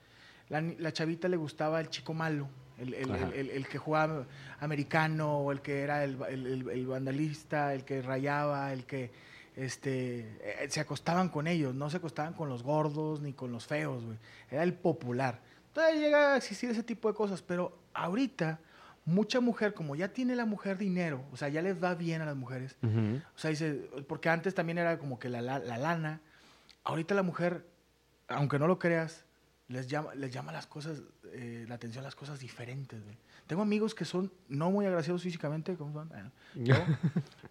la, 0.49 0.91
chavita 0.91 1.27
le 1.27 1.37
gustaba 1.37 1.79
el 1.79 1.89
chico 1.89 2.13
malo, 2.13 2.47
el, 2.79 2.93
el- 2.95 3.11
el- 3.11 3.33
el- 3.33 3.49
el 3.51 3.67
que 3.67 3.77
jugaba 3.77 4.25
americano, 4.59 5.37
o 5.39 5.51
el 5.51 5.61
que 5.61 5.81
era 5.81 6.03
el, 6.03 6.17
el- 6.29 6.47
el- 6.47 6.69
el 6.69 6.87
vandalista, 6.87 7.73
el 7.75 7.83
que 7.85 8.01
rayaba, 8.01 8.73
el 8.73 8.85
que 8.85 9.11
este, 9.55 10.19
eh, 10.41 10.67
se 10.69 10.79
acostaban 10.79 11.29
con 11.29 11.47
ellos, 11.47 11.75
no 11.75 11.89
se 11.89 11.97
acostaban 11.97 12.33
con 12.33 12.49
los 12.49 12.63
gordos 12.63 13.21
ni 13.21 13.33
con 13.33 13.51
los 13.51 13.67
feos, 13.67 14.03
güey. 14.05 14.17
Era 14.49 14.63
el 14.63 14.73
popular. 14.73 15.39
Todavía 15.73 15.99
llega 16.01 16.33
a 16.33 16.37
existir 16.37 16.69
ese 16.69 16.83
tipo 16.83 17.07
de 17.07 17.13
cosas, 17.15 17.41
pero 17.41 17.77
ahorita 17.93 18.59
mucha 19.05 19.39
mujer, 19.39 19.73
como 19.73 19.95
ya 19.95 20.09
tiene 20.09 20.35
la 20.35 20.45
mujer 20.45 20.77
dinero, 20.77 21.23
o 21.31 21.37
sea, 21.37 21.49
ya 21.49 21.61
les 21.61 21.81
va 21.81 21.95
bien 21.95 22.21
a 22.21 22.25
las 22.25 22.35
mujeres, 22.35 22.75
Ujú. 22.83 23.19
o 23.35 23.39
sea, 23.39 23.49
dice, 23.49 23.89
porque 24.07 24.29
antes 24.29 24.53
también 24.53 24.77
era 24.77 24.99
como 24.99 25.17
que 25.17 25.27
la, 25.29 25.41
la, 25.41 25.59
la 25.59 25.77
lana. 25.77 26.21
Ahorita 26.83 27.15
la 27.15 27.23
mujer, 27.23 27.65
aunque 28.27 28.59
no 28.59 28.67
lo 28.67 28.79
creas, 28.79 29.23
les 29.71 29.87
llama, 29.87 30.13
les 30.15 30.31
llama 30.31 30.51
las 30.51 30.67
cosas, 30.67 31.01
eh, 31.33 31.65
la 31.67 31.75
atención 31.75 32.03
a 32.03 32.07
las 32.07 32.15
cosas 32.15 32.39
diferentes. 32.39 33.03
güey. 33.03 33.17
Tengo 33.47 33.61
amigos 33.63 33.95
que 33.95 34.05
son 34.05 34.31
no 34.49 34.69
muy 34.71 34.85
agraciados 34.85 35.23
físicamente, 35.23 35.75
como 35.75 35.93
son, 35.93 36.31
yo, 36.55 36.75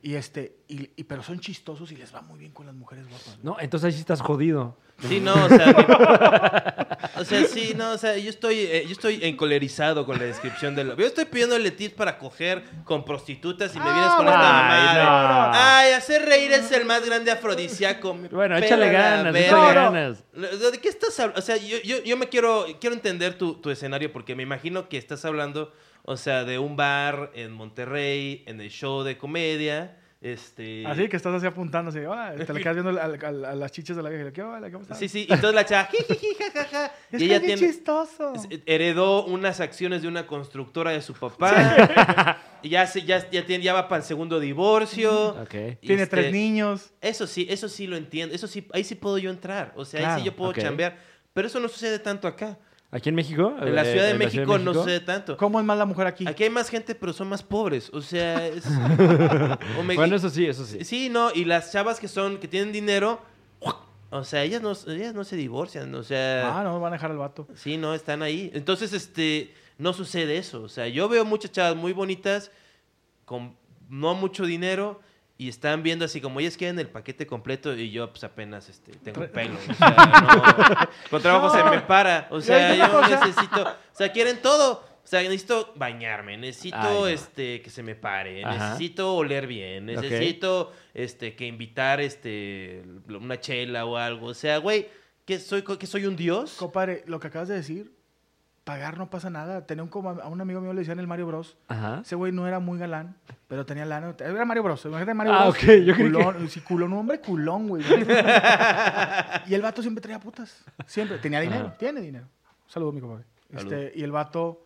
y 0.03 0.15
este, 0.15 0.57
y, 0.69 0.91
y- 0.97 1.05
pero 1.05 1.23
son 1.23 1.41
chistosos 1.41 1.91
y 1.93 1.97
les 1.97 2.15
va 2.15 2.23
muy 2.23 2.39
bien 2.39 2.53
con 2.53 2.67
las 2.67 2.75
mujeres 2.75 3.07
guapas. 3.09 3.35
güey. 3.37 3.45
No, 3.45 3.57
entonces 3.61 3.87
ahí 3.87 3.93
sí 3.93 4.01
estás 4.01 4.21
jodido. 4.21 4.79
Sí, 5.09 5.21
no, 5.21 5.33
o 5.35 5.49
sea, 5.49 5.67
mi- 5.67 7.21
o 7.21 7.25
sea, 7.25 7.45
sí, 7.47 7.75
no, 7.77 7.93
o 7.93 7.99
sea, 7.99 8.17
yo 8.19 8.29
estoy, 8.31 8.59
eh, 8.61 8.85
yo 8.87 8.93
estoy 8.93 9.19
encolerizado 9.23 10.05
con 10.05 10.19
la 10.19 10.25
descripción 10.25 10.75
de 10.75 10.85
lo. 10.85 10.97
Yo 10.97 11.07
estoy 11.07 11.25
pidiéndole 11.25 11.71
tips 11.71 11.95
para 11.95 12.19
coger 12.19 12.63
con 12.85 13.05
prostitutas 13.05 13.75
y 13.75 13.79
me 13.79 13.85
Ah, 13.89 13.93
vienes 13.95 14.13
con 14.15 14.27
esta 14.27 14.39
mamada. 14.39 15.47
no. 15.47 15.51
Ay, 15.55 15.93
hacer 15.93 16.27
reír 16.27 16.53
es 16.53 16.71
el 16.73 16.85
más 16.85 17.05
grande 17.05 17.31
afrodisíaco. 17.31 18.15
me 18.15 18.29
Bueno, 18.29 18.55
pela 18.57 18.67
échale 18.67 18.87
la 18.87 18.93
ganas, 18.93 19.33
verga. 19.33 19.47
échale 19.49 19.75
ganas. 19.75 20.25
¿De 20.73 20.79
qué 20.81 20.89
estás 20.89 21.19
hablando? 21.19 21.39
O 21.39 21.43
sea, 21.43 21.57
yo, 21.57 21.79
yo, 21.83 22.03
yo 22.03 22.17
me 22.17 22.29
quiero, 22.29 22.67
quiero 22.81 22.95
entender 22.95 23.35
tu, 23.39 23.55
tu 23.55 23.71
escenario 23.71 24.13
porque 24.13 24.35
me 24.35 24.43
imagino 24.43 24.89
que 24.89 24.99
estás 24.99 25.25
hablando, 25.25 25.73
o 26.03 26.17
sea, 26.17 26.45
de 26.45 26.59
un 26.59 26.77
bar 26.77 27.31
en 27.35 27.53
Monterrey, 27.53 28.45
en 28.47 28.61
el 28.61 28.71
show 28.71 29.03
de 29.03 29.17
comedia, 29.19 29.97
este... 30.21 30.87
Así 30.87 31.09
que 31.09 31.17
estás 31.17 31.35
así 31.35 31.47
apuntando, 31.47 31.89
así, 31.91 31.99
"Ah", 32.07 32.35
te 32.37 32.53
le 32.53 32.61
quedas 32.61 32.75
viendo 32.77 32.91
al- 33.01 33.19
al- 33.25 33.45
a 33.45 33.55
las 33.55 33.73
chichas 33.73 33.97
de 33.97 34.03
la 34.03 34.11
vieja. 34.11 34.31
¿Qué 34.33 34.43
hola, 34.43 34.71
¿Cómo 34.71 34.83
estás? 34.83 34.99
Sí, 34.99 35.09
sí, 35.09 35.21
y 35.29 35.33
entonces 35.33 35.55
la 35.55 35.65
chava, 35.65 35.89
jajaja, 36.39 36.93
Es 37.11 37.23
y 37.23 37.27
que 37.29 37.35
ella 37.35 37.41
tiene... 37.41 37.57
chistoso. 37.57 38.35
Heredó 38.67 39.25
unas 39.25 39.61
acciones 39.61 40.03
de 40.03 40.09
una 40.09 40.27
constructora 40.27 40.91
de 40.91 41.01
su 41.01 41.15
papá. 41.15 42.39
y 42.63 42.69
ya, 42.69 42.87
se, 42.87 43.03
ya, 43.03 43.31
ya, 43.31 43.47
tiene, 43.47 43.65
ya 43.65 43.73
va 43.73 43.89
para 43.89 44.01
el 44.03 44.07
segundo 44.07 44.39
divorcio. 44.41 45.31
Ok. 45.43 45.55
Y 45.81 45.87
Tiene 45.87 46.03
este, 46.03 46.17
tres 46.17 46.33
niños. 46.33 46.93
Eso 47.01 47.27
sí, 47.27 47.47
eso 47.49 47.69
sí 47.71 47.87
lo 47.87 47.97
entiendo. 47.97 48.35
Eso 48.35 48.47
sí, 48.47 48.69
ahí 48.75 48.85
sí 48.85 48.95
puedo 48.97 49.17
yo 49.17 49.31
entrar. 49.31 49.73
O 49.77 49.85
sea, 49.87 50.15
ahí 50.17 50.21
sí 50.21 50.27
yo 50.27 50.37
puedo 50.37 50.51
ok. 50.51 50.59
chambear. 50.59 50.99
Pero 51.33 51.49
eso 51.49 51.61
no 51.61 51.69
sucede 51.69 51.99
tanto 51.99 52.29
acá. 52.29 52.59
¿Aquí 52.93 53.09
en 53.09 53.15
México? 53.15 53.55
En 53.61 53.75
la 53.75 53.83
Eh, 53.83 53.93
Ciudad 53.93 54.07
de 54.07 54.15
México 54.15 54.59
no 54.59 54.75
sucede 54.75 55.01
tanto. 55.01 55.37
¿Cómo 55.37 55.61
es 55.61 55.65
más 55.67 55.79
la 55.79 55.85
mujer 55.87 56.07
aquí? 56.09 56.27
Aquí 56.27 56.43
hay 56.45 56.51
más 56.51 56.69
gente, 56.69 56.95
pero 56.97 57.13
son 57.13 57.29
más 57.29 57.43
pobres. 57.43 57.89
O 57.93 58.01
sea, 58.01 58.45
es. 58.47 58.65
o 59.79 59.83
me- 59.85 59.95
Bueno, 59.95 60.17
eso 60.17 60.29
sí, 60.29 60.45
eso 60.47 60.65
sí. 60.67 60.85
Sí, 60.85 61.09
no, 61.09 61.31
y 61.33 61.45
las 61.45 61.71
chavas 61.73 62.01
que 62.01 62.09
son, 62.09 62.39
que 62.39 62.49
tienen 62.49 62.73
dinero, 62.73 63.21
o 64.11 64.25
sea, 64.25 64.43
ellas 64.43 64.61
no, 64.61 64.73
ellas 64.93 65.15
no 65.15 65.23
se 65.23 65.37
divorcian. 65.37 65.95
O 65.95 66.03
sea. 66.03 66.59
Ah, 66.59 66.65
no, 66.65 66.81
van 66.81 66.93
a 66.93 66.97
dejar 66.97 67.13
al 67.13 67.19
vato. 67.19 67.47
Sí, 67.55 67.77
no, 67.77 67.95
están 67.95 68.23
ahí. 68.23 68.51
Entonces, 68.55 68.93
este, 68.93 69.55
no 69.79 69.93
sucede 69.93 70.37
eso. 70.37 70.63
O 70.63 70.69
sea, 70.69 70.89
yo 70.89 71.09
veo 71.09 71.25
muchas 71.25 71.53
chavas 71.53 71.77
muy 71.77 71.93
bonitas, 71.93 72.51
con 73.25 73.55
no 73.89 74.15
mucho 74.15 74.45
dinero, 74.47 75.01
y 75.41 75.49
están 75.49 75.83
viendo 75.83 76.05
así 76.05 76.21
como 76.21 76.39
ellas 76.39 76.55
quieren 76.55 76.79
el 76.79 76.89
paquete 76.89 77.27
completo 77.27 77.75
y 77.75 77.91
yo 77.91 78.11
pues 78.11 78.23
apenas 78.25 78.69
este, 78.69 78.93
tengo 78.93 79.27
pelo. 79.33 79.55
O 79.71 79.75
sea, 79.75 79.89
no, 80.21 81.09
con 81.09 81.23
trabajo 81.23 81.57
se 81.57 81.65
me 81.65 81.81
para. 81.81 82.29
O 82.31 82.43
sea, 82.43 82.75
yo 82.75 83.01
necesito, 83.09 83.63
o 83.63 83.97
sea, 83.97 84.13
quieren 84.13 84.43
todo. 84.43 84.85
O 85.03 85.07
sea, 85.11 85.23
necesito 85.23 85.73
bañarme, 85.77 86.37
necesito 86.37 86.77
Ay, 86.79 86.95
no. 86.95 87.07
este 87.07 87.63
que 87.63 87.71
se 87.71 87.83
me 87.83 87.95
pare, 87.95 88.45
Ajá. 88.45 88.73
necesito 88.73 89.15
oler 89.17 89.47
bien, 89.47 89.87
necesito 89.87 90.75
este 90.93 91.35
que 91.35 91.47
invitar 91.47 92.03
este 92.03 92.85
una 93.09 93.41
chela 93.41 93.87
o 93.87 93.97
algo. 93.97 94.27
O 94.27 94.35
sea, 94.35 94.59
güey, 94.59 94.89
que 95.25 95.39
soy 95.39 95.63
que 95.63 95.87
soy 95.87 96.05
un 96.05 96.17
dios. 96.17 96.53
Compadre, 96.59 97.03
lo 97.07 97.19
que 97.19 97.29
acabas 97.29 97.49
de 97.49 97.55
decir, 97.55 97.91
pagar 98.65 98.99
no 98.99 99.11
pasa 99.11 99.31
nada. 99.31 99.67
Tenía 99.67 99.83
un, 99.83 99.89
como 99.89 100.11
a 100.11 100.29
un 100.29 100.41
amigo 100.41 100.61
mío 100.61 100.73
le 100.73 100.81
decían 100.81 100.99
el 101.01 101.07
Mario 101.07 101.27
Bros. 101.27 101.57
Ajá. 101.69 102.01
Ese 102.05 102.15
güey 102.15 102.31
no 102.33 102.47
era 102.47 102.61
muy 102.61 102.79
galán, 102.79 103.17
pero 103.49 103.65
tenía 103.67 103.85
lana. 103.85 104.15
Era 104.19 104.45
Mario 104.45 104.63
Bros. 104.63 104.85
Imagínate 104.85 105.15
Mario 105.15 105.33
Ah, 105.35 105.45
Bros. 105.51 105.57
ok, 105.57 105.71
yo 105.85 105.97
culón, 105.97 106.49
sí, 106.49 106.61
culón, 106.61 106.93
un 106.93 106.99
hombre 107.01 107.21
culón, 107.21 107.69
güey. 107.69 107.83
y 109.47 109.55
el 109.55 109.63
vato 109.63 109.83
siempre 109.83 110.01
traía 110.03 110.21
putas. 110.21 110.65
Siempre. 110.87 111.19
Tenía 111.19 111.41
dinero. 111.41 111.67
Ajá. 111.69 111.77
Tiene 111.79 112.01
dinero. 112.01 112.27
Saludos, 112.67 112.95
mi 112.95 113.01
compadre. 113.01 113.25
Este, 113.51 113.93
y 113.97 114.03
el 114.05 114.13
vato 114.13 114.65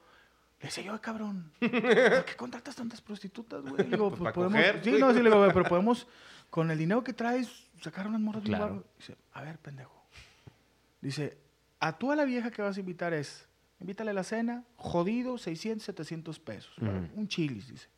le 0.61 0.67
decía 0.67 0.85
yo, 0.85 1.01
cabrón, 1.01 1.51
¿por 1.59 1.71
qué 1.71 2.35
contratas 2.37 2.75
tantas 2.77 3.01
prostitutas, 3.01 3.63
güey? 3.63 3.85
Digo, 3.89 4.11
Pues 4.11 4.21
pues, 4.21 4.35
podemos. 4.35 4.59
coger, 4.59 4.81
sí, 4.85 4.97
no, 4.99 5.11
sí, 5.13 5.19
le 5.19 5.25
digo, 5.25 5.39
"Güey, 5.39 5.53
pero 5.53 5.65
podemos, 5.69 6.07
con 6.51 6.71
el 6.71 6.77
dinero 6.79 7.03
que 7.03 7.13
traes, 7.15 7.67
sacar 7.81 8.07
unas 8.07 8.21
morras 8.21 8.43
de 8.45 8.51
un 8.51 8.57
Claro. 8.57 8.75
bar". 8.75 8.85
Dice, 8.99 9.17
a 9.33 9.43
ver, 9.43 9.59
pendejo. 9.59 10.05
Dice, 11.01 11.39
a 11.81 11.97
tú 11.99 12.13
a 12.13 12.17
la 12.17 12.25
vieja 12.25 12.51
que 12.51 12.61
vas 12.63 12.77
a 12.77 12.81
invitar 12.81 13.13
es, 13.15 13.47
invítale 13.81 14.11
a 14.11 14.15
la 14.15 14.25
cena, 14.25 14.65
jodido, 14.77 15.39
600, 15.39 15.85
700 15.85 16.41
pesos. 16.41 16.75
Un 17.15 17.29
chilis, 17.29 17.69
dice. 17.69 17.89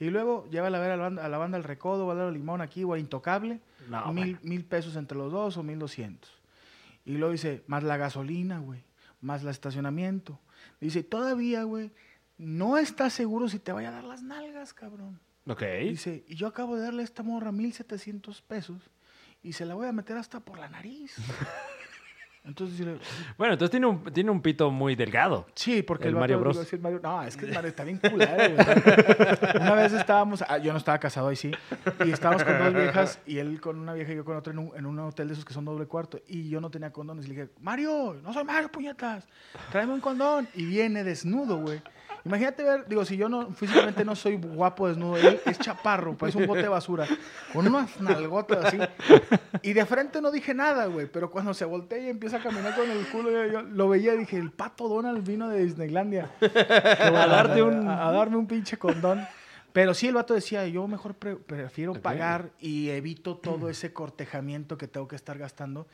Y 0.00 0.10
luego 0.10 0.48
llévala 0.50 0.78
a 0.78 0.80
ver 0.80 0.90
a 0.90 0.96
la 0.96 1.02
banda, 1.04 1.24
a 1.24 1.28
la 1.28 1.38
banda 1.38 1.56
El 1.56 1.64
Recodo, 1.64 2.06
o 2.06 2.10
a 2.10 2.14
la 2.14 2.30
Limón 2.30 2.60
aquí, 2.60 2.82
o 2.84 2.92
a 2.92 2.98
Intocable, 2.98 3.60
No, 3.88 4.12
mil, 4.12 4.34
bueno. 4.36 4.40
mil 4.42 4.64
pesos 4.64 4.96
entre 4.96 5.16
los 5.16 5.30
dos 5.30 5.56
o 5.56 5.62
mil 5.62 5.78
doscientos. 5.78 6.30
Y 7.04 7.12
luego 7.12 7.32
dice, 7.32 7.62
más 7.68 7.82
la 7.84 7.96
gasolina, 7.96 8.58
güey, 8.58 8.82
más 9.20 9.42
la 9.44 9.50
estacionamiento. 9.52 10.40
Dice, 10.80 11.02
todavía, 11.04 11.62
güey, 11.62 11.92
no 12.36 12.78
estás 12.78 13.12
seguro 13.12 13.48
si 13.48 13.58
te 13.60 13.72
vaya 13.72 13.88
a 13.90 13.92
dar 13.92 14.04
las 14.04 14.22
nalgas, 14.22 14.74
cabrón. 14.74 15.20
Ok. 15.46 15.62
Dice, 15.82 16.24
y 16.26 16.34
yo 16.34 16.46
acabo 16.48 16.76
de 16.76 16.82
darle 16.82 17.02
a 17.02 17.04
esta 17.04 17.22
morra 17.22 17.52
1700 17.52 18.42
pesos 18.42 18.90
y 19.42 19.52
se 19.54 19.64
la 19.66 19.74
voy 19.74 19.86
a 19.86 19.92
meter 19.92 20.16
hasta 20.16 20.40
por 20.40 20.58
la 20.58 20.68
nariz. 20.68 21.14
Entonces, 22.42 22.78
dice, 22.78 22.96
Bueno, 23.36 23.52
entonces 23.52 23.70
tiene 23.70 23.86
un, 23.86 24.02
tiene 24.12 24.30
un 24.30 24.40
pito 24.40 24.70
muy 24.70 24.96
delgado. 24.96 25.46
sí, 25.54 25.82
porque 25.82 26.04
El 26.08 26.14
el, 26.14 26.20
Mario 26.20 26.40
Bros. 26.40 26.58
decir 26.58 26.80
Mario- 26.80 27.00
no, 27.02 27.22
es 27.22 27.36
que 27.36 27.44
el 27.46 27.52
Mario 27.54 27.68
está 27.68 27.84
bien 27.84 27.98
culero. 27.98 28.32
Una 29.60 29.74
vez 29.74 29.92
estábamos, 29.92 30.42
ah, 30.48 30.58
yo 30.58 30.72
no 30.72 30.78
estaba 30.78 30.98
casado 30.98 31.28
ahí 31.28 31.36
sí, 31.36 31.52
y 32.04 32.10
estábamos 32.10 32.42
con 32.44 32.58
dos 32.58 32.72
viejas, 32.74 33.20
y 33.26 33.38
él 33.38 33.60
con 33.60 33.78
una 33.78 33.92
vieja 33.92 34.12
y 34.12 34.16
yo 34.16 34.24
con 34.24 34.36
otra 34.36 34.52
en 34.52 34.58
un, 34.58 34.72
en 34.76 34.86
un 34.86 34.98
hotel 35.00 35.28
de 35.28 35.34
esos 35.34 35.44
que 35.44 35.52
son 35.52 35.64
doble 35.66 35.86
cuarto, 35.86 36.18
y 36.26 36.48
yo 36.48 36.60
no 36.60 36.70
tenía 36.70 36.90
condones. 36.92 37.26
Y 37.26 37.28
le 37.28 37.34
dije, 37.34 37.50
Mario, 37.60 38.16
no 38.22 38.32
soy 38.32 38.44
Mario, 38.44 38.70
puñetas, 38.72 39.28
tráeme 39.70 39.92
un 39.92 40.00
condón. 40.00 40.48
Y 40.54 40.64
viene 40.64 41.04
desnudo, 41.04 41.58
güey. 41.58 41.82
Imagínate 42.24 42.62
ver, 42.62 42.86
digo, 42.86 43.04
si 43.04 43.16
yo 43.16 43.28
no, 43.28 43.50
físicamente 43.52 44.04
no 44.04 44.14
soy 44.14 44.36
guapo 44.36 44.88
desnudo, 44.88 45.16
él 45.16 45.40
es 45.46 45.58
chaparro, 45.58 46.16
parece 46.16 46.38
un 46.38 46.46
bote 46.46 46.62
de 46.62 46.68
basura, 46.68 47.06
con 47.52 47.66
unas 47.66 48.00
nalgotas 48.00 48.66
así. 48.66 48.78
Y 49.62 49.72
de 49.72 49.86
frente 49.86 50.20
no 50.20 50.30
dije 50.30 50.52
nada, 50.54 50.86
güey, 50.86 51.06
pero 51.06 51.30
cuando 51.30 51.54
se 51.54 51.64
voltea 51.64 51.98
y 51.98 52.08
empieza 52.10 52.36
a 52.38 52.42
caminar 52.42 52.74
con 52.76 52.90
el 52.90 53.06
culo, 53.08 53.30
yo, 53.30 53.46
yo 53.46 53.62
lo 53.62 53.88
veía 53.88 54.14
y 54.14 54.18
dije, 54.18 54.36
el 54.36 54.50
pato 54.50 54.88
Donald 54.88 55.26
vino 55.26 55.48
de 55.48 55.64
Disneylandia. 55.64 56.30
A 56.40 57.26
darte 57.26 57.62
un- 57.62 57.88
A, 57.88 58.08
a 58.08 58.12
darme 58.12 58.36
un 58.36 58.46
pinche 58.46 58.76
condón. 58.76 59.26
Pero 59.72 59.94
sí, 59.94 60.08
el 60.08 60.14
vato 60.14 60.34
decía, 60.34 60.66
yo 60.66 60.88
mejor 60.88 61.14
pre- 61.14 61.36
prefiero 61.36 61.92
pagar 61.94 62.50
y 62.58 62.88
evito 62.90 63.36
todo 63.36 63.68
ese 63.70 63.92
cortejamiento 63.92 64.76
que 64.76 64.88
tengo 64.88 65.06
que 65.06 65.14
estar 65.16 65.38
gastando. 65.38 65.86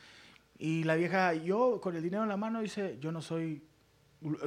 Y 0.59 0.85
la 0.85 0.95
vieja, 0.95 1.35
yo 1.35 1.79
con 1.83 1.95
el 1.95 2.03
dinero 2.03 2.23
en 2.23 2.31
la 2.31 2.39
mano, 2.39 2.63
dice, 2.63 2.97
yo 3.01 3.13
no 3.13 3.21
soy, 3.21 3.63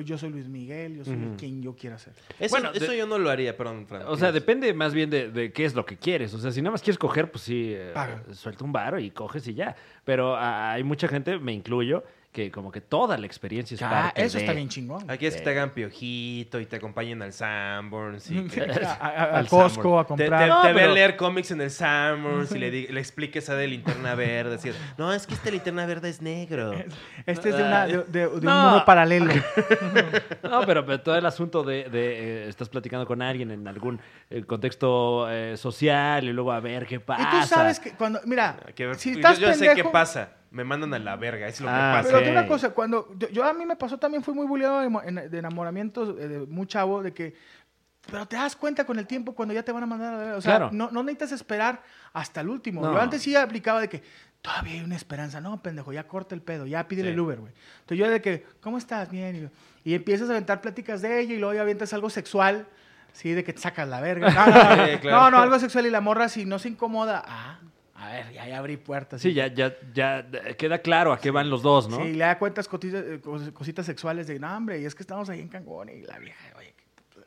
yo 0.03 0.17
soy 0.17 0.29
Luis 0.29 0.47
Miguel, 0.47 0.97
yo 0.97 1.05
soy 1.05 1.15
Ujú. 1.15 1.35
quien 1.37 1.61
yo 1.61 1.75
quiera 1.75 1.97
ser. 1.97 2.13
Eso, 2.39 2.53
Bueno, 2.55 2.71
eso 2.73 2.91
de- 2.91 2.97
yo 2.97 3.07
no 3.07 3.17
lo 3.17 3.29
haría, 3.29 3.55
perdón, 3.57 3.85
Fran. 3.87 4.03
O 4.07 4.15
sea, 4.17 4.31
depende 4.31 4.73
más 4.73 4.93
bien 4.93 5.09
de, 5.09 5.29
de 5.31 5.51
qué 5.51 5.65
es 5.65 5.75
lo 5.75 5.85
que 5.85 5.97
quieres. 5.97 6.33
O 6.33 6.39
sea, 6.39 6.51
si 6.51 6.61
nada 6.61 6.71
más 6.71 6.81
quieres 6.81 6.97
coger, 6.97 7.31
pues 7.31 7.43
sí, 7.43 7.73
eh, 7.75 7.93
suelta 8.33 8.63
un 8.63 8.71
bar 8.71 8.99
y 8.99 9.11
coges 9.11 9.47
y 9.47 9.53
ya. 9.53 9.75
Pero 10.03 10.35
ah, 10.35 10.71
hay 10.73 10.83
mucha 10.83 11.07
gente, 11.07 11.37
me 11.39 11.53
incluyo, 11.53 12.03
que 12.31 12.51
como 12.51 12.71
que 12.71 12.79
toda 12.79 13.17
la 13.17 13.25
experiencia 13.25 13.73
es 13.73 13.81
Ah, 13.81 13.89
parte 13.89 14.23
eso 14.23 14.37
de- 14.37 14.43
está 14.43 14.53
bien 14.53 14.69
chingón. 14.69 15.09
Aquí 15.09 15.25
es 15.25 15.35
que 15.35 15.41
te 15.41 15.49
hagan 15.49 15.71
piojito 15.71 16.59
y 16.59 16.67
te 16.67 16.75
acompañen 16.75 17.21
al 17.23 17.33
Sanborns. 17.33 18.29
Y 18.29 18.43
que- 18.47 18.61
a, 18.61 18.93
a- 18.93 19.07
a 19.35 19.37
Al 19.39 19.47
Costco 19.47 19.99
a 19.99 20.03
Te, 20.05 20.13
te, 20.13 20.25
comprar. 20.29 20.47
No, 20.47 20.61
te 20.61 20.67
pero- 20.67 20.75
vean 20.79 20.93
leer 20.93 21.15
cómics 21.17 21.49
en 21.49 21.61
el 21.61 21.71
Sanborns 21.71 22.51
y 22.51 22.59
le, 22.59 22.69
di- 22.71 22.87
le 22.87 22.99
expliques 22.99 23.49
a 23.49 23.55
de 23.55 23.67
linterna 23.67 24.13
verde. 24.13 24.55
así, 24.55 24.71
no, 24.99 25.11
es 25.11 25.25
que 25.25 25.33
esta 25.33 25.49
linterna 25.49 25.87
verde 25.87 26.09
es 26.09 26.21
negro. 26.21 26.71
Este 27.25 27.49
es 27.49 27.57
de, 27.57 27.63
una, 27.63 27.87
de, 27.87 27.97
de- 27.97 28.03
de 28.03 28.27
un 28.27 28.43
No. 28.43 28.63
mundo 28.69 28.85
paralelo. 28.85 29.33
No, 30.43 30.61
pero, 30.65 30.85
pero 30.85 31.01
todo 31.01 31.15
el 31.15 31.25
asunto 31.25 31.63
de, 31.63 31.89
de, 31.89 32.43
eh, 32.45 32.49
estás 32.49 32.69
platicando 32.69 33.05
con 33.05 33.21
alguien 33.21 33.51
en 33.51 33.67
algún 33.67 33.99
eh, 34.29 34.43
contexto 34.43 35.27
eh, 35.29 35.57
social 35.57 36.23
y 36.25 36.33
luego 36.33 36.51
a 36.51 36.59
ver 36.59 36.85
qué 36.85 36.95
Y 36.95 36.99
pasa. 36.99 37.41
tú 37.41 37.47
sabes 37.47 37.79
que 37.79 37.91
cuando, 37.91 38.19
mira, 38.25 38.57
Que 38.75 38.87
ver- 38.87 38.95
si 38.97 39.11
yo 39.11 39.15
estás 39.17 39.39
yo 39.39 39.47
sé 39.53 39.65
pendejo, 39.65 39.75
qué 39.75 39.83
pasa. 39.93 40.29
Me 40.51 40.63
mandan 40.63 40.93
a 40.93 40.99
la 40.99 41.15
verga, 41.15 41.47
es 41.47 41.61
lo 41.61 41.67
Ah, 41.69 41.99
que 42.01 42.07
Pero 42.07 42.17
pasa. 42.19 42.25
te 42.25 42.31
una 42.31 42.41
Ok. 42.41 42.47
cosa, 42.47 42.69
cuando 42.71 43.13
yo, 43.17 43.29
yo 43.29 43.43
a 43.45 43.53
mí 43.53 43.65
me 43.65 43.75
pasó 43.75 43.97
también, 43.97 44.23
fui 44.23 44.33
muy 44.33 44.47
bulleado 44.47 44.79
de, 44.81 45.29
de 45.29 45.37
enamoramientos 45.37 46.17
eh, 46.19 46.27
de 46.27 46.39
muy 46.47 46.65
chavo, 46.65 47.03
de 47.03 47.13
que, 47.13 47.35
pero 48.09 48.25
te 48.27 48.35
das 48.35 48.55
cuenta 48.55 48.83
con 48.85 48.97
el 48.97 49.05
tiempo 49.05 49.35
cuando 49.35 49.53
ya 49.53 49.61
te 49.63 49.71
van 49.71 49.83
a 49.83 49.85
mandar 49.85 50.13
a 50.13 50.17
la 50.17 50.23
verga. 50.23 50.37
O 50.37 50.41
sea, 50.41 50.57
Claro. 50.57 50.69
no, 50.73 50.89
no 50.91 51.03
necesitas 51.03 51.31
esperar 51.33 51.83
hasta 52.13 52.41
el 52.41 52.49
último. 52.49 52.81
No. 52.81 52.93
Yo 52.93 52.99
antes 52.99 53.21
sí 53.21 53.35
aplicaba 53.35 53.79
de 53.81 53.89
que 53.89 54.01
todavía 54.41 54.73
hay 54.73 54.79
una 54.81 54.95
esperanza. 54.95 55.39
No, 55.39 55.61
pendejo, 55.61 55.93
ya 55.93 56.07
corta 56.07 56.33
el 56.33 56.41
pedo, 56.41 56.65
ya 56.65 56.87
pídele 56.87 57.09
Sí. 57.09 57.13
el 57.13 57.19
Uber, 57.19 57.39
güey. 57.41 57.53
Entonces 57.81 57.97
yo 57.99 58.09
de 58.09 58.21
que, 58.21 58.45
¿cómo 58.61 58.77
estás? 58.79 59.11
Bien. 59.11 59.51
Y, 59.83 59.91
y 59.91 59.93
empiezas 59.93 60.27
a 60.29 60.31
aventar 60.31 60.61
pláticas 60.61 61.01
de 61.03 61.19
ella 61.19 61.35
y 61.35 61.37
luego 61.37 61.53
ya 61.53 61.61
avientas 61.61 61.93
algo 61.93 62.09
sexual. 62.09 62.65
Sí, 63.11 63.33
de 63.33 63.43
que 63.43 63.53
te 63.53 63.59
sacas 63.59 63.87
la 63.87 64.01
verga. 64.01 64.27
No, 64.33 64.45
no, 64.47 64.75
no, 64.75 64.85
Sí, 64.87 64.97
claro. 64.99 65.17
no, 65.21 65.31
no, 65.31 65.37
algo 65.43 65.59
sexual 65.59 65.85
y 65.85 65.89
la 65.91 66.01
morra 66.01 66.29
si 66.29 66.45
no 66.45 66.57
se 66.57 66.69
incomoda. 66.69 67.23
Ah, 67.27 67.59
a 67.99 68.11
ver, 68.11 68.31
ya, 68.33 68.47
ya 68.47 68.57
abrí 68.57 68.77
puertas. 68.77 69.21
Sí, 69.21 69.33
ya, 69.33 69.47
ya, 69.47 69.75
ya 69.93 70.25
queda 70.57 70.79
claro 70.79 71.11
a 71.13 71.19
qué 71.19 71.31
van 71.31 71.49
los 71.49 71.61
dos, 71.61 71.89
¿no? 71.89 71.97
Sí, 71.97 72.13
le 72.13 72.25
da 72.25 72.37
cuentas 72.39 72.67
cositas, 72.67 73.03
eh, 73.05 73.21
cos- 73.21 73.51
cositas 73.53 73.85
sexuales 73.85 74.27
de, 74.27 74.39
no, 74.39 74.55
hombre, 74.55 74.79
y 74.79 74.85
es 74.85 74.95
que 74.95 75.03
estamos 75.03 75.29
ahí 75.29 75.41
en 75.41 75.49
Cancún 75.49 75.89
y 75.89 76.01
la 76.03 76.17
vieja, 76.19 76.39
oye, 76.57 76.73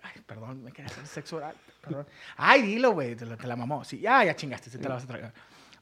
ay, 0.02 0.22
perdón, 0.26 0.64
me 0.64 0.72
quería 0.72 0.90
hacer 0.90 1.06
sexo 1.06 1.36
oral, 1.36 1.54
perdón. 1.80 2.06
Ay, 2.36 2.62
dilo, 2.62 2.92
güey, 2.92 3.14
te, 3.14 3.26
la- 3.26 3.36
te 3.36 3.46
la 3.46 3.56
mamó. 3.56 3.84
Sí, 3.84 3.98
ya, 4.00 4.24
ya 4.24 4.34
chingaste, 4.34 4.70
te 4.70 4.82
la 4.88 4.94
vas 4.94 5.04
a 5.04 5.06
tragar. 5.06 5.32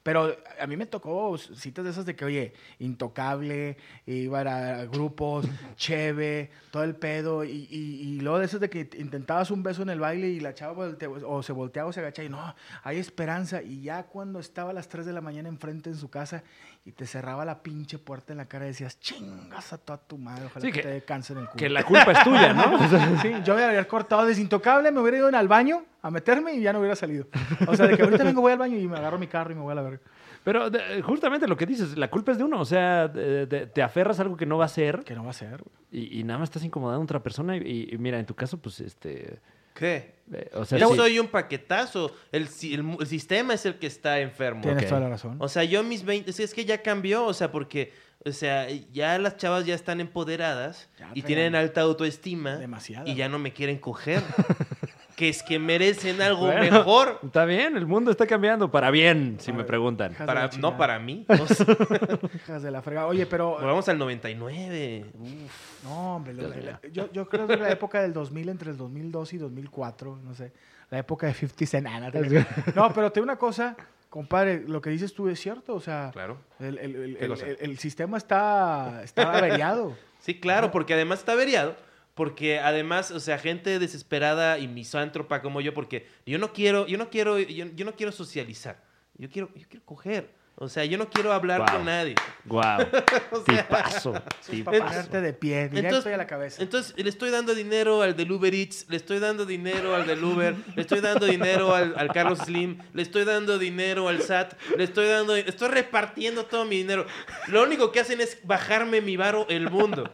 Pero 0.03 0.35
a 0.59 0.65
mí 0.67 0.77
me 0.77 0.85
tocó 0.87 1.37
citas 1.37 1.85
de 1.85 1.91
esas 1.91 2.05
de 2.05 2.15
que, 2.15 2.25
oye, 2.25 2.53
intocable, 2.79 3.77
iba 4.05 4.39
a 4.41 4.85
grupos, 4.85 5.45
cheve, 5.75 6.49
todo 6.71 6.83
el 6.83 6.95
pedo, 6.95 7.43
y, 7.43 7.67
y, 7.69 8.01
y 8.01 8.19
luego 8.21 8.39
de 8.39 8.45
esos 8.45 8.59
de 8.59 8.69
que 8.69 8.89
intentabas 8.97 9.51
un 9.51 9.61
beso 9.63 9.83
en 9.83 9.89
el 9.89 9.99
baile 9.99 10.29
y 10.29 10.39
la 10.39 10.53
chava 10.53 10.73
volte- 10.73 11.07
o 11.07 11.43
se 11.43 11.51
volteaba 11.53 11.89
o 11.89 11.93
se 11.93 11.99
agachaba 11.99 12.25
y 12.25 12.29
no, 12.29 12.55
hay 12.83 12.97
esperanza. 12.97 13.61
Y 13.61 13.81
ya 13.83 14.03
cuando 14.03 14.39
estaba 14.39 14.71
a 14.71 14.73
las 14.73 14.89
3 14.89 15.05
de 15.05 15.13
la 15.13 15.21
mañana 15.21 15.49
enfrente 15.49 15.89
en 15.89 15.97
su 15.97 16.09
casa 16.09 16.43
y 16.83 16.93
te 16.93 17.05
cerraba 17.05 17.45
la 17.45 17.61
pinche 17.61 17.99
puerta 17.99 18.33
en 18.33 18.37
la 18.37 18.45
cara 18.45 18.65
y 18.65 18.69
decías, 18.69 18.99
chingas 18.99 19.71
a 19.71 19.77
toda 19.77 19.99
tu 19.99 20.17
madre, 20.17 20.45
ojalá 20.47 20.61
Sí, 20.65 20.71
que, 20.71 20.79
que- 20.79 20.87
te 20.87 20.93
dé 20.93 21.01
cáncer 21.03 21.37
en 21.37 21.43
el 21.43 21.49
culo. 21.49 21.59
Que 21.59 21.69
la 21.69 21.83
culpa 21.83 22.11
es 22.11 22.23
tuya, 22.23 22.53
¿no? 22.53 22.73
O 22.75 22.87
sea, 22.89 23.21
Sí, 23.21 23.33
yo 23.43 23.55
me 23.55 23.63
había 23.63 23.87
cortado 23.87 24.25
desintocable, 24.25 24.91
me 24.91 24.99
hubiera 24.99 25.17
ido 25.17 25.27
al 25.27 25.47
baño 25.47 25.83
a 26.01 26.09
meterme 26.09 26.53
y 26.55 26.61
ya 26.61 26.73
no 26.73 26.79
hubiera 26.79 26.95
salido. 26.95 27.27
O 27.67 27.75
sea, 27.75 27.85
de 27.85 27.95
que 27.95 28.01
ahorita 28.03 28.23
vengo, 28.23 28.41
voy 28.41 28.53
al 28.53 28.57
baño 28.57 28.77
y 28.77 28.87
me 28.87 28.97
agarro 28.97 29.19
mi 29.19 29.27
carro 29.27 29.51
y 29.51 29.55
me 29.55 29.61
voy 29.61 29.71
a 29.73 29.75
la 29.75 29.81
verga. 29.83 29.99
pero 30.43 30.71
de- 30.71 31.03
justamente 31.03 31.47
lo 31.47 31.55
que 31.55 31.67
dices, 31.67 31.95
la 31.95 32.09
culpa 32.09 32.31
es 32.31 32.39
de 32.39 32.43
uno. 32.45 32.59
O 32.59 32.65
sea, 32.65 33.07
de- 33.07 33.45
de- 33.45 33.67
te 33.67 33.83
aferras 33.83 34.17
a 34.19 34.23
algo 34.23 34.35
que 34.35 34.47
no 34.47 34.57
va 34.57 34.65
a 34.65 34.69
ser 34.69 35.03
Que 35.03 35.13
no 35.13 35.23
va 35.23 35.29
a 35.29 35.33
ser, 35.33 35.61
güey. 35.61 35.75
y, 35.91 36.19
y 36.19 36.23
nada 36.23 36.39
más 36.39 36.49
estás 36.49 36.63
incomodando 36.63 37.01
a 37.01 37.03
otra 37.03 37.21
persona. 37.21 37.55
Y, 37.57 37.89
y 37.91 37.97
mira, 37.99 38.17
en 38.17 38.25
tu 38.25 38.33
caso, 38.33 38.57
pues, 38.57 38.79
este... 38.79 39.39
¿Qué? 39.73 40.13
eh, 40.33 40.49
o 40.53 40.63
sea, 40.65 40.77
Yo 40.77 40.89
sí. 40.91 40.95
soy 40.95 41.19
un 41.19 41.27
paquetazo. 41.27 42.15
El, 42.31 42.47
si- 42.47 42.73
el 42.73 42.83
mu- 42.83 43.01
el 43.01 43.07
sistema 43.07 43.53
es 43.53 43.65
el 43.65 43.75
que 43.79 43.87
está 43.87 44.19
enfermo. 44.19 44.61
Tienes 44.61 44.87
toda 44.87 45.01
la 45.01 45.09
razón. 45.09 45.35
O 45.39 45.47
sea, 45.49 45.63
yo 45.65 45.83
mis 45.83 46.03
20, 46.05 46.31
sí, 46.33 46.43
es 46.43 46.53
que 46.53 46.63
ya 46.65 46.81
cambió, 46.81 47.25
o 47.25 47.33
sea, 47.33 47.51
porque, 47.51 47.91
o 48.25 48.31
sea, 48.31 48.69
ya 48.93 49.17
las 49.19 49.35
chavas 49.37 49.65
ya 49.65 49.75
están 49.75 49.99
empoderadas 49.99 50.89
Ya 50.99 51.11
y 51.13 51.21
tienen 51.23 51.55
alta 51.55 51.81
autoestima 51.81 52.55
demasiada. 52.57 53.07
y 53.09 53.15
ya 53.15 53.27
no 53.27 53.39
me 53.39 53.51
quieren 53.51 53.77
coger. 53.77 54.21
que 55.21 55.29
es 55.29 55.43
que 55.43 55.59
merecen 55.59 56.19
algo 56.23 56.47
Bueno, 56.47 56.61
mejor. 56.79 57.19
Está 57.23 57.45
bien, 57.45 57.77
el 57.77 57.85
mundo 57.85 58.09
está 58.09 58.25
cambiando 58.25 58.71
para 58.71 58.89
bien, 58.89 59.37
si 59.39 59.53
me 59.53 59.63
preguntan. 59.63 60.15
Para, 60.15 60.49
no 60.59 60.75
para 60.77 60.97
mí. 60.97 61.27
Hijas 62.35 62.63
de 62.63 62.71
la 62.71 62.81
fregada. 62.81 63.05
Oye, 63.05 63.27
pero... 63.27 63.51
volvamos 63.51 63.87
al 63.87 63.99
99. 63.99 65.05
Uf. 65.13 65.83
No, 65.83 66.15
hombre, 66.15 66.33
lo- 66.33 66.51
yo, 66.91 67.11
yo 67.11 67.29
creo 67.29 67.45
que 67.45 67.55
la 67.55 67.69
época 67.69 68.01
del 68.01 68.13
2000, 68.13 68.49
entre 68.49 68.71
el 68.71 68.77
2002 68.77 69.33
y 69.33 69.37
2004, 69.37 70.19
no 70.23 70.33
sé, 70.33 70.53
la 70.89 70.97
época 70.97 71.27
de 71.27 71.35
50 71.35 71.65
Cent. 71.67 71.87
Ah, 71.87 71.99
no, 72.75 72.91
pero 72.91 73.11
te 73.11 73.19
digo 73.19 73.25
una 73.25 73.37
cosa, 73.37 73.77
compadre, 74.09 74.63
lo 74.67 74.81
que 74.81 74.89
dices 74.89 75.13
tú 75.13 75.29
es 75.29 75.39
cierto, 75.39 75.75
o 75.75 75.79
sea, 75.79 76.09
Claro. 76.13 76.37
el, 76.59 76.79
el- 76.79 76.95
el- 77.19 77.57
el 77.59 77.77
sistema 77.77 78.17
está, 78.17 79.01
está 79.03 79.37
averiado. 79.37 79.95
Sí, 80.19 80.39
claro, 80.39 80.71
porque 80.71 80.95
además 80.95 81.19
está 81.19 81.33
averiado. 81.33 81.75
Porque 82.13 82.59
además, 82.59 83.11
o 83.11 83.19
sea, 83.19 83.37
gente 83.37 83.79
desesperada 83.79 84.59
y 84.59 84.67
misántropa 84.67 85.41
como 85.41 85.61
yo, 85.61 85.73
porque 85.73 86.07
yo 86.25 86.37
no 86.39 86.51
quiero, 86.53 86.85
yo 86.87 86.97
no 86.97 87.09
quiero, 87.09 87.39
yo, 87.39 87.65
yo 87.65 87.85
no 87.85 87.95
quiero 87.95 88.11
socializar. 88.11 88.83
Yo 89.17 89.29
quiero, 89.29 89.49
yo 89.55 89.67
quiero 89.69 89.85
coger. 89.85 90.41
O 90.55 90.67
sea, 90.67 90.85
yo 90.85 90.97
no 90.97 91.09
quiero 91.09 91.33
hablar 91.33 91.61
Guau. 91.61 91.77
con 91.77 91.85
nadie. 91.85 92.13
Guau. 92.45 92.81
O 93.31 93.43
sea, 93.43 93.67
ponerte 94.63 95.21
de 95.21 95.33
pie, 95.33 95.69
directo 95.69 95.87
entonces- 95.87 96.11
y 96.11 96.13
a 96.13 96.17
la 96.17 96.27
cabeza. 96.27 96.61
Entonces, 96.61 96.93
le 96.97 97.09
estoy 97.09 97.31
dando 97.31 97.55
dinero 97.55 98.01
al 98.01 98.15
del 98.15 98.31
Uber 98.31 98.53
Eats, 98.53 98.85
le 98.89 98.97
estoy 98.97 99.19
dando 99.19 99.45
dinero 99.45 99.95
al 99.95 100.05
del 100.05 100.23
Uber, 100.23 100.55
le 100.75 100.81
estoy 100.81 100.99
dando 100.99 101.25
dinero 101.25 101.73
al, 101.73 101.95
al 101.97 102.11
Carlos 102.11 102.39
Slim, 102.39 102.77
le 102.93 103.01
estoy 103.01 103.23
dando 103.23 103.57
dinero 103.57 104.07
al 104.07 104.21
SAT, 104.21 104.53
le 104.77 104.83
estoy 104.83 105.07
dando, 105.07 105.35
estoy 105.35 105.69
repartiendo 105.69 106.45
todo 106.45 106.65
mi 106.65 106.77
dinero. 106.77 107.07
Lo 107.47 107.63
único 107.63 107.91
que 107.91 108.01
hacen 108.01 108.21
es 108.21 108.37
bajarme 108.43 109.01
mi 109.01 109.17
varo 109.17 109.47
el 109.49 109.69
mundo. 109.71 110.11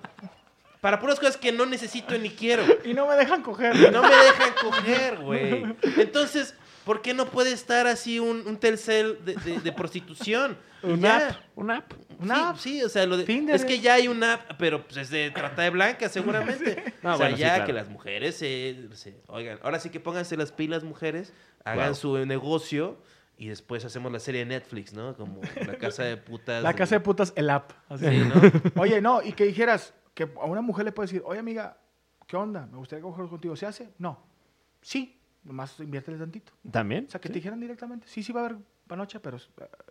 Para 0.88 1.02
puras 1.02 1.20
cosas 1.20 1.36
que 1.36 1.52
no 1.52 1.66
necesito 1.66 2.18
ni 2.18 2.30
quiero. 2.30 2.64
y 2.86 2.94
no 2.94 3.08
me 3.08 3.16
dejan 3.18 3.42
coger. 3.42 3.76
Y 3.76 3.92
no 3.92 4.02
me 4.02 4.08
dejan 4.16 4.54
coger, 4.62 5.18
güey. 5.18 5.66
Entonces, 5.98 6.56
¿por 6.86 7.02
qué 7.02 7.14
no 7.14 7.26
puede 7.26 7.52
estar 7.52 7.88
así 7.88 8.20
un, 8.20 8.48
un 8.48 8.56
Telcel 8.58 9.20
de, 9.26 9.36
de- 9.36 9.60
de 9.60 9.72
prostitución? 9.74 10.58
Un 10.84 11.02
ya. 11.02 11.18
app. 11.28 11.36
Un 11.56 11.72
app. 11.72 11.92
Una 12.20 12.36
sí, 12.36 12.42
app. 12.42 12.58
sí, 12.58 12.84
o 12.84 12.88
sea, 12.90 13.06
lo 13.06 13.18
de- 13.18 13.26
Tinder 13.26 13.54
es 13.54 13.66
que 13.66 13.82
ya 13.82 13.96
hay 13.96 14.08
una 14.08 14.36
app, 14.36 14.52
pero 14.58 14.86
pues 14.86 14.96
es 14.96 15.10
de 15.10 15.30
trata 15.32 15.64
de 15.64 15.72
blanca 15.72 16.08
seguramente. 16.08 16.94
No, 17.04 17.16
o 17.16 17.18
sea, 17.18 17.26
bueno, 17.26 17.36
sí, 17.36 17.42
ya 17.42 17.50
claro. 17.56 17.66
que 17.66 17.74
las 17.74 17.90
mujeres 17.90 18.36
se, 18.38 18.88
se- 18.94 19.18
oigan, 19.28 19.60
ahora 19.64 19.80
sí 19.82 19.90
que 19.90 20.00
pónganse 20.00 20.38
las 20.38 20.54
pilas 20.54 20.86
mujeres, 20.86 21.34
hagan 21.66 21.88
Wow. 21.88 21.96
su 21.96 22.26
negocio 22.26 22.98
y 23.38 23.50
después 23.50 23.84
hacemos 23.84 24.10
la 24.12 24.20
serie 24.20 24.40
de 24.42 24.46
Netflix, 24.48 24.94
¿no? 24.94 25.16
Como 25.18 25.42
la 25.66 25.76
casa 25.78 26.04
de 26.04 26.16
putas. 26.18 26.64
La 26.64 26.74
casa 26.74 26.96
de 26.96 27.02
putas, 27.02 27.34
el 27.36 27.50
app. 27.50 27.72
así. 27.90 28.06
Sí, 28.08 28.18
¿no? 28.20 28.82
Oye, 28.82 29.02
no, 29.02 29.22
y 29.22 29.34
que 29.34 29.44
dijeras 29.46 29.94
que 30.18 30.24
a 30.42 30.46
una 30.46 30.62
mujer 30.62 30.84
le 30.84 30.92
puedes 30.92 31.12
decir, 31.12 31.24
oye, 31.28 31.40
amiga, 31.40 31.78
¿qué 32.26 32.36
onda? 32.36 32.66
Me 32.72 32.78
gustaría 32.78 33.04
coger 33.04 33.28
contigo. 33.28 33.56
¿Se 33.56 33.68
hace? 33.68 33.92
No. 34.00 34.18
Sí, 34.82 35.16
nomás 35.44 35.80
inviértele 35.80 36.18
tantito. 36.18 36.54
¿También? 36.72 37.06
O 37.08 37.12
sea, 37.12 37.22
que 37.22 37.28
Sí. 37.28 37.34
te 37.34 37.38
dijeran 37.40 37.60
directamente, 37.60 38.08
sí, 38.08 38.24
sí 38.24 38.34
va 38.34 38.42
a 38.42 38.46
haber 38.46 38.58
panocha, 38.88 39.20
pero 39.22 39.38
eh, 39.38 39.42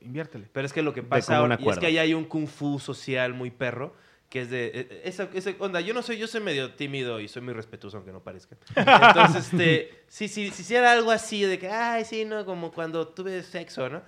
inviértele. 0.00 0.48
Pero 0.52 0.66
es 0.66 0.72
que 0.72 0.82
lo 0.82 0.92
que 0.92 1.04
pasa 1.04 1.36
ahora, 1.36 1.56
y 1.60 1.68
es 1.68 1.78
que 1.78 1.86
ahí 1.86 1.98
hay 1.98 2.12
un 2.12 2.24
kung 2.24 2.48
fu 2.48 2.80
social 2.80 3.34
muy 3.34 3.52
perro, 3.52 3.94
que 4.28 4.40
es 4.40 4.50
de, 4.50 4.72
eh, 4.74 5.02
esa, 5.04 5.28
esa 5.32 5.52
onda, 5.60 5.80
yo 5.80 5.94
no 5.94 6.02
soy, 6.02 6.18
yo 6.18 6.26
soy 6.26 6.40
medio 6.40 6.74
tímido 6.74 7.20
y 7.20 7.28
soy 7.28 7.42
muy 7.42 7.54
respetuoso, 7.54 7.98
aunque 7.98 8.10
no 8.10 8.20
parezca. 8.24 8.56
Entonces, 8.74 9.52
este, 9.52 10.02
sí, 10.08 10.26
sí, 10.26 10.50
si 10.50 10.62
hiciera 10.62 10.90
algo 10.90 11.12
así 11.12 11.42
de 11.44 11.56
que, 11.60 11.68
ay, 11.70 12.04
sí, 12.04 12.24
no, 12.24 12.44
como 12.44 12.72
cuando 12.72 13.06
tuve 13.06 13.44
sexo, 13.44 13.88
¿no? 13.88 14.02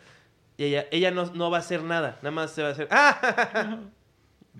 Y 0.56 0.64
ella, 0.64 0.86
ella 0.90 1.12
no, 1.12 1.26
no 1.26 1.48
va 1.52 1.58
a 1.58 1.60
hacer 1.60 1.84
nada, 1.84 2.16
nada 2.22 2.32
más 2.32 2.50
se 2.50 2.62
va 2.62 2.68
a 2.70 2.72
hacer, 2.72 2.88
¡ah! 2.90 3.78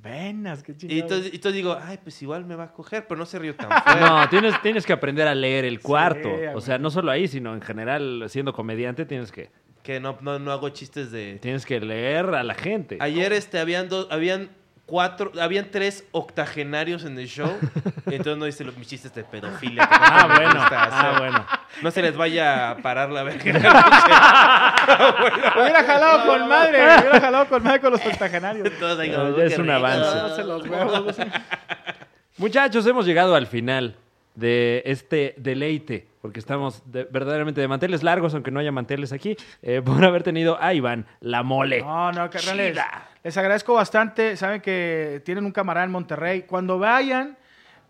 Venas, 0.02 0.62
qué 0.62 0.72
Y 0.72 0.76
chingado. 0.76 1.00
entonces, 1.00 1.32
y 1.32 1.36
entonces 1.36 1.56
digo, 1.56 1.78
ay, 1.82 1.98
pues 2.02 2.20
igual 2.22 2.44
me 2.44 2.54
va 2.54 2.64
a 2.64 2.72
coger, 2.72 3.06
pero 3.06 3.18
no 3.18 3.26
se 3.26 3.38
río 3.38 3.54
tan 3.54 3.68
fuerte. 3.82 4.00
No, 4.00 4.28
tienes, 4.28 4.62
tienes 4.62 4.86
que 4.86 4.92
aprender 4.92 5.26
a 5.28 5.34
leer 5.34 5.64
el 5.64 5.80
cuarto. 5.80 6.28
o 6.54 6.60
sea, 6.60 6.78
no 6.78 6.90
solo 6.90 7.10
ahí, 7.10 7.28
sino 7.28 7.54
en 7.54 7.60
general, 7.62 8.24
siendo 8.28 8.52
comediante, 8.52 9.04
tienes 9.06 9.32
que, 9.32 9.50
Que 9.82 10.00
no, 10.00 10.18
no, 10.20 10.38
no 10.38 10.52
hago 10.52 10.68
chistes 10.70 11.10
de... 11.10 11.38
tienes 11.40 11.64
que 11.66 11.80
leer 11.80 12.26
a 12.26 12.42
la 12.42 12.54
gente. 12.54 12.98
Ayer 13.00 13.32
este, 13.32 13.58
habían 13.58 13.88
dos, 13.88 14.06
habían 14.10 14.50
cuatro, 14.88 15.30
habían 15.40 15.70
tres 15.70 16.04
octogenarios 16.10 17.04
en 17.04 17.16
el 17.18 17.28
show. 17.28 17.56
Entonces 18.06 18.38
no 18.38 18.46
dice 18.46 18.64
los, 18.64 18.76
mis 18.76 18.88
chistes 18.88 19.14
de 19.14 19.22
pedofilia. 19.22 19.88
Ah, 19.88 20.26
bueno. 20.34 20.54
gusta 20.54 20.88
Ah, 20.90 21.14
bueno. 21.18 21.46
No 21.82 21.90
se 21.92 22.02
les 22.02 22.16
vaya 22.16 22.70
a 22.70 22.76
parar 22.78 23.10
la 23.10 23.22
verga. 23.22 23.44
Hubiera 25.56 25.84
jalado 25.84 26.26
con 26.26 26.48
madre, 26.48 26.82
hubiera 26.82 27.20
jalado 27.20 27.46
con 27.46 27.62
madre 27.62 27.80
con 27.80 27.92
los 27.92 28.04
octogenarios. 28.04 28.68
No, 28.80 29.04
ya 29.04 29.34
qué 29.36 29.44
es 29.44 29.58
un 29.58 29.66
rico. 29.66 29.76
avance. 29.76 30.16
Dándose 30.16 30.42
los 30.44 30.66
huevos. 30.66 31.16
Muchachos, 32.38 32.86
hemos 32.86 33.04
llegado 33.04 33.34
al 33.34 33.46
final 33.46 33.94
de 34.34 34.82
este 34.86 35.34
deleite, 35.36 36.07
porque 36.20 36.40
estamos 36.40 36.82
de- 36.90 37.04
verdaderamente 37.04 37.60
de 37.60 37.68
manteles 37.68 38.02
largos, 38.02 38.34
aunque 38.34 38.50
no 38.50 38.60
haya 38.60 38.72
manteles 38.72 39.12
aquí, 39.12 39.36
eh, 39.62 39.80
por 39.84 40.04
haber 40.04 40.22
tenido 40.22 40.60
a 40.60 40.74
Iván, 40.74 41.06
la 41.20 41.42
mole. 41.42 41.80
No, 41.82 42.12
no, 42.12 42.28
carnales. 42.30 42.72
Chida. 42.72 43.08
Les 43.24 43.36
agradezco 43.36 43.74
bastante. 43.74 44.36
Saben 44.36 44.60
que 44.60 45.22
tienen 45.24 45.44
un 45.44 45.52
camarada 45.52 45.84
en 45.86 45.92
Monterrey. 45.92 46.42
Cuando 46.42 46.78
vayan, 46.78 47.36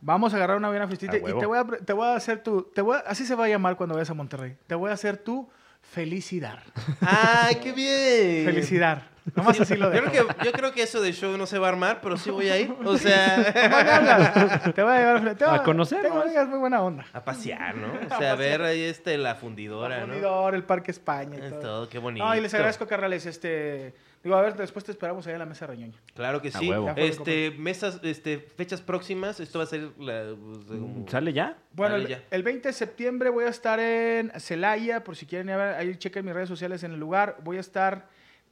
vamos 0.00 0.32
a 0.32 0.36
agarrar 0.36 0.56
una 0.56 0.68
buena 0.68 0.86
fiestita. 0.86 1.16
Y 1.16 1.20
te 1.22 1.46
voy 1.46 1.58
a, 1.58 1.64
te 1.64 1.92
voy 1.92 2.06
a 2.06 2.14
hacer 2.14 2.42
tu. 2.42 2.62
Te 2.74 2.82
voy 2.82 2.96
a- 2.96 3.00
así 3.00 3.24
se 3.24 3.34
va 3.34 3.44
a 3.44 3.48
llamar 3.48 3.76
cuando 3.76 3.94
vayas 3.94 4.10
a 4.10 4.14
Monterrey. 4.14 4.56
Te 4.66 4.74
voy 4.74 4.90
a 4.90 4.94
hacer 4.94 5.16
tu 5.18 5.48
felicidad. 5.80 6.58
¡Ay, 7.00 7.56
qué 7.56 7.72
bien! 7.72 8.44
Felicidad. 8.44 9.02
Nomás 9.34 9.60
así 9.60 9.76
lo 9.76 9.92
Yo 9.92 10.02
creo, 10.04 10.26
que, 10.28 10.44
yo 10.44 10.52
creo 10.52 10.72
que 10.72 10.82
eso 10.82 11.00
de 11.00 11.12
show 11.12 11.36
no 11.36 11.46
se 11.46 11.58
va 11.58 11.66
a 11.66 11.70
armar, 11.70 12.00
pero 12.02 12.16
sí 12.16 12.30
voy 12.30 12.48
a 12.48 12.58
ir. 12.58 12.74
O 12.84 12.96
sea, 12.98 14.72
Te 14.74 14.82
voy 14.82 14.92
a 14.92 14.98
llevar 14.98 15.34
te 15.36 15.44
voy 15.44 15.54
A 15.56 15.62
conocer, 15.62 16.02
Tengo 16.02 16.16
¿no? 16.16 16.22
amigas 16.22 16.48
muy 16.48 16.58
buena 16.58 16.82
onda. 16.82 17.06
a 17.12 17.24
pasear, 17.24 17.74
¿no? 17.76 17.88
O 18.14 18.18
sea, 18.18 18.32
a 18.32 18.34
ver 18.36 18.62
ahí 18.62 18.82
este, 18.82 19.16
la 19.18 19.34
fundidora, 19.34 19.96
El 19.96 20.00
¿no? 20.02 20.06
Fundidor, 20.08 20.54
el 20.54 20.64
Parque 20.64 20.90
España 20.90 21.36
y 21.38 21.42
Es 21.44 21.50
todo. 21.50 21.60
todo, 21.60 21.88
qué 21.88 21.98
bonito. 21.98 22.24
No, 22.24 22.34
y 22.34 22.40
les 22.40 22.52
agradezco, 22.54 22.86
carnales. 22.86 23.26
Este, 23.26 23.94
digo, 24.22 24.36
a 24.36 24.42
ver, 24.42 24.56
después 24.56 24.84
te 24.84 24.92
esperamos 24.92 25.26
allá 25.26 25.34
en 25.34 25.40
la 25.40 25.46
mesa 25.46 25.66
reñoña. 25.66 25.98
Claro 26.14 26.40
que 26.42 26.48
A 26.48 26.52
sí. 26.52 26.68
huevo. 26.70 26.92
Este, 26.96 27.50
mesas, 27.52 28.00
este, 28.02 28.38
fechas 28.38 28.80
próximas, 28.80 29.40
esto 29.40 29.58
va 29.58 29.64
a 29.64 29.68
ser 29.68 29.90
la... 29.98 30.34
pues, 30.40 30.64
como- 30.80 31.06
¿Sale 31.08 31.32
ya? 31.32 31.56
Bueno, 31.72 31.96
el, 31.96 32.08
ya. 32.08 32.22
el 32.30 32.42
20 32.42 32.68
de 32.68 32.72
septiembre 32.72 33.30
voy 33.30 33.44
a 33.44 33.48
estar 33.48 33.78
en 33.80 34.30
Celaya, 34.40 35.04
por 35.04 35.16
si 35.16 35.26
quieren 35.26 35.48
ir 35.48 35.54
a 35.54 35.58
ver, 35.58 35.74
ahí 35.74 35.96
chequen 35.96 36.24
mis 36.24 36.34
redes 36.34 36.48
sociales 36.48 36.82
en 36.82 36.92
el 36.92 37.00
lugar. 37.00 37.36
Voy 37.42 37.56
a 37.56 37.60
estar 37.60 38.06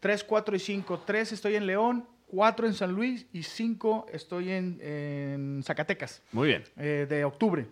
3, 0.07 0.23
4 0.23 0.55
y 0.55 0.59
5. 0.61 1.01
3 1.05 1.33
estoy 1.33 1.57
en 1.57 1.67
León, 1.67 2.07
4 2.29 2.69
en 2.69 2.75
San 2.75 2.93
Luis 2.93 3.27
y 3.33 3.43
5 3.43 4.07
estoy 4.13 4.53
en, 4.53 4.79
en 4.81 5.63
Zacatecas, 5.65 6.23
Muy 6.31 6.47
bien. 6.47 6.63
eh, 6.77 7.07
de 7.09 7.25
octubre. 7.25 7.67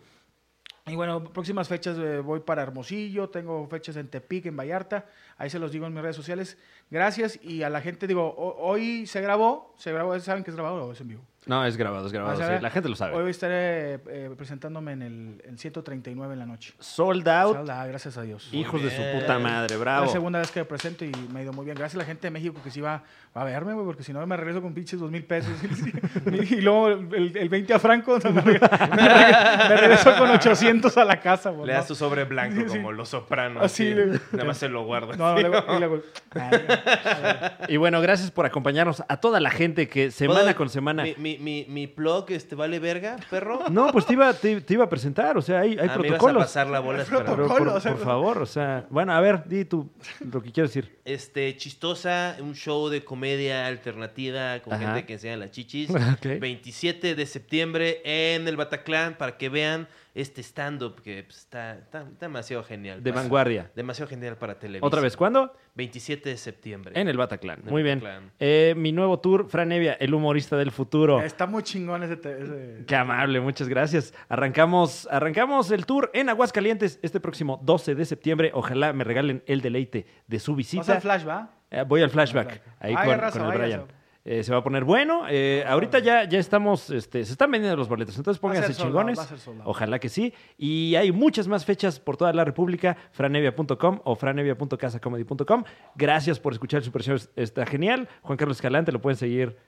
Y 0.86 0.96
bueno, 0.96 1.22
próximas 1.32 1.68
fechas 1.68 1.96
eh, 1.96 2.18
voy 2.18 2.40
para 2.40 2.62
Hermosillo, 2.62 3.30
tengo 3.30 3.64
fechas 3.68 3.94
en 3.96 4.08
Tepic, 4.08 4.46
en 4.46 4.56
Vallarta, 4.56 5.06
ahí 5.38 5.48
se 5.48 5.60
los 5.60 5.70
digo 5.70 5.86
en 5.86 5.94
mis 5.94 6.02
redes 6.02 6.16
sociales. 6.16 6.58
Gracias 6.90 7.38
y 7.40 7.62
a 7.62 7.70
la 7.70 7.80
gente 7.80 8.08
digo, 8.08 8.26
ho- 8.36 8.56
hoy 8.58 9.06
se 9.06 9.20
grabó, 9.20 9.72
se 9.78 9.92
grabó, 9.92 10.18
¿saben 10.18 10.42
que 10.42 10.50
es 10.50 10.56
grabado 10.56 10.84
o 10.86 10.92
es 10.92 11.00
en 11.00 11.06
vivo? 11.08 11.22
No, 11.46 11.64
es 11.66 11.76
grabado, 11.76 12.06
es 12.06 12.12
grabado. 12.12 12.40
Ah, 12.42 12.46
¿se 12.46 12.56
sí? 12.56 12.62
La 12.62 12.70
gente 12.70 12.88
lo 12.88 12.94
Hoy 12.94 12.98
sabe. 12.98 13.30
estaré 13.30 13.94
eh, 14.08 14.30
presentándome 14.36 14.92
en 14.92 15.02
el 15.02 15.42
en 15.46 15.58
139 15.58 16.32
en 16.32 16.38
la 16.38 16.46
noche. 16.46 16.72
Sold 16.78 17.28
out. 17.28 17.56
Salda, 17.56 17.86
gracias 17.86 18.16
a 18.16 18.22
Dios. 18.22 18.48
Hijos 18.52 18.82
de 18.82 18.90
su 18.90 19.02
puta 19.20 19.38
madre, 19.38 19.74
Es 19.74 19.80
bravo. 19.80 20.06
la 20.06 20.12
segunda 20.12 20.38
vez 20.38 20.50
que 20.50 20.60
me 20.60 20.64
presento 20.64 21.04
y 21.04 21.12
me 21.32 21.40
ha 21.40 21.42
ido 21.42 21.52
muy 21.52 21.64
bien. 21.64 21.76
Gracias 21.76 21.96
a 21.96 21.98
la 21.98 22.04
gente 22.06 22.26
de 22.26 22.30
México 22.30 22.58
que 22.64 22.70
sí 22.70 22.80
va, 22.80 23.02
va 23.36 23.42
a 23.42 23.44
verme, 23.44 23.74
güey, 23.74 23.84
porque 23.84 24.02
si 24.02 24.12
no 24.12 24.26
me 24.26 24.36
regreso 24.36 24.62
con 24.62 24.72
pinches 24.72 24.98
dos 24.98 25.10
mil 25.10 25.24
pesos. 25.24 25.52
y 26.50 26.60
luego 26.62 26.88
el, 26.88 27.36
el 27.36 27.48
20 27.48 27.74
a 27.74 27.78
Franco, 27.78 28.18
me, 28.24 28.42
reg- 28.42 28.60
me 28.96 29.02
reg- 29.02 29.68
me 29.68 29.76
regreso 29.76 30.16
con 30.16 30.30
800 30.30 30.96
a 30.96 31.04
la 31.04 31.20
casa, 31.20 31.50
güey. 31.50 31.66
Le 31.66 31.74
das 31.74 31.86
tu 31.86 31.94
sobre 31.94 32.24
blanco 32.24 32.56
Sí, 32.62 32.68
sí. 32.68 32.76
como 32.76 32.92
los 32.92 33.08
sopranos. 33.10 33.62
Así, 33.62 33.92
le- 33.92 34.18
Nada 34.32 34.44
más 34.44 34.56
se 34.58 34.68
lo 34.68 34.84
guardas. 34.84 35.18
No, 35.18 35.34
no, 35.34 35.78
le 35.78 35.88
le 35.88 36.02
Ah, 36.36 37.52
Y 37.68 37.76
bueno, 37.76 38.00
gracias 38.00 38.30
por 38.30 38.46
acompañarnos 38.46 39.02
a 39.08 39.16
toda 39.18 39.40
la 39.40 39.50
gente 39.50 39.88
que 39.88 40.10
semana 40.10 40.40
¿Puedo- 40.40 40.56
con 40.56 40.68
semana. 40.70 41.02
Mi, 41.02 41.14
mi, 41.18 41.33
mi, 41.38 41.64
mi 41.68 41.86
blog, 41.86 42.30
este, 42.30 42.54
¿vale 42.54 42.78
verga, 42.78 43.16
perro? 43.30 43.60
No, 43.70 43.90
pues 43.92 44.06
te 44.06 44.12
iba, 44.14 44.32
te, 44.32 44.60
te 44.60 44.74
iba 44.74 44.84
a 44.84 44.88
presentar, 44.88 45.36
o 45.36 45.42
sea, 45.42 45.60
hay, 45.60 45.72
hay 45.72 45.76
Ah, 45.78 45.78
me 45.78 45.84
ibas 45.86 45.94
a 45.96 45.98
protocolos. 46.08 46.42
pasar 46.44 46.66
la 46.68 46.80
bola. 46.80 47.04
Pero 47.08 47.46
por, 47.46 47.68
o 47.68 47.80
sea, 47.80 47.92
por 47.92 48.04
favor, 48.04 48.38
o 48.42 48.46
sea, 48.46 48.86
bueno, 48.90 49.12
a 49.12 49.20
ver, 49.20 49.46
di 49.48 49.64
tú 49.64 49.88
lo 50.32 50.42
que 50.42 50.50
quieres 50.52 50.74
decir. 50.74 50.98
Este, 51.04 51.56
Chistosa, 51.56 52.36
un 52.40 52.54
show 52.54 52.88
de 52.88 53.04
comedia 53.04 53.66
alternativa 53.66 54.60
con 54.60 54.72
Ajá. 54.74 54.84
gente 54.86 55.06
que 55.06 55.12
enseña 55.14 55.36
las 55.36 55.50
chichis. 55.50 55.90
Ok. 56.14 56.40
27 56.40 57.14
de 57.14 57.26
septiembre 57.26 58.00
en 58.04 58.46
el 58.48 58.56
Bataclan 58.56 59.16
para 59.16 59.36
que 59.36 59.48
vean 59.48 59.88
este 60.14 60.42
stand-up 60.42 61.02
que 61.02 61.24
pues, 61.24 61.38
está, 61.38 61.80
demasiado 62.20 62.62
genial. 62.62 63.02
De 63.02 63.10
Para- 63.10 63.22
vanguardia. 63.22 63.70
Demasiado 63.74 64.08
genial 64.08 64.36
para 64.36 64.58
televisión. 64.58 64.86
¿Otra 64.86 65.00
vez 65.00 65.16
cuándo? 65.16 65.52
27 65.74 66.28
de 66.28 66.36
septiembre. 66.36 66.92
En 66.98 67.08
el 67.08 67.16
Bataclan. 67.16 67.60
En 67.60 67.66
el 67.66 67.70
Muy 67.72 67.82
bien. 67.82 67.98
Bataclan. 67.98 68.30
Eh, 68.38 68.74
mi 68.76 68.92
nuevo 68.92 69.18
tour, 69.18 69.48
Fran 69.48 69.72
Evia, 69.72 69.94
el 69.94 70.14
humorista 70.14 70.56
del 70.56 70.70
futuro. 70.70 71.20
Está 71.20 71.46
muy 71.46 71.64
chingón 71.64 72.04
ese. 72.04 72.84
Qué 72.86 72.96
amable, 72.96 73.40
muchas 73.40 73.68
gracias. 73.68 74.14
Arrancamos, 74.28 75.08
arrancamos 75.10 75.70
el 75.72 75.84
tour 75.84 76.10
en 76.14 76.28
Aguascalientes 76.28 77.00
este 77.02 77.18
próximo 77.18 77.60
12 77.62 77.94
de 77.96 78.04
septiembre. 78.04 78.50
Ojalá 78.54 78.92
me 78.92 79.02
regalen 79.02 79.42
el 79.46 79.60
deleite 79.60 80.06
de 80.28 80.38
su 80.38 80.54
visita. 80.54 80.94
el 80.94 81.00
flash, 81.00 81.26
¿va? 81.26 81.50
Eh, 81.70 81.82
voy 81.86 82.02
al 82.02 82.10
flashback, 82.10 82.62
ahí 82.78 82.94
Vaya 82.94 83.30
con, 83.30 83.42
el 83.42 83.48
vaya 83.48 83.58
Brian. 83.64 83.84
Eh, 84.26 84.42
se 84.42 84.52
va 84.52 84.58
a 84.58 84.62
poner 84.64 84.84
bueno. 84.84 85.24
Eh, 85.28 85.64
ahorita 85.66 85.98
ya, 85.98 86.24
ya 86.24 86.38
estamos, 86.38 86.88
este, 86.88 87.24
se 87.24 87.32
están 87.32 87.50
vendiendo 87.50 87.76
los 87.76 87.88
boletos, 87.88 88.16
entonces 88.16 88.40
pónganse 88.40 88.74
chingones. 88.74 89.18
Ojalá 89.64 89.98
que 89.98 90.08
sí. 90.08 90.32
Y 90.56 90.94
hay 90.94 91.12
muchas 91.12 91.46
más 91.46 91.66
fechas 91.66 92.00
por 92.00 92.16
toda 92.16 92.32
la 92.32 92.44
República, 92.44 92.96
franevia.com 93.12 94.00
o 94.02 94.16
franevia.casacomedy.com. 94.16 95.64
Gracias 95.94 96.40
por 96.40 96.54
escuchar 96.54 96.78
el 96.78 96.84
Super 96.84 97.02
Show, 97.02 97.18
está 97.36 97.66
genial. 97.66 98.08
Juan 98.22 98.38
Carlos 98.38 98.56
Escalante, 98.56 98.92
lo 98.92 99.02
pueden 99.02 99.18
seguir. 99.18 99.58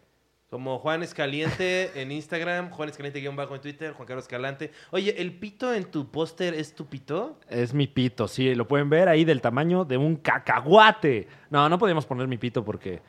Como 0.49 0.79
Juan 0.79 1.03
Escaliente 1.03 1.91
en 2.01 2.11
Instagram, 2.11 2.71
Juan 2.71 2.89
Escaliente 2.89 3.21
guion 3.21 3.37
bajo 3.37 3.55
en 3.55 3.61
Twitter, 3.61 3.93
Juan 3.93 4.09
Carlos 4.09 4.25
Escalante. 4.25 4.71
Oye, 4.91 5.21
¿el 5.21 5.39
pito 5.39 5.75
en 5.75 5.85
tu 5.85 6.11
póster 6.11 6.55
es 6.55 6.75
tu 6.75 6.87
pito? 6.87 7.39
Es 7.51 7.75
mi 7.75 7.89
pito, 7.89 8.27
sí, 8.27 8.55
lo 8.55 8.67
pueden 8.67 8.89
ver 8.89 9.11
ahí 9.11 9.27
del 9.27 9.43
tamaño 9.43 9.85
de 9.85 9.99
un 9.99 10.17
cacahuate. 10.17 11.29
No, 11.51 11.69
no 11.69 11.79
podíamos 11.79 12.07
poner 12.07 12.27
mi 12.27 12.39
pito 12.39 12.65
porque... 12.65 13.03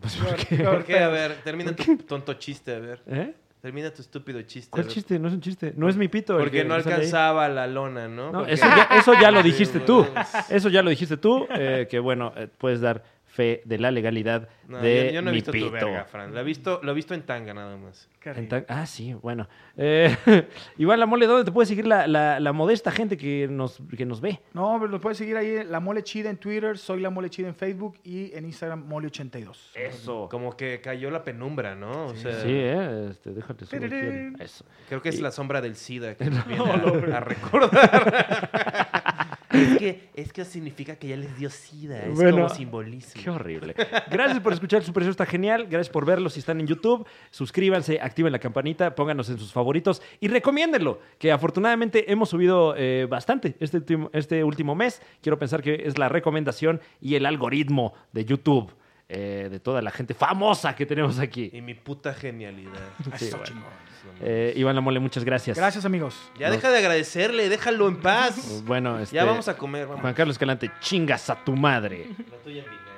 Pues 0.00 0.16
porque... 0.16 0.56
¿Por 0.64 0.84
qué? 0.84 0.98
A 0.98 1.08
ver, 1.08 1.36
termina 1.44 1.74
tu 1.74 1.96
tonto 1.98 2.34
chiste, 2.34 2.74
a 2.74 2.78
ver. 2.78 3.00
¿Eh? 3.06 3.34
Termina 3.62 3.90
tu 3.92 4.02
estúpido 4.02 4.40
chiste. 4.42 4.70
¿Cuál 4.70 4.86
chiste? 4.86 5.18
No 5.18 5.28
es 5.28 5.34
un 5.34 5.40
chiste. 5.40 5.72
No 5.76 5.88
es 5.88 5.96
mi 5.96 6.08
pito. 6.08 6.36
Porque 6.38 6.58
que 6.58 6.64
no 6.64 6.74
ahí. 6.74 6.82
alcanzaba 6.84 7.48
la 7.48 7.66
lona, 7.66 8.06
¿no? 8.06 8.30
No, 8.30 8.38
Porque- 8.40 8.52
eso, 8.54 8.66
ya, 8.66 8.88
eso 8.96 9.12
ya 9.20 9.30
lo 9.30 9.42
dijiste 9.44 9.80
tú. 9.80 10.06
Eso 10.50 10.68
ya 10.68 10.82
lo 10.82 10.90
dijiste 10.90 11.16
tú. 11.16 11.46
eh, 11.50 11.86
que 11.90 11.98
bueno, 11.98 12.32
eh, 12.36 12.48
puedes 12.58 12.80
dar 12.80 13.02
fe 13.36 13.62
de 13.64 13.78
la 13.78 13.90
legalidad 13.90 14.48
No, 14.66 14.78
de 14.78 15.06
yo, 15.08 15.12
yo 15.12 15.22
no 15.22 15.28
he 15.30 15.32
mi 15.32 15.36
visto 15.36 15.52
pito. 15.52 15.66
tu 15.66 15.72
verga, 15.72 16.04
Fran. 16.06 16.32
Lo 16.34 16.40
he 16.40 16.44
visto, 16.44 16.80
lo 16.82 16.90
he 16.92 16.94
visto 16.94 17.14
en 17.14 17.22
tanga 17.22 17.52
nada 17.54 17.76
más. 17.76 18.08
En 18.24 18.48
Ah, 18.68 18.86
sí, 18.86 19.14
bueno. 19.14 19.48
Eh, 19.76 20.16
Iván 20.78 20.98
La 20.98 21.06
Mole, 21.06 21.26
¿dónde 21.26 21.44
te 21.44 21.52
puede 21.52 21.66
seguir 21.66 21.86
la, 21.86 22.08
la- 22.08 22.40
la 22.40 22.52
modesta 22.52 22.90
gente 22.90 23.16
que 23.16 23.46
nos, 23.48 23.78
que 23.96 24.04
nos 24.04 24.20
ve? 24.20 24.40
No, 24.52 24.76
pero 24.80 24.90
lo 24.90 25.00
puedes 25.00 25.18
seguir 25.18 25.36
ahí, 25.36 25.62
La 25.64 25.78
Mole 25.78 26.02
Chida 26.02 26.28
en 26.30 26.36
Twitter, 26.38 26.76
Soy 26.76 27.00
La 27.00 27.10
Mole 27.10 27.30
Chida 27.30 27.46
en 27.46 27.54
Facebook 27.54 27.98
y 28.02 28.32
en 28.34 28.44
Instagram 28.46 28.88
Mole82. 28.90 29.56
Eso. 29.76 30.28
Como 30.28 30.56
que 30.56 30.80
cayó 30.80 31.10
la 31.10 31.22
penumbra, 31.22 31.76
¿no? 31.76 32.06
O 32.06 32.16
sea, 32.16 32.32
Sí, 32.40 32.48
eh, 32.50 33.08
este, 33.10 33.30
déjate 33.30 33.64
subir 33.66 34.34
Eso. 34.40 34.64
creo 34.88 35.00
que 35.02 35.10
es 35.10 35.18
Y- 35.18 35.22
la 35.22 35.30
sombra 35.30 35.60
del 35.60 35.76
SIDA 35.76 36.16
que 36.16 36.24
nos 36.30 36.46
viene 36.48 36.64
a, 36.64 37.16
a 37.18 37.20
recordar. 37.20 39.12
es, 39.56 39.78
que, 39.78 40.08
es 40.14 40.32
que 40.32 40.44
significa 40.44 40.96
que 40.96 41.08
ya 41.08 41.16
les 41.16 41.36
dio 41.36 41.50
SIDA. 41.50 42.06
Es 42.06 42.14
Bueno, 42.14 42.36
como 42.36 42.48
simbolismo. 42.48 43.22
Qué 43.22 43.30
horrible. 43.30 43.74
Gracias 44.10 44.40
por 44.40 44.52
escuchar 44.52 44.82
Super 44.82 45.02
Show, 45.02 45.10
está 45.10 45.26
genial. 45.26 45.66
Gracias 45.68 45.90
por 45.90 46.04
verlo 46.04 46.30
si 46.30 46.40
están 46.40 46.60
en 46.60 46.66
YouTube. 46.66 47.06
Suscríbanse, 47.30 48.00
activen 48.00 48.32
la 48.32 48.38
campanita, 48.38 48.94
pónganos 48.94 49.28
en 49.30 49.38
sus 49.38 49.52
favoritos 49.52 50.02
y 50.20 50.28
recomiéndenlo, 50.28 51.00
que 51.18 51.32
afortunadamente 51.32 52.10
hemos 52.10 52.28
subido 52.28 52.74
eh, 52.76 53.06
bastante 53.08 53.56
este 53.60 53.82
este 54.12 54.44
último 54.44 54.74
mes. 54.74 55.02
Quiero 55.20 55.38
pensar 55.38 55.62
que 55.62 55.82
es 55.84 55.98
la 55.98 56.08
recomendación 56.08 56.80
y 57.00 57.14
el 57.14 57.26
algoritmo 57.26 57.94
de 58.12 58.24
YouTube 58.24 58.72
eh, 59.08 59.48
de 59.50 59.60
toda 59.60 59.80
la 59.82 59.90
gente 59.90 60.14
famosa 60.14 60.74
que 60.74 60.84
tenemos 60.86 61.18
aquí. 61.18 61.50
Y 61.52 61.60
mi 61.60 61.74
puta 61.74 62.12
genialidad. 62.14 62.72
Sí, 63.16 63.26
Eso, 63.26 63.36
bueno. 63.38 63.44
chingón. 63.44 63.86
Eh, 64.20 64.52
Iván 64.56 64.74
Lamole, 64.74 65.00
muchas 65.00 65.24
gracias. 65.24 65.56
Gracias, 65.56 65.84
amigos. 65.84 66.16
Ya 66.38 66.50
deja 66.50 66.70
de 66.70 66.78
agradecerle, 66.78 67.48
déjalo 67.48 67.88
en 67.88 67.96
paz. 67.96 68.62
Bueno, 68.64 68.98
este, 69.00 69.16
Ya 69.16 69.24
vamos 69.24 69.48
a 69.48 69.56
comer, 69.56 69.86
vamos. 69.86 70.00
Juan 70.00 70.14
Carlos 70.14 70.34
Escalante, 70.34 70.70
chingas 70.80 71.28
a 71.28 71.44
tu 71.44 71.54
madre. 71.56 72.06
La 72.30 72.36
tuya 72.38 72.62
en. 72.62 72.95